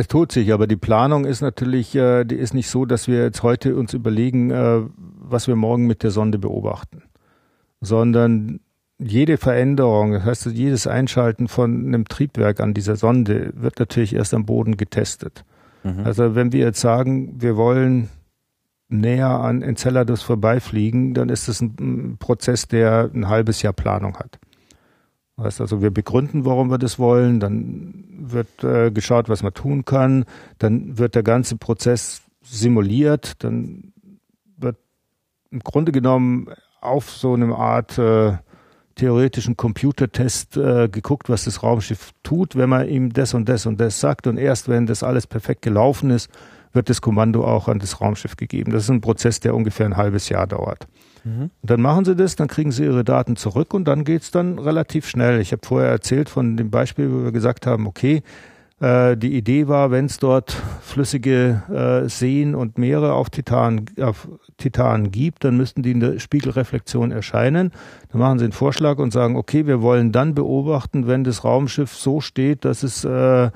Es 0.00 0.06
tut 0.06 0.30
sich, 0.30 0.52
aber 0.52 0.68
die 0.68 0.76
Planung 0.76 1.24
ist 1.24 1.40
natürlich, 1.40 1.92
äh, 1.96 2.24
die 2.24 2.36
ist 2.36 2.54
nicht 2.54 2.70
so, 2.70 2.86
dass 2.86 3.08
wir 3.08 3.20
jetzt 3.20 3.42
heute 3.42 3.74
uns 3.74 3.94
überlegen, 3.94 4.52
äh, 4.52 4.82
was 4.96 5.48
wir 5.48 5.56
morgen 5.56 5.88
mit 5.88 6.04
der 6.04 6.12
Sonde 6.12 6.38
beobachten, 6.38 7.02
sondern 7.80 8.60
jede 9.00 9.38
Veränderung, 9.38 10.12
das 10.12 10.24
heißt 10.24 10.46
jedes 10.52 10.86
Einschalten 10.86 11.48
von 11.48 11.84
einem 11.84 12.04
Triebwerk 12.06 12.60
an 12.60 12.74
dieser 12.74 12.94
Sonde 12.94 13.52
wird 13.56 13.80
natürlich 13.80 14.14
erst 14.14 14.34
am 14.34 14.46
Boden 14.46 14.76
getestet. 14.76 15.44
Mhm. 15.82 16.04
Also 16.04 16.36
wenn 16.36 16.52
wir 16.52 16.60
jetzt 16.60 16.80
sagen, 16.80 17.34
wir 17.40 17.56
wollen 17.56 18.08
näher 18.88 19.30
an 19.30 19.62
Enceladus 19.62 20.22
vorbeifliegen, 20.22 21.12
dann 21.12 21.28
ist 21.28 21.48
das 21.48 21.60
ein 21.60 22.18
Prozess, 22.20 22.68
der 22.68 23.10
ein 23.12 23.28
halbes 23.28 23.62
Jahr 23.62 23.72
Planung 23.72 24.16
hat. 24.16 24.38
Heißt 25.38 25.60
also, 25.60 25.80
wir 25.80 25.90
begründen, 25.90 26.44
warum 26.44 26.68
wir 26.70 26.78
das 26.78 26.98
wollen, 26.98 27.38
dann 27.38 28.04
wird 28.18 28.64
äh, 28.64 28.90
geschaut, 28.90 29.28
was 29.28 29.42
man 29.42 29.54
tun 29.54 29.84
kann, 29.84 30.24
dann 30.58 30.98
wird 30.98 31.14
der 31.14 31.22
ganze 31.22 31.56
Prozess 31.56 32.22
simuliert, 32.42 33.44
dann 33.44 33.92
wird 34.56 34.76
im 35.50 35.60
Grunde 35.60 35.92
genommen 35.92 36.48
auf 36.80 37.10
so 37.10 37.34
eine 37.34 37.54
Art 37.54 37.98
äh, 37.98 38.36
theoretischen 38.96 39.56
Computertest 39.56 40.56
äh, 40.56 40.88
geguckt, 40.88 41.28
was 41.28 41.44
das 41.44 41.62
Raumschiff 41.62 42.10
tut, 42.22 42.56
wenn 42.56 42.68
man 42.68 42.88
ihm 42.88 43.12
das 43.12 43.32
und 43.32 43.48
das 43.48 43.64
und 43.64 43.80
das 43.80 44.00
sagt. 44.00 44.26
Und 44.26 44.38
erst 44.38 44.68
wenn 44.68 44.86
das 44.86 45.02
alles 45.02 45.26
perfekt 45.26 45.62
gelaufen 45.62 46.10
ist, 46.10 46.30
wird 46.72 46.90
das 46.90 47.00
Kommando 47.00 47.44
auch 47.44 47.68
an 47.68 47.78
das 47.78 48.00
Raumschiff 48.00 48.36
gegeben. 48.36 48.72
Das 48.72 48.84
ist 48.84 48.90
ein 48.90 49.00
Prozess, 49.00 49.40
der 49.40 49.54
ungefähr 49.54 49.86
ein 49.86 49.96
halbes 49.96 50.28
Jahr 50.28 50.46
dauert. 50.46 50.86
Mhm. 51.24 51.50
dann 51.62 51.80
machen 51.80 52.04
sie 52.04 52.16
das, 52.16 52.36
dann 52.36 52.48
kriegen 52.48 52.72
sie 52.72 52.84
ihre 52.84 53.04
Daten 53.04 53.36
zurück 53.36 53.74
und 53.74 53.86
dann 53.86 54.04
geht's 54.04 54.30
dann 54.30 54.58
relativ 54.58 55.08
schnell. 55.08 55.40
Ich 55.40 55.52
habe 55.52 55.66
vorher 55.66 55.90
erzählt 55.90 56.28
von 56.28 56.56
dem 56.56 56.70
Beispiel, 56.70 57.10
wo 57.12 57.24
wir 57.24 57.32
gesagt 57.32 57.66
haben, 57.66 57.86
okay, 57.86 58.22
äh, 58.80 59.16
die 59.16 59.36
Idee 59.36 59.66
war, 59.66 59.90
wenn 59.90 60.06
es 60.06 60.18
dort 60.18 60.56
flüssige 60.82 61.62
äh, 61.68 62.08
Seen 62.08 62.54
und 62.54 62.78
Meere 62.78 63.12
auf 63.12 63.30
Titan, 63.30 63.86
auf 64.00 64.28
Titan 64.56 65.10
gibt, 65.10 65.44
dann 65.44 65.56
müssten 65.56 65.82
die 65.82 65.90
in 65.90 66.00
der 66.00 66.18
Spiegelreflexion 66.20 67.10
erscheinen. 67.10 67.72
Dann 68.12 68.20
machen 68.20 68.38
sie 68.38 68.44
einen 68.44 68.52
Vorschlag 68.52 68.98
und 68.98 69.12
sagen, 69.12 69.36
okay, 69.36 69.66
wir 69.66 69.82
wollen 69.82 70.12
dann 70.12 70.34
beobachten, 70.34 71.06
wenn 71.08 71.24
das 71.24 71.44
Raumschiff 71.44 71.94
so 71.94 72.20
steht, 72.20 72.64
dass 72.64 72.82
es 72.82 73.04
äh, 73.04 73.50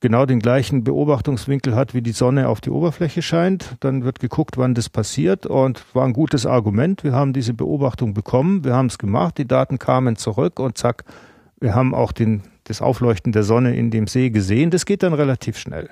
genau 0.00 0.26
den 0.26 0.38
gleichen 0.38 0.84
Beobachtungswinkel 0.84 1.74
hat, 1.74 1.94
wie 1.94 2.02
die 2.02 2.12
Sonne 2.12 2.48
auf 2.48 2.60
die 2.60 2.70
Oberfläche 2.70 3.22
scheint. 3.22 3.76
Dann 3.80 4.04
wird 4.04 4.20
geguckt, 4.20 4.56
wann 4.56 4.74
das 4.74 4.88
passiert 4.88 5.46
und 5.46 5.84
war 5.94 6.04
ein 6.04 6.12
gutes 6.12 6.46
Argument. 6.46 7.04
Wir 7.04 7.12
haben 7.12 7.32
diese 7.32 7.54
Beobachtung 7.54 8.14
bekommen, 8.14 8.64
wir 8.64 8.74
haben 8.74 8.86
es 8.86 8.98
gemacht, 8.98 9.38
die 9.38 9.46
Daten 9.46 9.78
kamen 9.78 10.16
zurück 10.16 10.60
und 10.60 10.78
zack, 10.78 11.04
wir 11.60 11.74
haben 11.74 11.94
auch 11.94 12.12
den, 12.12 12.42
das 12.64 12.80
Aufleuchten 12.80 13.32
der 13.32 13.42
Sonne 13.42 13.76
in 13.76 13.90
dem 13.90 14.06
See 14.06 14.30
gesehen. 14.30 14.70
Das 14.70 14.86
geht 14.86 15.02
dann 15.02 15.14
relativ 15.14 15.58
schnell. 15.58 15.90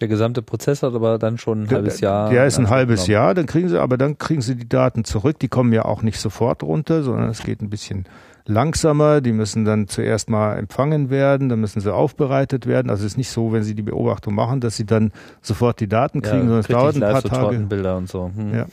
Der 0.00 0.08
gesamte 0.08 0.40
Prozess 0.40 0.82
hat 0.82 0.94
aber 0.94 1.18
dann 1.18 1.36
schon 1.36 1.64
ein 1.64 1.70
halbes 1.70 2.00
Jahr. 2.00 2.30
Der 2.30 2.46
ist 2.46 2.58
ein 2.58 2.70
halbes 2.70 3.04
genommen. 3.04 3.12
Jahr, 3.12 3.34
dann 3.34 3.46
kriegen 3.46 3.68
sie, 3.68 3.78
aber 3.78 3.98
dann 3.98 4.16
kriegen 4.16 4.40
sie 4.40 4.56
die 4.56 4.68
Daten 4.68 5.04
zurück. 5.04 5.38
Die 5.40 5.48
kommen 5.48 5.72
ja 5.74 5.84
auch 5.84 6.02
nicht 6.02 6.18
sofort 6.18 6.62
runter, 6.62 7.02
sondern 7.02 7.28
es 7.28 7.42
geht 7.42 7.60
ein 7.60 7.68
bisschen 7.68 8.06
langsamer, 8.50 9.20
die 9.20 9.32
müssen 9.32 9.64
dann 9.64 9.88
zuerst 9.88 10.28
mal 10.28 10.56
empfangen 10.56 11.08
werden, 11.08 11.48
dann 11.48 11.60
müssen 11.60 11.80
sie 11.80 11.92
aufbereitet 11.92 12.66
werden. 12.66 12.90
Also 12.90 13.06
es 13.06 13.12
ist 13.12 13.18
nicht 13.18 13.30
so, 13.30 13.52
wenn 13.52 13.62
sie 13.62 13.74
die 13.74 13.82
Beobachtung 13.82 14.34
machen, 14.34 14.60
dass 14.60 14.76
sie 14.76 14.84
dann 14.84 15.12
sofort 15.40 15.80
die 15.80 15.88
Daten 15.88 16.20
kriegen, 16.20 16.48
ja, 16.48 16.60
sondern 16.60 16.60
es 16.60 16.66
dauert 16.66 16.94
ein 16.96 17.00
paar 17.00 17.22
Tage. 17.22 17.58
Bilder 17.60 17.96
und 17.96 18.08
so. 18.08 18.30
Hm. 18.34 18.54
Ja. 18.54 18.66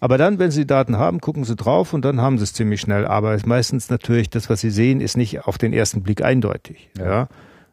Aber 0.00 0.18
dann, 0.18 0.38
wenn 0.38 0.50
sie 0.50 0.66
Daten 0.66 0.98
haben, 0.98 1.20
gucken 1.20 1.44
sie 1.44 1.54
drauf 1.54 1.92
und 1.92 2.04
dann 2.04 2.20
haben 2.20 2.36
sie 2.38 2.44
es 2.44 2.52
ziemlich 2.52 2.80
schnell. 2.80 3.06
Aber 3.06 3.36
meistens 3.46 3.88
natürlich, 3.88 4.30
das, 4.30 4.50
was 4.50 4.60
sie 4.60 4.70
sehen, 4.70 5.00
ist 5.00 5.16
nicht 5.16 5.46
auf 5.46 5.58
den 5.58 5.72
ersten 5.72 6.02
Blick 6.02 6.22
eindeutig. 6.22 6.90
Ja. 6.98 7.04
ja. 7.04 7.28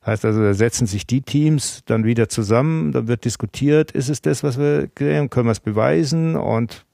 Heißt 0.06 0.26
also, 0.26 0.41
da 0.41 0.53
setzen 0.53 0.88
sich 0.88 1.06
die 1.07 1.22
Teams 1.22 1.81
dann 1.86 2.06
wieder 2.06 2.30
zusammen, 2.30 2.91
dann 2.91 3.07
wird 3.07 3.26
diskutiert, 3.26 3.91
ist 3.91 4.10
es 4.10 4.22
das, 4.22 4.44
was 4.44 4.57
wir 4.57 4.88
können, 4.88 5.30
können 5.30 5.48
wir 5.48 5.52
es 5.52 5.60
beweisen 5.60 6.36
und 6.36 6.86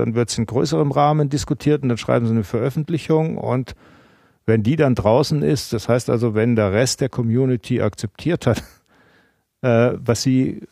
dann 0.00 0.14
wird 0.14 0.30
es 0.30 0.38
in 0.38 0.46
größerem 0.46 0.90
Rahmen 0.90 1.28
diskutiert 1.28 1.82
und 1.82 1.88
dann 1.88 1.98
schreiben 1.98 2.26
sie 2.26 2.32
eine 2.32 2.44
Veröffentlichung 2.44 3.38
und 3.38 3.74
wenn 4.46 4.62
die 4.62 4.76
dann 4.76 4.94
draußen 4.94 5.42
ist, 5.42 5.72
das 5.72 5.88
heißt 5.88 6.10
also, 6.10 6.34
wenn 6.34 6.56
der 6.56 6.72
Rest 6.72 7.00
der 7.00 7.08
Community 7.08 7.80
akzeptiert 7.80 8.46
hat, 8.46 8.64
äh, 9.62 9.92
was 9.96 10.22
sie 10.22 10.62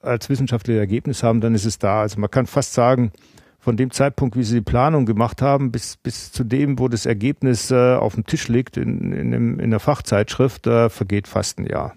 als 0.00 0.28
wissenschaftliches 0.30 0.80
Ergebnis 0.80 1.22
haben, 1.22 1.40
dann 1.40 1.54
ist 1.54 1.66
es 1.66 1.78
da. 1.78 2.00
Also 2.00 2.18
man 2.18 2.30
kann 2.30 2.46
fast 2.46 2.72
sagen, 2.72 3.12
von 3.58 3.76
dem 3.76 3.90
Zeitpunkt, 3.90 4.36
wie 4.36 4.42
sie 4.42 4.56
die 4.56 4.60
Planung 4.62 5.04
gemacht 5.04 5.42
haben, 5.42 5.70
bis, 5.70 5.98
bis 5.98 6.32
zu 6.32 6.44
dem, 6.44 6.78
wo 6.78 6.88
das 6.88 7.04
Ergebnis 7.04 7.70
äh, 7.70 7.94
auf 7.94 8.14
dem 8.14 8.24
Tisch 8.24 8.48
liegt 8.48 8.78
in, 8.78 9.12
in, 9.12 9.58
in 9.58 9.70
der 9.70 9.80
Fachzeitschrift, 9.80 10.66
äh, 10.66 10.88
vergeht 10.88 11.28
fast 11.28 11.58
ein 11.58 11.66
Jahr. 11.66 11.94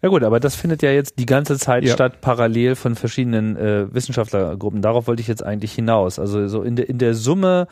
Ja 0.00 0.08
gut, 0.08 0.22
aber 0.22 0.38
das 0.38 0.54
findet 0.54 0.82
ja 0.82 0.92
jetzt 0.92 1.18
die 1.18 1.26
ganze 1.26 1.58
Zeit 1.58 1.84
ja. 1.84 1.92
statt, 1.92 2.20
parallel 2.20 2.76
von 2.76 2.94
verschiedenen 2.94 3.56
äh, 3.56 3.92
Wissenschaftlergruppen. 3.92 4.80
Darauf 4.80 5.08
wollte 5.08 5.20
ich 5.20 5.28
jetzt 5.28 5.44
eigentlich 5.44 5.72
hinaus. 5.72 6.18
Also 6.18 6.46
so 6.46 6.62
in 6.62 6.76
der, 6.76 6.88
in 6.88 6.98
der 6.98 7.14
Summe 7.14 7.66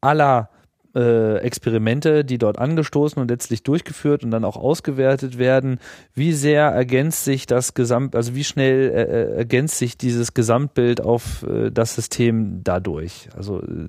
aller 0.00 0.48
äh, 0.94 1.38
Experimente, 1.38 2.24
die 2.24 2.38
dort 2.38 2.58
angestoßen 2.58 3.20
und 3.20 3.30
letztlich 3.30 3.62
durchgeführt 3.62 4.24
und 4.24 4.30
dann 4.30 4.44
auch 4.44 4.56
ausgewertet 4.56 5.38
werden. 5.38 5.78
Wie 6.14 6.32
sehr 6.32 6.64
ergänzt 6.64 7.24
sich 7.24 7.46
das 7.46 7.74
Gesamt, 7.74 8.14
also 8.16 8.34
wie 8.34 8.44
schnell 8.44 8.90
äh, 8.90 9.02
äh 9.02 9.36
ergänzt 9.36 9.78
sich 9.78 9.96
dieses 9.96 10.34
Gesamtbild 10.34 11.00
auf 11.00 11.44
äh, 11.44 11.70
das 11.70 11.94
System 11.94 12.60
dadurch? 12.62 13.28
Also 13.36 13.60
äh, 13.62 13.88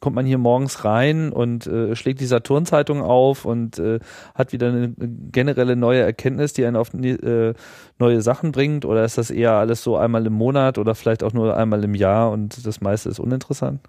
kommt 0.00 0.16
man 0.16 0.26
hier 0.26 0.38
morgens 0.38 0.84
rein 0.84 1.32
und 1.32 1.66
äh, 1.66 1.96
schlägt 1.96 2.20
die 2.20 2.26
Saturn-Zeitung 2.26 3.02
auf 3.02 3.44
und 3.44 3.78
äh, 3.78 3.98
hat 4.34 4.52
wieder 4.52 4.68
eine 4.68 4.94
generelle 5.32 5.76
neue 5.76 6.00
Erkenntnis, 6.00 6.52
die 6.52 6.64
einen 6.64 6.76
auf 6.76 6.94
äh, 6.94 7.54
neue 7.98 8.22
Sachen 8.22 8.52
bringt? 8.52 8.84
Oder 8.84 9.04
ist 9.04 9.18
das 9.18 9.30
eher 9.30 9.52
alles 9.52 9.82
so 9.82 9.96
einmal 9.96 10.26
im 10.26 10.34
Monat 10.34 10.78
oder 10.78 10.94
vielleicht 10.94 11.22
auch 11.22 11.32
nur 11.32 11.56
einmal 11.56 11.82
im 11.84 11.94
Jahr 11.94 12.30
und 12.30 12.66
das 12.66 12.80
meiste 12.80 13.08
ist 13.08 13.18
uninteressant? 13.18 13.80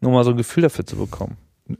Nur 0.00 0.12
mal 0.12 0.24
so 0.24 0.30
ein 0.30 0.36
Gefühl 0.36 0.62
dafür 0.62 0.84
zu 0.84 0.96
bekommen. 0.96 1.36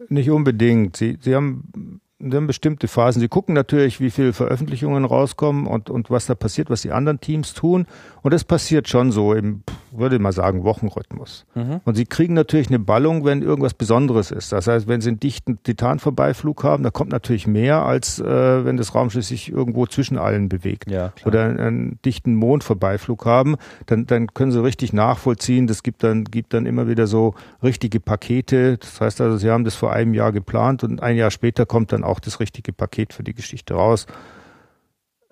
Nicht 0.09 0.31
unbedingt. 0.31 0.97
Sie, 0.97 1.19
Sie 1.21 1.35
haben 1.35 2.01
dann 2.19 2.47
bestimmte 2.47 2.89
Phasen. 2.89 3.21
Sie 3.21 3.29
gucken 3.29 3.55
natürlich, 3.55 4.01
wie 4.01 4.11
viele 4.11 4.33
Veröffentlichungen 4.33 5.05
rauskommen 5.05 5.67
und, 5.67 5.91
und 5.91 6.11
was 6.11 6.27
da 6.27 6.35
passiert, 6.35 6.71
was 6.71 6.83
die 6.83 6.93
anderen 6.93 7.21
Teams 7.21 7.55
tun. 7.55 7.87
Und 8.25 8.33
das 8.33 8.43
passiert 8.43 8.89
schon 8.89 9.13
so 9.13 9.35
im, 9.35 9.65
würde 9.93 10.17
ich 10.17 10.23
mal 10.23 10.33
sagen, 10.33 10.65
Wochenrhythmus. 10.65 11.45
Mhm. 11.55 11.83
Und 11.85 11.95
sie 11.95 12.07
kriegen 12.07 12.33
natürlich 12.33 12.69
eine 12.69 12.79
Ballung, 12.79 13.27
wenn 13.27 13.43
irgendwas 13.43 13.75
Besonderes 13.75 14.31
ist. 14.31 14.51
Das 14.51 14.67
heißt, 14.67 14.89
wenn 14.89 15.03
sie 15.03 15.11
einen 15.11 15.21
dichten 15.21 15.63
Titan-Vorbeiflug 15.63 16.65
haben, 16.65 16.83
da 16.85 16.91
kommt 16.91 17.13
natürlich 17.13 17.47
mehr, 17.47 17.85
als 17.85 18.21
äh, 18.21 18.65
wenn 18.65 18.79
das 18.79 18.95
Raumschiff 18.95 19.27
sich 19.27 19.53
irgendwo 19.53 19.85
zwischen 19.85 20.17
allen 20.17 20.49
bewegt. 20.49 20.91
Ja, 20.91 21.13
Oder 21.27 21.45
einen, 21.45 21.61
einen 21.61 21.99
dichten 22.03 22.35
Mondvorbeiflug 22.35 23.27
haben, 23.27 23.57
dann, 23.85 24.07
dann 24.07 24.29
können 24.29 24.53
sie 24.53 24.65
richtig 24.65 24.95
nachvollziehen. 24.95 25.67
Das 25.67 25.83
gibt 25.83 26.03
dann, 26.03 26.25
gibt 26.25 26.55
dann 26.55 26.65
immer 26.65 26.89
wieder 26.89 27.07
so 27.07 27.35
richtige 27.63 28.01
Pakete. 28.01 28.79
Das 28.79 29.03
heißt 29.03 29.21
also, 29.21 29.37
sie 29.37 29.51
haben 29.51 29.65
das 29.65 29.75
vor 29.75 29.93
einem 29.93 30.15
Jahr 30.15 30.33
geplant 30.33 30.83
und 30.83 31.03
ein 31.03 31.17
Jahr 31.17 31.31
später 31.31 31.67
kommt 31.67 31.93
dann 31.93 32.03
auch 32.03 32.21
das 32.21 32.41
richtige 32.41 32.73
Paket 32.73 33.13
für 33.13 33.23
die 33.23 33.35
Geschichte 33.35 33.75
raus. 33.75 34.07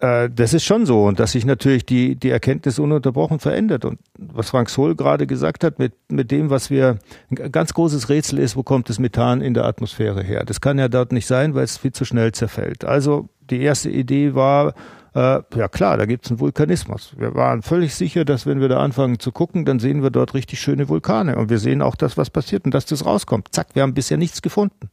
Äh, 0.03 0.31
das 0.31 0.53
ist 0.53 0.65
schon 0.65 0.85
so 0.85 1.05
und 1.05 1.20
dass 1.20 1.33
sich 1.33 1.47
natürlich 1.47 1.87
die, 1.87 2.16
die 2.16 2.31
Erkenntnis 2.31 2.79
ununterbrochen 2.79 3.39
verändert. 3.39 3.85
Und 3.85 4.01
was 4.19 4.51
Frank 4.51 4.69
Sohl 4.69 4.97
gerade 4.97 5.27
gesagt 5.27 5.62
hat, 5.62 5.79
mit, 5.79 5.95
mit 6.11 6.31
dem, 6.31 6.51
was 6.51 6.70
wir, 6.70 6.99
ein 7.31 7.53
ganz 7.53 7.73
großes 7.73 8.09
Rätsel 8.09 8.41
ist, 8.41 8.57
wo 8.57 8.65
kommt 8.65 8.89
das 8.89 8.99
Methan 8.99 9.41
in 9.41 9.55
der 9.55 9.65
Atmosphäre 9.65 10.23
her? 10.23 10.45
Das 10.45 10.61
kann 10.61 10.79
ja 10.79 10.89
dort 10.89 11.12
nicht 11.12 11.27
sein, 11.27 11.55
weil 11.55 11.65
es 11.65 11.79
viel 11.79 11.93
zu 11.93 12.05
schnell 12.05 12.33
zerfällt. 12.33 12.85
Also 12.85 13.29
die 13.49 13.61
erste 13.61 13.91
Idee 13.91 14.35
war, 14.35 14.74
äh, 15.15 15.41
ja 15.55 15.69
klar, 15.69 15.97
da 15.99 16.07
gibt 16.07 16.24
es 16.24 16.33
einen 16.33 16.41
Vulkanismus. 16.41 17.15
Wir 17.16 17.37
waren 17.37 17.62
völlig 17.62 17.95
sicher, 17.95 18.24
dass 18.24 18.45
wenn 18.45 18.61
wir 18.61 18.69
da 18.69 18.81
anfangen 18.81 19.20
zu 19.20 19.31
gucken, 19.31 19.65
dann 19.65 19.79
sehen 19.79 20.03
wir 20.03 20.11
dort 20.11 20.35
richtig 20.35 20.61
schöne 20.61 20.89
Vulkane 20.89 21.37
und 21.37 21.49
wir 21.49 21.59
sehen 21.59 21.81
auch 21.81 21.95
das, 21.95 22.16
was 22.16 22.29
passiert 22.29 22.65
und 22.65 22.74
dass 22.74 22.87
das 22.87 23.07
rauskommt. 23.07 23.49
Zack, 23.53 23.69
wir 23.74 23.83
haben 23.83 23.95
bisher 23.95 24.16
nichts 24.16 24.43
gefunden. 24.43 24.91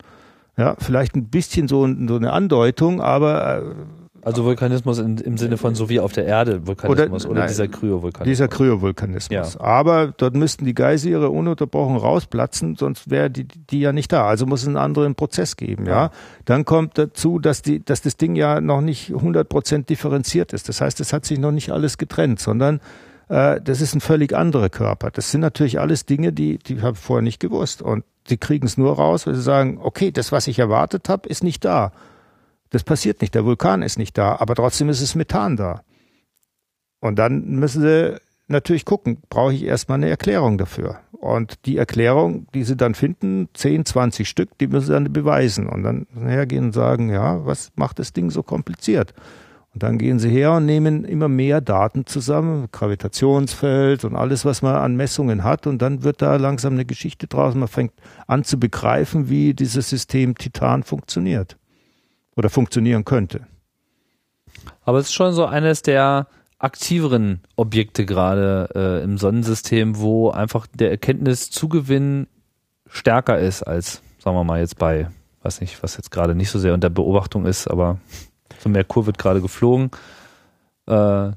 Ja, 0.56 0.76
vielleicht 0.77 1.15
ein 1.15 1.30
bisschen 1.30 1.68
so, 1.68 1.88
so 2.07 2.15
eine 2.18 2.34
Andeutung, 2.34 3.02
aber 3.02 3.60
äh, 3.60 3.61
also 4.24 4.46
Vulkanismus 4.46 5.00
in, 5.00 5.18
im 5.18 5.38
Sinne 5.38 5.58
von 5.58 5.76
so 5.76 5.90
wie 5.90 6.00
auf 6.00 6.14
der 6.14 6.26
Erde 6.26 6.66
Vulkanismus 6.68 7.26
oder, 7.26 7.32
oder 7.32 7.40
nein, 7.41 7.50
dieser 7.50 7.68
Kryovulkanismus. 7.68 8.26
Dieser 8.26 8.48
Kryovulkanismus. 8.48 9.54
Ja. 9.54 9.62
Aber 9.62 10.14
dort 10.16 10.36
müssten 10.36 10.66
die 10.66 10.74
Geysire 10.74 11.30
ununterbrochen 11.30 11.98
rausplatzen, 11.98 12.76
sonst 12.76 13.10
wäre 13.10 13.30
die, 13.30 13.46
die 13.46 13.80
ja 13.80 13.91
nicht 13.91 14.12
da. 14.12 14.26
Also 14.26 14.46
muss 14.46 14.62
es 14.62 14.68
einen 14.68 14.78
anderen 14.78 15.16
Prozess 15.16 15.58
geben, 15.58 15.86
ja. 15.86 15.91
ja. 15.91 16.12
Dann 16.46 16.66
kommt 16.66 16.98
dazu, 16.98 17.40
dass 17.40 17.62
die, 17.62 17.84
dass 17.84 18.02
das 18.02 18.18
Ding 18.18 18.36
ja 18.36 18.62
noch 18.62 18.82
nicht 18.82 19.14
100 19.14 19.48
Prozent 19.48 19.90
differenziert 19.90 20.54
ist. 20.54 20.70
Das 20.70 20.82
heißt, 20.82 21.00
es 21.00 21.14
hat 21.14 21.26
sich 21.26 21.40
noch 21.40 21.52
nicht 21.52 21.72
alles 21.72 21.98
getrennt, 21.98 22.40
sondern 22.40 22.80
äh, 23.30 23.62
das 23.62 23.82
ist 23.82 23.96
ein 23.96 24.02
völlig 24.02 24.36
anderer 24.36 24.70
Körper. 24.70 25.12
Das 25.12 25.32
sind 25.32 25.41
natürlich 25.41 25.80
alles 25.80 26.06
Dinge, 26.06 26.34
die, 26.34 26.58
die 26.58 26.82
habe 26.82 26.94
ich 26.94 27.00
vorher 27.00 27.24
nicht 27.24 27.40
gewusst. 27.40 27.82
Und 27.82 28.04
Sie 28.30 28.38
kriegen 28.38 28.68
es 28.68 28.78
nur 28.78 28.96
raus, 28.96 29.26
weil 29.26 29.34
sie 29.34 29.41
sagen, 29.41 29.80
okay, 29.82 30.12
das, 30.12 30.32
was 30.32 30.48
ich 30.48 30.60
erwartet 30.60 31.10
habe, 31.10 31.28
ist 31.28 31.44
nicht 31.44 31.66
da. 31.66 31.91
Das 32.70 32.84
passiert 32.84 33.22
nicht, 33.22 33.34
der 33.34 33.46
Vulkan 33.46 33.82
ist 33.82 33.98
nicht 33.98 34.18
da, 34.18 34.36
aber 34.40 34.56
trotzdem 34.56 34.90
ist 34.90 35.02
es 35.02 35.16
Methan 35.16 35.58
da. 35.58 35.82
Und 37.00 37.18
dann 37.18 37.56
müssen 37.56 37.82
sie 37.82 38.20
natürlich 38.48 38.86
gucken, 38.86 39.20
brauche 39.30 39.54
ich 39.54 39.64
erstmal 39.64 39.98
eine 39.98 40.10
Erklärung 40.10 40.58
dafür. 40.58 41.00
Und 41.12 41.66
die 41.66 41.78
Erklärung, 41.78 42.48
die 42.54 42.64
sie 42.64 42.76
dann 42.76 42.94
finden, 42.94 43.50
10, 43.54 43.86
20 43.86 44.28
Stück, 44.28 44.58
die 44.58 44.68
müssen 44.68 44.88
sie 44.88 44.94
dann 44.94 45.12
beweisen. 45.12 45.68
Und 45.68 45.84
dann 45.84 46.08
hergehen 46.16 46.66
und 46.66 46.74
sagen, 46.74 47.10
ja, 47.10 47.46
was 47.46 47.72
macht 47.76 48.00
das 48.00 48.14
Ding 48.14 48.30
so 48.30 48.44
kompliziert? 48.44 49.14
Und 49.74 49.84
dann 49.84 49.98
gehen 49.98 50.18
sie 50.20 50.30
her 50.30 50.54
und 50.54 50.66
nehmen 50.66 51.06
immer 51.06 51.28
mehr 51.28 51.62
Daten 51.62 52.06
zusammen, 52.06 52.70
Gravitationsfeld 52.72 54.04
und 54.04 54.16
alles, 54.16 54.44
was 54.46 54.62
man 54.62 54.76
an 54.76 54.96
Messungen 54.96 55.44
hat. 55.44 55.68
Und 55.68 55.82
dann 55.82 56.04
wird 56.04 56.22
da 56.22 56.36
langsam 56.38 56.74
eine 56.74 56.86
Geschichte 56.86 57.28
draus. 57.28 57.54
Man 57.56 57.68
fängt 57.68 57.94
an 58.28 58.44
zu 58.44 58.60
begreifen, 58.60 59.30
wie 59.30 59.54
dieses 59.54 59.90
System 59.90 60.36
Titan 60.36 60.84
funktioniert 60.84 61.60
oder 62.40 62.49
funktionieren 62.49 63.06
könnte. 63.06 63.45
Aber 64.84 64.98
es 64.98 65.07
ist 65.07 65.14
schon 65.14 65.34
so 65.34 65.45
eines 65.45 65.82
der 65.82 66.28
aktiveren 66.57 67.41
Objekte 67.57 68.06
gerade 68.06 68.70
äh, 68.74 69.03
im 69.03 69.18
Sonnensystem, 69.18 69.99
wo 69.99 70.30
einfach 70.32 70.66
der 70.68 70.90
Erkenntniszugewinn 70.90 72.28
stärker 72.88 73.38
ist 73.38 73.64
als, 73.64 74.02
sagen 74.20 74.36
wir 74.38 74.44
mal, 74.45 74.60
jetzt 74.60 74.78
bei, 74.78 75.10
weiß 75.44 75.61
nicht, 75.61 75.84
was 75.84 75.98
jetzt 75.98 76.11
gerade 76.11 76.34
nicht 76.34 76.49
so 76.49 76.60
sehr 76.60 76.74
unter 76.74 76.90
Beobachtung 76.90 77.45
ist, 77.45 77.68
aber 77.68 77.99
so 78.60 78.70
Merkur 78.70 79.06
wird 79.06 79.18
gerade 79.18 79.41
geflogen. 79.41 79.91
Äh, 80.88 81.32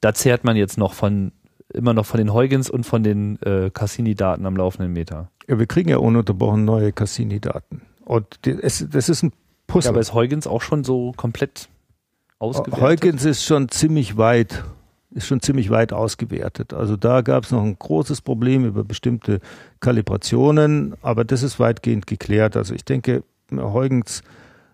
da 0.00 0.14
zehrt 0.14 0.44
man 0.44 0.56
jetzt 0.56 0.78
noch 0.78 0.94
von 0.94 1.32
immer 1.72 1.92
noch 1.92 2.06
von 2.06 2.18
den 2.18 2.32
Huygens 2.32 2.70
und 2.70 2.84
von 2.84 3.02
den 3.02 3.40
äh, 3.42 3.70
Cassini-Daten 3.70 4.46
am 4.46 4.56
laufenden 4.56 4.94
Meter. 4.94 5.30
Ja, 5.46 5.58
wir 5.58 5.66
kriegen 5.66 5.90
ja 5.90 5.98
ununterbrochen 5.98 6.64
neue 6.64 6.92
Cassini-Daten. 6.92 7.82
Und 8.06 8.46
die, 8.46 8.52
es, 8.52 8.86
das 8.90 9.10
ist 9.10 9.22
ein 9.22 9.32
Puzzle. 9.68 9.90
Ja, 9.90 9.92
aber 9.92 10.00
ist 10.00 10.14
Huygens 10.14 10.48
auch 10.48 10.62
schon 10.62 10.82
so 10.82 11.12
komplett 11.16 11.68
ausgewertet? 12.40 12.82
Huygens 12.82 13.24
ist 13.24 13.44
schon 13.44 13.68
ziemlich 13.68 14.16
weit, 14.16 14.64
ist 15.12 15.28
schon 15.28 15.40
ziemlich 15.40 15.70
weit 15.70 15.92
ausgewertet. 15.92 16.72
Also 16.72 16.96
da 16.96 17.20
gab 17.20 17.44
es 17.44 17.52
noch 17.52 17.62
ein 17.62 17.78
großes 17.78 18.22
Problem 18.22 18.64
über 18.64 18.82
bestimmte 18.82 19.40
Kalibrationen, 19.78 20.96
aber 21.02 21.24
das 21.24 21.44
ist 21.44 21.60
weitgehend 21.60 22.08
geklärt. 22.08 22.56
Also 22.56 22.74
ich 22.74 22.84
denke, 22.84 23.22
Huygens 23.52 24.22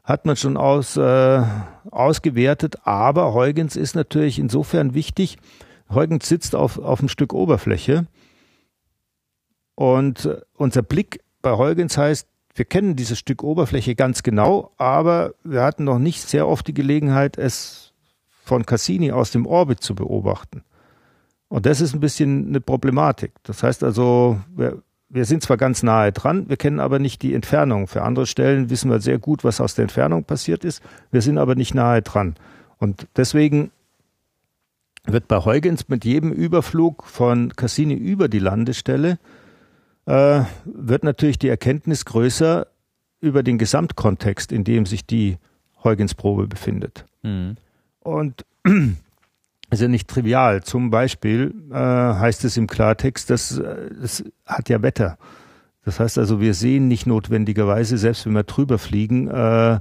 hat 0.04 0.26
man 0.26 0.36
schon 0.36 0.56
aus, 0.56 0.96
äh, 0.96 1.42
ausgewertet, 1.90 2.76
aber 2.84 3.34
Huygens 3.34 3.76
ist 3.76 3.94
natürlich 3.94 4.38
insofern 4.38 4.94
wichtig. 4.94 5.38
Huygens 5.90 6.28
sitzt 6.28 6.54
auf, 6.54 6.78
auf 6.78 7.00
einem 7.00 7.08
Stück 7.08 7.32
Oberfläche 7.32 8.06
und 9.74 10.26
äh, 10.26 10.40
unser 10.54 10.82
Blick 10.82 11.20
bei 11.42 11.56
Huygens 11.56 11.98
heißt, 11.98 12.28
wir 12.54 12.64
kennen 12.64 12.96
dieses 12.96 13.18
Stück 13.18 13.42
Oberfläche 13.42 13.94
ganz 13.94 14.22
genau, 14.22 14.70
aber 14.76 15.34
wir 15.42 15.62
hatten 15.62 15.84
noch 15.84 15.98
nicht 15.98 16.28
sehr 16.28 16.46
oft 16.46 16.66
die 16.66 16.74
Gelegenheit, 16.74 17.36
es 17.36 17.92
von 18.44 18.64
Cassini 18.64 19.10
aus 19.10 19.30
dem 19.30 19.46
Orbit 19.46 19.80
zu 19.80 19.94
beobachten. 19.94 20.62
Und 21.48 21.66
das 21.66 21.80
ist 21.80 21.94
ein 21.94 22.00
bisschen 22.00 22.48
eine 22.48 22.60
Problematik. 22.60 23.32
Das 23.42 23.62
heißt 23.62 23.82
also, 23.82 24.40
wir, 24.54 24.82
wir 25.08 25.24
sind 25.24 25.42
zwar 25.42 25.56
ganz 25.56 25.82
nahe 25.82 26.12
dran, 26.12 26.48
wir 26.48 26.56
kennen 26.56 26.80
aber 26.80 26.98
nicht 26.98 27.22
die 27.22 27.34
Entfernung. 27.34 27.86
Für 27.88 28.02
andere 28.02 28.26
Stellen 28.26 28.70
wissen 28.70 28.90
wir 28.90 29.00
sehr 29.00 29.18
gut, 29.18 29.44
was 29.44 29.60
aus 29.60 29.74
der 29.74 29.84
Entfernung 29.84 30.24
passiert 30.24 30.64
ist. 30.64 30.82
Wir 31.10 31.22
sind 31.22 31.38
aber 31.38 31.54
nicht 31.54 31.74
nahe 31.74 32.02
dran. 32.02 32.36
Und 32.78 33.06
deswegen 33.16 33.70
wird 35.06 35.28
bei 35.28 35.38
Huygens 35.38 35.88
mit 35.88 36.04
jedem 36.04 36.32
Überflug 36.32 37.04
von 37.04 37.54
Cassini 37.54 37.94
über 37.94 38.28
die 38.28 38.38
Landestelle 38.38 39.18
äh, 40.06 40.42
wird 40.64 41.04
natürlich 41.04 41.38
die 41.38 41.48
Erkenntnis 41.48 42.04
größer 42.04 42.66
über 43.20 43.42
den 43.42 43.58
Gesamtkontext, 43.58 44.52
in 44.52 44.64
dem 44.64 44.86
sich 44.86 45.06
die 45.06 45.38
Huygens-Probe 45.82 46.46
befindet. 46.46 47.06
Mhm. 47.22 47.56
Und 48.00 48.44
ist 49.70 49.80
ja 49.82 49.88
nicht 49.88 50.08
trivial. 50.08 50.62
Zum 50.62 50.90
Beispiel 50.90 51.54
äh, 51.70 51.74
heißt 51.74 52.44
es 52.44 52.56
im 52.56 52.66
Klartext, 52.66 53.30
dass 53.30 53.50
es 53.52 54.24
hat 54.46 54.68
ja 54.68 54.82
Wetter. 54.82 55.18
Das 55.84 56.00
heißt 56.00 56.18
also, 56.18 56.40
wir 56.40 56.54
sehen 56.54 56.88
nicht 56.88 57.06
notwendigerweise, 57.06 57.98
selbst 57.98 58.24
wenn 58.24 58.32
wir 58.32 58.44
drüber 58.44 58.78
fliegen, 58.78 59.28
äh, 59.28 59.80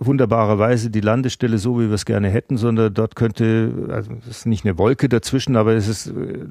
wunderbarerweise 0.00 0.90
die 0.90 1.00
Landestelle 1.00 1.58
so, 1.58 1.78
wie 1.78 1.86
wir 1.86 1.94
es 1.94 2.04
gerne 2.04 2.28
hätten, 2.28 2.56
sondern 2.56 2.92
dort 2.92 3.14
könnte, 3.14 3.88
also 3.90 4.12
es 4.20 4.38
ist 4.38 4.46
nicht 4.46 4.64
eine 4.64 4.76
Wolke 4.76 5.08
dazwischen, 5.08 5.56
aber 5.56 5.74
es 5.74 5.86
ist 5.86 6.08
äh, 6.08 6.46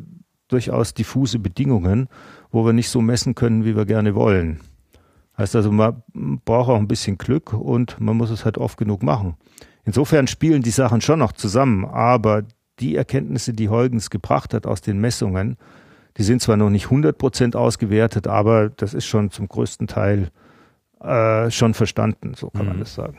durchaus 0.48 0.94
diffuse 0.94 1.40
Bedingungen, 1.40 2.07
wo 2.52 2.65
wir 2.65 2.74
nicht 2.74 2.90
so 2.90 3.02
messen 3.02 3.36
können, 3.36 3.65
wie 3.65 3.76
wir 3.76 3.86
gerne 3.86 4.15
wollen. 4.15 4.60
Heißt 5.38 5.56
also, 5.56 5.72
man 5.72 6.03
braucht 6.45 6.70
auch 6.70 6.78
ein 6.78 6.88
bisschen 6.88 7.18
Glück 7.18 7.53
und 7.53 7.99
man 7.99 8.15
muss 8.18 8.30
es 8.30 8.45
halt 8.45 8.57
oft 8.57 8.78
genug 8.78 9.02
machen. 9.02 9.36
Insofern 9.84 10.28
spielen 10.28 10.61
die 10.61 10.70
Sachen 10.70 11.02
schon 11.02 11.20
noch 11.20 11.32
zusammen, 11.32 11.86
aber 11.86 12.44
die 12.80 12.95
Erkenntnisse, 12.95 13.53
die 13.53 13.70
Huygens 13.70 14.10
gebracht 14.10 14.53
hat 14.53 14.68
aus 14.68 14.82
den 14.82 14.99
Messungen, 14.99 15.57
die 16.18 16.24
sind 16.24 16.41
zwar 16.41 16.57
noch 16.57 16.70
nicht 16.70 16.86
100 16.86 17.18
Prozent 17.18 17.56
ausgewertet, 17.56 18.28
aber 18.28 18.70
das 18.70 18.94
ist 18.94 19.06
schon 19.06 19.32
zum 19.32 19.48
größten 19.48 19.88
Teil 19.88 20.30
äh, 21.02 21.49
schon 21.49 21.74
verstanden, 21.74 22.34
so 22.36 22.49
kann 22.49 22.64
mhm. 22.64 22.68
man 22.70 22.80
das 22.80 22.94
sagen. 22.94 23.18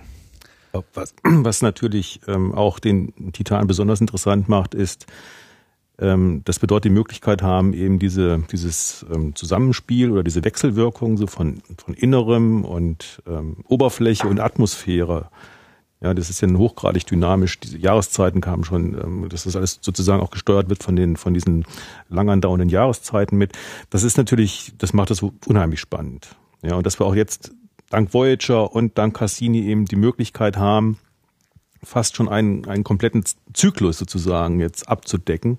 Was, 0.95 1.15
was 1.25 1.63
natürlich 1.63 2.21
ähm, 2.27 2.55
auch 2.55 2.79
den 2.79 3.33
Titan 3.33 3.67
besonders 3.67 4.01
interessant 4.01 4.49
macht, 4.49 4.75
ist, 4.75 5.07
ähm, 5.99 6.43
wir 6.61 6.67
dort 6.67 6.85
die 6.85 6.91
Möglichkeit 6.91 7.43
haben, 7.43 7.73
eben 7.73 7.99
diese, 7.99 8.43
dieses 8.51 9.05
ähm, 9.15 9.35
Zusammenspiel 9.35 10.11
oder 10.11 10.23
diese 10.23 10.45
Wechselwirkung 10.45 11.17
so 11.17 11.27
von, 11.27 11.63
von 11.79 11.95
Innerem 11.95 12.65
und 12.65 13.23
ähm, 13.27 13.59
Oberfläche 13.69 14.27
und 14.29 14.41
Atmosphäre 14.41 15.31
ja, 16.05 16.13
das 16.13 16.29
ist 16.29 16.43
ja 16.43 16.49
hochgradig 16.49 17.07
dynamisch. 17.07 17.59
Diese 17.61 17.79
Jahreszeiten 17.79 18.43
kamen 18.43 18.65
schon, 18.65 18.93
ähm, 18.93 19.29
dass 19.31 19.45
das 19.45 19.57
alles 19.57 19.79
sozusagen 19.81 20.23
auch 20.23 20.31
gesteuert 20.31 20.69
wird 20.69 20.83
von 20.83 20.97
den, 20.97 21.17
von 21.17 21.33
diesen 21.33 21.65
lang 22.11 22.29
andauernden 22.29 22.69
Jahreszeiten 22.69 23.39
mit. 23.39 23.53
Das 23.89 24.03
ist 24.03 24.19
natürlich, 24.19 24.75
das 24.77 24.93
macht 24.93 25.09
das 25.09 25.23
unheimlich 25.23 25.81
spannend. 25.81 26.37
Ja, 26.63 26.75
und 26.75 26.85
dass 26.85 27.01
wir 27.01 27.07
auch 27.07 27.15
jetzt 27.15 27.53
dank 27.89 28.13
Voyager 28.13 28.75
und 28.75 28.99
dank 28.99 29.17
Cassini 29.17 29.63
eben 29.63 29.87
die 29.87 29.97
Möglichkeit 29.97 30.59
haben, 30.59 30.99
fast 31.85 32.17
schon 32.17 32.29
einen, 32.29 32.67
einen 32.67 32.85
kompletten 32.85 33.25
Zyklus 33.53 33.99
sozusagen 33.99 34.61
jetzt 34.61 34.89
abzudecken. 34.89 35.59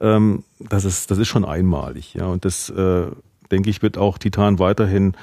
Ähm, 0.00 0.44
das 0.58 0.84
ist, 0.84 1.10
das 1.10 1.18
ist 1.18 1.28
schon 1.28 1.44
einmalig, 1.44 2.14
ja. 2.14 2.26
Und 2.26 2.44
das, 2.44 2.70
äh, 2.70 3.06
denke 3.50 3.70
ich, 3.70 3.82
wird 3.82 3.98
auch 3.98 4.18
Titan 4.18 4.58
weiterhin 4.58 5.14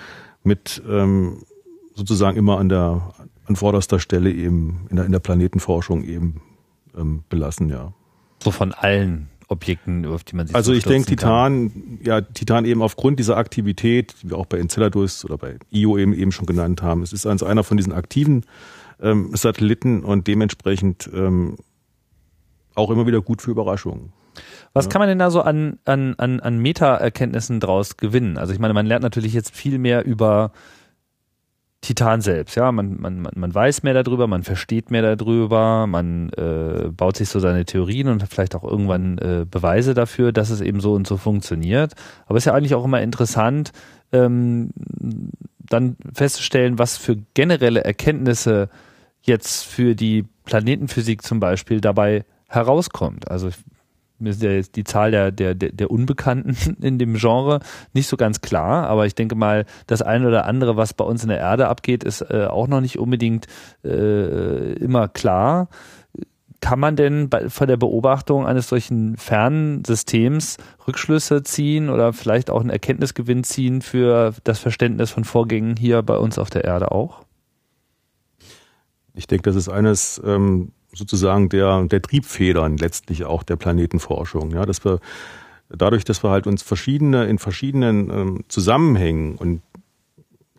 mit, 0.44 0.82
ähm, 0.88 1.44
sozusagen 1.95 2.38
immer 2.38 2.60
an 2.60 2.70
der 2.70 3.14
an 3.48 3.56
vorderster 3.56 3.99
Stelle 3.99 4.32
eben 4.32 4.88
in 4.90 4.95
der, 4.95 5.06
in 5.06 5.12
der 5.12 5.20
Planetenforschung 5.20 6.03
eben 6.03 6.41
ähm, 6.98 7.24
belassen, 7.30 7.70
ja. 7.70 7.94
So 8.44 8.52
von 8.52 8.74
allen 8.74 9.30
Objekten, 9.48 10.06
auf 10.06 10.24
die 10.24 10.36
man 10.36 10.48
sich 10.48 10.56
Also 10.56 10.74
ich 10.74 10.84
denke, 10.84 11.07
Titan, 11.07 11.72
kann. 11.72 11.99
ja, 12.03 12.22
Titan 12.22 12.66
eben 12.66 12.82
aufgrund 12.82 13.20
dieser 13.20 13.38
Aktivität, 13.38 14.16
die 14.22 14.32
wir 14.32 14.38
auch 14.38 14.48
bei 14.48 14.57
Enceladus 14.57 15.24
oder 15.24 15.38
bei 15.38 15.57
Io 15.72 15.98
eben, 15.98 16.14
eben 16.14 16.32
schon 16.32 16.48
genannt 16.48 16.82
haben, 16.82 17.03
es 17.03 17.14
ist 17.14 17.26
also 17.26 17.45
einer 17.45 17.64
von 17.64 17.78
diesen 17.78 17.94
aktiven 17.94 18.45
ähm, 19.02 19.32
Satelliten 19.34 20.04
und 20.04 20.28
dementsprechend 20.28 21.10
ähm, 21.14 21.58
auch 22.76 22.90
immer 22.90 23.08
wieder 23.08 23.22
gut 23.22 23.42
für 23.42 23.52
Überraschungen. 23.52 24.12
Was 24.74 24.86
ja. 24.86 24.92
kann 24.92 25.00
man 25.00 25.08
denn 25.08 25.20
da 25.20 25.32
so 25.32 25.42
an, 25.42 25.80
an, 25.86 26.16
an, 26.18 26.40
an 26.42 26.60
Meta-Erkenntnissen 26.60 27.60
draus 27.60 27.98
gewinnen? 27.98 28.38
Also 28.38 28.54
ich 28.54 28.60
meine, 28.60 28.74
man 28.74 28.86
lernt 28.86 29.04
natürlich 29.04 29.34
jetzt 29.34 29.56
viel 29.56 29.78
mehr 29.78 30.06
über 30.06 30.52
Titan 31.86 32.22
selbst, 32.22 32.56
ja, 32.56 32.72
man, 32.72 33.00
man, 33.00 33.28
man 33.36 33.54
weiß 33.54 33.84
mehr 33.84 33.94
darüber, 33.94 34.26
man 34.26 34.42
versteht 34.42 34.90
mehr 34.90 35.16
darüber, 35.16 35.86
man 35.86 36.30
äh, 36.30 36.90
baut 36.90 37.16
sich 37.16 37.30
so 37.30 37.40
seine 37.40 37.64
Theorien 37.64 38.08
und 38.08 38.28
vielleicht 38.28 38.56
auch 38.56 38.64
irgendwann 38.64 39.20
äh, 39.20 39.46
Beweise 39.50 39.94
dafür, 39.94 40.32
dass 40.32 40.50
es 40.50 40.62
eben 40.62 40.80
so 40.80 40.94
und 40.94 41.06
so 41.06 41.18
funktioniert. 41.18 41.94
Aber 42.26 42.38
es 42.38 42.42
ist 42.42 42.48
ja 42.48 42.56
eigentlich 42.56 42.74
auch 42.74 42.86
immer 42.86 43.02
interessant, 43.02 43.72
ähm, 44.12 44.72
dann 45.70 45.98
festzustellen, 46.14 46.80
was 46.80 46.98
für 46.98 47.18
generelle 47.34 47.84
Erkenntnisse 47.84 48.70
jetzt 49.22 49.64
für 49.64 49.96
die 49.96 50.26
Planetenphysik 50.46 51.24
zum 51.24 51.40
Beispiel 51.40 51.82
dabei 51.82 52.26
herauskommt. 52.48 53.30
Also 53.30 53.50
mir 54.18 54.30
ist 54.30 54.42
ja 54.42 54.52
jetzt 54.52 54.76
die 54.76 54.84
Zahl 54.84 55.12
der, 55.12 55.32
der, 55.32 55.56
der 55.56 55.92
Unbekannten 55.92 56.78
in 56.82 56.98
dem 57.00 57.16
Genre 57.16 57.60
nicht 57.94 58.08
so 58.08 58.18
ganz 58.18 58.42
klar, 58.42 58.88
aber 58.88 59.06
ich 59.06 59.16
denke 59.16 59.36
mal, 59.36 59.66
das 59.88 60.02
eine 60.02 60.28
oder 60.28 60.46
andere, 60.46 60.78
was 60.78 60.94
bei 60.94 61.04
uns 61.04 61.24
in 61.24 61.30
der 61.30 61.40
Erde 61.40 61.68
abgeht, 61.68 62.04
ist 62.04 62.22
äh, 62.22 62.46
auch 62.50 62.68
noch 62.68 62.82
nicht 62.82 62.98
unbedingt 62.98 63.48
äh, 63.84 64.74
immer 64.74 65.08
klar. 65.08 65.70
Kann 66.66 66.80
man 66.80 66.96
denn 66.96 67.30
bei, 67.30 67.48
von 67.48 67.68
der 67.68 67.78
Beobachtung 67.78 68.48
eines 68.48 68.70
solchen 68.70 69.18
fernen 69.18 69.86
Systems 69.86 70.58
Rückschlüsse 70.88 71.44
ziehen 71.44 71.92
oder 71.92 72.12
vielleicht 72.12 72.50
auch 72.50 72.60
einen 72.60 72.72
Erkenntnisgewinn 72.72 73.44
ziehen 73.44 73.84
für 73.84 74.34
das 74.46 74.58
Verständnis 74.58 75.12
von 75.12 75.26
Vorgängen 75.26 75.76
hier 75.78 76.02
bei 76.02 76.18
uns 76.18 76.40
auf 76.40 76.50
der 76.50 76.64
Erde 76.64 76.92
auch? 76.92 77.24
Ich 79.14 79.28
denke, 79.28 79.44
das 79.44 79.56
ist 79.56 79.70
eines 79.70 80.20
ähm, 80.26 80.72
sozusagen 80.92 81.50
der, 81.50 81.84
der 81.84 82.02
Triebfedern 82.02 82.78
letztlich 82.78 83.26
auch 83.26 83.44
der 83.44 83.58
Planetenforschung. 83.58 84.50
Ja, 84.50 84.66
dass 84.66 84.84
wir 84.84 85.02
dadurch, 85.70 86.04
dass 86.04 86.24
wir 86.24 86.32
halt 86.32 86.48
uns 86.48 86.64
verschiedene, 86.64 87.26
in 87.26 87.38
verschiedenen 87.38 88.10
ähm, 88.10 88.44
Zusammenhängen 88.48 89.36
und 89.36 89.62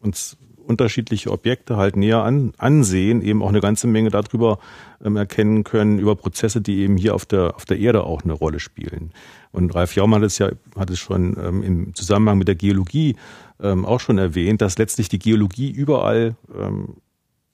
uns 0.02 0.36
unterschiedliche 0.66 1.30
Objekte 1.30 1.76
halt 1.76 1.96
näher 1.96 2.22
an, 2.22 2.52
ansehen, 2.58 3.22
eben 3.22 3.42
auch 3.42 3.48
eine 3.48 3.60
ganze 3.60 3.86
Menge 3.86 4.10
darüber 4.10 4.58
ähm, 5.04 5.16
erkennen 5.16 5.64
können, 5.64 5.98
über 5.98 6.16
Prozesse, 6.16 6.60
die 6.60 6.80
eben 6.80 6.96
hier 6.96 7.14
auf 7.14 7.24
der, 7.24 7.54
auf 7.56 7.64
der 7.64 7.78
Erde 7.78 8.04
auch 8.04 8.22
eine 8.22 8.32
Rolle 8.32 8.60
spielen. 8.60 9.12
Und 9.52 9.74
Ralf 9.74 9.94
Jaum 9.94 10.14
hat 10.14 10.22
es 10.22 10.38
ja, 10.38 10.50
hat 10.76 10.90
es 10.90 10.98
schon 10.98 11.36
ähm, 11.42 11.62
im 11.62 11.94
Zusammenhang 11.94 12.38
mit 12.38 12.48
der 12.48 12.56
Geologie 12.56 13.16
ähm, 13.62 13.86
auch 13.86 14.00
schon 14.00 14.18
erwähnt, 14.18 14.60
dass 14.60 14.78
letztlich 14.78 15.08
die 15.08 15.18
Geologie 15.18 15.70
überall 15.70 16.36
ähm, 16.54 16.96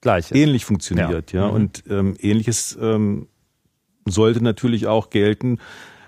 Gleiches. 0.01 0.31
ähnlich 0.31 0.65
funktioniert, 0.65 1.31
ja. 1.31 1.43
ja. 1.43 1.47
Mhm. 1.47 1.53
Und 1.53 1.83
ähm, 1.89 2.15
ähnliches 2.19 2.77
ähm, 2.81 3.27
sollte 4.05 4.43
natürlich 4.43 4.87
auch 4.87 5.09
gelten 5.09 5.59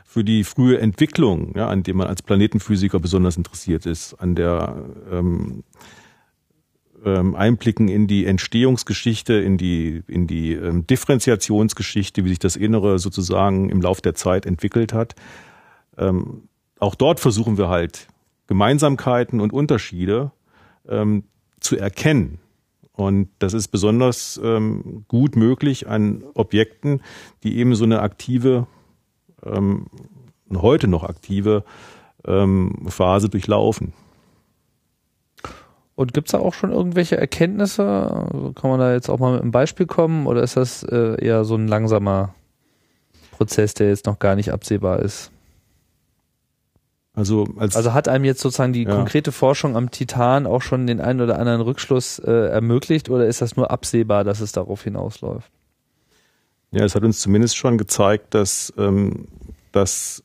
für 0.04 0.24
die 0.24 0.44
frühe 0.44 0.80
Entwicklung, 0.80 1.54
ja, 1.56 1.68
an 1.68 1.84
dem 1.84 1.98
man 1.98 2.08
als 2.08 2.22
Planetenphysiker 2.22 3.00
besonders 3.00 3.38
interessiert 3.38 3.86
ist, 3.86 4.14
an 4.16 4.36
der 4.36 4.76
ähm, 5.12 5.64
ähm, 7.06 7.36
Einblicken 7.36 7.88
in 7.88 8.08
die 8.08 8.26
Entstehungsgeschichte, 8.26 9.34
in 9.36 9.58
die, 9.58 10.04
in 10.08 10.28
die 10.28 10.54
ähm, 10.54 10.86
Differentiationsgeschichte, 10.88 12.26
wie 12.26 12.30
sich 12.30 12.40
das 12.40 12.56
Innere 12.56 13.00
sozusagen 13.00 13.70
im 13.70 13.82
Lauf 13.82 14.02
der 14.02 14.16
Zeit 14.16 14.46
entwickelt 14.46 14.92
hat. 14.92 15.16
Ähm, 15.98 16.50
auch 16.80 16.96
dort 16.96 17.20
versuchen 17.20 17.58
wir 17.58 17.70
halt 17.70 18.08
Gemeinsamkeiten 18.48 19.40
und 19.40 19.54
Unterschiede 19.54 20.32
ähm, 20.90 21.24
zu 21.60 21.78
erkennen. 21.78 22.40
Und 22.94 23.30
das 23.40 23.54
ist 23.54 23.68
besonders 23.70 24.40
ähm, 24.44 25.06
gut 25.08 25.36
möglich 25.36 25.88
an 25.88 26.24
Objekten, 26.34 27.02
die 27.44 27.58
eben 27.58 27.76
so 27.76 27.84
eine 27.84 28.02
aktive, 28.02 28.68
ähm, 29.44 29.88
heute 30.54 30.88
noch 30.88 31.04
aktive 31.04 31.66
ähm, 32.26 32.86
Phase 32.88 33.30
durchlaufen. 33.30 33.94
Und 35.96 36.14
gibt 36.14 36.28
es 36.28 36.34
da 36.34 36.40
auch 36.40 36.54
schon 36.54 36.72
irgendwelche 36.72 37.18
Erkenntnisse? 37.18 37.86
Also 37.86 38.52
kann 38.54 38.70
man 38.70 38.80
da 38.80 38.94
jetzt 38.94 39.10
auch 39.10 39.20
mal 39.20 39.34
mit 39.34 39.42
einem 39.42 39.52
Beispiel 39.52 39.86
kommen 39.86 40.28
oder 40.28 40.44
ist 40.44 40.58
das 40.58 40.84
äh, 40.84 41.16
eher 41.24 41.46
so 41.46 41.56
ein 41.56 41.68
langsamer 41.68 42.36
Prozess, 43.32 43.74
der 43.74 43.88
jetzt 43.90 44.06
noch 44.06 44.20
gar 44.20 44.36
nicht 44.36 44.52
absehbar 44.52 45.00
ist? 45.00 45.32
Also, 47.14 47.48
als 47.58 47.78
also 47.78 47.94
hat 47.94 48.10
einem 48.10 48.26
jetzt 48.26 48.42
sozusagen 48.42 48.74
die 48.74 48.84
ja. 48.84 48.94
konkrete 48.94 49.32
Forschung 49.32 49.78
am 49.78 49.90
Titan 49.90 50.46
auch 50.46 50.62
schon 50.62 50.86
den 50.86 51.00
einen 51.00 51.22
oder 51.22 51.40
anderen 51.40 51.62
Rückschluss 51.62 52.20
äh, 52.20 52.50
ermöglicht 52.50 53.10
oder 53.10 53.26
ist 53.26 53.42
das 53.42 53.56
nur 53.56 53.72
absehbar, 53.72 54.26
dass 54.26 54.42
es 54.42 54.52
darauf 54.52 54.84
hinausläuft? 54.84 55.50
Ja, 56.72 56.84
es 56.84 56.94
hat 56.94 57.04
uns 57.04 57.22
zumindest 57.22 57.56
schon 57.56 57.78
gezeigt, 57.78 58.34
dass, 58.34 58.74
ähm, 58.78 59.30
dass 59.72 60.25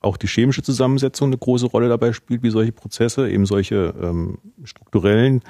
auch 0.00 0.16
die 0.16 0.28
chemische 0.28 0.62
Zusammensetzung 0.62 1.28
eine 1.28 1.38
große 1.38 1.66
Rolle 1.66 1.88
dabei 1.88 2.12
spielt, 2.12 2.42
wie 2.42 2.50
solche 2.50 2.72
Prozesse, 2.72 3.30
eben 3.30 3.46
solche 3.46 3.94
ähm, 4.00 4.38
strukturellen 4.64 5.42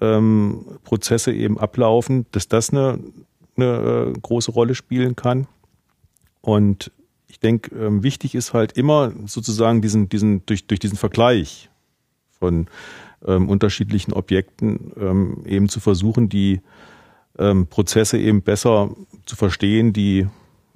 ähm, 0.00 0.78
Prozesse 0.84 1.32
eben 1.32 1.58
ablaufen, 1.58 2.26
dass 2.32 2.48
das 2.48 2.70
eine, 2.70 2.98
eine 3.56 4.12
äh, 4.14 4.18
große 4.20 4.52
Rolle 4.52 4.74
spielen 4.74 5.16
kann. 5.16 5.46
Und 6.40 6.92
ich 7.26 7.40
denke, 7.40 7.74
ähm, 7.74 8.02
wichtig 8.02 8.34
ist 8.34 8.52
halt 8.52 8.72
immer 8.72 9.12
sozusagen 9.26 9.82
diesen, 9.82 10.08
diesen, 10.08 10.46
durch, 10.46 10.66
durch 10.66 10.78
diesen 10.78 10.96
Vergleich 10.96 11.70
von 12.38 12.68
ähm, 13.26 13.48
unterschiedlichen 13.48 14.12
Objekten 14.12 14.92
ähm, 14.96 15.42
eben 15.44 15.68
zu 15.68 15.80
versuchen, 15.80 16.28
die 16.28 16.60
ähm, 17.38 17.66
Prozesse 17.66 18.18
eben 18.18 18.42
besser 18.42 18.90
zu 19.24 19.36
verstehen, 19.36 19.92
die 19.92 20.28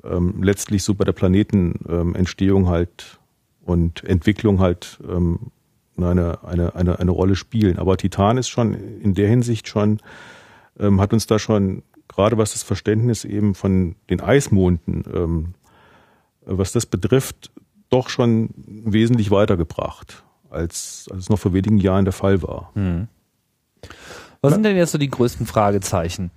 ähm, 0.04 0.42
letztlich 0.42 0.82
so 0.82 0.94
bei 0.94 1.04
der 1.04 1.12
Planetenentstehung 1.12 2.68
halt 2.68 3.18
und 3.62 4.04
Entwicklung 4.04 4.60
halt 4.60 4.98
ähm, 5.08 5.50
eine, 5.96 6.42
eine, 6.44 6.74
eine, 6.74 6.98
eine 6.98 7.10
Rolle 7.10 7.36
spielen. 7.36 7.78
Aber 7.78 7.96
Titan 7.96 8.38
ist 8.38 8.48
schon 8.48 8.74
in 8.74 9.14
der 9.14 9.28
Hinsicht 9.28 9.68
schon, 9.68 10.00
ähm, 10.78 11.00
hat 11.00 11.12
uns 11.12 11.26
da 11.26 11.38
schon, 11.38 11.82
gerade 12.08 12.38
was 12.38 12.52
das 12.52 12.62
Verständnis 12.62 13.24
eben 13.24 13.54
von 13.54 13.96
den 14.08 14.20
Eismonden 14.20 15.04
ähm, 15.12 15.54
was 16.44 16.72
das 16.72 16.86
betrifft, 16.86 17.50
doch 17.90 18.08
schon 18.08 18.50
wesentlich 18.56 19.30
weitergebracht, 19.30 20.24
als, 20.48 21.08
als 21.10 21.24
es 21.24 21.28
noch 21.28 21.38
vor 21.38 21.52
wenigen 21.52 21.78
Jahren 21.78 22.04
der 22.04 22.12
Fall 22.12 22.42
war. 22.42 22.70
Hm. 22.74 23.08
Was 24.42 24.52
sind 24.54 24.62
denn 24.62 24.76
jetzt 24.76 24.92
so 24.92 24.98
die 24.98 25.10
größten 25.10 25.46
Fragezeichen? 25.46 26.30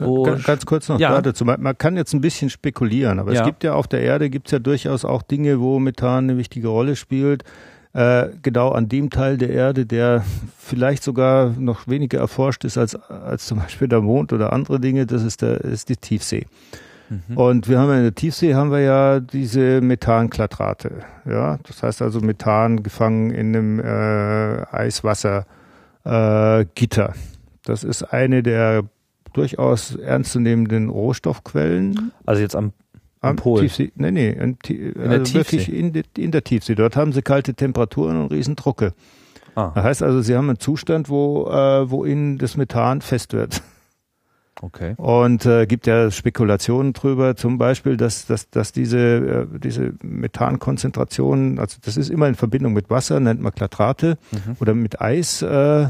Wo 0.00 0.22
ganz, 0.22 0.44
ganz 0.44 0.66
kurz 0.66 0.88
noch 0.88 0.98
ja. 0.98 1.20
dazu. 1.20 1.44
Man 1.44 1.78
kann 1.78 1.96
jetzt 1.96 2.14
ein 2.14 2.20
bisschen 2.20 2.50
spekulieren, 2.50 3.18
aber 3.18 3.32
ja. 3.32 3.40
es 3.40 3.46
gibt 3.46 3.64
ja 3.64 3.74
auf 3.74 3.86
der 3.86 4.00
Erde 4.00 4.30
gibt 4.30 4.48
es 4.48 4.52
ja 4.52 4.58
durchaus 4.58 5.04
auch 5.04 5.22
Dinge, 5.22 5.60
wo 5.60 5.78
Methan 5.78 6.24
eine 6.24 6.38
wichtige 6.38 6.68
Rolle 6.68 6.96
spielt. 6.96 7.44
Äh, 7.92 8.28
genau 8.42 8.70
an 8.70 8.88
dem 8.88 9.10
Teil 9.10 9.36
der 9.36 9.50
Erde, 9.50 9.84
der 9.84 10.24
vielleicht 10.56 11.02
sogar 11.02 11.50
noch 11.58 11.88
weniger 11.88 12.20
erforscht 12.20 12.64
ist 12.64 12.78
als, 12.78 12.94
als 12.94 13.46
zum 13.46 13.58
Beispiel 13.58 13.88
der 13.88 14.00
Mond 14.00 14.32
oder 14.32 14.52
andere 14.52 14.78
Dinge, 14.78 15.06
das 15.06 15.24
ist, 15.24 15.42
der, 15.42 15.60
ist 15.62 15.88
die 15.88 15.96
Tiefsee. 15.96 16.46
Mhm. 17.08 17.36
Und 17.36 17.68
wir 17.68 17.80
haben 17.80 17.90
ja 17.90 17.96
in 17.96 18.04
der 18.04 18.14
Tiefsee 18.14 18.54
haben 18.54 18.70
wir 18.70 18.78
ja 18.80 19.18
diese 19.18 19.80
Methanklatrate. 19.80 21.00
Ja, 21.28 21.58
das 21.66 21.82
heißt 21.82 22.00
also 22.02 22.20
Methan 22.20 22.84
gefangen 22.84 23.32
in 23.32 23.56
einem 23.56 23.80
äh, 23.80 24.64
Eiswassergitter. 24.70 27.08
Äh, 27.08 27.14
das 27.64 27.82
ist 27.82 28.04
eine 28.04 28.44
der 28.44 28.84
durchaus 29.32 29.94
ernstzunehmenden 29.96 30.88
Rohstoffquellen. 30.88 32.12
Also 32.26 32.42
jetzt 32.42 32.56
am 32.56 32.72
am 33.20 33.36
Pol. 33.36 33.60
Tiefsee, 33.60 33.92
nee, 33.96 34.10
nee, 34.10 34.30
in, 34.30 34.56
in 34.66 34.96
also 34.96 35.34
der 35.34 35.44
Tiefsee. 35.44 35.78
In, 35.78 35.92
in, 36.16 36.30
der 36.30 36.42
Tiefsee. 36.42 36.74
Dort 36.74 36.96
haben 36.96 37.12
sie 37.12 37.22
kalte 37.22 37.54
Temperaturen 37.54 38.18
und 38.18 38.32
Riesendrucke. 38.32 38.94
Ah. 39.54 39.72
Das 39.74 39.84
heißt 39.84 40.02
also, 40.02 40.22
sie 40.22 40.36
haben 40.36 40.48
einen 40.48 40.58
Zustand, 40.58 41.08
wo, 41.08 41.46
äh, 41.50 41.90
wo 41.90 42.04
ihnen 42.04 42.38
das 42.38 42.56
Methan 42.56 43.02
fest 43.02 43.32
wird. 43.32 43.62
Okay. 44.62 44.94
Und 44.96 45.46
äh, 45.46 45.66
gibt 45.66 45.86
ja 45.86 46.10
Spekulationen 46.10 46.92
drüber, 46.92 47.34
zum 47.34 47.56
Beispiel, 47.56 47.96
dass, 47.96 48.26
dass, 48.26 48.50
dass 48.50 48.72
diese, 48.72 48.98
äh, 48.98 49.58
diese 49.58 49.94
Methankonzentration, 50.02 51.58
also 51.58 51.78
das 51.82 51.96
ist 51.96 52.10
immer 52.10 52.28
in 52.28 52.34
Verbindung 52.34 52.74
mit 52.74 52.90
Wasser, 52.90 53.20
nennt 53.20 53.40
man 53.40 53.54
Klatrate 53.54 54.18
mhm. 54.32 54.56
oder 54.60 54.74
mit 54.74 55.00
Eis. 55.00 55.40
Äh, 55.40 55.88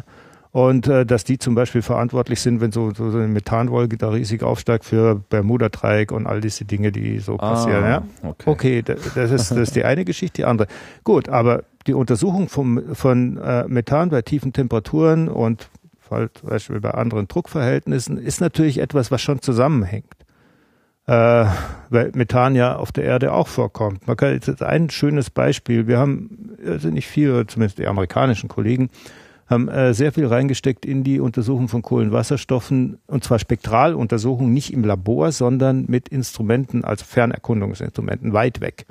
und 0.53 0.89
äh, 0.89 1.07
dass 1.07 1.25
die 1.25 1.39
zum 1.39 1.55
Beispiel 1.55 1.83
verantwortlich 1.83 2.41
sind, 2.41 2.61
wenn 2.61 2.73
so, 2.73 2.93
so, 2.93 3.05
eine 3.05 3.29
Methanwolke 3.29 3.97
da 3.97 4.11
riesig 4.11 4.43
aufsteigt 4.43 4.85
für 4.85 5.17
Bermuda-Dreieck 5.17 6.11
und 6.11 6.27
all 6.27 6.41
diese 6.41 6.65
Dinge, 6.65 6.91
die 6.91 7.21
so 7.21 7.35
ah, 7.35 7.51
passieren. 7.51 7.85
Ja? 7.85 8.03
Okay, 8.23 8.51
okay 8.51 8.83
das, 8.83 9.31
ist, 9.31 9.51
das 9.51 9.59
ist 9.59 9.77
die 9.77 9.85
eine 9.85 10.05
Geschichte, 10.05 10.43
die 10.43 10.45
andere. 10.45 10.67
Gut, 11.05 11.29
aber 11.29 11.63
die 11.87 11.95
Untersuchung 11.95 12.49
vom, 12.49 12.95
von 12.95 13.37
äh, 13.37 13.65
Methan 13.69 14.11
bei 14.11 14.23
tiefen 14.23 14.53
Temperaturen 14.53 15.29
und 15.29 15.71
Fall, 15.99 16.31
zum 16.33 16.49
Beispiel 16.49 16.81
bei 16.81 16.91
anderen 16.91 17.29
Druckverhältnissen, 17.29 18.19
ist 18.19 18.41
natürlich 18.41 18.79
etwas, 18.79 19.13
was 19.13 19.23
schon 19.23 19.41
zusammenhängt. 19.41 20.13
Äh, 21.07 21.47
weil 21.89 22.11
Methan 22.15 22.57
ja 22.57 22.77
auf 22.77 22.91
der 22.91 23.05
Erde 23.05 23.33
auch 23.33 23.47
vorkommt. 23.49 24.07
Man 24.07 24.17
kann 24.17 24.33
jetzt 24.33 24.63
ein 24.63 24.91
schönes 24.91 25.31
Beispiel. 25.31 25.87
Wir 25.87 25.99
haben, 25.99 26.57
also 26.67 26.89
nicht 26.89 27.07
viel, 27.07 27.47
zumindest 27.47 27.79
die 27.79 27.87
amerikanischen 27.87 28.49
Kollegen, 28.49 28.91
haben 29.51 29.69
äh, 29.69 29.93
sehr 29.93 30.13
viel 30.13 30.27
reingesteckt 30.27 30.87
in 30.87 31.03
die 31.03 31.19
Untersuchung 31.19 31.69
von 31.69 31.83
Kohlenwasserstoffen 31.83 32.99
und 33.09 33.25
zwar 33.25 33.41
Spektraluntersuchungen 33.41 34.55
nicht 34.55 34.73
im 34.73 34.85
Labor, 34.85 35.33
sondern 35.33 35.87
mit 35.89 36.09
Instrumenten, 36.09 36.85
also 36.85 37.05
Fernerkundungsinstrumenten 37.05 38.33
weit 38.33 38.61
weg. 38.61 38.87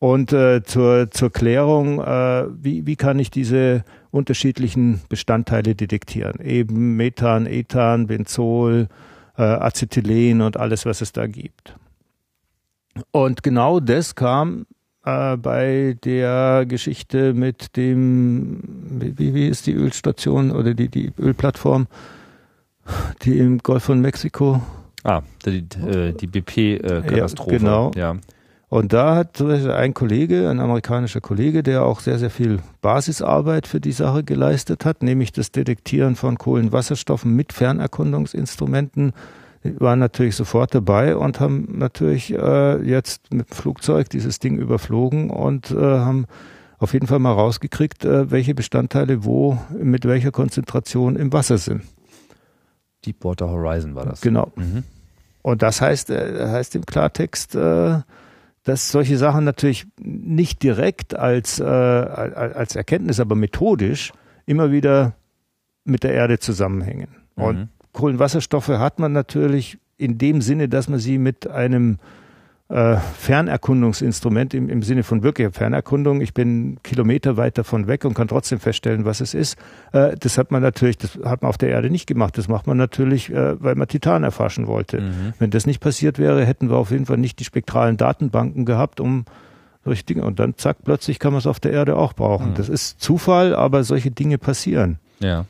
Und 0.00 0.32
äh, 0.32 0.62
zur, 0.64 1.10
zur 1.10 1.30
Klärung, 1.30 2.00
äh, 2.00 2.46
wie, 2.50 2.86
wie 2.86 2.96
kann 2.96 3.18
ich 3.18 3.30
diese 3.30 3.84
unterschiedlichen 4.10 5.02
Bestandteile 5.08 5.74
detektieren? 5.74 6.40
Eben 6.40 6.96
Methan, 6.96 7.46
Ethan, 7.46 8.06
Benzol, 8.06 8.88
äh, 9.36 9.42
Acetylen 9.42 10.40
und 10.40 10.56
alles, 10.56 10.86
was 10.86 11.00
es 11.00 11.12
da 11.12 11.26
gibt. 11.26 11.76
Und 13.12 13.42
genau 13.42 13.78
das 13.78 14.14
kam 14.14 14.66
äh, 15.04 15.36
bei 15.36 15.96
der 16.04 16.64
Geschichte 16.66 17.34
mit 17.34 17.76
dem, 17.76 18.60
wie, 18.90 19.34
wie 19.34 19.48
ist 19.48 19.66
die 19.66 19.74
Ölstation 19.74 20.50
oder 20.50 20.74
die, 20.74 20.88
die 20.88 21.12
Ölplattform, 21.18 21.86
die 23.22 23.38
im 23.38 23.58
Golf 23.58 23.84
von 23.84 24.00
Mexiko. 24.00 24.62
Ah, 25.02 25.22
die, 25.46 25.64
äh, 25.86 26.12
die 26.12 26.26
BP-Katastrophe. 26.26 27.52
Ja, 27.52 27.58
genau. 27.58 27.90
Ja. 27.96 28.16
Und 28.70 28.92
da 28.92 29.16
hat 29.16 29.40
ein 29.42 29.94
Kollege, 29.94 30.48
ein 30.48 30.60
amerikanischer 30.60 31.20
Kollege, 31.20 31.64
der 31.64 31.84
auch 31.84 31.98
sehr, 31.98 32.20
sehr 32.20 32.30
viel 32.30 32.60
Basisarbeit 32.82 33.66
für 33.66 33.80
die 33.80 33.90
Sache 33.90 34.22
geleistet 34.22 34.84
hat, 34.84 35.02
nämlich 35.02 35.32
das 35.32 35.50
Detektieren 35.50 36.14
von 36.14 36.38
Kohlenwasserstoffen 36.38 37.34
mit 37.34 37.52
Fernerkundungsinstrumenten, 37.52 39.12
waren 39.62 39.98
natürlich 39.98 40.36
sofort 40.36 40.74
dabei 40.74 41.16
und 41.16 41.40
haben 41.40 41.78
natürlich 41.78 42.32
äh, 42.32 42.82
jetzt 42.82 43.32
mit 43.32 43.50
dem 43.50 43.54
Flugzeug 43.54 44.08
dieses 44.08 44.38
Ding 44.38 44.58
überflogen 44.58 45.30
und 45.30 45.70
äh, 45.70 45.76
haben 45.76 46.26
auf 46.78 46.94
jeden 46.94 47.06
Fall 47.06 47.18
mal 47.18 47.32
rausgekriegt, 47.32 48.04
äh, 48.04 48.30
welche 48.30 48.54
Bestandteile 48.54 49.24
wo 49.24 49.58
mit 49.78 50.06
welcher 50.06 50.30
Konzentration 50.30 51.16
im 51.16 51.32
Wasser 51.32 51.58
sind. 51.58 51.82
Deepwater 53.04 53.50
Horizon 53.50 53.94
war 53.94 54.06
das. 54.06 54.22
Genau. 54.22 54.50
Mhm. 54.56 54.84
Und 55.42 55.62
das 55.62 55.80
heißt, 55.80 56.10
äh, 56.10 56.48
heißt 56.48 56.74
im 56.76 56.86
Klartext, 56.86 57.54
äh, 57.54 58.00
dass 58.64 58.90
solche 58.90 59.16
Sachen 59.16 59.44
natürlich 59.44 59.86
nicht 60.00 60.62
direkt 60.62 61.14
als, 61.14 61.60
äh, 61.60 61.64
als 61.64 62.76
Erkenntnis, 62.76 63.20
aber 63.20 63.34
methodisch 63.34 64.12
immer 64.46 64.70
wieder 64.70 65.14
mit 65.84 66.02
der 66.02 66.12
Erde 66.12 66.38
zusammenhängen. 66.38 67.08
Mhm. 67.36 67.68
Kohlenwasserstoffe 67.92 68.68
hat 68.68 68.98
man 68.98 69.12
natürlich 69.12 69.78
in 69.96 70.18
dem 70.18 70.40
Sinne, 70.40 70.68
dass 70.68 70.88
man 70.88 70.98
sie 70.98 71.18
mit 71.18 71.48
einem 71.48 71.98
äh, 72.70 72.96
Fernerkundungsinstrument 73.18 74.54
im, 74.54 74.68
im 74.68 74.82
Sinne 74.82 75.02
von 75.02 75.22
wirklicher 75.24 75.50
Fernerkundung. 75.50 76.20
Ich 76.20 76.32
bin 76.32 76.78
Kilometer 76.84 77.36
weit 77.36 77.58
davon 77.58 77.88
weg 77.88 78.04
und 78.04 78.14
kann 78.14 78.28
trotzdem 78.28 78.60
feststellen, 78.60 79.04
was 79.04 79.20
es 79.20 79.34
ist. 79.34 79.58
Äh, 79.92 80.14
das 80.18 80.38
hat 80.38 80.52
man 80.52 80.62
natürlich, 80.62 80.96
das 80.96 81.18
hat 81.24 81.42
man 81.42 81.48
auf 81.48 81.58
der 81.58 81.70
Erde 81.70 81.90
nicht 81.90 82.06
gemacht. 82.06 82.38
Das 82.38 82.46
macht 82.46 82.68
man 82.68 82.76
natürlich, 82.76 83.30
äh, 83.30 83.62
weil 83.62 83.74
man 83.74 83.88
Titan 83.88 84.22
erforschen 84.22 84.68
wollte. 84.68 85.00
Mhm. 85.00 85.32
Wenn 85.38 85.50
das 85.50 85.66
nicht 85.66 85.80
passiert 85.80 86.18
wäre, 86.20 86.44
hätten 86.44 86.70
wir 86.70 86.76
auf 86.76 86.92
jeden 86.92 87.06
Fall 87.06 87.18
nicht 87.18 87.40
die 87.40 87.44
spektralen 87.44 87.96
Datenbanken 87.96 88.64
gehabt, 88.64 89.00
um 89.00 89.24
solche 89.84 90.04
Dinge. 90.04 90.22
Und 90.22 90.38
dann 90.38 90.56
zack, 90.56 90.78
plötzlich 90.84 91.18
kann 91.18 91.32
man 91.32 91.40
es 91.40 91.48
auf 91.48 91.58
der 91.58 91.72
Erde 91.72 91.96
auch 91.96 92.12
brauchen. 92.12 92.50
Mhm. 92.50 92.54
Das 92.54 92.68
ist 92.68 93.00
Zufall, 93.00 93.54
aber 93.54 93.82
solche 93.82 94.12
Dinge 94.12 94.38
passieren. 94.38 95.00
Ja. 95.18 95.44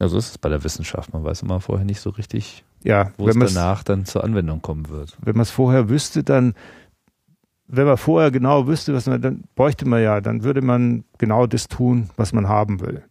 Ja, 0.00 0.08
so 0.08 0.16
ist 0.18 0.30
es 0.30 0.38
bei 0.38 0.48
der 0.48 0.62
Wissenschaft. 0.62 1.12
Man 1.12 1.24
weiß 1.24 1.42
immer 1.42 1.60
vorher 1.60 1.84
nicht 1.84 2.00
so 2.00 2.10
richtig, 2.10 2.64
ja, 2.84 3.12
wo 3.16 3.28
es 3.28 3.36
danach 3.36 3.82
dann 3.82 4.04
zur 4.04 4.22
Anwendung 4.22 4.62
kommen 4.62 4.88
wird. 4.88 5.16
Wenn 5.20 5.34
man 5.34 5.42
es 5.42 5.50
vorher 5.50 5.88
wüsste, 5.88 6.22
dann, 6.22 6.54
wenn 7.66 7.86
man 7.86 7.96
vorher 7.96 8.30
genau 8.30 8.66
wüsste, 8.66 8.94
was 8.94 9.06
man, 9.06 9.20
dann 9.20 9.44
bräuchte 9.56 9.88
man 9.88 10.02
ja, 10.02 10.20
dann 10.20 10.44
würde 10.44 10.62
man 10.62 11.04
genau 11.18 11.46
das 11.46 11.68
tun, 11.68 12.10
was 12.16 12.32
man 12.32 12.48
haben 12.48 12.80
will. 12.80 13.02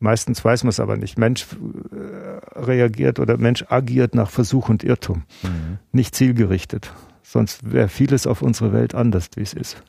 Meistens 0.00 0.44
weiß 0.44 0.64
man 0.64 0.70
es 0.70 0.80
aber 0.80 0.96
nicht. 0.96 1.18
Mensch 1.18 1.46
äh, 1.92 2.58
reagiert 2.58 3.18
oder 3.18 3.36
Mensch 3.36 3.64
agiert 3.68 4.14
nach 4.14 4.30
Versuch 4.30 4.68
und 4.68 4.84
Irrtum, 4.84 5.24
mhm. 5.42 5.78
nicht 5.92 6.14
zielgerichtet. 6.14 6.92
Sonst 7.22 7.72
wäre 7.72 7.88
vieles 7.88 8.26
auf 8.26 8.42
unserer 8.42 8.72
Welt 8.72 8.94
anders, 8.94 9.28
wie 9.34 9.42
es 9.42 9.54
ist. 9.54 9.82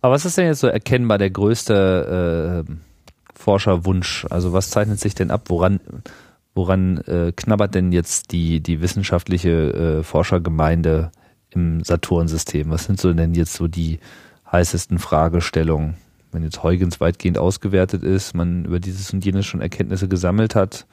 Aber 0.00 0.14
was 0.14 0.24
ist 0.24 0.38
denn 0.38 0.46
jetzt 0.46 0.60
so 0.60 0.66
erkennbar 0.66 1.18
der 1.18 1.30
größte 1.30 2.64
äh, 2.66 2.72
Forscherwunsch? 3.40 4.26
Also 4.30 4.52
was 4.52 4.70
zeichnet 4.70 5.00
sich 5.00 5.14
denn 5.14 5.30
ab? 5.30 5.44
Woran, 5.46 5.80
woran 6.54 6.98
äh, 6.98 7.32
knabbert 7.34 7.74
denn 7.74 7.92
jetzt 7.92 8.32
die, 8.32 8.60
die 8.60 8.80
wissenschaftliche 8.80 9.50
äh, 10.00 10.02
Forschergemeinde 10.02 11.10
im 11.50 11.82
Saturn-System? 11.82 12.70
Was 12.70 12.84
sind 12.84 13.00
so 13.00 13.12
denn 13.12 13.34
jetzt 13.34 13.54
so 13.54 13.66
die 13.66 13.98
heißesten 14.50 14.98
Fragestellungen? 14.98 15.94
Wenn 16.32 16.44
jetzt 16.44 16.62
Huygens 16.62 17.00
weitgehend 17.00 17.38
ausgewertet 17.38 18.04
ist, 18.04 18.34
man 18.34 18.64
über 18.64 18.78
dieses 18.78 19.12
und 19.12 19.24
jenes 19.24 19.46
schon 19.46 19.60
Erkenntnisse 19.60 20.06
gesammelt 20.06 20.54
hat, 20.54 20.86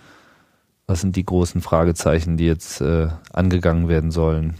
was 0.87 1.01
sind 1.01 1.15
die 1.15 1.25
großen 1.25 1.61
Fragezeichen, 1.61 2.37
die 2.37 2.45
jetzt 2.45 2.81
äh, 2.81 3.09
angegangen 3.33 3.89
werden 3.89 4.09
sollen? 4.09 4.55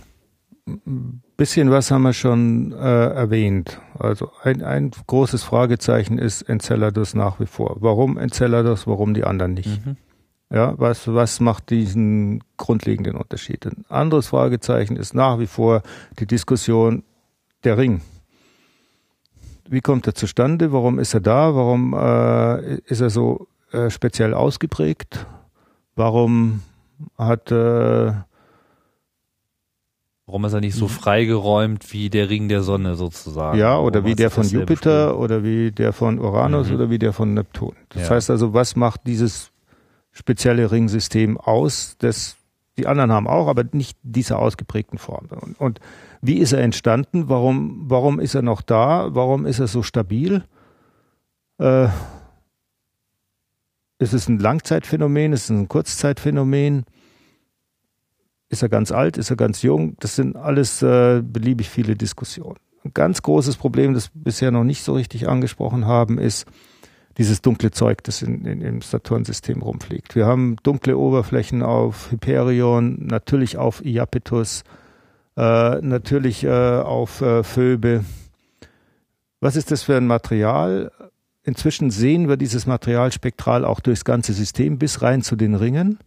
Bisschen 1.38 1.70
was 1.70 1.92
haben 1.92 2.02
wir 2.02 2.14
schon 2.14 2.74
äh, 2.74 3.08
erwähnt. 3.10 3.80
Also 3.98 4.32
ein, 4.44 4.64
ein 4.64 4.92
großes 5.06 5.44
Fragezeichen 5.44 6.18
ist 6.18 6.42
Enceladus 6.42 7.14
nach 7.14 7.40
wie 7.40 7.46
vor. 7.46 7.78
Warum 7.80 8.18
Enceladus, 8.18 8.88
warum 8.88 9.14
die 9.14 9.24
anderen 9.24 9.54
nicht? 9.54 9.86
Mhm. 9.86 9.98
Ja, 10.50 10.74
was, 10.78 11.08
was 11.14 11.40
macht 11.40 11.70
diesen 11.70 12.44
grundlegenden 12.56 13.16
Unterschied? 13.16 13.66
Ein 13.66 13.86
anderes 13.90 14.28
Fragezeichen 14.28 14.96
ist 14.96 15.14
nach 15.14 15.40
wie 15.40 15.48
vor 15.48 15.84
die 16.20 16.26
Diskussion 16.26 17.04
der 17.64 17.78
Ring. 17.78 18.02
Wie 19.70 19.82
kommt 19.82 20.08
er 20.08 20.16
zustande? 20.16 20.72
Warum 20.72 21.00
ist 21.00 21.14
er 21.14 21.20
da? 21.20 21.54
Warum 21.54 21.94
äh, 21.94 22.78
ist 22.86 23.02
er 23.02 23.10
so 23.10 23.48
äh, 23.72 23.90
speziell 23.90 24.34
ausgeprägt? 24.34 25.26
Warum 25.96 26.62
hat 27.18 27.52
äh, 27.52 28.14
Warum 30.28 30.44
ist 30.44 30.54
er 30.54 30.60
nicht 30.60 30.76
so 30.76 30.86
mhm. 30.86 30.90
freigeräumt 30.90 31.94
wie 31.94 32.10
der 32.10 32.30
Ring 32.30 32.50
der 32.50 32.62
Sonne 32.62 32.96
sozusagen? 32.96 33.58
Ja, 33.58 33.80
oder 33.80 34.02
Warum 34.02 34.12
wie 34.12 34.16
der 34.16 34.30
von 34.30 34.48
Jupiter 34.48 35.06
bestimmt? 35.06 35.24
oder 35.24 35.44
wie 35.44 35.72
der 35.72 35.94
von 35.94 36.20
Uranus 36.20 36.68
mhm. 36.68 36.76
oder 36.76 36.90
wie 36.90 37.00
der 37.00 37.14
von 37.14 37.34
Neptun. 37.34 37.76
Das 37.90 38.04
ja. 38.04 38.16
heißt 38.16 38.30
also, 38.30 38.54
was 38.54 38.76
macht 38.76 39.02
dieses 39.08 39.52
spezielle 40.12 40.70
Ringsystem 40.70 41.38
aus? 41.38 41.96
Das 42.00 42.36
die 42.78 42.86
anderen 42.86 43.12
haben 43.12 43.28
auch, 43.28 43.48
aber 43.48 43.64
nicht 43.72 43.98
diese 44.04 44.38
ausgeprägten 44.38 45.00
Formen. 45.00 45.30
Und, 45.30 45.60
und 45.60 45.80
wie 46.22 46.38
ist 46.38 46.52
er 46.52 46.62
entstanden? 46.62 47.28
Warum, 47.28 47.86
warum 47.88 48.20
ist 48.20 48.36
er 48.36 48.44
noch 48.44 48.62
da? 48.62 49.16
Warum 49.16 49.46
ist 49.46 49.60
er 49.60 49.68
so 49.68 49.82
stabil? 49.82 50.44
Äh, 51.58 51.88
ist 53.98 54.14
es 54.14 54.28
ein 54.28 54.38
Langzeitphänomen? 54.38 55.34
Ist 55.34 55.46
es 55.46 55.50
ein 55.50 55.68
Kurzzeitphänomen? 55.68 56.86
Ist 58.50 58.62
er 58.62 58.70
ganz 58.70 58.92
alt? 58.92 59.18
Ist 59.18 59.30
er 59.30 59.36
ganz 59.36 59.62
jung? 59.62 59.98
Das 60.00 60.16
sind 60.16 60.36
alles 60.36 60.82
äh, 60.82 61.22
beliebig 61.22 61.70
viele 61.70 61.96
Diskussionen. 61.96 62.58
Ein 62.84 62.92
ganz 62.94 63.22
großes 63.22 63.58
Problem, 63.58 63.94
das 63.94 64.14
wir 64.14 64.24
bisher 64.24 64.52
noch 64.52 64.64
nicht 64.64 64.84
so 64.84 64.94
richtig 64.94 65.28
angesprochen 65.28 65.86
haben, 65.86 66.18
ist 66.18 66.46
dieses 67.18 67.42
dunkle 67.42 67.72
Zeug, 67.72 68.04
das 68.04 68.22
in, 68.22 68.46
in, 68.46 68.62
im 68.62 68.82
Saturnsystem 68.82 69.62
rumfliegt. 69.62 70.16
Wir 70.16 70.26
haben 70.26 70.56
dunkle 70.64 70.98
Oberflächen 70.98 71.64
auf 71.64 72.12
Hyperion, 72.12 73.08
natürlich 73.08 73.58
auf 73.58 73.84
Iapetus, 73.84 74.64
äh, 75.36 75.82
natürlich 75.82 76.44
äh, 76.44 76.50
auf 76.50 77.22
äh, 77.22 77.44
Phoebe. 77.44 78.06
Was 79.42 79.56
ist 79.56 79.72
das 79.72 79.84
für 79.84 79.98
ein 79.98 80.08
Material? 80.08 80.92
Inzwischen 81.44 81.92
sehen 81.92 82.30
wir 82.30 82.38
dieses 82.38 82.66
Material 82.66 83.12
spektral 83.12 83.66
auch 83.66 83.80
durchs 83.80 84.06
ganze 84.06 84.34
System 84.34 84.78
bis 84.78 85.02
rein 85.02 85.22
zu 85.22 85.36
den 85.36 85.56
Ringen 85.56 86.00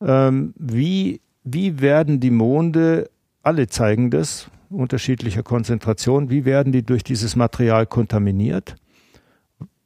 ähm, 0.00 0.54
wie, 0.56 1.20
wie 1.44 1.80
werden 1.80 2.20
die 2.20 2.30
Monde, 2.30 3.10
alle 3.42 3.68
zeigen 3.68 4.10
das, 4.10 4.50
unterschiedlicher 4.70 5.42
Konzentration, 5.42 6.30
wie 6.30 6.44
werden 6.44 6.72
die 6.72 6.82
durch 6.82 7.04
dieses 7.04 7.36
Material 7.36 7.86
kontaminiert? 7.86 8.76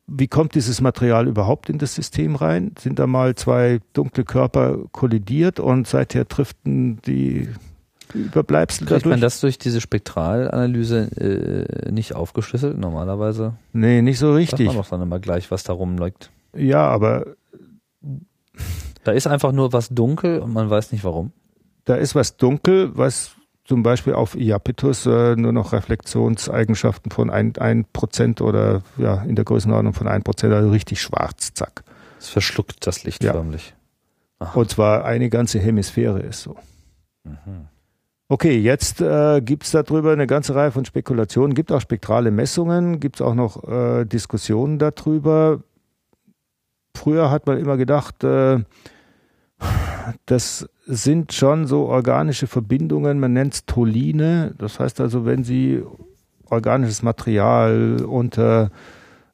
Wie 0.07 0.27
kommt 0.27 0.55
dieses 0.55 0.81
Material 0.81 1.29
überhaupt 1.29 1.69
in 1.69 1.79
das 1.79 1.95
System 1.95 2.35
rein? 2.35 2.73
Sind 2.79 2.99
da 2.99 3.07
mal 3.07 3.37
zwei 3.37 3.81
dunkle 3.93 4.25
Körper 4.25 4.79
kollidiert 4.91 5.61
und 5.61 5.87
seither 5.87 6.25
driften 6.25 7.01
die 7.03 7.49
Überbleibsel 8.13 8.87
Kriegt 8.87 9.03
dadurch? 9.03 9.13
man 9.13 9.21
das 9.21 9.41
durch 9.41 9.59
diese 9.59 9.81
Spektralanalyse 9.81 11.87
äh, 11.87 11.93
nicht 11.93 12.17
aufgeschlüsselt 12.17 12.77
normalerweise? 12.77 13.55
Nee, 13.73 14.03
nicht 14.03 14.19
so 14.19 14.35
richtig. 14.35 14.67
Sagt 14.67 14.67
man 14.67 14.77
doch 14.77 14.91
dann 14.91 15.03
immer 15.03 15.21
gleich, 15.21 15.53
was 15.53 15.63
darum 15.63 15.97
liegt. 15.97 16.31
Ja, 16.57 16.89
aber 16.89 17.37
da 19.05 19.13
ist 19.13 19.27
einfach 19.27 19.53
nur 19.53 19.73
was 19.73 19.89
dunkel 19.89 20.41
und 20.41 20.53
man 20.53 20.69
weiß 20.71 20.93
nicht 20.93 21.05
warum. 21.05 21.33
Da 21.85 21.95
ist 21.95 22.15
was 22.15 22.37
dunkel, 22.37 22.91
was 22.95 23.33
zum 23.65 23.83
Beispiel 23.83 24.15
auf 24.15 24.35
Iapetus 24.35 25.07
äh, 25.07 25.37
nur 25.37 25.53
noch 25.53 25.73
Reflexionseigenschaften 25.73 27.11
von 27.13 27.31
ein, 27.31 27.57
ein 27.59 27.87
Prozent 27.93 28.41
oder 28.41 28.83
ja 28.97 29.23
in 29.23 29.37
der 29.37 29.45
Größenordnung 29.45 29.95
von 29.95 30.09
ein 30.09 30.23
Prozent, 30.23 30.53
also 30.53 30.71
richtig 30.71 31.01
schwarz, 31.01 31.55
zack. 31.55 31.85
Es 32.19 32.29
verschluckt 32.29 32.87
das 32.87 33.05
Licht 33.05 33.23
ja. 33.23 33.33
förmlich. 33.33 33.75
Und 34.55 34.71
zwar 34.71 35.05
eine 35.05 35.29
ganze 35.29 35.59
Hemisphäre 35.59 36.21
ist 36.21 36.43
so. 36.43 36.57
Mhm. 37.25 37.69
Okay, 38.29 38.59
jetzt 38.59 39.01
äh, 39.01 39.41
gibt 39.41 39.65
es 39.65 39.73
darüber 39.73 40.13
eine 40.13 40.27
ganze 40.27 40.55
Reihe 40.55 40.71
von 40.71 40.85
Spekulationen, 40.85 41.55
gibt 41.55 41.73
auch 41.73 41.81
spektrale 41.81 42.31
Messungen, 42.31 43.01
gibt 43.01 43.17
es 43.17 43.23
auch 43.23 43.35
noch 43.35 43.67
äh, 43.69 44.05
Diskussionen 44.05 44.79
darüber. 44.79 45.63
Früher 46.95 47.31
hat 47.31 47.47
man 47.47 47.59
immer 47.59 47.77
gedacht, 47.77 48.25
äh, 48.25 48.61
das 50.27 50.69
sind 50.87 51.33
schon 51.33 51.67
so 51.67 51.87
organische 51.87 52.47
Verbindungen, 52.47 53.21
man 53.21 53.33
nennt 53.33 53.55
es 53.55 53.67
Tolline. 53.67 54.55
Das 54.59 54.81
heißt 54.81 55.01
also, 55.01 55.25
wenn 55.25 55.45
Sie 55.45 55.83
organisches 56.49 57.03
Material 57.03 58.05
unter 58.05 58.71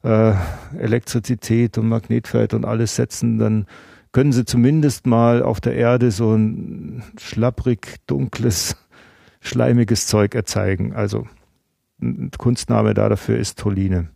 äh, 0.03 0.33
Elektrizität 0.77 1.77
und 1.77 1.87
Magnetfeld 1.89 2.53
und 2.53 2.65
alles 2.65 2.95
setzen, 2.95 3.39
dann 3.39 3.65
können 4.11 4.31
Sie 4.31 4.45
zumindest 4.45 5.07
mal 5.07 5.43
auf 5.43 5.59
der 5.59 5.75
Erde 5.75 6.11
so 6.11 6.33
ein 6.33 7.03
schlapprig, 7.19 7.97
dunkles 8.07 8.75
schleimiges 9.39 10.07
Zeug 10.07 10.35
erzeigen. 10.35 10.93
Also 10.93 11.27
ein 12.01 12.31
Kunstname 12.37 12.93
da 12.93 13.09
dafür 13.09 13.37
ist 13.37 13.59
Tolline. 13.59 14.09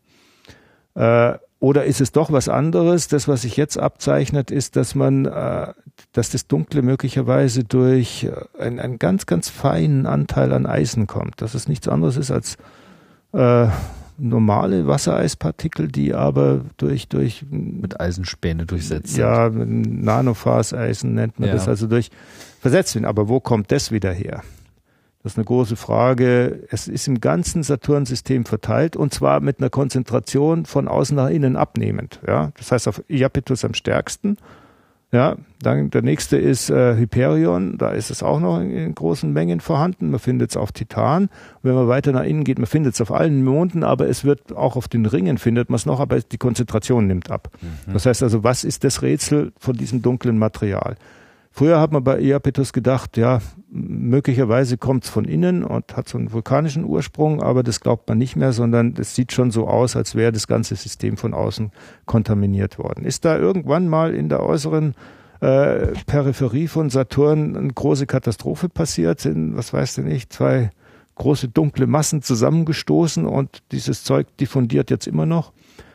Äh, 0.95 1.37
oder 1.61 1.85
ist 1.85 2.01
es 2.01 2.11
doch 2.11 2.31
was 2.31 2.49
anderes? 2.49 3.07
Das, 3.07 3.27
was 3.27 3.43
sich 3.43 3.55
jetzt 3.55 3.77
abzeichnet, 3.77 4.49
ist, 4.49 4.75
dass 4.75 4.95
man, 4.95 5.25
äh, 5.25 5.67
dass 6.11 6.31
das 6.31 6.47
Dunkle 6.47 6.81
möglicherweise 6.81 7.63
durch 7.63 8.23
äh, 8.23 8.31
einen, 8.59 8.79
einen 8.79 8.97
ganz, 8.97 9.27
ganz 9.27 9.47
feinen 9.47 10.07
Anteil 10.07 10.53
an 10.53 10.65
Eisen 10.65 11.05
kommt. 11.05 11.39
Dass 11.39 11.53
es 11.53 11.67
nichts 11.67 11.87
anderes 11.87 12.17
ist 12.17 12.31
als 12.31 12.57
äh, 13.33 13.67
normale 14.17 14.87
Wassereispartikel, 14.87 15.87
die 15.87 16.15
aber 16.15 16.61
durch 16.77 17.07
durch 17.07 17.45
mit 17.51 17.99
Eisenspäne 18.01 18.65
durchsetzt 18.65 19.15
ja, 19.17 19.49
Nanofaseisen 19.49 21.13
nennt 21.13 21.39
man 21.39 21.49
ja. 21.49 21.55
das, 21.55 21.67
also 21.67 21.85
durch 21.85 22.09
versetzt 22.59 22.95
werden. 22.95 23.05
Aber 23.05 23.29
wo 23.29 23.39
kommt 23.39 23.71
das 23.71 23.91
wieder 23.91 24.11
her? 24.11 24.41
Das 25.23 25.33
ist 25.33 25.37
eine 25.37 25.45
große 25.45 25.75
Frage. 25.75 26.63
Es 26.69 26.87
ist 26.87 27.07
im 27.07 27.21
ganzen 27.21 27.61
Saturnsystem 27.61 28.45
verteilt 28.45 28.95
und 28.95 29.13
zwar 29.13 29.39
mit 29.39 29.59
einer 29.59 29.69
Konzentration 29.69 30.65
von 30.65 30.87
außen 30.87 31.15
nach 31.15 31.29
innen 31.29 31.55
abnehmend. 31.55 32.19
Ja, 32.27 32.51
das 32.57 32.71
heißt 32.71 32.87
auf 32.87 33.03
Iapetus 33.07 33.63
am 33.63 33.75
stärksten. 33.75 34.37
Ja, 35.13 35.35
dann 35.61 35.89
der 35.89 36.03
nächste 36.03 36.37
ist 36.37 36.69
äh, 36.69 36.95
Hyperion. 36.95 37.77
Da 37.77 37.89
ist 37.89 38.11
es 38.11 38.23
auch 38.23 38.39
noch 38.39 38.61
in, 38.61 38.71
in 38.71 38.95
großen 38.95 39.31
Mengen 39.31 39.59
vorhanden. 39.59 40.09
Man 40.09 40.21
findet 40.21 40.51
es 40.51 40.57
auf 40.57 40.71
Titan. 40.71 41.29
Wenn 41.61 41.75
man 41.75 41.89
weiter 41.89 42.13
nach 42.13 42.23
innen 42.23 42.45
geht, 42.45 42.59
man 42.59 42.65
findet 42.65 42.93
es 42.93 43.01
auf 43.01 43.11
allen 43.11 43.43
Monden, 43.43 43.83
aber 43.83 44.07
es 44.07 44.23
wird 44.23 44.55
auch 44.55 44.77
auf 44.77 44.87
den 44.87 45.05
Ringen 45.05 45.37
findet 45.37 45.69
man 45.69 45.75
es 45.75 45.85
noch, 45.85 45.99
aber 45.99 46.21
die 46.21 46.37
Konzentration 46.37 47.07
nimmt 47.07 47.29
ab. 47.29 47.49
Mhm. 47.61 47.93
Das 47.93 48.05
heißt 48.05 48.23
also, 48.23 48.45
was 48.45 48.63
ist 48.63 48.85
das 48.85 49.01
Rätsel 49.01 49.51
von 49.59 49.75
diesem 49.75 50.01
dunklen 50.01 50.37
Material? 50.37 50.95
Früher 51.51 51.81
hat 51.81 51.91
man 51.91 52.05
bei 52.05 52.21
Iapetus 52.21 52.71
gedacht, 52.71 53.17
ja, 53.17 53.41
möglicherweise 53.71 54.77
kommt 54.77 55.05
es 55.05 55.09
von 55.09 55.25
innen 55.25 55.63
und 55.63 55.95
hat 55.95 56.09
so 56.09 56.17
einen 56.17 56.33
vulkanischen 56.33 56.83
Ursprung, 56.83 57.41
aber 57.41 57.63
das 57.63 57.79
glaubt 57.79 58.07
man 58.09 58.17
nicht 58.17 58.35
mehr, 58.35 58.51
sondern 58.51 58.95
es 58.99 59.15
sieht 59.15 59.31
schon 59.31 59.49
so 59.49 59.67
aus, 59.67 59.95
als 59.95 60.13
wäre 60.13 60.31
das 60.31 60.47
ganze 60.47 60.75
System 60.75 61.15
von 61.15 61.33
außen 61.33 61.71
kontaminiert 62.05 62.77
worden. 62.77 63.05
Ist 63.05 63.23
da 63.23 63.37
irgendwann 63.37 63.87
mal 63.87 64.13
in 64.13 64.27
der 64.27 64.43
äußeren 64.43 64.93
äh, 65.39 65.87
Peripherie 66.05 66.67
von 66.67 66.89
Saturn 66.89 67.55
eine 67.55 67.73
große 67.73 68.07
Katastrophe 68.07 68.67
passiert? 68.67 69.21
Sind, 69.21 69.55
was 69.55 69.71
weiß 69.71 69.95
denn 69.95 70.07
ich, 70.07 70.29
zwei 70.29 70.71
große 71.15 71.47
dunkle 71.47 71.87
Massen 71.87 72.21
zusammengestoßen 72.21 73.25
und 73.25 73.63
dieses 73.71 74.03
Zeug 74.03 74.27
diffundiert 74.37 74.91
jetzt 74.91 75.07
immer 75.07 75.25
noch? 75.25 75.53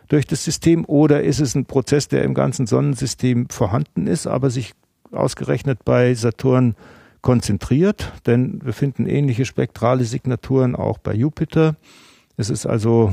durch 0.09 0.25
das 0.25 0.45
System 0.45 0.85
oder 0.85 1.25
ist 1.25 1.41
es 1.41 1.57
ein 1.57 1.65
Prozess, 1.67 2.07
der 2.07 2.23
im 2.23 2.33
ganzen 2.33 2.69
Sonnensystem 2.69 3.49
vorhanden 3.49 4.07
ist, 4.07 4.29
aber 4.29 4.51
sich 4.51 4.73
ausgerechnet 5.11 5.85
bei 5.85 6.15
Saturn 6.15 6.77
konzentriert, 7.27 8.13
denn 8.27 8.61
wir 8.63 8.73
finden 8.73 9.05
ähnliche 9.05 9.47
spektrale 9.47 10.05
Signaturen 10.05 10.77
auch 10.77 10.99
bei 10.99 11.13
Jupiter. 11.13 11.75
Es 12.37 12.51
ist 12.51 12.67
also 12.67 13.13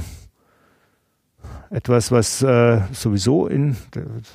etwas, 1.71 2.11
was 2.11 2.43
äh, 2.43 2.81
sowieso 2.91 3.47
in 3.47 3.75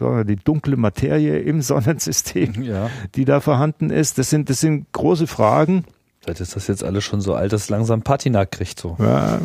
die 0.01 0.35
dunkle 0.35 0.77
Materie 0.77 1.39
im 1.39 1.63
Sonnensystem, 1.71 2.61
ja. 2.61 2.91
die 3.15 3.25
da 3.25 3.39
vorhanden 3.39 3.91
ist. 3.91 4.19
Das 4.19 4.31
sind, 4.31 4.51
das 4.51 4.59
sind 4.59 4.91
große 4.91 5.29
Fragen. 5.29 5.85
Vielleicht 6.23 6.41
ist 6.41 6.57
das 6.57 6.67
jetzt 6.67 6.83
alles 6.83 7.05
schon 7.05 7.21
so 7.21 7.37
alt, 7.37 7.53
dass 7.53 7.63
es 7.63 7.69
langsam 7.69 8.03
Patina 8.03 8.47
kriegt. 8.47 8.81
So. 8.81 8.97
Ja. 8.99 9.39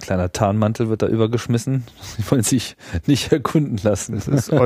Kleiner 0.00 0.32
Tarnmantel 0.32 0.88
wird 0.88 1.02
da 1.02 1.06
übergeschmissen. 1.06 1.84
Die 2.18 2.28
wollen 2.28 2.42
sich 2.42 2.76
nicht 3.06 3.30
erkunden 3.30 3.78
lassen. 3.80 4.16
Das 4.16 4.26
ist 4.26 4.52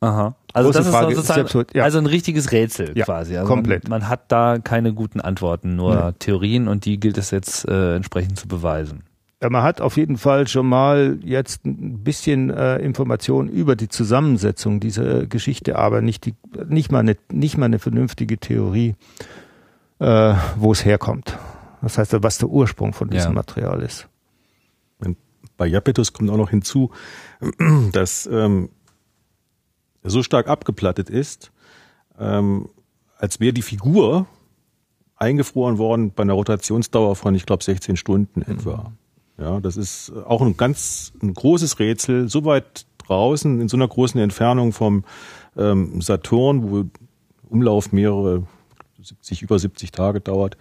Aha. 0.00 0.34
Also 0.56 0.70
Große 0.70 0.78
das 0.78 0.88
Frage 0.88 1.12
ist 1.12 1.16
sozusagen, 1.26 1.60
ist 1.60 1.74
ja. 1.74 1.84
also 1.84 1.98
ein 1.98 2.06
richtiges 2.06 2.50
Rätsel 2.50 2.96
ja, 2.96 3.04
quasi. 3.04 3.36
Also 3.36 3.46
komplett. 3.46 3.90
Man, 3.90 4.00
man, 4.00 4.08
hat 4.08 4.32
da 4.32 4.56
keine 4.58 4.94
guten 4.94 5.20
Antworten, 5.20 5.76
nur 5.76 5.94
ja. 5.94 6.12
Theorien 6.12 6.66
und 6.66 6.86
die 6.86 6.98
gilt 6.98 7.18
es 7.18 7.30
jetzt 7.30 7.68
äh, 7.68 7.94
entsprechend 7.94 8.38
zu 8.38 8.48
beweisen. 8.48 9.02
Ja, 9.42 9.50
man 9.50 9.62
hat 9.62 9.82
auf 9.82 9.98
jeden 9.98 10.16
Fall 10.16 10.48
schon 10.48 10.66
mal 10.66 11.18
jetzt 11.22 11.66
ein 11.66 12.02
bisschen 12.02 12.48
äh, 12.48 12.78
Informationen 12.78 13.50
über 13.50 13.76
die 13.76 13.90
Zusammensetzung 13.90 14.80
dieser 14.80 15.26
Geschichte, 15.26 15.76
aber 15.76 16.00
nicht 16.00 16.24
die, 16.24 16.34
nicht 16.66 16.90
mal 16.90 17.00
eine, 17.00 17.18
nicht 17.30 17.58
mal 17.58 17.66
eine 17.66 17.78
vernünftige 17.78 18.38
Theorie, 18.38 18.94
äh, 19.98 20.32
wo 20.56 20.72
es 20.72 20.86
herkommt. 20.86 21.36
Das 21.82 21.98
heißt, 21.98 22.16
was 22.22 22.38
der 22.38 22.48
Ursprung 22.48 22.94
von 22.94 23.10
diesem 23.10 23.34
Material 23.34 23.82
ist. 23.82 24.08
Bei 25.58 25.66
Japetus 25.66 26.12
kommt 26.12 26.30
auch 26.30 26.36
noch 26.36 26.50
hinzu, 26.50 26.90
dass 27.92 28.26
ähm, 28.32 28.70
so 30.10 30.22
stark 30.22 30.48
abgeplattet 30.48 31.10
ist, 31.10 31.52
ähm, 32.18 32.68
als 33.18 33.40
wäre 33.40 33.52
die 33.52 33.62
Figur 33.62 34.26
eingefroren 35.16 35.78
worden 35.78 36.12
bei 36.14 36.22
einer 36.22 36.34
Rotationsdauer 36.34 37.16
von, 37.16 37.34
ich 37.34 37.46
glaube, 37.46 37.64
16 37.64 37.96
Stunden 37.96 38.40
mhm. 38.40 38.58
etwa. 38.58 38.92
Ja, 39.38 39.60
das 39.60 39.76
ist 39.76 40.12
auch 40.26 40.40
ein 40.40 40.56
ganz 40.56 41.12
ein 41.22 41.34
großes 41.34 41.78
Rätsel, 41.78 42.28
so 42.28 42.44
weit 42.44 42.86
draußen, 42.98 43.60
in 43.60 43.68
so 43.68 43.76
einer 43.76 43.88
großen 43.88 44.20
Entfernung 44.20 44.72
vom 44.72 45.04
ähm, 45.56 46.00
Saturn, 46.00 46.70
wo 46.70 46.84
Umlauf 47.48 47.92
mehrere 47.92 48.44
70, 49.00 49.42
über 49.42 49.58
70 49.58 49.92
Tage 49.92 50.20
dauert. 50.20 50.56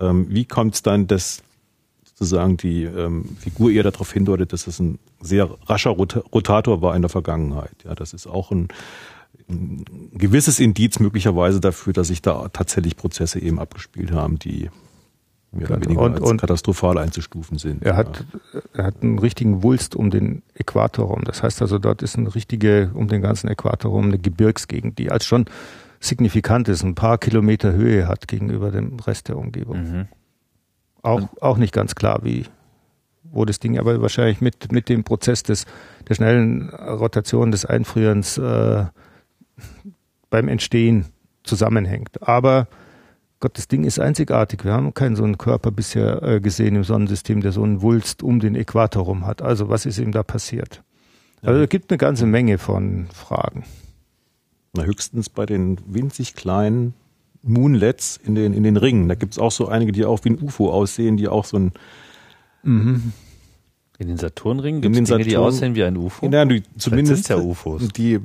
Ähm, 0.00 0.26
wie 0.30 0.44
kommt 0.44 0.74
es 0.74 0.82
dann, 0.82 1.06
dass 1.06 1.42
sozusagen 2.18 2.56
die 2.56 2.82
ähm, 2.82 3.24
Figur 3.38 3.70
eher 3.70 3.84
darauf 3.84 4.12
hindeutet, 4.12 4.52
dass 4.52 4.66
es 4.66 4.80
ein 4.80 4.98
sehr 5.20 5.48
rascher 5.66 5.90
Rotator 5.90 6.82
war 6.82 6.96
in 6.96 7.02
der 7.02 7.08
Vergangenheit. 7.08 7.76
Ja, 7.84 7.94
das 7.94 8.12
ist 8.12 8.26
auch 8.26 8.50
ein, 8.50 8.68
ein 9.48 9.84
gewisses 10.12 10.58
Indiz 10.58 10.98
möglicherweise 10.98 11.60
dafür, 11.60 11.92
dass 11.92 12.08
sich 12.08 12.20
da 12.20 12.48
tatsächlich 12.48 12.96
Prozesse 12.96 13.38
eben 13.38 13.60
abgespielt 13.60 14.10
haben, 14.10 14.38
die 14.40 14.68
mehr 15.52 15.70
oder 15.70 15.80
weniger 15.80 16.00
und, 16.00 16.20
und 16.20 16.40
katastrophal 16.40 16.98
einzustufen 16.98 17.56
sind. 17.56 17.84
Er 17.84 17.96
hat, 17.96 18.24
ja. 18.52 18.60
er 18.74 18.84
hat 18.86 19.00
einen 19.00 19.20
richtigen 19.20 19.62
Wulst 19.62 19.94
um 19.94 20.10
den 20.10 20.42
Äquator 20.54 21.06
rum. 21.06 21.22
Das 21.24 21.44
heißt 21.44 21.62
also, 21.62 21.78
dort 21.78 22.02
ist 22.02 22.16
eine 22.16 22.34
richtige, 22.34 22.90
um 22.94 23.06
den 23.06 23.22
ganzen 23.22 23.46
Äquator 23.46 23.92
rum, 23.92 24.06
eine 24.06 24.18
Gebirgsgegend, 24.18 24.98
die 24.98 25.12
als 25.12 25.24
schon 25.24 25.46
signifikant 26.00 26.68
ist, 26.68 26.82
ein 26.82 26.96
paar 26.96 27.18
Kilometer 27.18 27.72
Höhe 27.72 28.08
hat 28.08 28.26
gegenüber 28.26 28.72
dem 28.72 28.98
Rest 28.98 29.28
der 29.28 29.36
Umgebung. 29.36 29.78
Mhm. 29.82 30.08
Auch, 31.02 31.28
auch 31.40 31.56
nicht 31.56 31.72
ganz 31.72 31.94
klar, 31.94 32.20
wie, 32.22 32.44
wo 33.22 33.44
das 33.44 33.60
Ding 33.60 33.78
aber 33.78 34.00
wahrscheinlich 34.02 34.40
mit, 34.40 34.72
mit 34.72 34.88
dem 34.88 35.04
Prozess 35.04 35.42
des, 35.42 35.64
der 36.08 36.14
schnellen 36.14 36.70
Rotation 36.70 37.50
des 37.50 37.64
Einfrierens 37.64 38.38
äh, 38.38 38.86
beim 40.30 40.48
Entstehen 40.48 41.06
zusammenhängt. 41.44 42.22
Aber 42.22 42.68
Gott, 43.40 43.56
das 43.56 43.68
Ding 43.68 43.84
ist 43.84 44.00
einzigartig. 44.00 44.64
Wir 44.64 44.72
haben 44.72 44.94
keinen 44.94 45.14
so 45.14 45.22
einen 45.22 45.38
Körper 45.38 45.70
bisher 45.70 46.22
äh, 46.22 46.40
gesehen 46.40 46.74
im 46.74 46.84
Sonnensystem, 46.84 47.40
der 47.40 47.52
so 47.52 47.62
einen 47.62 47.82
Wulst 47.82 48.22
um 48.22 48.40
den 48.40 48.56
Äquator 48.56 49.04
rum 49.04 49.26
hat. 49.26 49.42
Also 49.42 49.68
was 49.68 49.86
ist 49.86 49.98
ihm 49.98 50.10
da 50.10 50.24
passiert? 50.24 50.82
Also 51.42 51.60
es 51.60 51.68
gibt 51.68 51.90
eine 51.90 51.98
ganze 51.98 52.26
Menge 52.26 52.58
von 52.58 53.06
Fragen. 53.14 53.64
Na, 54.74 54.82
höchstens 54.82 55.28
bei 55.28 55.46
den 55.46 55.78
winzig 55.86 56.34
kleinen 56.34 56.94
Moonlets 57.48 58.18
in 58.22 58.34
den, 58.34 58.52
in 58.52 58.62
den 58.62 58.76
Ringen. 58.76 59.08
Da 59.08 59.14
gibt 59.14 59.32
es 59.32 59.38
auch 59.38 59.52
so 59.52 59.68
einige, 59.68 59.92
die 59.92 60.04
auch 60.04 60.24
wie 60.24 60.30
ein 60.30 60.38
UFO 60.40 60.70
aussehen, 60.70 61.16
die 61.16 61.28
auch 61.28 61.44
so 61.44 61.58
ein. 61.58 61.72
Mhm. 62.62 63.12
In 63.98 64.06
den 64.06 64.16
Saturnringen 64.16 64.80
gibt 64.80 64.94
es 64.94 64.98
Dinge, 64.98 65.08
Saturn, 65.08 65.28
die 65.28 65.36
aussehen 65.36 65.74
wie 65.74 65.82
ein 65.82 65.96
UFO? 65.96 66.28
Ja, 66.28 66.44
die, 66.44 66.62
zumindest 66.76 67.28
ja 67.28 67.36
UFOs. 67.36 67.88
Die 67.88 68.20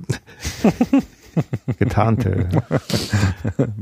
getarnte. 1.80 2.50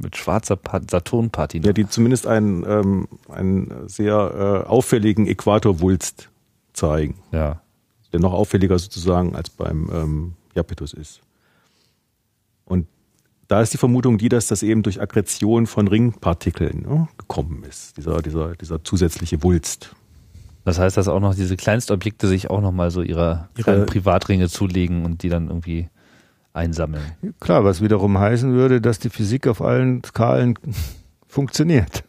Mit 0.01 0.15
schwarzer 0.15 0.57
Saturnpatina. 0.89 1.68
Ja, 1.68 1.73
die 1.73 1.88
zumindest 1.88 2.27
einen, 2.27 2.63
ähm, 2.65 3.07
einen 3.27 3.89
sehr 3.89 4.63
äh, 4.65 4.69
auffälligen 4.69 5.27
Äquatorwulst 5.27 6.30
zeigen. 6.73 7.15
Ja. 7.31 7.61
Der 8.13 8.19
noch 8.19 8.34
auffälliger 8.34 8.77
sozusagen 8.80 9.35
als 9.35 9.49
beim 9.49 9.89
ähm, 9.93 10.34
Japetus 10.55 10.93
ist. 10.93 11.22
Und 12.65 12.88
da 13.52 13.61
ist 13.61 13.73
die 13.73 13.78
Vermutung 13.78 14.18
die, 14.18 14.30
dass 14.30 14.48
das 14.48 14.64
eben 14.64 14.82
durch 14.82 15.02
Aggression 15.02 15.68
von 15.68 15.90
Ringpartikeln 15.90 16.84
ne, 16.84 17.10
gekommen 17.18 17.65
ist, 17.69 17.98
dieser, 17.98 18.22
dieser, 18.22 18.56
dieser 18.56 18.82
zusätzliche 18.82 19.44
Wulst. 19.44 19.94
Das 20.64 20.80
heißt, 20.80 20.95
dass 20.95 21.10
auch 21.10 21.19
noch 21.19 21.36
diese 21.36 21.57
Kleinstobjekte 21.57 22.30
sich 22.30 22.49
auch 22.49 22.61
nochmal 22.61 22.91
so 22.91 23.02
ihre, 23.02 23.49
ihre 23.57 23.86
Privatringe 23.86 24.48
zulegen 24.48 25.03
und 25.03 25.22
die 25.23 25.28
dann 25.28 25.49
irgendwie 25.49 25.90
einsammeln. 26.53 27.03
Klar, 27.41 27.65
was 27.65 27.82
wiederum 27.82 28.18
heißen 28.18 28.53
würde, 28.53 28.80
dass 28.80 28.99
die 28.99 29.10
Physik 29.10 29.48
auf 29.48 29.61
allen 29.61 30.02
Skalen 30.06 30.57
funktioniert. 31.28 32.06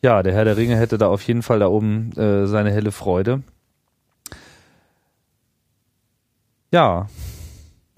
Ja, 0.00 0.22
der 0.22 0.32
Herr 0.32 0.46
der 0.46 0.56
Ringe 0.56 0.76
hätte 0.78 0.96
da 0.96 1.08
auf 1.08 1.20
jeden 1.24 1.42
Fall 1.42 1.58
da 1.58 1.66
oben 1.66 2.12
äh, 2.12 2.46
seine 2.46 2.70
helle 2.70 2.92
Freude. 2.92 3.42
Ja, 6.72 7.08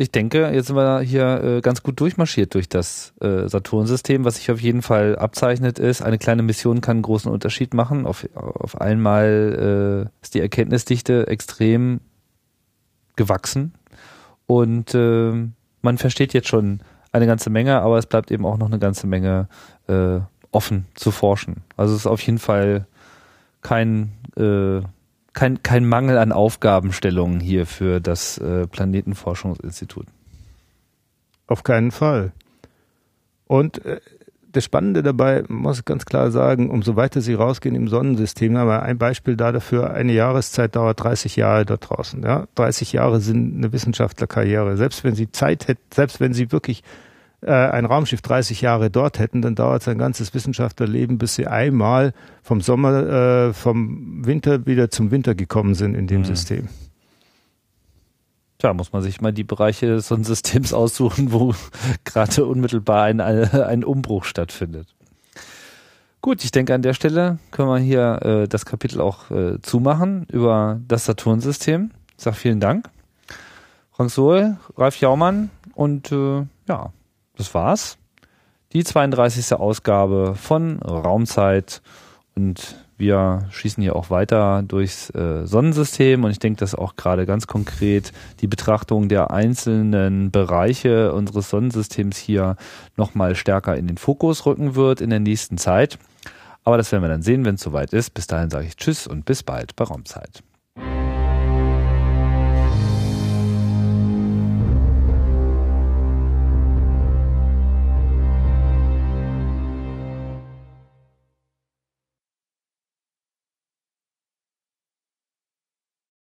ich 0.01 0.11
denke, 0.11 0.51
jetzt 0.51 0.69
sind 0.69 0.77
wir 0.77 1.01
hier 1.01 1.45
äh, 1.45 1.61
ganz 1.61 1.83
gut 1.83 2.01
durchmarschiert 2.01 2.55
durch 2.55 2.71
das 2.71 3.13
äh, 3.21 3.47
Saturn-System. 3.47 4.25
Was 4.25 4.37
sich 4.37 4.51
auf 4.51 4.59
jeden 4.59 4.81
Fall 4.81 5.15
abzeichnet 5.17 5.79
ist, 5.79 6.01
eine 6.01 6.17
kleine 6.17 6.43
Mission 6.43 6.81
kann 6.81 6.97
einen 6.97 7.03
großen 7.03 7.31
Unterschied 7.31 7.75
machen. 7.75 8.07
Auf, 8.07 8.27
auf 8.35 8.81
einmal 8.81 10.09
äh, 10.09 10.23
ist 10.23 10.35
die 10.35 10.41
Erkenntnisdichte 10.41 11.27
extrem 11.27 12.01
gewachsen 13.17 13.75
und 14.47 14.95
äh, 14.95 15.33
man 15.83 15.99
versteht 15.99 16.33
jetzt 16.33 16.49
schon 16.49 16.81
eine 17.13 17.27
ganze 17.27 17.51
Menge, 17.51 17.83
aber 17.83 17.99
es 17.99 18.07
bleibt 18.07 18.31
eben 18.31 18.47
auch 18.47 18.57
noch 18.57 18.69
eine 18.69 18.79
ganze 18.79 19.07
Menge 19.07 19.49
äh, 19.87 20.21
offen 20.51 20.87
zu 20.95 21.11
forschen. 21.11 21.63
Also 21.77 21.93
es 21.93 22.01
ist 22.01 22.07
auf 22.07 22.23
jeden 22.23 22.39
Fall 22.39 22.87
kein 23.61 24.13
äh, 24.39 24.81
kein, 25.33 25.63
kein 25.63 25.87
Mangel 25.87 26.19
an 26.19 26.33
Aufgabenstellungen 26.33 27.41
hier 27.41 27.67
für 27.67 28.01
das 28.01 28.39
äh, 28.39 28.67
Planetenforschungsinstitut. 28.67 30.07
Auf 31.47 31.63
keinen 31.63 31.91
Fall. 31.91 32.33
Und 33.47 33.85
äh, 33.85 34.01
das 34.53 34.65
Spannende 34.65 35.03
dabei, 35.03 35.45
muss 35.49 35.79
ich 35.79 35.85
ganz 35.85 36.05
klar 36.05 36.31
sagen, 36.31 36.71
umso 36.71 36.97
weiter 36.97 37.21
Sie 37.21 37.35
rausgehen 37.35 37.75
im 37.75 37.89
Sonnensystem, 37.89 38.57
aber 38.57 38.83
ein 38.83 38.99
Beispiel 38.99 39.37
da 39.37 39.53
dafür, 39.53 39.93
eine 39.95 40.13
Jahreszeit 40.13 40.75
dauert 40.75 41.03
30 41.03 41.37
Jahre 41.37 41.65
dort 41.65 41.89
draußen. 41.89 42.23
Ja? 42.23 42.47
30 42.57 42.93
Jahre 42.93 43.21
sind 43.21 43.57
eine 43.57 43.73
Wissenschaftlerkarriere. 43.73 44.77
Selbst 44.77 45.05
wenn 45.05 45.15
Sie 45.15 45.31
Zeit 45.31 45.69
hätten, 45.69 45.83
selbst 45.93 46.21
wenn 46.21 46.33
Sie 46.33 46.53
wirklich 46.53 46.83
äh, 47.43 47.51
ein 47.51 47.85
Raumschiff 47.85 48.23
30 48.23 48.61
Jahre 48.61 48.91
dort 48.91 49.19
hätten, 49.19 49.43
dann 49.43 49.55
dauert 49.55 49.83
sein 49.83 49.99
ganzes 49.99 50.35
Wissenschaftlerleben, 50.35 51.19
bis 51.19 51.35
sie 51.35 51.47
einmal 51.47 52.13
vom 52.43 52.61
Sommer, 52.61 53.49
äh, 53.49 53.53
vom 53.53 54.27
Winter 54.27 54.67
wieder 54.67 54.91
zum 54.91 55.11
Winter 55.11 55.35
gekommen 55.35 55.75
sind 55.75 55.95
in 55.95 56.07
dem 56.07 56.21
mhm. 56.21 56.27
System. 56.27 56.69
Tja, 58.59 58.75
muss 58.75 58.93
man 58.93 59.01
sich 59.01 59.23
mal 59.23 59.33
die 59.33 59.45
Bereiche 59.45 59.87
des 59.87 60.09
Sonnensystems 60.09 60.75
aussuchen, 60.75 61.33
wo 61.33 61.55
gerade 62.05 62.45
unmittelbar 62.45 63.05
ein, 63.05 63.21
ein 63.21 63.85
Umbruch 63.85 64.25
stattfindet. 64.25 64.95
Gut, 66.21 66.45
ich 66.45 66.51
denke, 66.51 66.75
an 66.75 66.83
der 66.83 66.93
Stelle 66.93 67.39
können 67.51 67.69
wir 67.69 67.79
hier 67.79 68.21
äh, 68.23 68.49
das 68.49 68.67
Kapitel 68.67 69.01
auch 69.01 69.31
äh, 69.31 69.59
zumachen 69.63 70.27
über 70.31 70.79
das 70.87 71.07
Saturnsystem. 71.07 71.93
Ich 72.19 72.25
sage 72.25 72.37
vielen 72.37 72.61
Dank. 72.61 72.91
Frank 73.93 74.11
Sohl, 74.11 74.59
Ralf 74.77 75.01
Jaumann 75.01 75.49
und 75.75 76.13
äh, 76.13 76.45
ja, 76.69 76.93
das 77.41 77.55
war's. 77.55 77.99
Die 78.73 78.85
32. 78.85 79.55
Ausgabe 79.55 80.35
von 80.37 80.81
Raumzeit 80.81 81.83
und 82.37 82.77
wir 82.97 83.49
schießen 83.51 83.83
hier 83.83 83.97
auch 83.97 84.11
weiter 84.11 84.63
durchs 84.63 85.11
äh, 85.15 85.47
Sonnensystem 85.47 86.23
und 86.23 86.31
ich 86.31 86.39
denke, 86.39 86.61
dass 86.61 86.75
auch 86.75 86.97
gerade 86.97 87.25
ganz 87.25 87.47
konkret 87.47 88.13
die 88.41 88.47
Betrachtung 88.47 89.09
der 89.09 89.31
einzelnen 89.31 90.31
Bereiche 90.31 91.13
unseres 91.15 91.49
Sonnensystems 91.51 92.19
hier 92.19 92.57
nochmal 92.97 93.35
stärker 93.35 93.77
in 93.77 93.89
den 93.89 93.97
Fokus 93.97 94.45
rücken 94.45 94.75
wird 94.75 95.01
in 95.01 95.11
der 95.11 95.21
nächsten 95.21 95.57
Zeit. 95.57 95.99
Aber 96.63 96.77
das 96.77 96.93
werden 96.93 97.03
wir 97.03 97.09
dann 97.09 97.23
sehen, 97.23 97.47
wenn 97.47 97.55
es 97.55 97.63
soweit 97.63 97.95
ist. 97.95 98.11
Bis 98.11 98.27
dahin 98.27 98.51
sage 98.51 98.67
ich 98.67 98.77
Tschüss 98.77 99.07
und 99.07 99.25
bis 99.25 99.43
bald 99.43 99.75
bei 99.77 99.85
Raumzeit. 99.85 100.43